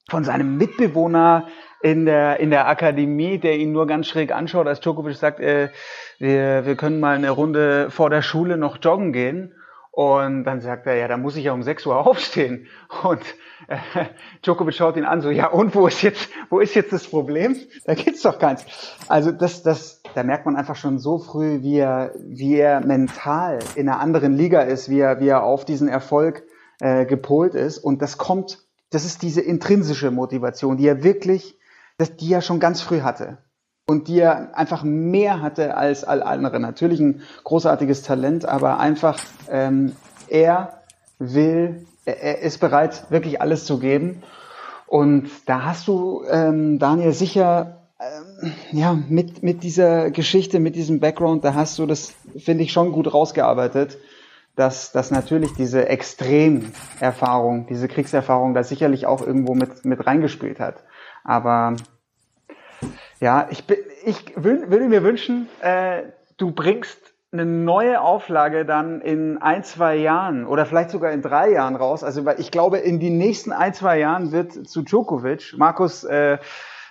von 0.09 0.23
seinem 0.23 0.57
Mitbewohner 0.57 1.47
in 1.81 2.05
der, 2.05 2.39
in 2.39 2.49
der 2.49 2.67
Akademie, 2.67 3.39
der 3.39 3.57
ihn 3.57 3.73
nur 3.73 3.85
ganz 3.85 4.07
schräg 4.07 4.31
anschaut, 4.31 4.67
als 4.67 4.79
Djokovic 4.79 5.15
sagt, 5.15 5.39
äh, 5.41 5.69
wir, 6.17 6.65
wir 6.65 6.75
können 6.75 6.99
mal 6.99 7.15
eine 7.15 7.29
Runde 7.29 7.91
vor 7.91 8.09
der 8.09 8.21
Schule 8.21 8.57
noch 8.57 8.77
joggen 8.81 9.11
gehen. 9.11 9.53
Und 9.97 10.43
dann 10.43 10.61
sagt 10.61 10.85
er, 10.85 10.93
ja, 10.93 11.07
da 11.07 11.17
muss 11.17 11.37
ich 11.37 11.45
ja 11.45 11.53
um 11.53 11.63
6 11.63 11.87
Uhr 11.87 11.97
aufstehen. 12.05 12.67
Und 13.01 13.23
äh, 13.67 14.05
Djokovic 14.43 14.75
schaut 14.75 14.95
ihn 14.95 15.05
an, 15.05 15.21
so, 15.21 15.31
ja, 15.31 15.47
und 15.47 15.73
wo 15.73 15.87
ist 15.87 16.03
jetzt, 16.03 16.29
wo 16.51 16.59
ist 16.59 16.75
jetzt 16.75 16.93
das 16.93 17.07
Problem? 17.07 17.55
Da 17.83 17.95
gibt's 17.95 18.21
doch 18.21 18.37
keins. 18.37 18.63
Also 19.07 19.31
das, 19.31 19.63
das, 19.63 20.03
da 20.13 20.21
merkt 20.21 20.45
man 20.45 20.55
einfach 20.55 20.75
schon 20.75 20.99
so 20.99 21.17
früh, 21.17 21.63
wie 21.63 21.79
er, 21.79 22.11
wie 22.19 22.57
er 22.57 22.85
mental 22.85 23.57
in 23.73 23.89
einer 23.89 23.99
anderen 23.99 24.33
Liga 24.33 24.61
ist, 24.61 24.87
wie 24.87 24.99
er, 24.99 25.19
wie 25.19 25.29
er 25.29 25.41
auf 25.41 25.65
diesen 25.65 25.87
Erfolg 25.87 26.43
äh, 26.79 27.07
gepolt 27.07 27.55
ist. 27.55 27.79
Und 27.79 28.03
das 28.03 28.19
kommt, 28.19 28.67
das 28.91 29.03
ist 29.03 29.23
diese 29.23 29.41
intrinsische 29.41 30.11
Motivation, 30.11 30.77
die 30.77 30.87
er 30.87 31.03
wirklich, 31.03 31.57
das, 31.97 32.15
die 32.15 32.31
er 32.31 32.43
schon 32.43 32.59
ganz 32.59 32.81
früh 32.81 33.01
hatte 33.01 33.39
und 33.89 34.09
die 34.09 34.19
er 34.19 34.55
einfach 34.55 34.83
mehr 34.83 35.41
hatte 35.41 35.75
als 35.75 36.03
all 36.03 36.21
andere. 36.21 36.59
Natürlich 36.59 36.99
ein 36.99 37.21
großartiges 37.45 38.03
Talent, 38.03 38.45
aber 38.45 38.79
einfach 38.79 39.17
ähm, 39.49 39.93
er 40.27 40.81
will, 41.19 41.85
er 42.05 42.39
ist 42.39 42.59
bereit, 42.59 43.05
wirklich 43.09 43.41
alles 43.41 43.65
zu 43.65 43.79
geben. 43.79 44.23
Und 44.87 45.29
da 45.45 45.63
hast 45.63 45.87
du, 45.87 46.23
ähm, 46.29 46.79
Daniel, 46.79 47.13
sicher 47.13 47.77
ähm, 47.99 48.51
ja 48.71 48.93
mit 48.93 49.41
mit 49.41 49.63
dieser 49.63 50.11
Geschichte, 50.11 50.59
mit 50.59 50.75
diesem 50.75 50.99
Background, 50.99 51.43
da 51.43 51.53
hast 51.53 51.79
du 51.79 51.85
das, 51.85 52.13
finde 52.37 52.63
ich, 52.63 52.73
schon 52.73 52.91
gut 52.91 53.13
rausgearbeitet, 53.13 53.97
dass 54.55 54.91
dass 54.91 55.11
natürlich 55.11 55.53
diese 55.53 55.87
Extremerfahrung, 55.87 57.67
diese 57.67 57.87
Kriegserfahrung, 57.87 58.53
da 58.53 58.63
sicherlich 58.63 59.07
auch 59.07 59.25
irgendwo 59.25 59.55
mit 59.55 59.85
mit 59.85 60.05
reingespielt 60.05 60.59
hat. 60.59 60.83
Aber 61.23 61.75
Ja, 63.19 63.47
ich, 63.49 63.65
bin, 63.65 63.77
ich 64.05 64.33
würde 64.35 64.87
mir 64.87 65.03
wünschen, 65.03 65.47
äh, 65.61 66.03
du 66.37 66.51
bringst 66.51 67.13
eine 67.31 67.45
neue 67.45 67.99
Auflage 67.99 68.65
dann 68.65 69.01
in 69.01 69.37
ein, 69.39 69.63
zwei 69.63 69.95
Jahren 69.95 70.45
oder 70.45 70.65
vielleicht 70.65 70.91
sogar 70.91 71.11
in 71.11 71.21
drei 71.21 71.51
Jahren 71.51 71.75
raus. 71.75 72.03
Also 72.03 72.25
weil 72.25 72.39
ich 72.39 72.51
glaube, 72.51 72.77
in 72.77 72.99
den 72.99 73.17
nächsten 73.17 73.51
ein, 73.51 73.73
zwei 73.73 73.99
Jahren 73.99 74.31
wird 74.31 74.67
zu 74.67 74.83
Djokovic, 74.83 75.55
Markus, 75.57 76.03
äh, 76.03 76.37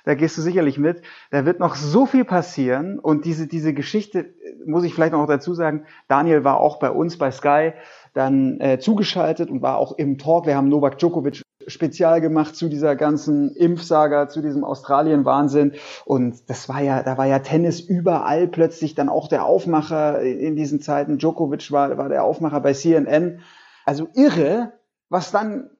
da 0.04 0.14
gehst 0.14 0.36
du 0.36 0.42
sicherlich 0.42 0.78
mit, 0.78 1.02
da 1.30 1.46
wird 1.46 1.58
noch 1.58 1.74
so 1.74 2.06
viel 2.06 2.24
passieren 2.24 2.98
und 2.98 3.24
diese, 3.24 3.46
diese 3.48 3.72
Geschichte, 3.72 4.34
muss 4.64 4.84
ich 4.84 4.94
vielleicht 4.94 5.12
noch 5.12 5.26
dazu 5.26 5.54
sagen, 5.54 5.86
Daniel 6.06 6.44
war 6.44 6.60
auch 6.60 6.78
bei 6.78 6.90
uns 6.90 7.18
bei 7.18 7.30
Sky 7.30 7.72
dann 8.14 8.60
äh, 8.60 8.78
zugeschaltet 8.78 9.50
und 9.50 9.62
war 9.62 9.78
auch 9.78 9.98
im 9.98 10.18
Talk. 10.18 10.46
Wir 10.46 10.56
haben 10.56 10.68
Novak 10.68 10.98
Djokovic 10.98 11.42
spezial 11.66 12.20
gemacht 12.20 12.56
zu 12.56 12.68
dieser 12.68 12.96
ganzen 12.96 13.54
Impfsaga, 13.54 14.28
zu 14.28 14.40
diesem 14.40 14.64
Australien-Wahnsinn. 14.64 15.72
Und 16.04 16.48
das 16.48 16.68
war 16.68 16.80
ja, 16.80 17.02
da 17.02 17.18
war 17.18 17.26
ja 17.26 17.40
Tennis 17.40 17.80
überall 17.80 18.48
plötzlich 18.48 18.94
dann 18.94 19.08
auch 19.08 19.28
der 19.28 19.44
Aufmacher 19.44 20.20
in 20.20 20.56
diesen 20.56 20.80
Zeiten. 20.80 21.18
Djokovic 21.18 21.70
war, 21.72 21.98
war 21.98 22.08
der 22.08 22.24
Aufmacher 22.24 22.60
bei 22.60 22.72
CNN. 22.72 23.40
Also 23.84 24.08
irre, 24.14 24.72
was 25.08 25.30
dann 25.30 25.70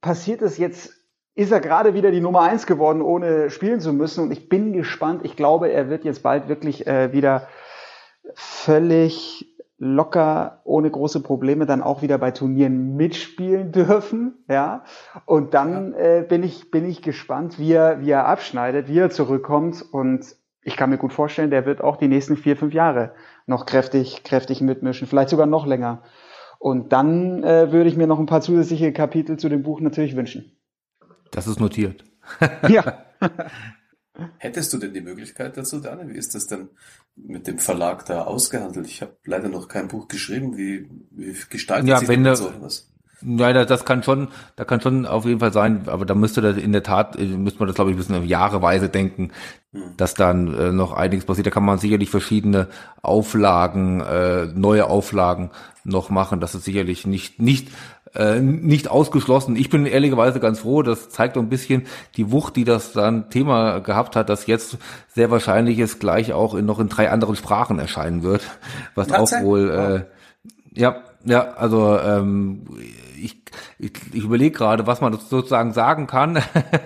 passiert 0.00 0.42
ist. 0.42 0.58
Jetzt 0.58 0.92
ist 1.34 1.52
er 1.52 1.60
gerade 1.60 1.94
wieder 1.94 2.10
die 2.10 2.20
Nummer 2.20 2.42
eins 2.42 2.66
geworden, 2.66 3.02
ohne 3.02 3.50
spielen 3.50 3.80
zu 3.80 3.92
müssen. 3.92 4.24
Und 4.24 4.32
ich 4.32 4.48
bin 4.48 4.72
gespannt. 4.72 5.22
Ich 5.24 5.36
glaube, 5.36 5.70
er 5.70 5.90
wird 5.90 6.04
jetzt 6.04 6.22
bald 6.22 6.48
wirklich 6.48 6.86
äh, 6.86 7.12
wieder 7.12 7.48
völlig 8.34 9.55
locker 9.78 10.60
ohne 10.64 10.90
große 10.90 11.20
Probleme 11.20 11.66
dann 11.66 11.82
auch 11.82 12.02
wieder 12.02 12.18
bei 12.18 12.30
Turnieren 12.30 12.96
mitspielen 12.96 13.72
dürfen, 13.72 14.44
ja. 14.48 14.84
Und 15.24 15.54
dann 15.54 15.92
ja. 15.92 15.98
äh, 15.98 16.22
bin 16.22 16.42
ich 16.42 16.70
bin 16.70 16.88
ich 16.88 17.02
gespannt, 17.02 17.58
wie 17.58 17.72
er 17.72 18.00
wie 18.00 18.10
er 18.10 18.26
abschneidet, 18.26 18.88
wie 18.88 18.98
er 18.98 19.10
zurückkommt 19.10 19.84
und 19.92 20.36
ich 20.62 20.76
kann 20.76 20.90
mir 20.90 20.98
gut 20.98 21.12
vorstellen, 21.12 21.50
der 21.50 21.64
wird 21.64 21.80
auch 21.80 21.96
die 21.96 22.08
nächsten 22.08 22.36
vier 22.36 22.56
fünf 22.56 22.74
Jahre 22.74 23.12
noch 23.46 23.66
kräftig 23.66 24.24
kräftig 24.24 24.60
mitmischen, 24.60 25.06
vielleicht 25.06 25.28
sogar 25.28 25.46
noch 25.46 25.66
länger. 25.66 26.02
Und 26.58 26.92
dann 26.92 27.44
äh, 27.44 27.70
würde 27.70 27.88
ich 27.88 27.96
mir 27.96 28.06
noch 28.06 28.18
ein 28.18 28.26
paar 28.26 28.40
zusätzliche 28.40 28.92
Kapitel 28.92 29.36
zu 29.36 29.48
dem 29.48 29.62
Buch 29.62 29.80
natürlich 29.80 30.16
wünschen. 30.16 30.56
Das 31.30 31.46
ist 31.46 31.60
notiert. 31.60 32.04
ja. 32.68 33.04
Hättest 34.38 34.72
du 34.72 34.78
denn 34.78 34.94
die 34.94 35.00
Möglichkeit 35.00 35.56
dazu, 35.56 35.80
Daniel? 35.80 36.14
Wie 36.14 36.18
ist 36.18 36.34
das 36.34 36.46
denn 36.46 36.68
mit 37.16 37.46
dem 37.46 37.58
Verlag 37.58 38.04
da 38.06 38.22
ausgehandelt? 38.22 38.86
Ich 38.86 39.02
habe 39.02 39.16
leider 39.24 39.48
noch 39.48 39.68
kein 39.68 39.88
Buch 39.88 40.08
geschrieben. 40.08 40.56
Wie, 40.56 40.88
wie 41.10 41.36
gestaltet 41.50 41.88
ja, 41.88 41.98
sich 41.98 42.08
wenn 42.08 42.24
denn 42.24 42.36
so 42.36 42.48
etwas? 42.48 42.88
Ja, 43.22 43.64
das 43.64 43.84
kann 43.86 44.02
schon, 44.02 44.28
da 44.56 44.64
kann 44.64 44.82
schon 44.82 45.06
auf 45.06 45.24
jeden 45.24 45.40
Fall 45.40 45.52
sein, 45.52 45.88
aber 45.88 46.04
da 46.04 46.14
müsste 46.14 46.42
das 46.42 46.58
in 46.58 46.72
der 46.72 46.82
Tat, 46.82 47.16
äh, 47.16 47.24
müsste 47.24 47.60
man 47.60 47.66
das 47.68 47.74
glaube 47.74 47.90
ich 47.90 47.96
ein 47.96 47.98
bisschen 47.98 48.24
jahreweise 48.26 48.90
denken, 48.90 49.32
hm. 49.72 49.96
dass 49.96 50.12
dann 50.12 50.52
äh, 50.54 50.70
noch 50.70 50.92
einiges 50.92 51.24
passiert. 51.24 51.46
Da 51.46 51.50
kann 51.50 51.64
man 51.64 51.78
sicherlich 51.78 52.10
verschiedene 52.10 52.68
Auflagen, 53.00 54.02
äh, 54.02 54.46
neue 54.46 54.86
Auflagen 54.86 55.50
noch 55.82 56.10
machen. 56.10 56.40
Das 56.40 56.54
ist 56.54 56.64
sicherlich 56.64 57.06
nicht, 57.06 57.40
nicht 57.40 57.68
äh, 58.14 58.40
nicht 58.40 58.88
ausgeschlossen. 58.88 59.56
Ich 59.56 59.70
bin 59.70 59.86
ehrlicherweise 59.86 60.40
ganz 60.40 60.60
froh, 60.60 60.82
das 60.82 61.08
zeigt 61.10 61.36
ein 61.36 61.48
bisschen 61.48 61.86
die 62.16 62.30
Wucht, 62.30 62.56
die 62.56 62.64
das 62.64 62.92
dann 62.92 63.30
Thema 63.30 63.80
gehabt 63.80 64.16
hat, 64.16 64.28
dass 64.28 64.46
jetzt 64.46 64.78
sehr 65.08 65.30
wahrscheinlich 65.30 65.78
es 65.78 65.98
gleich 65.98 66.32
auch 66.32 66.54
in, 66.54 66.66
noch 66.66 66.78
in 66.78 66.88
drei 66.88 67.10
anderen 67.10 67.36
Sprachen 67.36 67.78
erscheinen 67.78 68.22
wird, 68.22 68.42
was 68.94 69.12
auch 69.12 69.30
wohl, 69.42 69.70
äh, 69.70 70.80
ja, 70.80 71.02
ja, 71.24 71.54
also 71.54 71.98
ähm, 71.98 72.62
ich, 73.16 73.36
ich, 73.78 73.92
ich 74.12 74.24
überlege 74.24 74.56
gerade, 74.56 74.86
was 74.86 75.00
man 75.00 75.12
sozusagen 75.12 75.72
sagen 75.72 76.06
kann. 76.06 76.36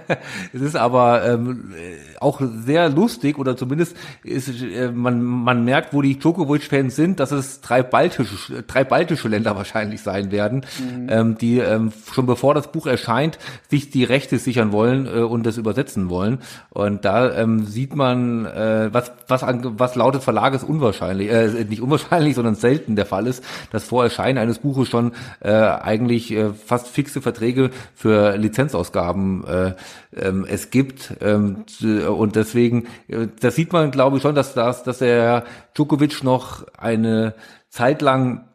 es 0.52 0.60
ist 0.60 0.76
aber 0.76 1.24
ähm, 1.26 1.72
auch 2.20 2.40
sehr 2.40 2.88
lustig 2.88 3.38
oder 3.38 3.56
zumindest 3.56 3.96
ist 4.22 4.62
äh, 4.62 4.90
man 4.90 5.22
man 5.22 5.64
merkt, 5.64 5.92
wo 5.92 6.02
die 6.02 6.18
Djokovic-Fans 6.18 6.94
sind, 6.96 7.20
dass 7.20 7.32
es 7.32 7.60
drei 7.60 7.82
baltische 7.82 8.62
drei 8.66 8.84
baltische 8.84 9.28
Länder 9.28 9.56
wahrscheinlich 9.56 10.02
sein 10.02 10.30
werden, 10.30 10.66
mhm. 10.78 11.06
ähm, 11.08 11.38
die 11.38 11.58
ähm, 11.58 11.92
schon 12.12 12.26
bevor 12.26 12.54
das 12.54 12.72
Buch 12.72 12.86
erscheint 12.86 13.38
sich 13.68 13.90
die 13.90 14.04
Rechte 14.04 14.38
sichern 14.38 14.72
wollen 14.72 15.06
äh, 15.06 15.20
und 15.20 15.44
das 15.44 15.56
übersetzen 15.56 16.10
wollen. 16.10 16.38
Und 16.70 17.04
da 17.04 17.34
ähm, 17.36 17.64
sieht 17.66 17.94
man, 17.94 18.46
äh, 18.46 18.88
was 18.92 19.12
was 19.28 19.42
an, 19.42 19.78
was 19.78 19.94
laut 19.94 20.14
des 20.14 20.24
Verlages 20.24 20.64
unwahrscheinlich, 20.64 21.30
äh, 21.30 21.64
nicht 21.64 21.82
unwahrscheinlich, 21.82 22.34
sondern 22.34 22.54
selten 22.54 22.96
der 22.96 23.06
Fall 23.06 23.26
ist, 23.26 23.44
dass 23.70 23.84
vor 23.84 24.04
Erscheinen 24.04 24.38
eines 24.38 24.58
Buches 24.58 24.88
schon 24.88 25.12
äh, 25.40 25.50
eigentlich 25.50 26.19
äh, 26.28 26.52
fast 26.52 26.88
fixe 26.88 27.22
Verträge 27.22 27.70
für 27.94 28.36
Lizenzausgaben 28.36 29.44
äh, 29.44 29.74
ähm, 30.16 30.46
es 30.48 30.70
gibt. 30.70 31.14
Ähm, 31.20 31.64
und 32.08 32.36
deswegen, 32.36 32.86
äh, 33.08 33.28
das 33.40 33.54
sieht 33.54 33.72
man, 33.72 33.90
glaube 33.90 34.16
ich, 34.16 34.22
schon, 34.22 34.34
dass, 34.34 34.54
das, 34.54 34.82
dass 34.82 34.98
der 34.98 35.44
Djokovic 35.74 36.22
noch 36.22 36.66
eine 36.76 37.34
Zeit 37.70 38.02
lang 38.02 38.49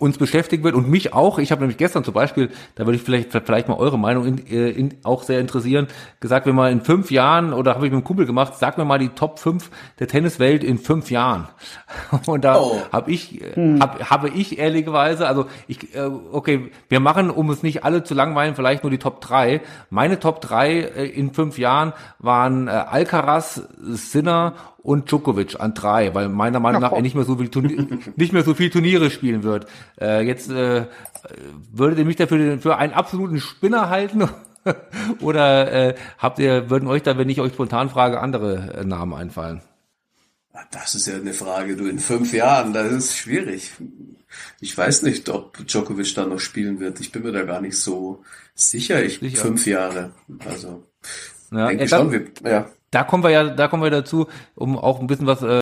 uns 0.00 0.18
beschäftigen 0.18 0.64
wird 0.64 0.74
und 0.74 0.88
mich 0.88 1.12
auch. 1.12 1.38
Ich 1.38 1.52
habe 1.52 1.60
nämlich 1.60 1.76
gestern 1.76 2.04
zum 2.04 2.14
Beispiel, 2.14 2.50
da 2.74 2.86
würde 2.86 2.96
ich 2.96 3.02
vielleicht 3.02 3.32
vielleicht 3.32 3.68
mal 3.68 3.76
eure 3.76 3.98
Meinung 3.98 4.24
in, 4.24 4.46
äh, 4.46 4.70
in, 4.70 4.96
auch 5.04 5.22
sehr 5.22 5.40
interessieren, 5.40 5.88
gesagt, 6.20 6.46
wenn 6.46 6.54
mal 6.54 6.72
in 6.72 6.80
fünf 6.80 7.10
Jahren 7.10 7.52
oder 7.52 7.74
habe 7.74 7.86
ich 7.86 7.92
mit 7.92 7.98
einem 7.98 8.04
Kumpel 8.04 8.26
gemacht, 8.26 8.54
sag 8.58 8.78
mir 8.78 8.84
mal 8.84 8.98
die 8.98 9.10
Top 9.10 9.38
5 9.38 9.70
der 9.98 10.08
Tenniswelt 10.08 10.64
in 10.64 10.78
fünf 10.78 11.10
Jahren. 11.10 11.48
Und 12.26 12.44
da 12.44 12.58
oh. 12.58 12.80
habe 12.92 13.10
ich 13.10 13.40
äh, 13.42 13.54
hm. 13.54 13.80
hab, 13.80 14.10
habe 14.10 14.30
ich 14.30 14.58
ehrlicherweise, 14.58 15.26
also 15.28 15.46
ich 15.68 15.94
äh, 15.94 16.00
okay, 16.32 16.70
wir 16.88 17.00
machen, 17.00 17.30
um 17.30 17.50
es 17.50 17.62
nicht 17.62 17.84
alle 17.84 18.02
zu 18.02 18.14
langweilen, 18.14 18.54
vielleicht 18.54 18.82
nur 18.82 18.90
die 18.90 18.98
Top 18.98 19.20
3. 19.20 19.60
Meine 19.90 20.18
Top 20.18 20.40
3 20.40 20.78
in 20.80 21.32
fünf 21.32 21.58
Jahren 21.58 21.92
waren 22.18 22.68
Alcaraz, 22.68 23.62
Sinner 23.80 24.54
und 24.82 25.10
Djokovic 25.10 25.60
an 25.60 25.74
drei, 25.74 26.14
weil 26.14 26.28
meiner 26.28 26.60
Meinung 26.60 26.80
nach 26.80 26.92
er 26.92 27.02
nicht 27.02 27.14
mehr 27.14 27.24
so 27.24 27.36
viel 27.36 27.48
Turnier, 27.48 27.86
nicht 28.16 28.32
mehr 28.32 28.42
so 28.42 28.54
viel 28.54 28.70
Turniere 28.70 29.10
spielen 29.10 29.42
wird. 29.42 29.66
Äh, 30.00 30.22
jetzt 30.22 30.50
äh, 30.50 30.86
würdet 31.72 31.98
ihr 31.98 32.04
mich 32.04 32.16
dafür 32.16 32.58
für 32.58 32.76
einen 32.76 32.92
absoluten 32.92 33.40
Spinner 33.40 33.88
halten? 33.88 34.28
Oder 35.20 35.72
äh, 35.72 35.94
habt 36.18 36.38
ihr, 36.38 36.70
würden 36.70 36.88
euch 36.88 37.02
da, 37.02 37.16
wenn 37.16 37.28
ich 37.28 37.40
euch 37.40 37.52
spontan 37.52 37.90
frage, 37.90 38.20
andere 38.20 38.74
äh, 38.74 38.84
Namen 38.84 39.14
einfallen? 39.14 39.62
Das 40.70 40.94
ist 40.94 41.06
ja 41.06 41.16
eine 41.16 41.32
Frage, 41.32 41.76
du 41.76 41.86
in 41.86 41.98
fünf 41.98 42.32
Jahren, 42.32 42.72
das 42.72 42.92
ist 42.92 43.16
schwierig. 43.16 43.72
Ich 44.60 44.76
weiß 44.76 45.02
nicht, 45.02 45.28
ob 45.28 45.66
Djokovic 45.66 46.14
dann 46.14 46.28
noch 46.28 46.40
spielen 46.40 46.80
wird. 46.80 47.00
Ich 47.00 47.12
bin 47.12 47.22
mir 47.22 47.32
da 47.32 47.42
gar 47.42 47.60
nicht 47.60 47.78
so 47.78 48.22
sicher. 48.54 49.02
Ich 49.02 49.20
sicher. 49.20 49.42
fünf 49.42 49.66
Jahre. 49.66 50.12
Also 50.44 50.84
ja, 51.50 51.68
denke 51.68 51.88
schon. 51.88 52.12
Wir, 52.12 52.26
ja. 52.44 52.70
Da 52.90 53.04
kommen 53.04 53.22
wir 53.22 53.30
ja, 53.30 53.44
da 53.44 53.68
kommen 53.68 53.82
wir 53.82 53.90
dazu, 53.90 54.26
um 54.54 54.78
auch 54.78 55.00
ein 55.00 55.06
bisschen 55.06 55.26
was 55.26 55.42
äh, 55.42 55.60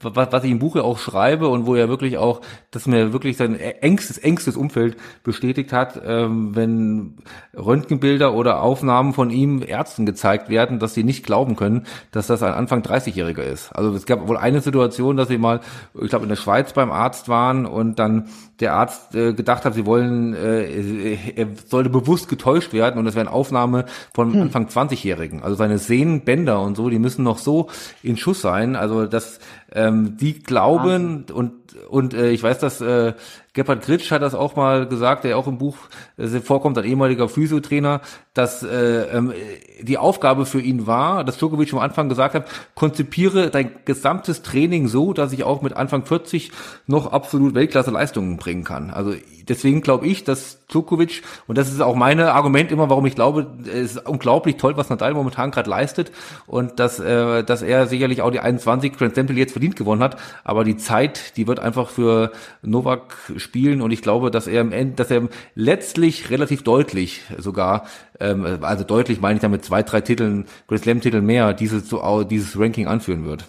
was, 0.00 0.30
was 0.30 0.44
ich 0.44 0.50
im 0.50 0.60
Buch 0.60 0.76
ja 0.76 0.82
auch 0.82 0.98
schreibe 0.98 1.48
und 1.48 1.66
wo 1.66 1.74
er 1.74 1.88
wirklich 1.88 2.18
auch, 2.18 2.40
dass 2.70 2.86
mir 2.86 3.12
wirklich 3.12 3.36
sein 3.36 3.58
engstes, 3.58 4.16
engstes 4.18 4.56
Umfeld 4.56 4.96
bestätigt 5.24 5.72
hat, 5.72 6.00
ähm, 6.04 6.54
wenn 6.54 7.16
Röntgenbilder 7.56 8.32
oder 8.32 8.62
Aufnahmen 8.62 9.12
von 9.12 9.30
ihm 9.30 9.62
Ärzten 9.66 10.06
gezeigt 10.06 10.50
werden, 10.50 10.78
dass 10.78 10.94
sie 10.94 11.02
nicht 11.02 11.26
glauben 11.26 11.56
können, 11.56 11.86
dass 12.12 12.28
das 12.28 12.42
ein 12.44 12.52
Anfang 12.52 12.82
30-Jähriger 12.82 13.42
ist. 13.42 13.72
Also 13.72 13.92
es 13.92 14.06
gab 14.06 14.28
wohl 14.28 14.36
eine 14.36 14.60
Situation, 14.60 15.16
dass 15.16 15.28
sie 15.28 15.38
mal, 15.38 15.60
ich 16.00 16.08
glaube 16.08 16.24
in 16.24 16.28
der 16.28 16.36
Schweiz 16.36 16.72
beim 16.72 16.92
Arzt 16.92 17.28
waren 17.28 17.66
und 17.66 17.98
dann 17.98 18.28
der 18.60 18.74
Arzt 18.74 19.14
äh, 19.14 19.32
gedacht 19.34 19.64
hat, 19.64 19.74
sie 19.74 19.86
wollen, 19.86 20.34
äh, 20.34 21.16
er 21.36 21.48
sollte 21.66 21.90
bewusst 21.90 22.28
getäuscht 22.28 22.72
werden 22.72 22.98
und 22.98 23.04
das 23.04 23.14
wäre 23.14 23.26
eine 23.26 23.34
Aufnahme 23.34 23.84
von 24.14 24.32
hm. 24.32 24.42
Anfang 24.42 24.66
20-Jährigen. 24.66 25.42
Also 25.42 25.56
seine 25.56 25.78
Sehnenbänder 25.78 26.60
und 26.60 26.76
so, 26.76 26.88
die 26.88 26.98
müssen 26.98 27.24
noch 27.24 27.38
so 27.38 27.68
in 28.02 28.16
Schuss 28.16 28.40
sein. 28.40 28.74
Also 28.74 29.06
das 29.06 29.38
ähm, 29.72 30.16
die 30.16 30.42
glauben 30.42 30.84
Wahnsinn. 30.84 31.36
und 31.36 31.52
und 31.88 32.14
äh, 32.14 32.30
ich 32.30 32.42
weiß, 32.42 32.58
dass 32.58 32.80
äh, 32.80 33.14
Gebhard 33.54 33.82
Gritsch 33.82 34.10
hat 34.10 34.22
das 34.22 34.34
auch 34.34 34.56
mal 34.56 34.86
gesagt, 34.86 35.24
der 35.24 35.36
auch 35.36 35.48
im 35.48 35.58
Buch 35.58 35.76
äh, 36.16 36.26
vorkommt, 36.26 36.78
ein 36.78 36.84
ehemaliger 36.84 37.28
Physiotrainer, 37.28 38.00
dass 38.32 38.62
äh, 38.62 39.02
ähm, 39.12 39.32
die 39.80 39.98
Aufgabe 39.98 40.46
für 40.46 40.60
ihn 40.60 40.86
war, 40.86 41.24
dass 41.24 41.38
Djokovic 41.38 41.72
am 41.72 41.80
Anfang 41.80 42.08
gesagt 42.08 42.34
hat, 42.34 42.46
konzipiere 42.76 43.50
dein 43.50 43.72
gesamtes 43.84 44.42
Training 44.42 44.86
so, 44.86 45.12
dass 45.12 45.32
ich 45.32 45.42
auch 45.42 45.60
mit 45.60 45.72
Anfang 45.72 46.04
40 46.04 46.52
noch 46.86 47.12
absolut 47.12 47.54
Weltklasse 47.54 47.90
Leistungen 47.90 48.36
bringen 48.36 48.62
kann. 48.62 48.90
Also 48.90 49.14
deswegen 49.48 49.80
glaube 49.80 50.06
ich, 50.06 50.22
dass 50.22 50.64
Djokovic, 50.68 51.22
und 51.46 51.58
das 51.58 51.72
ist 51.72 51.80
auch 51.80 51.96
mein 51.96 52.20
Argument 52.20 52.70
immer, 52.70 52.90
warum 52.90 53.06
ich 53.06 53.14
glaube, 53.14 53.46
es 53.64 53.96
ist 53.96 54.06
unglaublich 54.08 54.56
toll, 54.56 54.76
was 54.76 54.90
Nadal 54.90 55.14
momentan 55.14 55.50
gerade 55.50 55.68
leistet 55.68 56.12
und 56.46 56.78
dass, 56.78 57.00
äh, 57.00 57.42
dass 57.42 57.62
er 57.62 57.86
sicherlich 57.86 58.22
auch 58.22 58.30
die 58.30 58.40
21 58.40 58.96
Grand 58.96 59.14
Slam 59.14 59.26
jetzt 59.36 59.52
verdient 59.52 59.76
gewonnen 59.76 60.02
hat, 60.02 60.16
aber 60.44 60.64
die 60.64 60.76
Zeit, 60.76 61.36
die 61.36 61.46
wird 61.46 61.57
einfach 61.58 61.90
für 61.90 62.32
Novak 62.62 63.16
spielen 63.36 63.82
und 63.82 63.90
ich 63.90 64.02
glaube, 64.02 64.30
dass 64.30 64.46
er 64.46 64.60
im 64.60 64.72
End, 64.72 64.98
dass 64.98 65.10
er 65.10 65.28
letztlich 65.54 66.30
relativ 66.30 66.62
deutlich 66.62 67.22
sogar, 67.36 67.86
ähm, 68.20 68.58
also 68.62 68.84
deutlich 68.84 69.20
meine 69.20 69.36
ich 69.36 69.42
damit 69.42 69.64
zwei, 69.64 69.82
drei 69.82 70.00
Titeln, 70.00 70.46
Grand 70.66 70.82
Slam 70.82 71.00
Titel 71.00 71.20
mehr, 71.20 71.52
dieses, 71.54 71.84
dieses 72.30 72.58
Ranking 72.58 72.86
anführen 72.86 73.24
wird. 73.24 73.44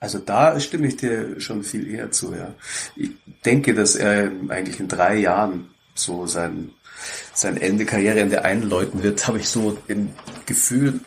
Also 0.00 0.18
da 0.18 0.58
stimme 0.58 0.86
ich 0.86 0.96
dir 0.96 1.40
schon 1.40 1.62
viel 1.62 1.86
eher 1.86 2.10
zu, 2.10 2.34
ja. 2.34 2.54
Ich 2.96 3.10
denke, 3.44 3.74
dass 3.74 3.96
er 3.96 4.30
eigentlich 4.48 4.80
in 4.80 4.88
drei 4.88 5.16
Jahren 5.16 5.68
so 5.94 6.26
sein, 6.26 6.70
sein 7.34 7.58
Ende 7.58 7.84
Karriereende 7.84 8.44
einläuten 8.44 9.02
wird, 9.02 9.26
habe 9.28 9.38
ich 9.38 9.48
so 9.48 9.76
im 9.88 10.10
Gefühl. 10.46 11.00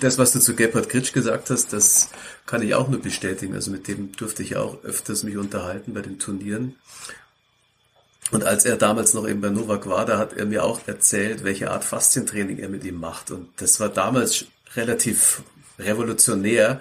Das, 0.00 0.18
was 0.18 0.32
du 0.32 0.40
zu 0.40 0.54
Gebhard 0.54 0.88
Gritsch 0.88 1.12
gesagt 1.12 1.50
hast, 1.50 1.72
das 1.72 2.10
kann 2.46 2.62
ich 2.62 2.74
auch 2.74 2.88
nur 2.88 3.00
bestätigen. 3.00 3.54
Also 3.54 3.70
mit 3.70 3.88
dem 3.88 4.12
durfte 4.12 4.42
ich 4.42 4.56
auch 4.56 4.82
öfters 4.84 5.22
mich 5.22 5.36
unterhalten 5.36 5.94
bei 5.94 6.00
den 6.00 6.18
Turnieren. 6.18 6.76
Und 8.30 8.44
als 8.44 8.64
er 8.64 8.76
damals 8.76 9.14
noch 9.14 9.28
eben 9.28 9.40
bei 9.40 9.50
Novak 9.50 9.86
war, 9.86 10.06
da 10.06 10.18
hat 10.18 10.32
er 10.32 10.46
mir 10.46 10.64
auch 10.64 10.80
erzählt, 10.86 11.44
welche 11.44 11.70
Art 11.70 11.84
Faszientraining 11.84 12.58
er 12.58 12.68
mit 12.68 12.84
ihm 12.84 12.98
macht. 12.98 13.30
Und 13.30 13.48
das 13.56 13.80
war 13.80 13.88
damals 13.88 14.46
relativ 14.74 15.42
revolutionär, 15.78 16.80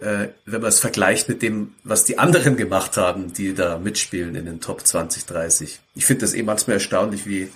äh, 0.00 0.28
wenn 0.46 0.60
man 0.60 0.68
es 0.68 0.80
vergleicht 0.80 1.28
mit 1.28 1.42
dem, 1.42 1.74
was 1.84 2.04
die 2.04 2.18
anderen 2.18 2.56
gemacht 2.56 2.96
haben, 2.96 3.32
die 3.32 3.54
da 3.54 3.78
mitspielen 3.78 4.34
in 4.34 4.46
den 4.46 4.60
Top 4.60 4.86
20, 4.86 5.26
30. 5.26 5.80
Ich 5.94 6.06
finde 6.06 6.22
das 6.22 6.34
eh 6.34 6.42
manchmal 6.42 6.74
erstaunlich, 6.74 7.26
wie 7.26 7.50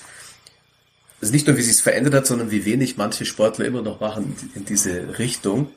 also 1.21 1.33
nicht 1.33 1.47
nur, 1.47 1.57
wie 1.57 1.63
sich 1.63 1.73
es 1.73 1.81
verändert 1.81 2.15
hat, 2.15 2.27
sondern 2.27 2.51
wie 2.51 2.65
wenig 2.65 2.97
manche 2.97 3.25
Sportler 3.25 3.65
immer 3.65 3.83
noch 3.83 4.01
machen 4.01 4.37
in 4.55 4.65
diese 4.65 5.19
Richtung, 5.19 5.69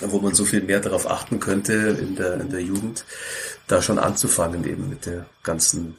wo 0.00 0.18
man 0.18 0.34
so 0.34 0.44
viel 0.44 0.62
mehr 0.62 0.80
darauf 0.80 1.10
achten 1.10 1.40
könnte 1.40 1.72
in 1.72 2.16
der, 2.16 2.40
in 2.40 2.50
der 2.50 2.60
Jugend, 2.60 3.04
da 3.66 3.82
schon 3.82 3.98
anzufangen 3.98 4.66
eben 4.66 4.88
mit 4.88 5.06
der 5.06 5.26
ganzen 5.42 5.96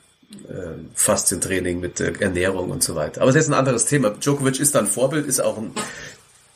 äh, 0.50 0.78
Faszientraining, 0.94 1.80
mit 1.80 2.00
der 2.00 2.20
Ernährung 2.22 2.70
und 2.70 2.84
so 2.84 2.96
weiter. 2.96 3.22
Aber 3.22 3.32
das 3.32 3.44
ist 3.44 3.50
ein 3.50 3.54
anderes 3.54 3.86
Thema. 3.86 4.10
Djokovic 4.12 4.60
ist 4.60 4.76
da 4.76 4.80
ein 4.80 4.88
Vorbild, 4.88 5.26
ist 5.26 5.40
auch 5.40 5.58
ein, 5.58 5.72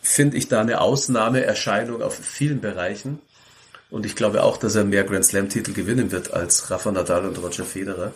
finde 0.02 0.38
ich, 0.38 0.48
da 0.48 0.62
eine 0.62 0.82
Ausnahmeerscheinung 0.82 2.02
auf 2.02 2.16
vielen 2.16 2.62
Bereichen. 2.62 3.20
Und 3.90 4.06
ich 4.06 4.16
glaube 4.16 4.44
auch, 4.44 4.58
dass 4.58 4.76
er 4.76 4.84
mehr 4.84 5.04
Grand 5.04 5.26
Slam 5.26 5.50
Titel 5.50 5.74
gewinnen 5.74 6.12
wird 6.12 6.34
als 6.34 6.70
Rafa 6.70 6.92
Nadal 6.92 7.26
und 7.26 7.42
Roger 7.42 7.66
Federer. 7.66 8.14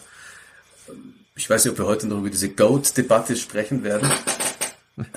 Ich 1.42 1.50
weiß 1.50 1.66
nicht, 1.66 1.72
ob 1.72 1.80
wir 1.80 1.88
heute 1.88 2.08
noch 2.08 2.20
über 2.20 2.30
diese 2.30 2.50
Goat-Debatte 2.50 3.36
sprechen 3.36 3.84
werden. 3.84 4.08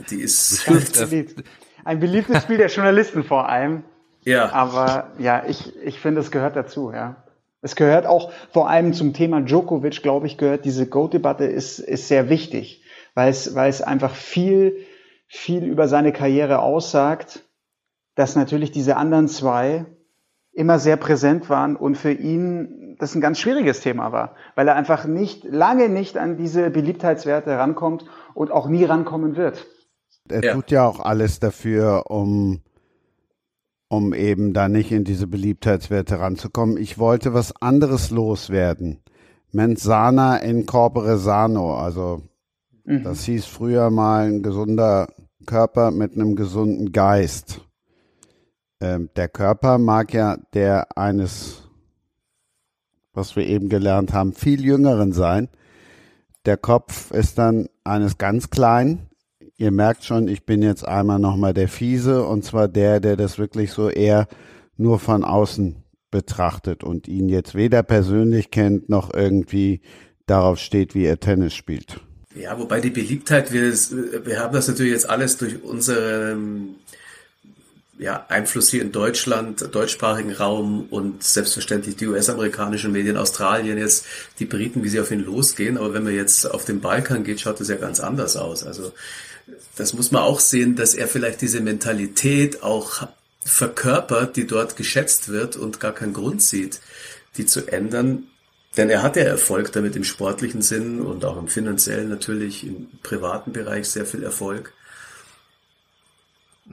Die 0.08 0.22
ist 0.22 0.66
ein 1.84 2.00
beliebtes 2.00 2.44
Spiel 2.44 2.56
der 2.56 2.68
Journalisten 2.68 3.24
vor 3.24 3.46
allem. 3.46 3.84
Ja. 4.24 4.50
Aber 4.50 5.10
ja, 5.18 5.44
ich, 5.46 5.76
ich 5.84 6.00
finde, 6.00 6.22
es 6.22 6.30
gehört 6.30 6.56
dazu, 6.56 6.90
ja. 6.92 7.22
Es 7.60 7.76
gehört 7.76 8.06
auch 8.06 8.32
vor 8.50 8.70
allem 8.70 8.94
zum 8.94 9.12
Thema 9.12 9.42
Djokovic, 9.42 10.02
glaube 10.02 10.26
ich, 10.26 10.38
gehört 10.38 10.64
diese 10.64 10.86
Goat-Debatte 10.86 11.44
ist, 11.44 11.78
ist 11.78 12.08
sehr 12.08 12.30
wichtig, 12.30 12.82
weil 13.14 13.28
es, 13.28 13.54
weil 13.54 13.68
es 13.68 13.82
einfach 13.82 14.14
viel, 14.14 14.78
viel 15.28 15.62
über 15.64 15.88
seine 15.88 16.14
Karriere 16.14 16.60
aussagt, 16.60 17.40
dass 18.14 18.34
natürlich 18.34 18.72
diese 18.72 18.96
anderen 18.96 19.28
zwei 19.28 19.84
immer 20.54 20.78
sehr 20.78 20.96
präsent 20.96 21.50
waren 21.50 21.76
und 21.76 21.96
für 21.96 22.12
ihn 22.12 22.96
das 22.98 23.14
ein 23.14 23.20
ganz 23.20 23.38
schwieriges 23.38 23.80
Thema 23.80 24.12
war, 24.12 24.36
weil 24.54 24.68
er 24.68 24.76
einfach 24.76 25.04
nicht, 25.04 25.44
lange 25.44 25.88
nicht 25.88 26.16
an 26.16 26.36
diese 26.36 26.70
Beliebtheitswerte 26.70 27.58
rankommt 27.58 28.04
und 28.34 28.52
auch 28.52 28.68
nie 28.68 28.84
rankommen 28.84 29.36
wird. 29.36 29.66
Er 30.28 30.44
ja. 30.44 30.54
tut 30.54 30.70
ja 30.70 30.86
auch 30.86 31.00
alles 31.00 31.40
dafür, 31.40 32.04
um, 32.08 32.60
um 33.88 34.14
eben 34.14 34.52
da 34.52 34.68
nicht 34.68 34.92
in 34.92 35.04
diese 35.04 35.26
Beliebtheitswerte 35.26 36.20
ranzukommen. 36.20 36.76
Ich 36.76 36.98
wollte 36.98 37.34
was 37.34 37.60
anderes 37.60 38.10
loswerden. 38.10 39.00
Mensana 39.52 40.38
in 40.38 40.66
corpore 40.66 41.18
sano, 41.18 41.76
also 41.76 42.22
mhm. 42.84 43.02
das 43.04 43.24
hieß 43.24 43.46
früher 43.46 43.90
mal 43.90 44.28
ein 44.28 44.42
gesunder 44.42 45.08
Körper 45.46 45.90
mit 45.90 46.14
einem 46.14 46.36
gesunden 46.36 46.92
Geist. 46.92 47.60
Ähm, 48.84 49.08
der 49.16 49.28
Körper 49.28 49.78
mag 49.78 50.12
ja 50.12 50.36
der 50.52 50.98
eines, 50.98 51.62
was 53.14 53.34
wir 53.34 53.46
eben 53.46 53.70
gelernt 53.70 54.12
haben, 54.12 54.34
viel 54.34 54.62
jüngeren 54.62 55.12
sein. 55.14 55.48
Der 56.44 56.58
Kopf 56.58 57.10
ist 57.10 57.38
dann 57.38 57.70
eines 57.82 58.18
ganz 58.18 58.50
kleinen. 58.50 59.08
Ihr 59.56 59.70
merkt 59.70 60.04
schon, 60.04 60.28
ich 60.28 60.44
bin 60.44 60.60
jetzt 60.60 60.86
einmal 60.86 61.18
nochmal 61.18 61.54
der 61.54 61.68
Fiese 61.68 62.24
und 62.24 62.44
zwar 62.44 62.68
der, 62.68 63.00
der 63.00 63.16
das 63.16 63.38
wirklich 63.38 63.72
so 63.72 63.88
eher 63.88 64.26
nur 64.76 64.98
von 64.98 65.24
außen 65.24 65.76
betrachtet 66.10 66.84
und 66.84 67.08
ihn 67.08 67.30
jetzt 67.30 67.54
weder 67.54 67.82
persönlich 67.82 68.50
kennt 68.50 68.90
noch 68.90 69.14
irgendwie 69.14 69.80
darauf 70.26 70.58
steht, 70.58 70.94
wie 70.94 71.06
er 71.06 71.20
Tennis 71.20 71.54
spielt. 71.54 72.00
Ja, 72.34 72.58
wobei 72.58 72.80
die 72.80 72.90
Beliebtheit, 72.90 73.52
wir, 73.52 73.72
wir 73.72 74.40
haben 74.40 74.52
das 74.52 74.68
natürlich 74.68 74.92
jetzt 74.92 75.08
alles 75.08 75.38
durch 75.38 75.62
unsere 75.62 76.36
ja, 77.98 78.26
Einfluss 78.28 78.70
hier 78.70 78.82
in 78.82 78.92
Deutschland, 78.92 79.68
deutschsprachigen 79.72 80.32
Raum 80.32 80.86
und 80.90 81.22
selbstverständlich 81.22 81.96
die 81.96 82.08
US-amerikanischen 82.08 82.92
Medien, 82.92 83.16
Australien 83.16 83.78
jetzt, 83.78 84.06
die 84.38 84.46
Briten, 84.46 84.82
wie 84.82 84.88
sie 84.88 85.00
auf 85.00 85.10
ihn 85.10 85.24
losgehen. 85.24 85.78
Aber 85.78 85.94
wenn 85.94 86.04
man 86.04 86.14
jetzt 86.14 86.50
auf 86.50 86.64
den 86.64 86.80
Balkan 86.80 87.24
geht, 87.24 87.40
schaut 87.40 87.60
das 87.60 87.68
ja 87.68 87.76
ganz 87.76 88.00
anders 88.00 88.36
aus. 88.36 88.64
Also 88.64 88.92
das 89.76 89.94
muss 89.94 90.10
man 90.10 90.22
auch 90.22 90.40
sehen, 90.40 90.74
dass 90.74 90.94
er 90.94 91.06
vielleicht 91.06 91.40
diese 91.40 91.60
Mentalität 91.60 92.62
auch 92.62 93.06
verkörpert, 93.44 94.36
die 94.36 94.46
dort 94.46 94.76
geschätzt 94.76 95.28
wird 95.28 95.56
und 95.56 95.78
gar 95.78 95.92
keinen 95.92 96.14
Grund 96.14 96.42
sieht, 96.42 96.80
die 97.36 97.46
zu 97.46 97.66
ändern. 97.68 98.24
Denn 98.76 98.90
er 98.90 99.02
hat 99.02 99.14
ja 99.14 99.22
Erfolg 99.22 99.70
damit 99.72 99.94
im 99.94 100.02
sportlichen 100.02 100.62
Sinn 100.62 101.00
und 101.00 101.24
auch 101.24 101.36
im 101.36 101.46
finanziellen 101.46 102.08
natürlich, 102.08 102.66
im 102.66 102.88
privaten 103.02 103.52
Bereich 103.52 103.88
sehr 103.88 104.06
viel 104.06 104.24
Erfolg. 104.24 104.72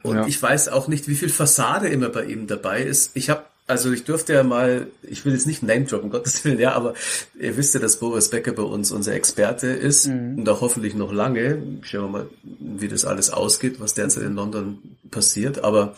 Und 0.04 0.16
ja. 0.16 0.28
ich 0.28 0.42
weiß 0.42 0.70
auch 0.70 0.88
nicht, 0.88 1.08
wie 1.08 1.16
viel 1.16 1.30
Fassade 1.30 1.90
immer 1.90 2.10
bei 2.10 2.26
ihm 2.26 2.48
dabei 2.48 2.82
ist. 2.82 3.12
Ich 3.16 3.30
habe, 3.30 3.44
also 3.68 3.92
ich 3.92 4.06
durfte 4.06 4.34
ja 4.34 4.44
mal, 4.44 4.88
ich 5.04 5.26
will 5.26 5.34
jetzt 5.34 5.48
nicht 5.48 5.64
Name 5.64 5.86
droppen, 5.86 6.10
Gottes 6.10 6.44
Willen, 6.46 6.60
ja, 6.60 6.74
aber 6.74 6.94
ihr 7.40 7.58
wisst 7.58 7.74
ja, 7.74 7.80
dass 7.80 7.98
Boris 7.98 8.30
Becker 8.30 8.54
bei 8.54 8.64
uns 8.64 8.92
unser 8.92 9.14
Experte 9.14 9.68
ist 9.68 10.08
mhm. 10.08 10.40
und 10.40 10.50
auch 10.50 10.62
hoffentlich 10.62 10.96
noch 10.96 11.12
lange. 11.12 11.62
Schauen 11.82 12.04
wir 12.04 12.20
mal, 12.20 12.30
wie 12.44 12.88
das 12.88 13.06
alles 13.06 13.32
ausgeht, 13.32 13.80
was 13.80 13.94
derzeit 13.94 14.24
in 14.24 14.36
London 14.36 14.80
passiert. 15.10 15.64
Aber 15.64 15.96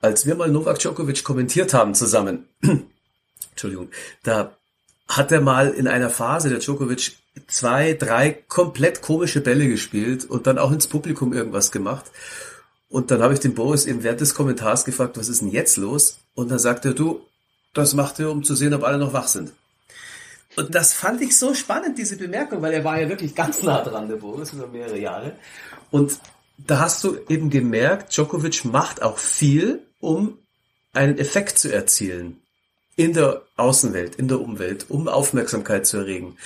als 0.00 0.26
wir 0.26 0.34
mal 0.34 0.48
Novak 0.48 0.78
Djokovic 0.78 1.22
kommentiert 1.22 1.74
haben 1.74 1.94
zusammen, 1.94 2.46
Entschuldigung, 3.50 3.88
da 4.22 4.56
hat 5.08 5.32
er 5.32 5.40
mal 5.40 5.68
in 5.70 5.86
einer 5.86 6.10
Phase, 6.10 6.48
der 6.48 6.58
Djokovic, 6.58 7.12
zwei, 7.46 7.92
drei 7.92 8.32
komplett 8.48 9.02
komische 9.02 9.40
Bälle 9.40 9.68
gespielt 9.68 10.24
und 10.24 10.46
dann 10.46 10.58
auch 10.58 10.72
ins 10.72 10.86
Publikum 10.86 11.32
irgendwas 11.32 11.70
gemacht. 11.70 12.06
Und 12.88 13.10
dann 13.10 13.22
habe 13.22 13.34
ich 13.34 13.40
den 13.40 13.54
Boris 13.54 13.86
eben 13.86 14.02
während 14.02 14.20
des 14.20 14.34
Kommentars 14.34 14.84
gefragt, 14.84 15.18
was 15.18 15.28
ist 15.28 15.42
denn 15.42 15.50
jetzt 15.50 15.76
los? 15.76 16.18
Und 16.34 16.50
dann 16.50 16.58
sagte 16.58 16.88
er, 16.88 16.94
du, 16.94 17.20
das 17.74 17.94
macht 17.94 18.20
er, 18.20 18.30
um 18.30 18.44
zu 18.44 18.54
sehen, 18.54 18.74
ob 18.74 18.84
alle 18.84 18.98
noch 18.98 19.12
wach 19.12 19.28
sind. 19.28 19.52
Und 20.56 20.74
das 20.74 20.94
fand 20.94 21.20
ich 21.20 21.36
so 21.36 21.52
spannend, 21.52 21.98
diese 21.98 22.16
Bemerkung, 22.16 22.62
weil 22.62 22.72
er 22.72 22.84
war 22.84 22.98
ja 23.00 23.08
wirklich 23.08 23.34
ganz 23.34 23.62
nah 23.62 23.82
dran, 23.82 24.08
der 24.08 24.16
Boris, 24.16 24.52
über 24.52 24.66
mehrere 24.66 24.98
Jahre. 24.98 25.32
Und 25.90 26.18
da 26.56 26.80
hast 26.80 27.04
du 27.04 27.18
eben 27.28 27.50
gemerkt, 27.50 28.16
Djokovic 28.16 28.64
macht 28.64 29.02
auch 29.02 29.18
viel, 29.18 29.82
um 30.00 30.38
einen 30.94 31.18
Effekt 31.18 31.58
zu 31.58 31.72
erzielen. 31.72 32.40
In 32.96 33.12
der 33.12 33.42
Außenwelt, 33.56 34.16
in 34.16 34.28
der 34.28 34.40
Umwelt, 34.40 34.86
um 34.88 35.08
Aufmerksamkeit 35.08 35.86
zu 35.86 35.98
erregen. 35.98 36.38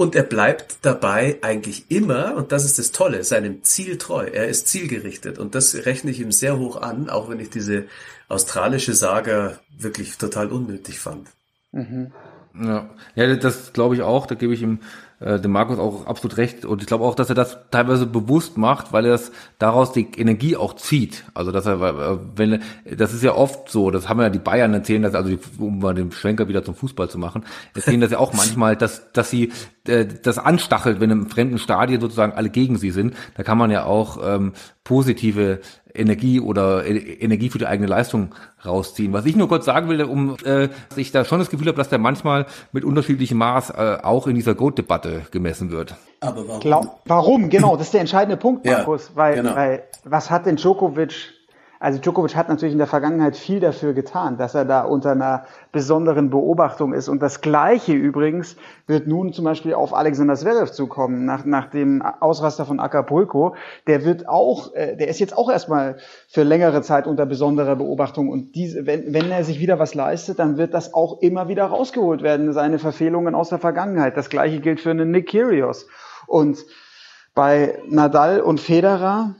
Und 0.00 0.14
er 0.14 0.22
bleibt 0.22 0.78
dabei 0.80 1.36
eigentlich 1.42 1.90
immer, 1.90 2.34
und 2.34 2.52
das 2.52 2.64
ist 2.64 2.78
das 2.78 2.90
Tolle, 2.90 3.22
seinem 3.22 3.62
Ziel 3.64 3.98
treu. 3.98 4.24
Er 4.24 4.48
ist 4.48 4.66
zielgerichtet. 4.66 5.38
Und 5.38 5.54
das 5.54 5.84
rechne 5.84 6.10
ich 6.10 6.20
ihm 6.20 6.32
sehr 6.32 6.58
hoch 6.58 6.80
an, 6.80 7.10
auch 7.10 7.28
wenn 7.28 7.38
ich 7.38 7.50
diese 7.50 7.84
australische 8.26 8.94
Saga 8.94 9.58
wirklich 9.76 10.16
total 10.16 10.52
unnötig 10.52 11.00
fand. 11.00 11.28
Mhm. 11.72 12.12
Ja, 12.58 12.88
ja 13.14 13.36
das 13.36 13.74
glaube 13.74 13.94
ich 13.94 14.00
auch. 14.00 14.24
Da 14.24 14.36
gebe 14.36 14.54
ich 14.54 14.62
ihm 14.62 14.78
äh, 15.20 15.38
dem 15.38 15.52
Markus 15.52 15.78
auch 15.78 16.06
absolut 16.06 16.38
recht. 16.38 16.64
Und 16.64 16.80
ich 16.80 16.86
glaube 16.86 17.04
auch, 17.04 17.14
dass 17.14 17.28
er 17.28 17.34
das 17.34 17.58
teilweise 17.70 18.06
bewusst 18.06 18.56
macht, 18.56 18.92
weil 18.92 19.04
er 19.04 19.12
das 19.12 19.32
daraus 19.58 19.92
die 19.92 20.08
Energie 20.16 20.56
auch 20.56 20.74
zieht. 20.74 21.24
Also 21.34 21.52
dass 21.52 21.66
er, 21.66 21.80
äh, 21.80 22.18
wenn 22.36 22.62
das 22.90 23.12
ist 23.12 23.22
ja 23.22 23.34
oft 23.34 23.68
so, 23.68 23.90
das 23.90 24.08
haben 24.08 24.20
ja 24.20 24.30
die 24.30 24.38
Bayern 24.38 24.72
erzählen, 24.72 25.02
dass 25.02 25.14
also 25.14 25.36
um 25.58 25.78
mal 25.78 25.94
den 25.94 26.10
Schwenker 26.10 26.48
wieder 26.48 26.64
zum 26.64 26.74
Fußball 26.74 27.10
zu 27.10 27.18
machen, 27.18 27.44
erzählen 27.74 28.00
das 28.00 28.10
ja 28.10 28.18
auch 28.18 28.32
manchmal, 28.34 28.76
dass 28.76 29.12
dass 29.12 29.30
sie 29.30 29.52
äh, 29.86 30.06
das 30.06 30.38
anstachelt, 30.38 31.00
wenn 31.00 31.10
im 31.10 31.28
fremden 31.28 31.58
Stadion 31.58 32.00
sozusagen 32.00 32.32
alle 32.32 32.50
gegen 32.50 32.78
sie 32.78 32.90
sind. 32.90 33.14
Da 33.36 33.42
kann 33.42 33.58
man 33.58 33.70
ja 33.70 33.84
auch 33.84 34.18
ähm, 34.22 34.54
positive 34.84 35.60
Energie 35.94 36.40
oder 36.40 36.84
e 36.84 36.96
Energie 37.20 37.50
für 37.50 37.58
die 37.58 37.66
eigene 37.66 37.88
Leistung 37.88 38.34
rausziehen. 38.64 39.12
Was 39.12 39.26
ich 39.26 39.36
nur 39.36 39.48
kurz 39.48 39.64
sagen 39.64 39.88
will, 39.88 40.02
um 40.02 40.36
äh, 40.44 40.68
ich 40.96 41.12
da 41.12 41.24
schon 41.24 41.38
das 41.38 41.50
Gefühl 41.50 41.68
habe, 41.68 41.76
dass 41.76 41.88
der 41.88 41.98
manchmal 41.98 42.46
mit 42.72 42.84
unterschiedlichem 42.84 43.38
Maß 43.38 43.70
äh, 43.70 43.98
auch 44.02 44.26
in 44.26 44.34
dieser 44.34 44.54
Goat-Debatte 44.54 45.22
gemessen 45.30 45.70
wird. 45.70 45.94
Aber 46.20 46.46
warum? 46.46 46.60
Glaub, 46.60 47.00
warum? 47.06 47.48
Genau, 47.48 47.76
das 47.76 47.86
ist 47.86 47.94
der 47.94 48.02
entscheidende 48.02 48.36
Punkt, 48.36 48.64
Markus. 48.66 49.08
Ja, 49.08 49.16
weil, 49.16 49.34
genau. 49.36 49.54
weil 49.54 49.84
was 50.04 50.30
hat 50.30 50.46
denn 50.46 50.56
Djokovic 50.56 51.32
also 51.82 51.98
Djokovic 51.98 52.36
hat 52.36 52.50
natürlich 52.50 52.72
in 52.72 52.78
der 52.78 52.86
Vergangenheit 52.86 53.36
viel 53.36 53.58
dafür 53.58 53.94
getan, 53.94 54.36
dass 54.36 54.54
er 54.54 54.66
da 54.66 54.82
unter 54.82 55.12
einer 55.12 55.46
besonderen 55.72 56.28
Beobachtung 56.28 56.92
ist. 56.92 57.08
Und 57.08 57.22
das 57.22 57.40
Gleiche 57.40 57.94
übrigens 57.94 58.56
wird 58.86 59.06
nun 59.06 59.32
zum 59.32 59.46
Beispiel 59.46 59.72
auf 59.72 59.94
Alexander 59.94 60.36
Zverev 60.36 60.72
zukommen, 60.72 61.24
nach, 61.24 61.46
nach 61.46 61.70
dem 61.70 62.02
Ausraster 62.02 62.66
von 62.66 62.80
Acapulco. 62.80 63.54
Der 63.86 64.04
wird 64.04 64.28
auch, 64.28 64.74
äh, 64.74 64.94
der 64.94 65.08
ist 65.08 65.20
jetzt 65.20 65.34
auch 65.34 65.50
erstmal 65.50 65.96
für 66.28 66.42
längere 66.42 66.82
Zeit 66.82 67.06
unter 67.06 67.24
besonderer 67.24 67.76
Beobachtung. 67.76 68.28
Und 68.28 68.54
diese, 68.54 68.84
wenn, 68.84 69.14
wenn 69.14 69.30
er 69.30 69.42
sich 69.42 69.58
wieder 69.58 69.78
was 69.78 69.94
leistet, 69.94 70.38
dann 70.38 70.58
wird 70.58 70.74
das 70.74 70.92
auch 70.92 71.22
immer 71.22 71.48
wieder 71.48 71.64
rausgeholt 71.64 72.20
werden, 72.20 72.52
seine 72.52 72.78
Verfehlungen 72.78 73.34
aus 73.34 73.48
der 73.48 73.58
Vergangenheit. 73.58 74.18
Das 74.18 74.28
Gleiche 74.28 74.60
gilt 74.60 74.80
für 74.80 74.90
einen 74.90 75.10
Nick 75.12 75.30
Kyrgios. 75.30 75.86
Und 76.26 76.58
bei 77.34 77.78
Nadal 77.88 78.42
und 78.42 78.60
Federer, 78.60 79.34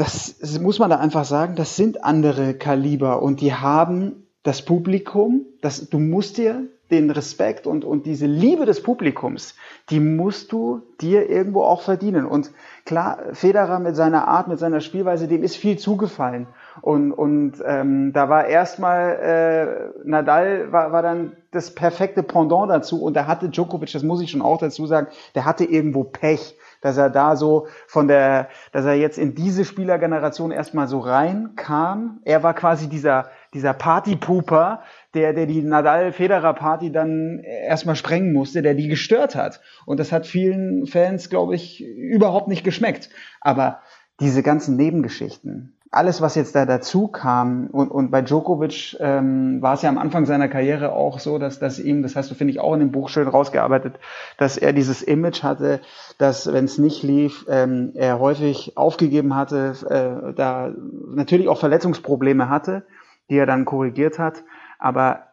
das 0.00 0.58
muss 0.60 0.78
man 0.78 0.88
da 0.88 0.96
einfach 0.96 1.26
sagen, 1.26 1.56
das 1.56 1.76
sind 1.76 2.04
andere 2.04 2.54
Kaliber 2.54 3.22
und 3.22 3.42
die 3.42 3.52
haben 3.52 4.26
das 4.42 4.62
Publikum, 4.62 5.44
das, 5.60 5.90
du 5.90 5.98
musst 5.98 6.38
dir 6.38 6.62
den 6.90 7.10
Respekt 7.10 7.66
und, 7.66 7.84
und 7.84 8.06
diese 8.06 8.26
Liebe 8.26 8.64
des 8.64 8.82
Publikums, 8.82 9.54
die 9.90 10.00
musst 10.00 10.52
du 10.52 10.80
dir 11.02 11.28
irgendwo 11.28 11.62
auch 11.62 11.82
verdienen. 11.82 12.24
Und 12.24 12.50
klar, 12.86 13.18
Federer 13.32 13.78
mit 13.78 13.94
seiner 13.94 14.26
Art, 14.26 14.48
mit 14.48 14.58
seiner 14.58 14.80
Spielweise, 14.80 15.28
dem 15.28 15.42
ist 15.42 15.56
viel 15.56 15.78
zugefallen. 15.78 16.46
Und, 16.80 17.12
und 17.12 17.62
ähm, 17.64 18.12
da 18.14 18.28
war 18.30 18.46
erstmal 18.46 19.92
äh, 20.02 20.08
Nadal 20.08 20.72
war, 20.72 20.92
war 20.92 21.02
dann 21.02 21.36
das 21.50 21.74
perfekte 21.74 22.22
Pendant 22.22 22.70
dazu 22.70 23.02
und 23.02 23.14
da 23.14 23.26
hatte 23.26 23.50
Djokovic, 23.50 23.92
das 23.92 24.02
muss 24.02 24.22
ich 24.22 24.30
schon 24.30 24.42
auch 24.42 24.58
dazu 24.58 24.86
sagen, 24.86 25.08
der 25.34 25.44
hatte 25.44 25.64
irgendwo 25.64 26.04
Pech, 26.04 26.56
dass 26.80 26.96
er 26.96 27.10
da 27.10 27.36
so 27.36 27.66
von 27.86 28.08
der, 28.08 28.48
dass 28.72 28.84
er 28.84 28.94
jetzt 28.94 29.18
in 29.18 29.34
diese 29.34 29.64
Spielergeneration 29.64 30.50
erstmal 30.50 30.88
so 30.88 30.98
reinkam. 30.98 32.20
Er 32.24 32.42
war 32.42 32.54
quasi 32.54 32.88
dieser 32.88 33.30
dieser 33.54 33.72
Partypooper, 33.72 34.82
der, 35.14 35.32
der 35.32 35.46
die 35.46 35.62
Nadal-Federer-Party 35.62 36.92
dann 36.92 37.40
erstmal 37.40 37.96
sprengen 37.96 38.32
musste, 38.32 38.62
der 38.62 38.74
die 38.74 38.88
gestört 38.88 39.34
hat. 39.34 39.60
Und 39.86 39.98
das 39.98 40.12
hat 40.12 40.26
vielen 40.26 40.86
Fans, 40.86 41.30
glaube 41.30 41.54
ich, 41.54 41.84
überhaupt 41.84 42.48
nicht 42.48 42.64
geschmeckt. 42.64 43.10
Aber 43.40 43.80
diese 44.20 44.42
ganzen 44.42 44.76
Nebengeschichten, 44.76 45.76
alles, 45.90 46.20
was 46.20 46.36
jetzt 46.36 46.54
da 46.54 46.66
dazu 46.66 47.08
kam, 47.08 47.66
und, 47.66 47.90
und 47.90 48.10
bei 48.10 48.22
Djokovic 48.22 48.96
ähm, 49.00 49.60
war 49.60 49.74
es 49.74 49.82
ja 49.82 49.88
am 49.88 49.98
Anfang 49.98 50.24
seiner 50.24 50.48
Karriere 50.48 50.92
auch 50.92 51.18
so, 51.18 51.38
dass, 51.38 51.58
dass 51.58 51.78
ihm, 51.78 52.02
das 52.02 52.14
hast 52.14 52.30
du, 52.30 52.34
finde 52.34 52.52
ich, 52.52 52.60
auch 52.60 52.74
in 52.74 52.80
dem 52.80 52.92
Buch 52.92 53.08
schön 53.08 53.26
rausgearbeitet, 53.26 53.98
dass 54.38 54.56
er 54.56 54.72
dieses 54.72 55.02
Image 55.02 55.42
hatte, 55.42 55.80
dass, 56.18 56.52
wenn 56.52 56.64
es 56.64 56.78
nicht 56.78 57.02
lief, 57.02 57.44
ähm, 57.48 57.92
er 57.94 58.20
häufig 58.20 58.76
aufgegeben 58.76 59.34
hatte, 59.34 59.74
äh, 59.88 60.34
da 60.34 60.72
natürlich 61.12 61.48
auch 61.48 61.58
Verletzungsprobleme 61.58 62.48
hatte 62.48 62.84
die 63.30 63.38
er 63.38 63.46
dann 63.46 63.64
korrigiert 63.64 64.18
hat. 64.18 64.44
Aber 64.78 65.28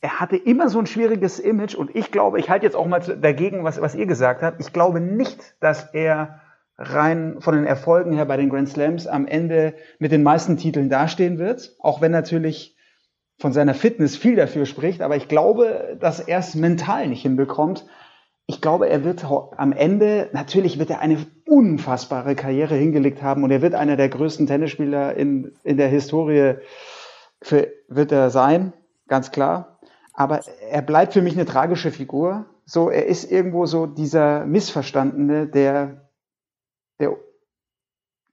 er 0.00 0.20
hatte 0.20 0.36
immer 0.36 0.68
so 0.68 0.78
ein 0.78 0.86
schwieriges 0.86 1.38
Image 1.38 1.74
und 1.74 1.94
ich 1.94 2.10
glaube, 2.10 2.38
ich 2.38 2.48
halte 2.48 2.64
jetzt 2.64 2.76
auch 2.76 2.86
mal 2.86 3.00
dagegen, 3.00 3.64
was, 3.64 3.80
was 3.80 3.94
ihr 3.94 4.06
gesagt 4.06 4.42
habt. 4.42 4.60
Ich 4.60 4.72
glaube 4.72 5.00
nicht, 5.00 5.54
dass 5.60 5.92
er 5.92 6.40
rein 6.82 7.36
von 7.40 7.54
den 7.54 7.64
Erfolgen 7.64 8.12
her 8.12 8.24
bei 8.24 8.36
den 8.36 8.50
Grand 8.50 8.68
Slams 8.68 9.06
am 9.06 9.26
Ende 9.26 9.74
mit 9.98 10.12
den 10.12 10.22
meisten 10.22 10.56
Titeln 10.56 10.88
dastehen 10.88 11.38
wird, 11.38 11.76
auch 11.78 12.00
wenn 12.00 12.12
natürlich 12.12 12.76
von 13.38 13.52
seiner 13.52 13.74
Fitness 13.74 14.16
viel 14.16 14.36
dafür 14.36 14.66
spricht, 14.66 15.00
aber 15.00 15.16
ich 15.16 15.28
glaube, 15.28 15.96
dass 16.00 16.20
er 16.20 16.38
es 16.38 16.54
mental 16.54 17.08
nicht 17.08 17.22
hinbekommt. 17.22 17.86
Ich 18.46 18.60
glaube, 18.60 18.88
er 18.88 19.04
wird 19.04 19.24
am 19.24 19.72
Ende, 19.72 20.28
natürlich 20.32 20.78
wird 20.78 20.90
er 20.90 21.00
eine 21.00 21.18
unfassbare 21.46 22.34
Karriere 22.34 22.74
hingelegt 22.74 23.22
haben 23.22 23.44
und 23.44 23.50
er 23.50 23.62
wird 23.62 23.74
einer 23.74 23.96
der 23.96 24.08
größten 24.08 24.46
Tennisspieler 24.46 25.14
in, 25.16 25.52
in 25.64 25.76
der 25.76 25.88
Historie 25.88 26.56
für, 27.40 27.68
wird 27.88 28.12
er 28.12 28.30
sein, 28.30 28.72
ganz 29.08 29.30
klar. 29.30 29.78
Aber 30.14 30.40
er 30.70 30.82
bleibt 30.82 31.12
für 31.12 31.22
mich 31.22 31.34
eine 31.34 31.46
tragische 31.46 31.90
Figur. 31.90 32.46
So, 32.64 32.90
er 32.90 33.06
ist 33.06 33.30
irgendwo 33.30 33.66
so 33.66 33.86
dieser 33.86 34.44
Missverstandene, 34.44 35.46
der, 35.46 36.01
der 37.02 37.16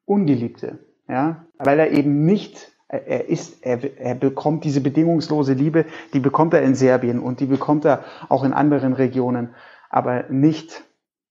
Ungeliebte, 0.05 0.79
ja, 1.07 1.45
weil 1.57 1.79
er 1.79 1.91
eben 1.91 2.25
nicht, 2.25 2.71
er 2.87 3.27
ist, 3.29 3.63
er, 3.65 3.99
er 3.99 4.15
bekommt 4.15 4.63
diese 4.63 4.81
bedingungslose 4.81 5.53
Liebe, 5.53 5.85
die 6.13 6.19
bekommt 6.19 6.53
er 6.53 6.61
in 6.63 6.75
Serbien 6.75 7.19
und 7.19 7.39
die 7.39 7.45
bekommt 7.45 7.85
er 7.85 8.03
auch 8.29 8.43
in 8.43 8.53
anderen 8.53 8.93
Regionen, 8.93 9.53
aber 9.89 10.25
nicht, 10.29 10.83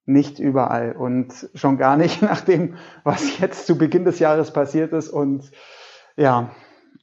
nicht 0.05 0.39
überall 0.39 0.93
und 0.93 1.49
schon 1.55 1.79
gar 1.79 1.97
nicht 1.97 2.23
nach 2.31 2.43
dem, 2.43 2.77
was 3.03 3.39
jetzt 3.39 3.67
zu 3.67 3.79
Beginn 3.79 4.05
des 4.05 4.19
Jahres 4.19 4.53
passiert 4.53 4.93
ist 4.93 5.09
und 5.09 5.51
ja, 6.17 6.51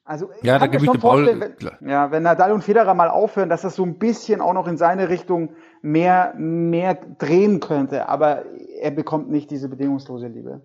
also 0.07 0.29
ja, 0.43 0.59
da 0.59 0.67
gebe 0.67 0.85
ich 0.85 0.91
dir 0.91 0.99
Paul. 0.99 1.25
Wenn, 1.25 1.89
ja, 1.89 2.11
wenn 2.11 2.21
Nadal 2.21 2.51
und 2.51 2.63
Federer 2.63 2.93
mal 2.93 3.09
aufhören, 3.09 3.49
dass 3.49 3.63
das 3.63 3.75
so 3.75 3.83
ein 3.83 3.97
bisschen 3.97 4.39
auch 4.39 4.53
noch 4.53 4.67
in 4.67 4.77
seine 4.77 5.09
Richtung 5.09 5.55
mehr, 5.81 6.35
mehr 6.37 6.95
drehen 7.17 7.59
könnte. 7.59 8.07
Aber 8.07 8.43
er 8.79 8.91
bekommt 8.91 9.29
nicht 9.29 9.51
diese 9.51 9.69
bedingungslose 9.69 10.27
Liebe. 10.27 10.61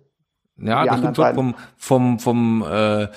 Ja, 0.57 0.85
das 0.85 0.99
stimmt 0.99 1.15
schon 1.15 1.33
vom, 1.35 1.55
vom, 1.77 2.19
vom 2.19 2.65
äh, 2.69 3.07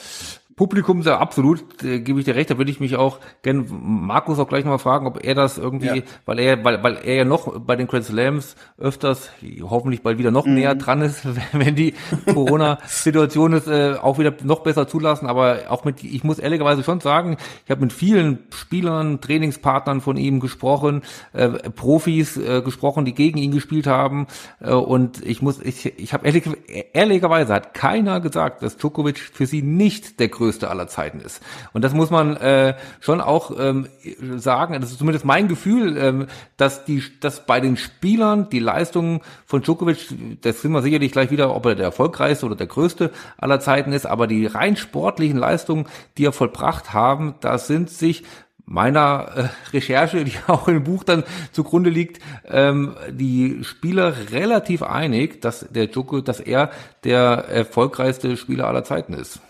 Publikum, 0.56 1.02
sehr 1.02 1.20
absolut, 1.20 1.82
äh, 1.82 1.98
gebe 1.98 2.20
ich 2.20 2.26
dir 2.26 2.36
recht, 2.36 2.48
da 2.48 2.58
würde 2.58 2.70
ich 2.70 2.78
mich 2.78 2.94
auch 2.94 3.18
gerne 3.42 3.64
Markus 3.68 4.38
auch 4.38 4.46
gleich 4.46 4.64
nochmal 4.64 4.78
fragen, 4.78 5.08
ob 5.08 5.24
er 5.24 5.34
das 5.34 5.58
irgendwie, 5.58 5.86
ja. 5.86 6.02
weil 6.26 6.38
er, 6.38 6.64
weil, 6.64 6.80
weil 6.84 6.98
er 7.04 7.14
ja 7.16 7.24
noch 7.24 7.58
bei 7.58 7.74
den 7.74 7.88
Grand 7.88 8.04
Slams 8.04 8.54
öfters, 8.78 9.30
hoffentlich 9.62 10.02
bald 10.02 10.18
wieder 10.18 10.30
noch 10.30 10.46
mhm. 10.46 10.54
näher 10.54 10.76
dran 10.76 11.02
ist, 11.02 11.26
wenn 11.52 11.74
die 11.74 11.94
Corona-Situation 12.32 13.52
ist, 13.54 13.66
äh, 13.66 13.94
auch 14.00 14.20
wieder 14.20 14.32
noch 14.44 14.60
besser 14.60 14.86
zulassen, 14.86 15.26
aber 15.26 15.62
auch 15.70 15.84
mit, 15.84 16.04
ich 16.04 16.22
muss 16.22 16.38
ehrlicherweise 16.38 16.84
schon 16.84 17.00
sagen, 17.00 17.36
ich 17.64 17.70
habe 17.72 17.80
mit 17.80 17.92
vielen 17.92 18.38
Spielern, 18.54 19.20
Trainingspartnern 19.20 20.00
von 20.00 20.16
ihm 20.16 20.38
gesprochen, 20.38 21.02
äh, 21.32 21.48
Profis 21.48 22.36
äh, 22.36 22.62
gesprochen, 22.62 23.04
die 23.04 23.14
gegen 23.14 23.38
ihn 23.38 23.50
gespielt 23.50 23.88
haben, 23.88 24.28
äh, 24.60 24.70
und 24.70 25.20
ich 25.26 25.42
muss, 25.42 25.60
ich, 25.60 25.98
ich 25.98 26.12
habe 26.12 26.26
ehrlich, 26.26 26.44
ehrlicherweise 26.92 27.54
hat 27.54 27.74
keiner 27.74 28.20
gesagt, 28.20 28.62
dass 28.62 28.76
Djokovic 28.76 29.18
für 29.18 29.46
sie 29.46 29.62
nicht 29.62 30.20
der 30.20 30.28
größte 30.28 30.43
größte 30.44 30.68
aller 30.68 30.88
Zeiten 30.88 31.20
ist. 31.20 31.42
Und 31.72 31.82
das 31.82 31.94
muss 31.94 32.10
man 32.10 32.36
äh, 32.36 32.74
schon 33.00 33.22
auch 33.22 33.50
ähm, 33.58 33.88
sagen, 34.36 34.78
das 34.78 34.90
ist 34.90 34.98
zumindest 34.98 35.24
mein 35.24 35.48
Gefühl, 35.48 35.96
ähm, 35.96 36.26
dass 36.58 36.84
die, 36.84 37.02
dass 37.20 37.46
bei 37.46 37.60
den 37.60 37.78
Spielern 37.78 38.50
die 38.50 38.58
Leistungen 38.58 39.20
von 39.46 39.62
Djokovic, 39.62 40.08
das 40.42 40.60
sind 40.60 40.72
wir 40.72 40.82
sicherlich 40.82 41.12
gleich 41.12 41.30
wieder, 41.30 41.54
ob 41.54 41.64
er 41.64 41.76
der 41.76 41.86
erfolgreichste 41.86 42.44
oder 42.44 42.56
der 42.56 42.66
größte 42.66 43.10
aller 43.38 43.58
Zeiten 43.60 43.92
ist, 43.92 44.04
aber 44.04 44.26
die 44.26 44.44
rein 44.44 44.76
sportlichen 44.76 45.38
Leistungen, 45.38 45.86
die 46.18 46.26
er 46.26 46.32
vollbracht 46.32 46.92
haben, 46.92 47.36
da 47.40 47.56
sind 47.56 47.88
sich 47.88 48.24
meiner 48.66 49.28
äh, 49.34 49.48
Recherche, 49.72 50.24
die 50.24 50.36
auch 50.46 50.68
im 50.68 50.84
Buch 50.84 51.04
dann 51.04 51.24
zugrunde 51.52 51.88
liegt, 51.88 52.20
ähm, 52.46 52.96
die 53.10 53.64
Spieler 53.64 54.30
relativ 54.30 54.82
einig, 54.82 55.40
dass 55.40 55.66
der 55.70 55.86
Joko, 55.86 56.20
dass 56.20 56.40
er 56.40 56.70
der 57.04 57.46
erfolgreichste 57.48 58.36
Spieler 58.36 58.66
aller 58.66 58.84
Zeiten 58.84 59.14
ist 59.14 59.40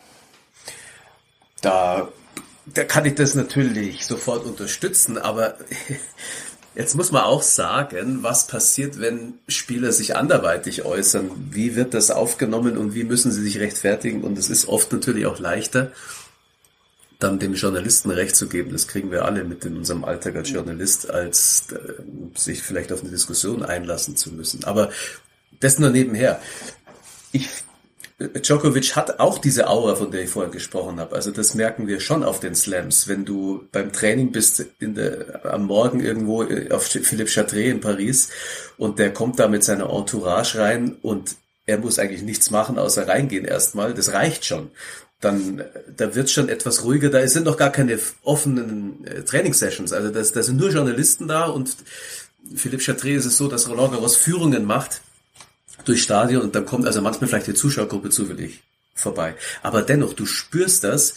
da, 1.64 2.08
da 2.66 2.84
kann 2.84 3.04
ich 3.04 3.14
das 3.14 3.34
natürlich 3.34 4.06
sofort 4.06 4.44
unterstützen, 4.44 5.18
aber 5.18 5.56
jetzt 6.74 6.94
muss 6.94 7.12
man 7.12 7.22
auch 7.22 7.42
sagen, 7.42 8.22
was 8.22 8.46
passiert, 8.46 9.00
wenn 9.00 9.34
Spieler 9.48 9.92
sich 9.92 10.16
anderweitig 10.16 10.84
äußern? 10.84 11.30
Wie 11.50 11.76
wird 11.76 11.94
das 11.94 12.10
aufgenommen 12.10 12.76
und 12.76 12.94
wie 12.94 13.04
müssen 13.04 13.32
sie 13.32 13.42
sich 13.42 13.58
rechtfertigen? 13.58 14.22
Und 14.22 14.38
es 14.38 14.50
ist 14.50 14.66
oft 14.68 14.92
natürlich 14.92 15.26
auch 15.26 15.38
leichter, 15.38 15.92
dann 17.18 17.38
dem 17.38 17.54
Journalisten 17.54 18.10
recht 18.10 18.36
zu 18.36 18.48
geben. 18.48 18.72
Das 18.72 18.88
kriegen 18.88 19.10
wir 19.10 19.24
alle 19.24 19.44
mit 19.44 19.64
in 19.64 19.76
unserem 19.76 20.04
Alltag 20.04 20.36
als 20.36 20.50
Journalist, 20.50 21.10
als 21.10 21.68
äh, 21.72 22.38
sich 22.38 22.62
vielleicht 22.62 22.92
auf 22.92 23.00
eine 23.00 23.10
Diskussion 23.10 23.62
einlassen 23.62 24.16
zu 24.16 24.32
müssen. 24.32 24.64
Aber 24.64 24.90
das 25.60 25.78
nur 25.78 25.90
nebenher. 25.90 26.40
Ich 27.32 27.48
Djokovic 28.28 28.96
hat 28.96 29.20
auch 29.20 29.38
diese 29.38 29.68
Aura, 29.68 29.94
von 29.96 30.10
der 30.10 30.22
ich 30.22 30.30
vorher 30.30 30.52
gesprochen 30.52 31.00
habe. 31.00 31.14
Also 31.14 31.30
das 31.30 31.54
merken 31.54 31.86
wir 31.86 32.00
schon 32.00 32.22
auf 32.22 32.40
den 32.40 32.54
Slams. 32.54 33.08
Wenn 33.08 33.24
du 33.24 33.66
beim 33.72 33.92
Training 33.92 34.32
bist 34.32 34.64
in 34.78 34.94
der, 34.94 35.44
am 35.44 35.66
Morgen 35.66 36.00
irgendwo 36.00 36.42
äh, 36.42 36.70
auf 36.70 36.84
Philippe 36.84 37.30
Chatrier 37.30 37.70
in 37.70 37.80
Paris 37.80 38.30
und 38.76 38.98
der 38.98 39.12
kommt 39.12 39.38
da 39.38 39.48
mit 39.48 39.64
seiner 39.64 39.90
Entourage 39.90 40.58
rein 40.58 40.96
und 41.02 41.36
er 41.66 41.78
muss 41.78 41.98
eigentlich 41.98 42.22
nichts 42.22 42.50
machen, 42.50 42.78
außer 42.78 43.08
reingehen 43.08 43.44
erstmal. 43.44 43.94
Das 43.94 44.12
reicht 44.12 44.44
schon. 44.44 44.70
Dann, 45.20 45.64
da 45.96 46.14
wird 46.14 46.28
schon 46.28 46.48
etwas 46.48 46.84
ruhiger. 46.84 47.08
Da 47.08 47.26
sind 47.26 47.44
noch 47.44 47.56
gar 47.56 47.70
keine 47.70 47.98
offenen 48.22 49.06
äh, 49.06 49.22
Trainingssessions. 49.22 49.92
Also 49.92 50.10
da 50.10 50.42
sind 50.42 50.58
nur 50.58 50.70
Journalisten 50.70 51.28
da 51.28 51.46
und 51.46 51.76
Philippe 52.54 52.82
Chatrier 52.82 53.16
ist 53.16 53.24
es 53.24 53.38
so, 53.38 53.48
dass 53.48 53.68
Roland 53.68 53.92
Garros 53.92 54.16
Führungen 54.16 54.64
macht 54.64 55.00
durchs 55.84 56.02
Stadion 56.02 56.42
und 56.42 56.54
dann 56.54 56.66
kommt 56.66 56.86
also 56.86 57.00
manchmal 57.00 57.28
vielleicht 57.28 57.46
die 57.46 57.54
Zuschauergruppe 57.54 58.10
zufällig 58.10 58.62
vorbei. 58.94 59.34
Aber 59.62 59.82
dennoch, 59.82 60.12
du 60.12 60.26
spürst 60.26 60.84
das, 60.84 61.14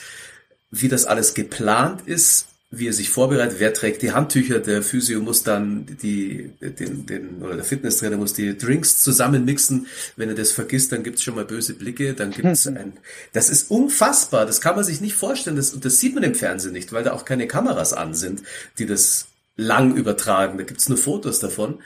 wie 0.72 0.90
das 0.90 1.06
alles 1.06 1.34
geplant 1.34 2.02
ist, 2.06 2.48
wie 2.70 2.88
er 2.88 2.94
sich 2.94 3.10
vorbereitet, 3.10 3.60
wer 3.60 3.74
trägt 3.74 4.02
die 4.02 4.12
Handtücher, 4.12 4.60
der 4.60 4.84
Physio 4.84 5.22
muss 5.22 5.44
dann 5.44 5.86
die, 6.02 6.52
den, 6.60 7.06
den, 7.06 7.42
oder 7.42 7.56
der 7.56 7.64
Fitnesstrainer 7.64 8.18
muss 8.18 8.34
die 8.34 8.58
Drinks 8.58 9.02
zusammenmixen. 9.02 9.88
Wenn 10.18 10.28
er 10.28 10.36
das 10.36 10.52
vergisst, 10.52 10.92
dann 10.92 11.04
gibt's 11.04 11.24
schon 11.24 11.36
mal 11.36 11.46
böse 11.46 11.76
Blicke, 11.76 12.14
dann 12.14 12.32
gibt's 12.32 12.68
ein, 12.68 12.94
das 13.32 13.50
ist 13.50 13.72
unfassbar, 13.72 14.46
das 14.46 14.60
kann 14.60 14.76
man 14.76 14.84
sich 14.84 15.00
nicht 15.00 15.16
vorstellen, 15.16 15.56
das, 15.56 15.74
und 15.74 15.86
das 15.86 16.00
sieht 16.00 16.14
man 16.14 16.24
im 16.24 16.36
Fernsehen 16.36 16.74
nicht, 16.74 16.92
weil 16.92 17.06
da 17.06 17.14
auch 17.14 17.24
keine 17.24 17.48
Kameras 17.48 17.94
an 17.94 18.14
sind, 18.14 18.44
die 18.80 18.86
das 18.86 19.28
lang 19.56 19.96
übertragen, 19.96 20.58
da 20.58 20.66
gibt's 20.66 20.90
nur 20.90 20.98
Fotos 20.98 21.40
davon 21.40 21.80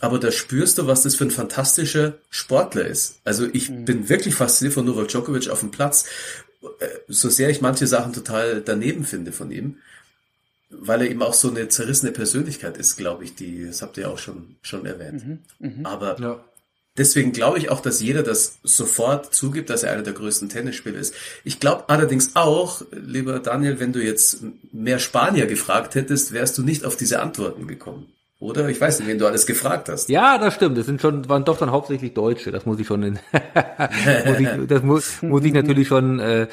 aber 0.00 0.18
da 0.18 0.30
spürst 0.30 0.78
du, 0.78 0.86
was 0.86 1.02
das 1.02 1.16
für 1.16 1.24
ein 1.24 1.30
fantastischer 1.30 2.14
Sportler 2.30 2.86
ist. 2.86 3.20
Also 3.24 3.46
ich 3.52 3.70
mhm. 3.70 3.84
bin 3.84 4.08
wirklich 4.08 4.34
fasziniert 4.34 4.74
von 4.74 4.84
Novak 4.84 5.08
Djokovic 5.08 5.48
auf 5.48 5.60
dem 5.60 5.70
Platz, 5.70 6.06
äh, 6.80 6.86
so 7.08 7.28
sehr 7.28 7.50
ich 7.50 7.60
manche 7.60 7.86
Sachen 7.86 8.12
total 8.12 8.60
daneben 8.60 9.04
finde 9.04 9.32
von 9.32 9.50
ihm, 9.50 9.76
weil 10.70 11.02
er 11.02 11.10
eben 11.10 11.22
auch 11.22 11.34
so 11.34 11.48
eine 11.48 11.68
zerrissene 11.68 12.12
Persönlichkeit 12.12 12.76
ist, 12.76 12.96
glaube 12.96 13.24
ich, 13.24 13.34
die, 13.34 13.66
das 13.66 13.82
habt 13.82 13.96
ihr 13.96 14.10
auch 14.10 14.18
schon, 14.18 14.56
schon 14.62 14.84
erwähnt. 14.84 15.26
Mhm. 15.26 15.38
Mhm. 15.58 15.86
Aber 15.86 16.20
ja. 16.20 16.44
deswegen 16.98 17.32
glaube 17.32 17.58
ich 17.58 17.70
auch, 17.70 17.80
dass 17.80 18.00
jeder 18.00 18.22
das 18.22 18.58
sofort 18.64 19.34
zugibt, 19.34 19.70
dass 19.70 19.82
er 19.82 19.92
einer 19.92 20.02
der 20.02 20.12
größten 20.12 20.48
Tennisspieler 20.48 20.98
ist. 20.98 21.14
Ich 21.44 21.60
glaube 21.60 21.88
allerdings 21.88 22.34
auch, 22.34 22.82
lieber 22.90 23.38
Daniel, 23.38 23.80
wenn 23.80 23.92
du 23.92 24.02
jetzt 24.02 24.40
mehr 24.72 24.98
Spanier 24.98 25.46
gefragt 25.46 25.94
hättest, 25.94 26.32
wärst 26.32 26.58
du 26.58 26.62
nicht 26.62 26.84
auf 26.84 26.96
diese 26.96 27.20
Antworten 27.20 27.66
gekommen. 27.66 28.12
Oder? 28.38 28.68
Ich 28.68 28.78
weiß 28.80 29.00
nicht, 29.00 29.08
wen 29.08 29.18
du 29.18 29.26
alles 29.26 29.46
gefragt 29.46 29.88
hast. 29.88 30.10
Ja, 30.10 30.36
das 30.36 30.54
stimmt. 30.54 30.76
Das 30.76 30.84
sind 30.84 31.00
schon, 31.00 31.26
waren 31.28 31.44
doch 31.46 31.56
dann 31.56 31.70
hauptsächlich 31.70 32.12
Deutsche. 32.12 32.52
Das 32.52 32.66
muss 32.66 32.78
ich 32.78 32.86
schon, 32.86 33.02
in, 33.02 33.12
muss 34.26 34.38
ich, 34.40 34.48
das 34.68 34.82
muss, 34.82 35.22
muss 35.22 35.42
ich 35.44 35.54
natürlich 35.54 35.88
schon 35.88 36.20
äh, 36.20 36.46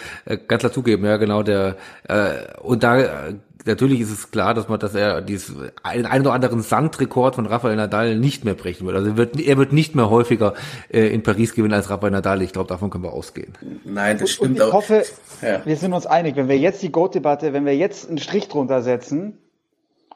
ganz 0.48 0.62
klar 0.62 0.72
zugeben. 0.72 1.04
Ja, 1.06 1.18
genau. 1.18 1.44
Der 1.44 1.76
äh, 2.08 2.58
und 2.62 2.84
da 2.84 3.00
äh, 3.00 3.34
natürlich 3.66 4.00
ist 4.00 4.12
es 4.12 4.32
klar, 4.32 4.54
dass 4.54 4.70
man, 4.70 4.80
dass 4.80 4.96
er 4.96 5.22
dieses 5.22 5.54
einen, 5.84 6.06
einen 6.06 6.26
oder 6.26 6.34
anderen 6.34 6.62
Sandrekord 6.62 7.36
von 7.36 7.46
Rafael 7.48 7.76
Nadal 7.76 8.16
nicht 8.18 8.46
mehr 8.46 8.54
brechen 8.56 8.86
wird. 8.88 8.96
Also 8.96 9.10
er 9.10 9.18
wird, 9.18 9.38
er 9.40 9.58
wird 9.58 9.74
nicht 9.74 9.94
mehr 9.94 10.10
häufiger 10.10 10.54
äh, 10.90 11.08
in 11.08 11.22
Paris 11.22 11.54
gewinnen 11.54 11.74
als 11.74 11.90
Rafael 11.90 12.12
Nadal. 12.12 12.42
Ich 12.44 12.54
glaube, 12.54 12.70
davon 12.70 12.92
können 12.92 13.04
wir 13.04 13.12
ausgehen. 13.14 13.54
Nein, 13.84 14.18
das 14.20 14.30
Und 14.32 14.36
stimmt 14.36 14.56
ich 14.58 14.62
auch. 14.64 14.72
hoffe, 14.74 15.04
Ja. 15.42 15.62
wir 15.66 15.76
sind 15.76 15.92
uns 15.92 16.06
einig, 16.06 16.38
wenn 16.38 16.48
wir 16.48 16.58
jetzt 16.58 16.82
die 16.82 16.94
Goat-Debatte, 16.94 17.52
wenn 17.52 17.66
wir 17.66 17.76
jetzt 17.76 18.08
einen 18.08 18.20
Strich 18.20 18.48
drunter 18.48 18.82
setzen 18.82 19.38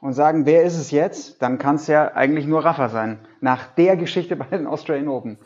und 0.00 0.12
sagen, 0.12 0.46
wer 0.46 0.64
ist 0.64 0.76
es 0.76 0.90
jetzt, 0.90 1.42
dann 1.42 1.58
kann 1.58 1.76
es 1.76 1.86
ja 1.86 2.12
eigentlich 2.14 2.46
nur 2.46 2.64
Rafa 2.64 2.88
sein. 2.88 3.18
Nach 3.40 3.66
der 3.74 3.96
Geschichte 3.96 4.36
bei 4.36 4.46
den 4.46 4.66
Australian 4.66 5.08
Open. 5.08 5.38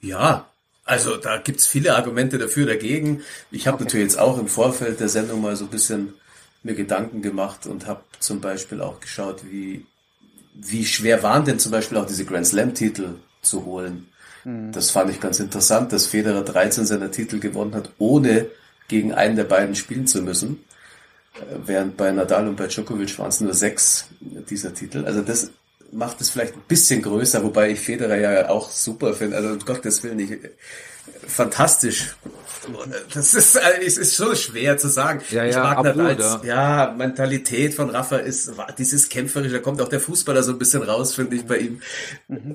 Ja, 0.00 0.46
also 0.84 1.16
da 1.16 1.38
gibt's 1.38 1.66
viele 1.66 1.96
Argumente 1.96 2.38
dafür, 2.38 2.66
dagegen. 2.66 3.22
Ich 3.50 3.66
habe 3.66 3.82
natürlich 3.82 4.04
jetzt 4.04 4.18
auch 4.18 4.38
im 4.38 4.48
Vorfeld 4.48 5.00
der 5.00 5.08
Sendung 5.08 5.42
mal 5.42 5.56
so 5.56 5.64
ein 5.64 5.70
bisschen 5.70 6.14
mir 6.62 6.74
Gedanken 6.74 7.22
gemacht 7.22 7.66
und 7.66 7.86
habe 7.86 8.02
zum 8.20 8.40
Beispiel 8.40 8.80
auch 8.80 9.00
geschaut, 9.00 9.42
wie, 9.50 9.86
wie 10.54 10.84
schwer 10.84 11.22
waren 11.22 11.44
denn 11.44 11.58
zum 11.58 11.72
Beispiel 11.72 11.98
auch 11.98 12.06
diese 12.06 12.24
Grand 12.24 12.46
Slam-Titel 12.46 13.16
zu 13.42 13.64
holen. 13.64 14.08
Das 14.72 14.90
fand 14.90 15.10
ich 15.10 15.20
ganz 15.20 15.40
interessant, 15.40 15.92
dass 15.92 16.06
Federer 16.06 16.42
13 16.42 16.86
seiner 16.86 17.10
Titel 17.10 17.38
gewonnen 17.38 17.74
hat, 17.74 17.90
ohne 17.98 18.46
gegen 18.88 19.12
einen 19.12 19.36
der 19.36 19.44
beiden 19.44 19.74
spielen 19.74 20.06
zu 20.06 20.22
müssen. 20.22 20.64
Äh, 21.40 21.56
Während 21.66 21.96
bei 21.96 22.10
Nadal 22.10 22.48
und 22.48 22.56
bei 22.56 22.66
Djokovic 22.66 23.18
waren 23.18 23.28
es 23.28 23.40
nur 23.40 23.54
sechs 23.54 24.08
dieser 24.20 24.74
Titel. 24.74 25.04
Also 25.04 25.22
das 25.22 25.50
macht 25.92 26.20
es 26.20 26.30
vielleicht 26.30 26.54
ein 26.54 26.62
bisschen 26.68 27.02
größer, 27.02 27.42
wobei 27.42 27.70
ich 27.70 27.80
Federer 27.80 28.16
ja 28.16 28.48
auch 28.50 28.70
super 28.70 29.14
finde. 29.14 29.36
Also 29.36 29.50
um 29.50 29.58
Gottes 29.60 30.02
Willen, 30.02 30.18
ich, 30.18 30.38
fantastisch. 31.26 32.14
Das 33.14 33.34
ist, 33.34 33.56
äh, 33.56 33.84
es 33.84 33.96
ist 33.96 34.16
so 34.16 34.34
schwer 34.34 34.76
zu 34.76 34.88
sagen. 34.88 35.22
Ja, 35.30 35.44
ich 35.44 35.54
ja, 35.54 35.62
mag 35.62 35.78
absolut, 35.78 36.18
das 36.18 36.34
als, 36.34 36.44
ja. 36.44 36.94
Mentalität 36.96 37.74
von 37.74 37.88
Rafa 37.90 38.16
ist 38.16 38.52
dieses 38.76 39.08
kämpferische, 39.08 39.54
da 39.54 39.58
kommt 39.60 39.80
auch 39.80 39.88
der 39.88 40.00
Fußballer 40.00 40.42
so 40.42 40.52
ein 40.52 40.58
bisschen 40.58 40.82
raus, 40.82 41.14
finde 41.14 41.36
ich, 41.36 41.46
bei 41.46 41.58
ihm. 41.58 41.80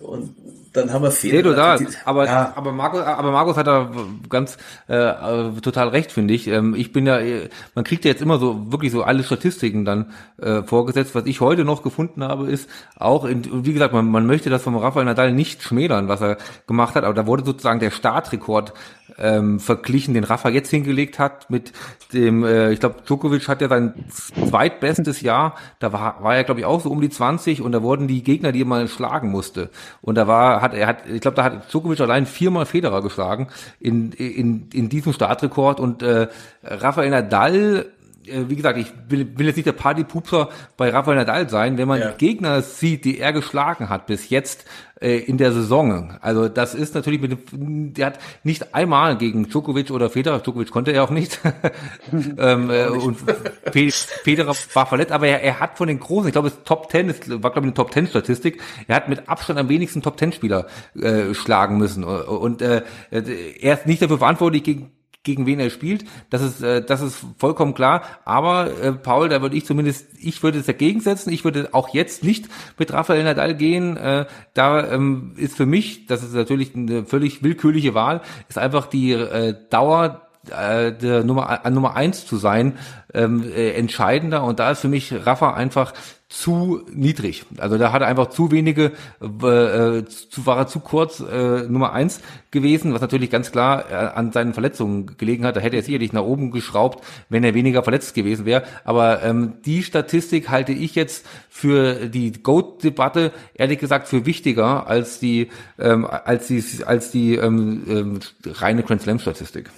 Und 0.02 0.36
dann 0.74 0.92
haben 0.92 1.04
wir 1.04 1.12
Federer. 1.12 1.80
Nee. 1.80 1.86
Die- 1.86 1.94
Aber, 2.06 2.26
ja, 2.26 2.54
aber 2.56 2.72
Markus, 2.72 3.02
aber 3.02 3.32
Markus 3.32 3.58
hat 3.58 3.68
da 3.68 3.92
ganz 4.30 4.58
äh, 4.90 4.96
äh, 4.96 5.52
total 5.62 5.90
recht, 5.90 6.12
finde 6.12 6.34
ich. 6.34 6.48
Ähm, 6.48 6.74
ich 6.76 6.92
bin 6.92 7.06
ja, 7.06 7.20
äh, 7.20 7.50
man 7.76 7.84
kriegt 7.86 8.04
ja 8.06 8.12
jetzt 8.12 8.22
immer 8.22 8.40
so 8.40 8.72
wirklich 8.72 8.92
so 8.92 9.04
alle 9.04 9.24
Statistiken 9.24 9.86
dann 9.86 10.12
äh, 10.42 10.64
vorgesetzt. 10.64 11.16
Was 11.16 11.26
ich 11.26 11.42
heute 11.42 11.64
noch 11.64 11.84
gefunden 11.84 12.24
habe, 12.24 12.50
ist 12.50 12.70
auch, 12.98 13.26
in, 13.26 13.66
wie 13.66 13.74
gesagt, 13.74 13.94
man, 13.94 14.10
man 14.10 14.26
möchte 14.26 14.50
das 14.50 14.64
vom 14.64 14.76
Rafael 14.76 15.06
Nadal 15.06 15.32
nicht 15.32 15.62
schmälern, 15.64 16.08
was 16.08 16.22
er 16.22 16.38
gemacht 16.68 16.96
hat, 16.96 17.04
aber 17.04 17.14
da 17.14 17.28
wurde 17.28 17.46
sozusagen 17.46 17.80
der 17.80 17.92
Startrekord 17.92 18.74
ähm, 19.18 19.60
verglichen, 19.60 20.14
den 20.14 20.24
Rafa 20.24 20.50
jetzt 20.50 20.70
hingelegt 20.70 21.20
hat 21.20 21.50
mit 21.50 21.74
dem, 22.14 22.44
äh, 22.44 22.72
ich 22.72 22.80
glaube, 22.80 22.98
Djokovic 23.06 23.48
hat 23.48 23.62
ja 23.62 23.68
sein 23.68 23.94
zweitbestes 24.10 25.22
Jahr, 25.22 25.56
da 25.80 25.94
war, 25.94 26.24
war 26.24 26.36
er, 26.36 26.44
glaube 26.44 26.60
ich, 26.60 26.66
auch 26.66 26.82
so 26.82 26.90
um 26.90 27.02
die 27.02 27.10
20 27.10 27.62
und 27.62 27.72
da 27.72 27.82
wurden 27.82 28.08
die 28.08 28.24
Gegner, 28.24 28.52
die 28.52 28.62
er 28.62 28.66
mal 28.66 28.88
schlagen 28.88 29.30
musste. 29.30 29.70
Und 30.02 30.16
da 30.16 30.28
war, 30.28 30.62
hat 30.62 30.74
er 30.74 30.88
hat, 30.88 31.08
ich 31.08 31.22
glaube, 31.22 31.36
da 31.36 31.44
hat 31.44 31.72
Djokovic 31.72 32.00
allein 32.02 32.26
viermal 32.26 32.66
Federer 32.66 33.02
geschlagen 33.02 33.48
in, 33.80 34.12
in, 34.12 34.70
in 34.74 34.90
diesem 34.90 35.14
Startrekord 35.14 35.80
und 35.80 36.04
äh, 36.04 36.28
Rafael 36.64 37.10
Nadal 37.10 37.86
wie 38.26 38.56
gesagt, 38.56 38.78
ich 38.80 38.92
will, 39.10 39.38
will 39.38 39.48
jetzt 39.48 39.56
nicht 39.58 39.66
der 39.68 39.74
Partypupser 39.74 40.50
bei 40.78 40.90
Rafael 40.90 41.18
Nadal 41.18 41.50
sein, 41.50 41.78
wenn 41.78 41.88
man 41.88 42.00
Ja. 42.00 42.12
Gegner 42.12 42.62
sieht, 42.62 43.06
die 43.06 43.20
er 43.20 43.34
geschlagen 43.34 43.90
hat 43.90 44.06
bis 44.08 44.30
jetzt 44.30 44.66
äh, 45.02 45.18
in 45.18 45.38
der 45.38 45.52
Saison. 45.52 46.18
Also 46.22 46.48
das 46.48 46.74
ist 46.76 46.96
natürlich 46.96 47.20
mit 47.22 47.32
dem, 47.52 47.94
der 47.94 48.06
hat 48.08 48.20
nicht 48.44 48.74
einmal 48.76 49.18
gegen 49.18 49.50
Djokovic 49.50 49.92
oder 49.92 50.10
Federer, 50.10 50.40
Djokovic 50.40 50.72
konnte 50.72 50.92
er 50.92 51.04
auch 51.04 51.10
nicht, 51.10 51.40
ähm, 52.38 52.70
äh, 52.70 52.88
und 52.88 53.18
Fe- 53.18 53.90
Federer 54.24 54.56
war 54.74 54.86
verletzt, 54.86 55.12
aber 55.12 55.28
er, 55.28 55.42
er 55.42 55.60
hat 55.60 55.78
von 55.78 55.88
den 55.88 56.00
Großen, 56.00 56.28
ich 56.28 56.34
glaube, 56.34 56.48
es 56.50 56.64
Top 56.64 56.90
10, 56.92 57.10
es 57.10 57.30
war 57.30 57.38
glaube 57.52 57.60
ich 57.60 57.64
eine 57.66 57.74
Top 57.74 57.92
10 57.94 58.08
Statistik, 58.08 58.62
er 58.88 58.96
hat 58.96 59.10
mit 59.10 59.28
Abstand 59.28 59.60
am 59.60 59.70
wenigsten 59.70 60.02
Top 60.02 60.18
10 60.20 60.32
Spieler 60.34 60.68
äh, 60.96 61.34
schlagen 61.34 61.78
müssen 61.78 62.04
und 62.04 62.62
äh, 62.62 62.84
er 63.12 63.74
ist 63.74 63.86
nicht 63.86 64.02
dafür 64.02 64.18
verantwortlich 64.18 64.64
gegen 64.64 64.92
gegen 65.24 65.46
wen 65.46 65.60
er 65.60 65.70
spielt, 65.70 66.06
das 66.30 66.42
ist, 66.42 66.62
äh, 66.62 66.84
das 66.84 67.02
ist 67.02 67.26
vollkommen 67.38 67.74
klar. 67.74 68.04
Aber 68.26 68.70
äh, 68.82 68.92
Paul, 68.92 69.30
da 69.30 69.42
würde 69.42 69.56
ich 69.56 69.66
zumindest, 69.66 70.08
ich 70.20 70.44
würde 70.44 70.60
es 70.60 70.66
dagegen 70.66 71.00
setzen. 71.00 71.32
Ich 71.32 71.44
würde 71.44 71.70
auch 71.72 71.94
jetzt 71.94 72.24
nicht 72.24 72.48
mit 72.78 72.92
Rafael 72.94 73.24
Nadal 73.24 73.56
gehen. 73.56 73.98
Äh, 73.98 74.26
da 74.54 74.92
ähm, 74.92 75.34
ist 75.38 75.56
für 75.56 75.66
mich, 75.66 76.08
das 76.08 76.24
ist 76.24 76.34
natürlich 76.34 76.76
eine 76.76 77.06
völlig 77.06 77.44
willkürliche 77.44 77.94
Wahl, 77.94 78.22
ist 78.50 78.58
einfach 78.58 78.88
die 78.88 79.12
äh, 79.14 79.56
Dauer 79.70 80.22
äh, 80.50 80.92
der 80.92 81.24
Nummer, 81.24 81.66
an 81.66 81.74
Nummer 81.74 81.96
eins 81.96 82.26
zu 82.26 82.36
sein, 82.38 82.78
ähm, 83.14 83.44
äh, 83.44 83.72
entscheidender. 83.72 84.44
Und 84.44 84.60
da 84.60 84.72
ist 84.72 84.82
für 84.82 84.90
mich 84.90 85.14
Rafa 85.26 85.54
einfach 85.54 85.94
zu 86.34 86.82
niedrig. 86.92 87.46
Also 87.58 87.78
da 87.78 87.92
hat 87.92 88.02
er 88.02 88.08
einfach 88.08 88.30
zu 88.30 88.50
wenige, 88.50 88.94
äh, 89.22 90.04
zu, 90.04 90.46
war 90.46 90.58
er 90.58 90.68
zu 90.68 90.80
kurz 90.80 91.20
äh, 91.20 91.68
Nummer 91.68 91.94
eins 91.94 92.22
gewesen, 92.50 92.92
was 92.92 93.02
natürlich 93.02 93.30
ganz 93.30 93.52
klar 93.52 93.86
äh, 93.92 93.94
an 93.94 94.32
seinen 94.32 94.54
Verletzungen 94.54 95.16
gelegen 95.18 95.46
hat. 95.46 95.58
Da 95.58 95.62
hätte 95.62 95.76
er 95.76 95.84
sicherlich 95.84 96.12
nach 96.12 96.24
oben 96.24 96.50
geschraubt, 96.50 97.06
wenn 97.30 97.44
er 97.44 97.54
weniger 97.54 97.84
verletzt 97.84 98.16
gewesen 98.16 98.46
wäre. 98.46 98.64
Aber 98.84 99.22
ähm, 99.22 99.54
die 99.64 99.84
Statistik 99.84 100.50
halte 100.50 100.72
ich 100.72 100.96
jetzt 100.96 101.24
für 101.50 102.08
die 102.08 102.34
Goat-Debatte 102.42 103.32
ehrlich 103.54 103.78
gesagt 103.78 104.08
für 104.08 104.26
wichtiger 104.26 104.88
als 104.88 105.20
die 105.20 105.50
ähm, 105.78 106.08
als 106.08 106.48
die 106.48 106.64
als 106.84 107.12
die 107.12 107.36
ähm, 107.36 107.84
ähm, 107.88 108.20
reine 108.44 108.82
Grand 108.82 109.04
Slam-Statistik. 109.04 109.70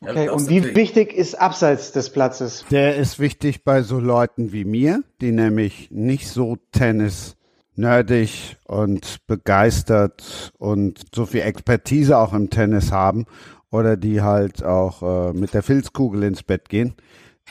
Okay, 0.00 0.28
und 0.28 0.48
wie 0.50 0.74
wichtig 0.74 1.14
ist 1.14 1.40
abseits 1.40 1.92
des 1.92 2.10
Platzes? 2.10 2.64
Der 2.70 2.96
ist 2.96 3.18
wichtig 3.18 3.64
bei 3.64 3.82
so 3.82 3.98
Leuten 3.98 4.52
wie 4.52 4.64
mir, 4.64 5.02
die 5.20 5.32
nämlich 5.32 5.90
nicht 5.90 6.28
so 6.28 6.56
Tennis 6.70 7.36
nerdig 7.76 8.56
und 8.66 9.26
begeistert 9.26 10.52
und 10.58 11.04
so 11.14 11.26
viel 11.26 11.42
Expertise 11.42 12.18
auch 12.18 12.32
im 12.32 12.50
Tennis 12.50 12.92
haben 12.92 13.26
oder 13.70 13.96
die 13.96 14.22
halt 14.22 14.62
auch 14.64 15.02
äh, 15.02 15.32
mit 15.32 15.54
der 15.54 15.62
Filzkugel 15.62 16.22
ins 16.24 16.42
Bett 16.42 16.68
gehen. 16.68 16.94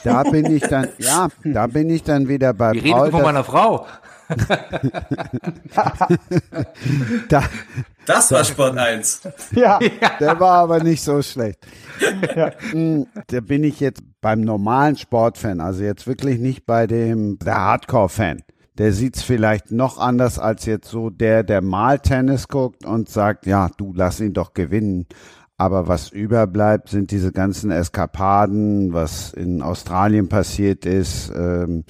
Da 0.04 0.24
bin 0.24 0.46
ich 0.46 0.64
dann, 0.64 0.90
ja, 0.98 1.30
da 1.44 1.68
bin 1.68 1.90
ich 1.90 2.04
dann 2.04 2.28
wieder 2.28 2.54
bei 2.54 2.74
Wie 2.74 2.80
redest 2.80 2.96
Paul. 2.96 3.06
du 3.06 3.12
von 3.12 3.22
meiner 3.24 3.44
Frau? 3.44 3.86
Da, 7.30 7.44
Das 8.06 8.32
war 8.32 8.44
Sport 8.44 8.78
1. 8.78 9.22
Ja, 9.52 9.80
Der 10.20 10.40
war 10.40 10.60
aber 10.64 10.84
nicht 10.84 11.04
so 11.04 11.22
schlecht. 11.22 11.60
Mm, 12.74 13.04
Da 13.28 13.40
bin 13.42 13.64
ich 13.64 13.80
jetzt 13.80 14.02
beim 14.22 14.42
normalen 14.42 14.98
Sportfan, 14.98 15.60
also 15.60 15.84
jetzt 15.84 16.08
wirklich 16.08 16.40
nicht 16.40 16.66
bei 16.66 16.88
dem 16.88 17.38
der 17.40 17.56
Hardcore-Fan. 17.56 18.42
Der 18.78 18.92
sieht's 18.92 19.22
vielleicht 19.24 19.72
noch 19.72 19.98
anders 19.98 20.38
als 20.38 20.66
jetzt 20.66 20.90
so 20.90 21.10
der, 21.10 21.44
der 21.44 21.62
mal 21.62 22.00
Tennis 22.00 22.48
guckt 22.50 22.86
und 22.86 23.08
sagt, 23.10 23.46
ja, 23.46 23.70
du 23.78 23.94
lass 23.96 24.20
ihn 24.20 24.34
doch 24.34 24.54
gewinnen. 24.54 25.06
Aber 25.58 25.88
was 25.88 26.10
überbleibt, 26.10 26.90
sind 26.90 27.12
diese 27.12 27.32
ganzen 27.32 27.72
Eskapaden, 27.72 28.92
was 28.92 29.32
in 29.32 29.62
Australien 29.62 30.28
passiert 30.28 30.86
ist, 30.86 31.32
ähm, 31.34 31.86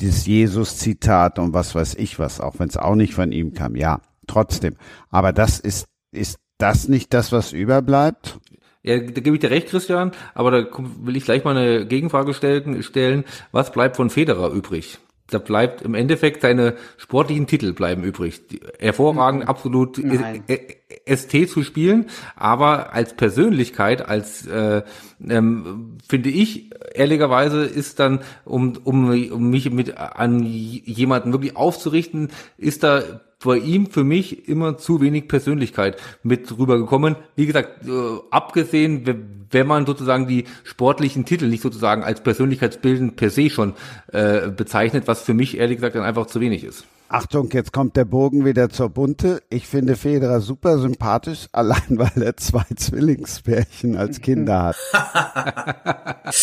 dieses 0.00 0.26
Jesus-Zitat 0.26 1.38
und 1.38 1.52
was 1.52 1.74
weiß 1.74 1.94
ich 1.94 2.18
was, 2.18 2.40
auch 2.40 2.58
wenn 2.58 2.68
es 2.68 2.76
auch 2.76 2.94
nicht 2.94 3.14
von 3.14 3.32
ihm 3.32 3.54
kam. 3.54 3.76
Ja, 3.76 4.00
trotzdem. 4.26 4.76
Aber 5.10 5.32
das 5.32 5.60
ist, 5.60 5.86
ist 6.12 6.38
das 6.58 6.88
nicht 6.88 7.12
das, 7.14 7.32
was 7.32 7.52
überbleibt? 7.52 8.38
Ja, 8.82 8.98
da 8.98 9.20
gebe 9.20 9.36
ich 9.36 9.40
dir 9.40 9.50
recht, 9.50 9.68
Christian, 9.68 10.12
aber 10.34 10.50
da 10.50 10.66
will 11.02 11.16
ich 11.16 11.24
gleich 11.24 11.44
mal 11.44 11.56
eine 11.56 11.86
Gegenfrage 11.86 12.32
stellen. 12.32 12.82
stellen. 12.82 13.24
Was 13.52 13.72
bleibt 13.72 13.96
von 13.96 14.08
Federer 14.08 14.50
übrig? 14.50 14.98
Da 15.30 15.38
bleibt 15.38 15.82
im 15.82 15.94
Endeffekt 15.94 16.42
seine 16.42 16.76
sportlichen 16.96 17.46
Titel 17.46 17.72
bleiben 17.72 18.02
übrig. 18.02 18.40
Hervorragend, 18.78 19.48
absolut 19.48 19.98
Nein. 19.98 20.44
äh, 20.48 20.54
äh, 21.04 21.16
ST 21.16 21.48
zu 21.48 21.62
spielen, 21.62 22.06
aber 22.36 22.92
als 22.92 23.14
Persönlichkeit, 23.14 24.06
als 24.06 24.46
äh, 24.46 24.82
ähm, 25.28 25.98
finde 26.06 26.30
ich 26.30 26.70
ehrlicherweise 26.94 27.64
ist 27.64 28.00
dann, 28.00 28.20
um, 28.44 28.76
um, 28.84 29.10
um 29.30 29.50
mich 29.50 29.70
mit 29.70 29.96
an 29.96 30.42
jemanden 30.44 31.32
wirklich 31.32 31.56
aufzurichten, 31.56 32.28
ist 32.58 32.82
da 32.82 33.02
bei 33.42 33.56
ihm 33.56 33.90
für 33.90 34.04
mich 34.04 34.48
immer 34.48 34.76
zu 34.78 35.00
wenig 35.00 35.26
Persönlichkeit 35.28 35.96
mit 36.22 36.56
rübergekommen. 36.58 37.16
Wie 37.36 37.46
gesagt, 37.46 37.86
äh, 37.86 37.90
abgesehen, 38.30 39.06
we- 39.06 39.16
wenn 39.52 39.66
man 39.66 39.84
sozusagen 39.86 40.28
die 40.28 40.44
sportlichen 40.62 41.24
Titel 41.24 41.46
nicht 41.48 41.62
sozusagen 41.62 42.04
als 42.04 42.22
persönlichkeitsbildend 42.22 43.16
per 43.16 43.30
se 43.30 43.50
schon 43.50 43.74
äh, 44.12 44.48
bezeichnet, 44.48 45.08
was 45.08 45.22
für 45.22 45.34
mich 45.34 45.56
ehrlich 45.58 45.78
gesagt 45.78 45.96
dann 45.96 46.04
einfach 46.04 46.26
zu 46.26 46.40
wenig 46.40 46.62
ist. 46.64 46.84
Achtung, 47.08 47.50
jetzt 47.50 47.72
kommt 47.72 47.96
der 47.96 48.04
Bogen 48.04 48.44
wieder 48.44 48.68
zur 48.70 48.88
Bunte. 48.90 49.42
Ich 49.48 49.66
finde 49.66 49.96
Federer 49.96 50.40
super 50.40 50.78
sympathisch, 50.78 51.48
allein 51.52 51.98
weil 51.98 52.22
er 52.22 52.36
zwei 52.36 52.62
Zwillingspärchen 52.76 53.96
als 53.96 54.20
Kinder 54.20 54.62
hat. 54.62 54.76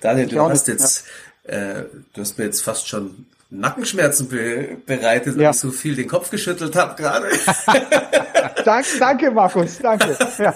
Daniel, 0.00 0.26
du 0.28 0.40
hast 0.42 0.66
jetzt, 0.68 1.04
äh, 1.44 1.84
du 2.12 2.20
hast 2.20 2.38
mir 2.38 2.44
jetzt 2.46 2.62
fast 2.62 2.88
schon 2.88 3.26
Nackenschmerzen 3.48 4.28
be 4.28 4.76
bereitet, 4.86 5.36
weil 5.36 5.44
ja. 5.44 5.50
ich 5.50 5.56
so 5.56 5.70
viel 5.70 5.94
den 5.94 6.08
Kopf 6.08 6.30
geschüttelt 6.30 6.74
habe 6.74 7.00
gerade. 7.00 7.28
danke, 8.64 8.88
danke, 8.98 9.30
Markus, 9.30 9.78
danke. 9.78 10.16
Ja. 10.38 10.54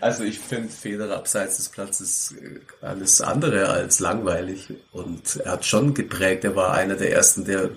Also 0.00 0.22
ich 0.22 0.38
finde 0.38 0.68
Federer 0.68 1.16
abseits 1.16 1.56
des 1.56 1.68
Platzes 1.68 2.34
äh, 2.40 2.60
alles 2.84 3.20
andere 3.20 3.68
als 3.68 3.98
langweilig 3.98 4.72
und 4.92 5.36
er 5.44 5.52
hat 5.52 5.64
schon 5.64 5.92
geprägt. 5.92 6.44
Er 6.44 6.54
war 6.54 6.74
einer 6.74 6.94
der 6.94 7.12
ersten, 7.12 7.44
der 7.44 7.70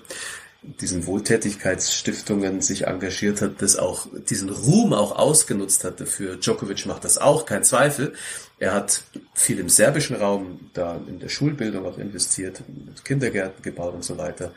diesen 0.80 1.06
Wohltätigkeitsstiftungen 1.06 2.60
sich 2.60 2.86
engagiert 2.86 3.40
hat, 3.40 3.62
das 3.62 3.76
auch 3.76 4.06
diesen 4.28 4.48
Ruhm 4.48 4.92
auch 4.92 5.16
ausgenutzt 5.16 5.84
hat 5.84 6.00
dafür. 6.00 6.36
Djokovic 6.36 6.86
macht 6.86 7.04
das 7.04 7.18
auch, 7.18 7.46
kein 7.46 7.64
Zweifel. 7.64 8.14
Er 8.58 8.74
hat 8.74 9.02
viel 9.34 9.58
im 9.58 9.68
serbischen 9.68 10.16
Raum 10.16 10.70
da 10.74 11.00
in 11.06 11.20
der 11.20 11.28
Schulbildung 11.28 11.86
auch 11.86 11.98
investiert, 11.98 12.62
Kindergärten 13.04 13.62
gebaut 13.62 13.94
und 13.94 14.04
so 14.04 14.18
weiter. 14.18 14.52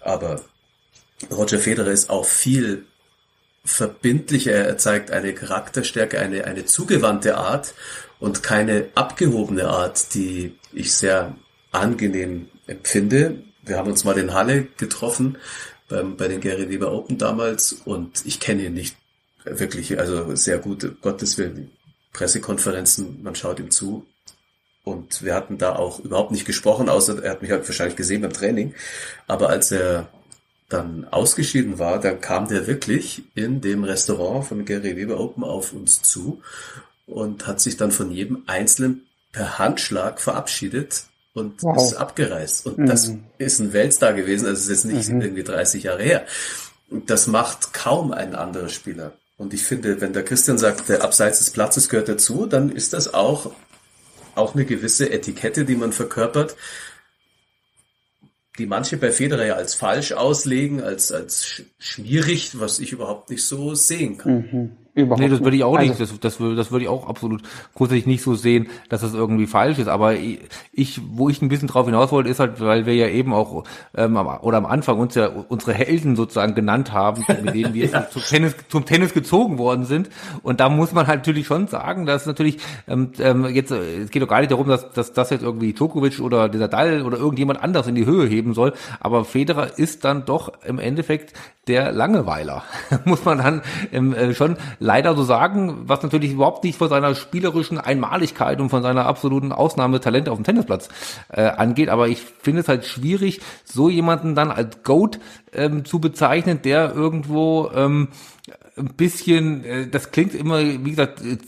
Aber 0.00 0.40
Roger 1.30 1.58
Federer 1.58 1.90
ist 1.90 2.10
auch 2.10 2.24
viel 2.24 2.86
verbindlicher. 3.64 4.52
Er 4.52 4.78
zeigt 4.78 5.10
eine 5.10 5.34
Charakterstärke, 5.34 6.18
eine, 6.20 6.44
eine 6.44 6.64
zugewandte 6.64 7.36
Art 7.36 7.74
und 8.20 8.42
keine 8.42 8.88
abgehobene 8.94 9.68
Art, 9.68 10.14
die 10.14 10.56
ich 10.72 10.94
sehr 10.94 11.34
angenehm 11.72 12.48
empfinde 12.66 13.42
wir 13.66 13.76
haben 13.76 13.90
uns 13.90 14.04
mal 14.04 14.16
in 14.16 14.32
Halle 14.32 14.68
getroffen 14.76 15.38
beim, 15.88 16.16
bei 16.16 16.28
den 16.28 16.40
Gary 16.40 16.68
Weber 16.68 16.92
Open 16.92 17.18
damals 17.18 17.72
und 17.72 18.24
ich 18.24 18.40
kenne 18.40 18.64
ihn 18.64 18.74
nicht 18.74 18.96
wirklich, 19.44 19.98
also 19.98 20.34
sehr 20.34 20.58
gut, 20.58 21.00
Gottes 21.02 21.38
Willen, 21.38 21.70
Pressekonferenzen, 22.12 23.22
man 23.22 23.34
schaut 23.34 23.60
ihm 23.60 23.70
zu. 23.70 24.06
Und 24.82 25.22
wir 25.22 25.34
hatten 25.34 25.58
da 25.58 25.74
auch 25.74 25.98
überhaupt 25.98 26.30
nicht 26.30 26.46
gesprochen, 26.46 26.88
außer 26.88 27.22
er 27.22 27.32
hat 27.32 27.42
mich 27.42 27.50
halt 27.50 27.66
wahrscheinlich 27.66 27.96
gesehen 27.96 28.22
beim 28.22 28.32
Training. 28.32 28.74
Aber 29.26 29.48
als 29.50 29.72
er 29.72 30.08
dann 30.68 31.06
ausgeschieden 31.10 31.78
war, 31.78 32.00
dann 32.00 32.20
kam 32.20 32.48
der 32.48 32.66
wirklich 32.66 33.22
in 33.34 33.60
dem 33.60 33.84
Restaurant 33.84 34.46
von 34.46 34.64
Gary 34.64 34.96
Weber 34.96 35.18
Open 35.18 35.44
auf 35.44 35.72
uns 35.72 36.02
zu 36.02 36.40
und 37.06 37.46
hat 37.46 37.60
sich 37.60 37.76
dann 37.76 37.92
von 37.92 38.10
jedem 38.10 38.42
Einzelnen 38.46 39.06
per 39.32 39.58
Handschlag 39.58 40.20
verabschiedet 40.20 41.06
und 41.36 41.62
wow. 41.62 41.76
ist 41.76 41.94
abgereist. 41.94 42.66
Und 42.66 42.78
mhm. 42.78 42.86
das 42.86 43.12
ist 43.38 43.60
ein 43.60 43.72
Weltstar 43.72 44.14
gewesen, 44.14 44.46
also 44.46 44.58
es 44.58 44.68
ist 44.68 44.84
jetzt 44.84 44.92
nicht 44.92 45.08
mhm. 45.10 45.20
irgendwie 45.20 45.44
30 45.44 45.84
Jahre 45.84 46.02
her. 46.02 46.26
Und 46.88 47.10
das 47.10 47.26
macht 47.26 47.72
kaum 47.72 48.12
ein 48.12 48.34
anderer 48.34 48.68
Spieler. 48.68 49.12
Und 49.36 49.52
ich 49.52 49.62
finde, 49.62 50.00
wenn 50.00 50.14
der 50.14 50.24
Christian 50.24 50.56
sagt, 50.56 50.88
der 50.88 51.02
abseits 51.02 51.40
des 51.40 51.50
Platzes 51.50 51.88
gehört 51.88 52.08
dazu, 52.08 52.46
dann 52.46 52.70
ist 52.70 52.94
das 52.94 53.12
auch, 53.12 53.52
auch 54.34 54.54
eine 54.54 54.64
gewisse 54.64 55.10
Etikette, 55.10 55.64
die 55.64 55.76
man 55.76 55.92
verkörpert, 55.92 56.56
die 58.58 58.66
manche 58.66 58.96
bei 58.96 59.12
Federer 59.12 59.44
ja 59.44 59.54
als 59.54 59.74
falsch 59.74 60.12
auslegen, 60.12 60.82
als, 60.82 61.12
als 61.12 61.62
schwierig, 61.78 62.58
was 62.58 62.78
ich 62.78 62.92
überhaupt 62.92 63.28
nicht 63.28 63.44
so 63.44 63.74
sehen 63.74 64.16
kann. 64.16 64.36
Mhm. 64.50 64.76
Überhaupt 64.96 65.20
nee, 65.20 65.28
das 65.28 65.40
würde 65.42 65.58
ich 65.58 65.62
auch 65.62 65.78
nicht, 65.78 65.90
also, 65.90 66.04
das, 66.04 66.20
das, 66.20 66.40
würde, 66.40 66.56
das 66.56 66.72
würde 66.72 66.84
ich 66.84 66.88
auch 66.88 67.06
absolut 67.06 67.42
grundsätzlich 67.74 68.06
nicht 68.06 68.22
so 68.22 68.34
sehen, 68.34 68.68
dass 68.88 69.02
das 69.02 69.12
irgendwie 69.12 69.46
falsch 69.46 69.78
ist. 69.78 69.88
Aber 69.88 70.14
ich, 70.14 71.00
wo 71.10 71.28
ich 71.28 71.42
ein 71.42 71.50
bisschen 71.50 71.68
drauf 71.68 71.84
hinaus 71.84 72.12
wollte, 72.12 72.30
ist 72.30 72.40
halt, 72.40 72.62
weil 72.62 72.86
wir 72.86 72.94
ja 72.94 73.08
eben 73.08 73.34
auch 73.34 73.64
ähm, 73.94 74.16
oder 74.16 74.56
am 74.56 74.64
Anfang 74.64 74.98
uns 74.98 75.14
ja 75.14 75.26
unsere 75.26 75.74
Helden 75.74 76.16
sozusagen 76.16 76.54
genannt 76.54 76.92
haben, 76.92 77.26
mit 77.28 77.54
denen 77.54 77.74
wir 77.74 77.86
ja. 77.90 78.08
zum, 78.08 78.22
Tennis, 78.22 78.56
zum 78.70 78.86
Tennis 78.86 79.12
gezogen 79.12 79.58
worden 79.58 79.84
sind. 79.84 80.08
Und 80.42 80.60
da 80.60 80.70
muss 80.70 80.92
man 80.92 81.06
halt 81.06 81.18
natürlich 81.18 81.46
schon 81.46 81.68
sagen, 81.68 82.06
dass 82.06 82.24
natürlich 82.24 82.56
ähm, 82.88 83.12
ähm, 83.18 83.44
jetzt, 83.44 83.72
es 83.72 84.10
geht 84.10 84.22
doch 84.22 84.28
gar 84.28 84.40
nicht 84.40 84.50
darum, 84.50 84.66
dass, 84.66 84.90
dass 84.92 85.12
das 85.12 85.28
jetzt 85.28 85.42
irgendwie 85.42 85.74
Djokovic 85.74 86.20
oder 86.20 86.48
dieser 86.48 86.68
Dall 86.68 87.02
oder 87.02 87.18
irgendjemand 87.18 87.62
anders 87.62 87.86
in 87.86 87.96
die 87.96 88.06
Höhe 88.06 88.26
heben 88.26 88.54
soll. 88.54 88.72
Aber 88.98 89.26
Federer 89.26 89.78
ist 89.78 90.06
dann 90.06 90.24
doch 90.24 90.52
im 90.64 90.78
Endeffekt 90.78 91.34
der 91.66 91.90
Langeweiler, 91.90 92.62
muss 93.04 93.24
man 93.24 93.38
dann 93.38 93.62
ähm, 93.92 94.14
äh, 94.14 94.34
schon 94.34 94.56
leider 94.86 95.16
so 95.16 95.24
sagen, 95.24 95.82
was 95.86 96.02
natürlich 96.02 96.32
überhaupt 96.32 96.62
nicht 96.62 96.78
von 96.78 96.88
seiner 96.88 97.14
spielerischen 97.14 97.78
Einmaligkeit 97.78 98.60
und 98.60 98.70
von 98.70 98.82
seiner 98.82 99.04
absoluten 99.06 99.52
Ausnahmetalent 99.52 100.28
auf 100.28 100.38
dem 100.38 100.44
Tennisplatz 100.44 100.88
äh, 101.28 101.42
angeht. 101.42 101.88
Aber 101.88 102.08
ich 102.08 102.20
finde 102.20 102.60
es 102.60 102.68
halt 102.68 102.84
schwierig, 102.84 103.40
so 103.64 103.90
jemanden 103.90 104.36
dann 104.36 104.52
als 104.52 104.84
Goat 104.84 105.18
ähm, 105.52 105.84
zu 105.84 105.98
bezeichnen, 105.98 106.62
der 106.62 106.94
irgendwo 106.94 107.70
ähm, 107.74 108.08
ein 108.78 108.94
bisschen, 108.94 109.64
äh, 109.64 109.86
das 109.86 110.10
klingt 110.10 110.34
immer, 110.34 110.60
wie 110.60 110.90
gesagt, 110.90 111.22
äh, 111.22 111.38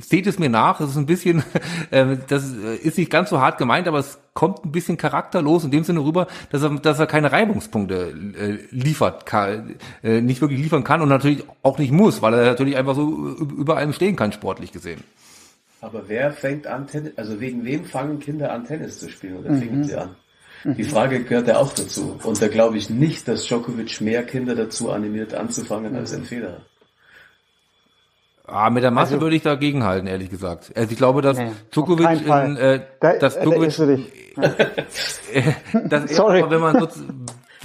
seht 0.00 0.26
es 0.26 0.38
mir 0.38 0.48
nach, 0.48 0.80
es 0.80 0.90
ist 0.90 0.96
ein 0.96 1.06
bisschen, 1.06 1.42
äh, 1.90 2.16
das 2.28 2.44
ist 2.50 2.98
nicht 2.98 3.10
ganz 3.10 3.30
so 3.30 3.40
hart 3.40 3.58
gemeint, 3.58 3.86
aber 3.86 3.98
es 3.98 4.18
kommt 4.32 4.64
ein 4.64 4.72
bisschen 4.72 4.96
charakterlos 4.96 5.64
in 5.64 5.70
dem 5.70 5.84
Sinne 5.84 6.00
rüber, 6.00 6.26
dass 6.50 6.62
er, 6.62 6.70
dass 6.70 6.98
er 6.98 7.06
keine 7.06 7.30
Reibungspunkte 7.30 8.14
liefert, 8.70 9.26
kann, 9.26 9.74
nicht 10.02 10.40
wirklich 10.40 10.58
liefern 10.58 10.84
kann 10.84 11.02
und 11.02 11.10
natürlich 11.10 11.44
auch 11.62 11.76
nicht 11.76 11.92
muss, 11.92 12.22
weil 12.22 12.32
er 12.32 12.46
natürlich 12.46 12.78
einfach 12.78 12.94
so 12.94 13.36
über 13.36 13.76
allem 13.76 13.92
stehen 13.92 14.16
kann, 14.16 14.32
sportlich 14.32 14.72
gesehen. 14.72 15.04
Aber 15.82 16.08
wer 16.08 16.32
fängt 16.32 16.66
an, 16.66 16.86
Tennis, 16.86 17.12
also 17.18 17.40
wegen 17.40 17.64
wem 17.64 17.84
fangen 17.84 18.20
Kinder 18.20 18.52
an, 18.52 18.64
Tennis 18.64 19.00
zu 19.00 19.10
spielen 19.10 19.36
oder 19.36 19.50
mhm. 19.50 19.58
fingen 19.58 19.84
sie 19.84 19.96
an? 19.96 20.16
Die 20.64 20.84
Frage 20.84 21.24
gehört 21.24 21.48
ja 21.48 21.58
auch 21.58 21.72
dazu. 21.72 22.18
Und 22.22 22.40
da 22.40 22.48
glaube 22.48 22.76
ich 22.76 22.88
nicht, 22.90 23.26
dass 23.26 23.44
Djokovic 23.44 24.00
mehr 24.00 24.22
Kinder 24.24 24.54
dazu 24.54 24.90
animiert 24.90 25.34
anzufangen 25.34 25.96
als 25.96 26.12
ein 26.12 26.24
Federer. 26.24 26.62
Ah, 28.46 28.70
mit 28.70 28.82
der 28.82 28.90
Masse 28.90 29.14
also, 29.14 29.22
würde 29.22 29.36
ich 29.36 29.42
dagegen 29.42 29.84
halten, 29.84 30.06
ehrlich 30.06 30.28
gesagt. 30.28 30.72
Also 30.76 30.90
ich 30.90 30.98
glaube, 30.98 31.22
dass 31.22 31.38
nee, 31.38 31.52
Djokovic 31.70 32.26
in, 32.26 32.56
äh, 32.56 32.80
da, 33.00 33.14
dass 33.14 33.38
Djokovic, 33.38 33.76
da 34.36 34.42
äh, 35.32 35.52
das 35.88 36.10
Sorry. 36.14 36.44
wenn 36.48 36.60
man 36.60 36.80
so, 36.80 36.88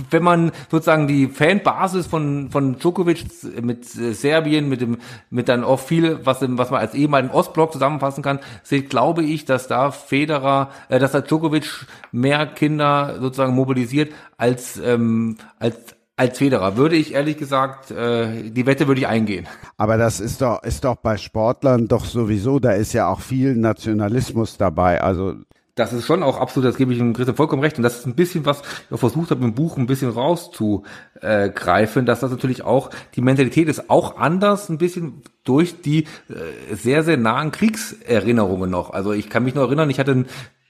wenn 0.10 0.24
man 0.24 0.52
sozusagen 0.70 1.08
die 1.08 1.28
Fanbasis 1.28 2.08
von 2.08 2.50
von 2.50 2.78
Djokovic 2.80 3.26
mit 3.62 3.96
äh, 3.96 4.14
Serbien, 4.14 4.70
mit 4.70 4.82
dem 4.82 4.98
mit 5.30 5.50
dann 5.50 5.64
auch 5.64 5.80
viel, 5.80 6.20
was 6.24 6.40
was 6.42 6.70
man 6.70 6.80
als 6.80 6.94
ehemaligen 6.94 7.34
Ostblock 7.34 7.74
zusammenfassen 7.74 8.24
kann, 8.24 8.40
seht, 8.64 8.90
glaube 8.90 9.24
ich, 9.24 9.46
dass 9.46 9.68
da 9.68 9.92
Federer, 9.92 10.72
äh, 10.90 11.00
dass 11.00 11.12
da 11.12 11.22
Djokovic 11.22 11.86
mehr 12.12 12.46
Kinder 12.48 13.18
sozusagen 13.20 13.54
mobilisiert 13.54 14.14
als 14.38 14.78
ähm, 14.78 15.38
als 15.60 15.98
als 16.18 16.40
Federer 16.40 16.78
würde 16.78 16.96
ich 16.96 17.14
ehrlich 17.14 17.38
gesagt, 17.38 17.92
äh, 17.92 18.50
die 18.50 18.66
Wette 18.66 18.88
würde 18.88 19.02
ich 19.02 19.08
eingehen. 19.08 19.48
Aber 19.78 19.98
das 19.98 20.20
ist 20.20 20.42
doch, 20.42 20.64
ist 20.64 20.84
doch 20.84 20.96
bei 20.96 21.16
Sportlern 21.16 21.88
doch 21.88 22.06
sowieso, 22.06 22.60
da 22.60 22.72
ist 22.72 22.94
ja 22.94 23.08
auch 23.08 23.22
viel 23.22 23.56
Nationalismus 23.56 24.58
dabei. 24.58 25.00
Also 25.00 25.36
das 25.78 25.94
ist 25.94 26.06
schon 26.06 26.24
auch 26.24 26.40
absolut, 26.40 26.68
das 26.68 26.78
gebe 26.78 26.92
ich 26.92 26.98
dem 26.98 27.14
Christian 27.14 27.38
vollkommen 27.38 27.62
recht. 27.62 27.78
Und 27.78 27.84
das 27.84 28.00
ist 28.00 28.08
ein 28.08 28.16
bisschen, 28.16 28.46
was 28.46 28.64
ich 28.90 29.00
versucht 29.00 29.32
habe, 29.32 29.46
im 29.46 29.54
Buch 29.54 29.78
ein 29.78 29.86
bisschen 29.86 30.10
rauszugreifen, 30.10 32.06
dass 32.06 32.20
das 32.20 32.32
natürlich 32.32 32.64
auch, 32.64 32.90
die 33.16 33.22
Mentalität 33.22 33.68
ist 33.68 33.90
auch 33.90 34.18
anders, 34.18 34.70
ein 34.70 34.80
bisschen 34.80 35.22
durch 35.44 35.82
die 35.82 36.06
äh, 36.30 36.76
sehr, 36.76 37.04
sehr 37.04 37.18
nahen 37.18 37.52
Kriegserinnerungen 37.52 38.70
noch. 38.70 38.90
Also 38.90 39.14
ich 39.14 39.30
kann 39.30 39.44
mich 39.44 39.56
noch 39.56 39.64
erinnern, 39.64 39.90
ich 39.90 40.00
hatte 40.00 40.12
einen 40.12 40.26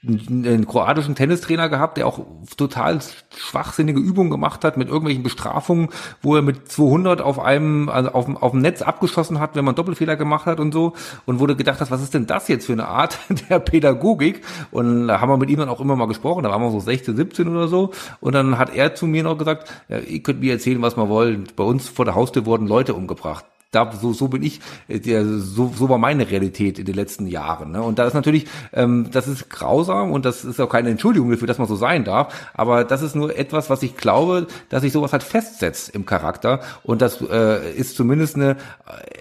einen 0.06 0.66
kroatischen 0.68 1.16
Tennistrainer 1.16 1.68
gehabt, 1.68 1.96
der 1.96 2.06
auch 2.06 2.20
total 2.56 3.00
schwachsinnige 3.36 3.98
Übungen 3.98 4.30
gemacht 4.30 4.64
hat 4.64 4.76
mit 4.76 4.86
irgendwelchen 4.86 5.24
Bestrafungen, 5.24 5.88
wo 6.22 6.36
er 6.36 6.42
mit 6.42 6.70
200 6.70 7.20
auf 7.20 7.40
einem, 7.40 7.88
also 7.88 8.12
auf, 8.12 8.28
auf 8.40 8.52
dem 8.52 8.60
Netz 8.60 8.80
abgeschossen 8.80 9.40
hat, 9.40 9.56
wenn 9.56 9.64
man 9.64 9.74
Doppelfehler 9.74 10.14
gemacht 10.14 10.46
hat 10.46 10.60
und 10.60 10.72
so 10.72 10.92
und 11.26 11.40
wurde 11.40 11.56
gedacht, 11.56 11.80
was 11.90 12.00
ist 12.00 12.14
denn 12.14 12.26
das 12.26 12.46
jetzt 12.46 12.66
für 12.66 12.74
eine 12.74 12.86
Art 12.86 13.18
der 13.50 13.58
Pädagogik? 13.58 14.44
Und 14.70 15.08
da 15.08 15.20
haben 15.20 15.30
wir 15.30 15.36
mit 15.36 15.50
ihm 15.50 15.58
dann 15.58 15.68
auch 15.68 15.80
immer 15.80 15.96
mal 15.96 16.06
gesprochen, 16.06 16.44
da 16.44 16.50
waren 16.50 16.62
wir 16.62 16.70
so 16.70 16.78
16, 16.78 17.16
17 17.16 17.48
oder 17.48 17.66
so 17.66 17.90
und 18.20 18.34
dann 18.34 18.56
hat 18.56 18.74
er 18.74 18.94
zu 18.94 19.06
mir 19.06 19.24
noch 19.24 19.36
gesagt, 19.36 19.68
ja, 19.88 19.98
ihr 19.98 20.22
könnt 20.22 20.40
mir 20.40 20.52
erzählen, 20.52 20.80
was 20.80 20.96
wir 20.96 21.08
wollen. 21.08 21.48
Bei 21.56 21.64
uns 21.64 21.88
vor 21.88 22.04
der 22.04 22.14
Haustür 22.14 22.46
wurden 22.46 22.68
Leute 22.68 22.94
umgebracht 22.94 23.44
da 23.70 23.92
so 23.92 24.14
so 24.14 24.28
bin 24.28 24.42
ich 24.42 24.60
äh, 24.88 24.98
so 25.22 25.70
so 25.76 25.88
war 25.90 25.98
meine 25.98 26.30
Realität 26.30 26.78
in 26.78 26.86
den 26.86 26.94
letzten 26.94 27.26
Jahren 27.26 27.72
ne? 27.72 27.82
und 27.82 27.98
da 27.98 28.06
ist 28.06 28.14
natürlich 28.14 28.46
ähm, 28.72 29.10
das 29.12 29.28
ist 29.28 29.50
grausam 29.50 30.10
und 30.10 30.24
das 30.24 30.44
ist 30.44 30.58
auch 30.58 30.70
keine 30.70 30.88
Entschuldigung 30.88 31.30
dafür 31.30 31.46
dass 31.46 31.58
man 31.58 31.68
so 31.68 31.76
sein 31.76 32.04
darf 32.04 32.50
aber 32.54 32.84
das 32.84 33.02
ist 33.02 33.14
nur 33.14 33.36
etwas 33.36 33.68
was 33.68 33.82
ich 33.82 33.94
glaube 33.96 34.46
dass 34.70 34.80
sich 34.80 34.92
sowas 34.92 35.12
halt 35.12 35.22
festsetzt 35.22 35.94
im 35.94 36.06
Charakter 36.06 36.60
und 36.82 37.02
das 37.02 37.20
äh, 37.20 37.74
ist 37.74 37.94
zumindest 37.96 38.36
eine 38.36 38.56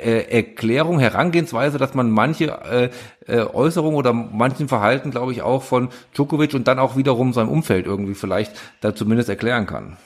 äh, 0.01 0.37
Erklärung 0.37 0.99
Herangehensweise 0.99 1.77
dass 1.77 1.93
man 1.93 2.09
manche 2.09 2.45
äh, 2.45 2.89
äh, 3.27 3.41
Äußerungen 3.41 3.97
oder 3.97 4.13
manchen 4.13 4.69
Verhalten 4.69 5.11
glaube 5.11 5.33
ich 5.33 5.41
auch 5.41 5.63
von 5.63 5.89
Djokovic 6.15 6.53
und 6.53 6.69
dann 6.69 6.79
auch 6.79 6.95
wiederum 6.95 7.33
seinem 7.33 7.49
Umfeld 7.49 7.85
irgendwie 7.85 8.15
vielleicht 8.15 8.53
da 8.79 8.95
zumindest 8.95 9.27
erklären 9.27 9.65
kann 9.65 9.97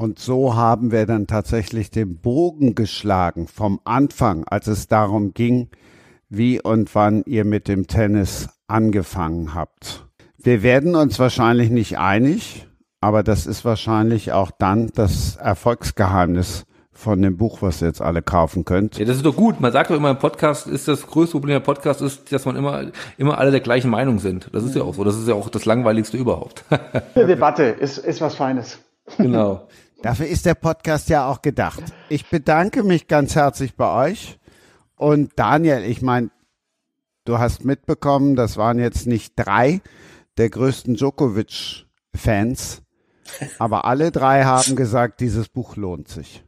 und 0.00 0.18
so 0.18 0.54
haben 0.56 0.92
wir 0.92 1.04
dann 1.04 1.26
tatsächlich 1.26 1.90
den 1.90 2.16
Bogen 2.16 2.74
geschlagen 2.74 3.46
vom 3.46 3.80
Anfang, 3.84 4.44
als 4.44 4.66
es 4.66 4.88
darum 4.88 5.34
ging, 5.34 5.68
wie 6.30 6.58
und 6.58 6.94
wann 6.94 7.22
ihr 7.26 7.44
mit 7.44 7.68
dem 7.68 7.86
Tennis 7.86 8.48
angefangen 8.66 9.54
habt. 9.54 10.06
Wir 10.38 10.62
werden 10.62 10.94
uns 10.94 11.18
wahrscheinlich 11.18 11.68
nicht 11.68 11.98
einig, 11.98 12.66
Aber 13.02 13.22
das 13.22 13.46
ist 13.46 13.64
wahrscheinlich 13.64 14.32
auch 14.32 14.50
dann 14.50 14.90
das 14.94 15.36
Erfolgsgeheimnis 15.36 16.66
von 16.92 17.22
dem 17.22 17.38
Buch, 17.38 17.62
was 17.62 17.80
ihr 17.82 17.88
jetzt 17.88 18.02
alle 18.02 18.20
kaufen 18.20 18.66
könnt. 18.66 18.98
Ja, 18.98 19.06
das 19.06 19.16
ist 19.16 19.24
doch 19.24 19.36
gut. 19.36 19.58
Man 19.60 19.72
sagt 19.72 19.90
doch 19.90 19.96
immer, 19.96 20.10
im 20.10 20.18
Podcast 20.18 20.66
ist 20.66 20.86
das 20.86 21.06
größte 21.06 21.32
Problem 21.32 21.54
der 21.54 21.60
Podcast 21.60 22.02
ist, 22.02 22.30
dass 22.30 22.44
man 22.44 22.56
immer, 22.56 22.90
immer 23.16 23.38
alle 23.38 23.50
der 23.50 23.60
gleichen 23.60 23.90
Meinung 23.90 24.18
sind. 24.18 24.50
Das 24.52 24.64
ist 24.64 24.76
ja 24.76 24.82
auch 24.82 24.94
so. 24.94 25.04
Das 25.04 25.16
ist 25.16 25.28
ja 25.28 25.34
auch 25.34 25.48
das 25.48 25.64
langweiligste 25.64 26.18
überhaupt. 26.18 26.64
Eine 27.14 27.26
Debatte 27.26 27.64
ist, 27.64 27.96
ist 27.98 28.20
was 28.20 28.34
Feines. 28.34 28.78
genau. 29.16 29.66
Dafür 30.02 30.28
ist 30.28 30.46
der 30.46 30.54
Podcast 30.54 31.10
ja 31.10 31.28
auch 31.28 31.42
gedacht. 31.42 31.82
Ich 32.08 32.30
bedanke 32.30 32.82
mich 32.82 33.06
ganz 33.06 33.34
herzlich 33.34 33.76
bei 33.76 34.08
euch. 34.08 34.38
Und 34.96 35.32
Daniel, 35.36 35.84
ich 35.84 36.00
meine, 36.00 36.30
du 37.26 37.38
hast 37.38 37.66
mitbekommen, 37.66 38.34
das 38.34 38.56
waren 38.56 38.78
jetzt 38.78 39.06
nicht 39.06 39.34
drei 39.36 39.82
der 40.38 40.48
größten 40.48 40.94
Djokovic-Fans, 40.94 42.82
aber 43.58 43.84
alle 43.84 44.10
drei 44.10 44.44
haben 44.44 44.74
gesagt, 44.74 45.20
dieses 45.20 45.48
Buch 45.48 45.76
lohnt 45.76 46.08
sich. 46.08 46.44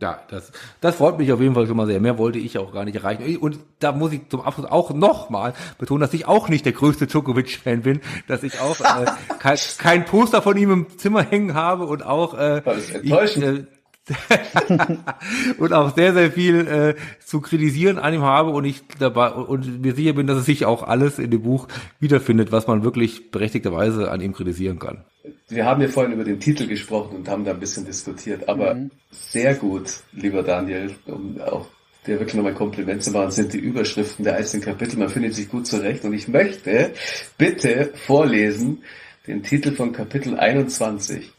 Ja, 0.00 0.20
das, 0.28 0.52
das 0.82 0.96
freut 0.96 1.18
mich 1.18 1.32
auf 1.32 1.40
jeden 1.40 1.54
Fall 1.54 1.66
schon 1.66 1.76
mal 1.76 1.86
sehr. 1.86 2.00
Mehr 2.00 2.18
wollte 2.18 2.38
ich 2.38 2.58
auch 2.58 2.72
gar 2.72 2.84
nicht 2.84 2.96
erreichen. 2.96 3.38
Und 3.38 3.58
da 3.78 3.92
muss 3.92 4.12
ich 4.12 4.28
zum 4.28 4.42
Abschluss 4.42 4.66
auch 4.66 4.92
nochmal 4.92 5.54
betonen, 5.78 6.00
dass 6.00 6.12
ich 6.12 6.26
auch 6.26 6.50
nicht 6.50 6.66
der 6.66 6.72
größte 6.72 7.06
Djokovic-Fan 7.06 7.82
bin, 7.82 8.00
dass 8.28 8.42
ich 8.42 8.60
auch 8.60 8.78
äh, 8.80 9.06
kein, 9.38 9.58
kein 9.78 10.04
Poster 10.04 10.42
von 10.42 10.56
ihm 10.58 10.70
im 10.70 10.98
Zimmer 10.98 11.22
hängen 11.22 11.54
habe 11.54 11.86
und 11.86 12.04
auch 12.04 12.34
äh. 12.38 12.62
Ich, 13.02 13.40
äh, 13.40 13.64
und 15.58 15.72
auch 15.72 15.94
sehr, 15.94 16.12
sehr 16.12 16.30
viel 16.30 16.66
äh, 16.68 16.94
zu 17.24 17.40
kritisieren 17.40 17.98
an 17.98 18.14
ihm 18.14 18.22
habe 18.22 18.50
und 18.50 18.64
ich 18.64 18.82
dabei 18.98 19.30
und 19.32 19.82
mir 19.82 19.94
sicher 19.94 20.12
bin, 20.12 20.26
dass 20.28 20.38
es 20.38 20.46
sich 20.46 20.64
auch 20.64 20.84
alles 20.84 21.18
in 21.18 21.30
dem 21.30 21.42
Buch 21.42 21.66
wiederfindet, 21.98 22.52
was 22.52 22.68
man 22.68 22.84
wirklich 22.84 23.32
berechtigterweise 23.32 24.10
an 24.10 24.20
ihm 24.20 24.32
kritisieren 24.32 24.78
kann. 24.78 25.04
Wir 25.48 25.64
haben 25.64 25.82
ja 25.82 25.88
vorhin 25.88 26.12
über 26.12 26.24
den 26.24 26.40
Titel 26.40 26.66
gesprochen 26.66 27.16
und 27.16 27.28
haben 27.28 27.44
da 27.44 27.52
ein 27.52 27.60
bisschen 27.60 27.84
diskutiert, 27.84 28.48
aber 28.48 28.76
sehr 29.10 29.54
gut, 29.54 30.00
lieber 30.12 30.42
Daniel, 30.42 30.94
um 31.06 31.40
auch 31.40 31.68
dir 32.06 32.18
wirklich 32.18 32.34
nochmal 32.34 32.54
Kompliment 32.54 33.02
zu 33.02 33.10
machen, 33.10 33.30
sind 33.30 33.52
die 33.52 33.58
Überschriften 33.58 34.24
der 34.24 34.36
einzelnen 34.36 34.64
Kapitel. 34.64 34.98
Man 34.98 35.08
findet 35.08 35.34
sich 35.34 35.48
gut 35.48 35.66
zurecht 35.66 36.04
und 36.04 36.12
ich 36.12 36.28
möchte 36.28 36.92
bitte 37.36 37.92
vorlesen 37.94 38.82
den 39.26 39.42
Titel 39.42 39.72
von 39.72 39.92
Kapitel 39.92 40.38
21. 40.38 41.32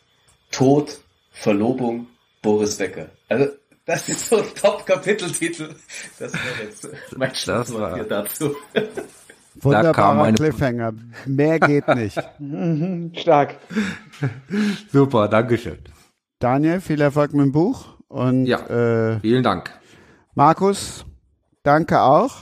Tod, 0.52 1.00
Verlobung, 1.32 2.08
Boris 2.42 2.78
Becker. 2.78 3.10
Also, 3.30 3.52
das 3.86 4.10
ist 4.10 4.28
so 4.28 4.38
ein 4.38 4.54
Top-Kapiteltitel. 4.54 5.70
Das 6.20 6.34
wäre 6.34 6.64
jetzt 6.66 6.90
mein 7.16 7.34
hier 7.34 8.04
dazu. 8.04 8.56
Kam 9.62 9.72
Wunderbarer 9.74 10.32
Cliffhanger. 10.34 10.94
Mehr 11.26 11.60
geht 11.60 11.88
nicht. 11.96 12.18
Stark. 13.20 13.56
Super, 14.92 15.28
Dankeschön. 15.28 15.78
Daniel, 16.40 16.82
viel 16.82 17.02
Erfolg 17.02 17.34
mit 17.34 17.46
dem 17.46 17.52
Buch. 17.52 17.86
Und 18.08 18.46
Ja. 18.46 18.60
äh, 18.68 19.20
Vielen 19.20 19.44
Dank. 19.44 19.72
Markus, 20.36 21.06
danke 21.64 22.00
auch. 22.02 22.36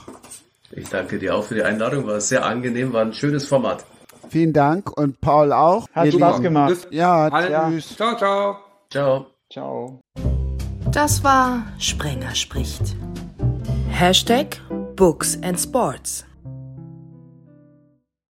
Ich 0.72 0.88
danke 0.90 1.18
dir 1.18 1.34
auch 1.34 1.44
für 1.44 1.54
die 1.54 1.62
Einladung, 1.62 2.06
war 2.06 2.20
sehr 2.20 2.44
angenehm, 2.44 2.92
war 2.92 3.02
ein 3.02 3.12
schönes 3.14 3.48
Format. 3.48 3.84
Vielen 4.28 4.52
Dank 4.52 4.96
und 4.96 5.20
Paul 5.20 5.52
auch. 5.52 5.86
Hat 5.92 6.06
Ihr 6.06 6.12
Spaß 6.12 6.32
Lieben. 6.38 6.42
gemacht. 6.44 6.68
Bis 6.70 6.86
Ja, 6.90 7.30
tschüss. 7.70 7.96
Ciao, 7.96 8.16
ciao. 8.16 8.56
Ciao. 8.90 9.26
Ciao. 9.50 10.00
Das 10.90 11.22
war 11.24 11.62
Sprenger 11.78 12.34
spricht. 12.34 12.96
Hashtag 13.90 14.58
Books 14.96 15.38
and 15.42 15.58
Sports. 15.58 16.24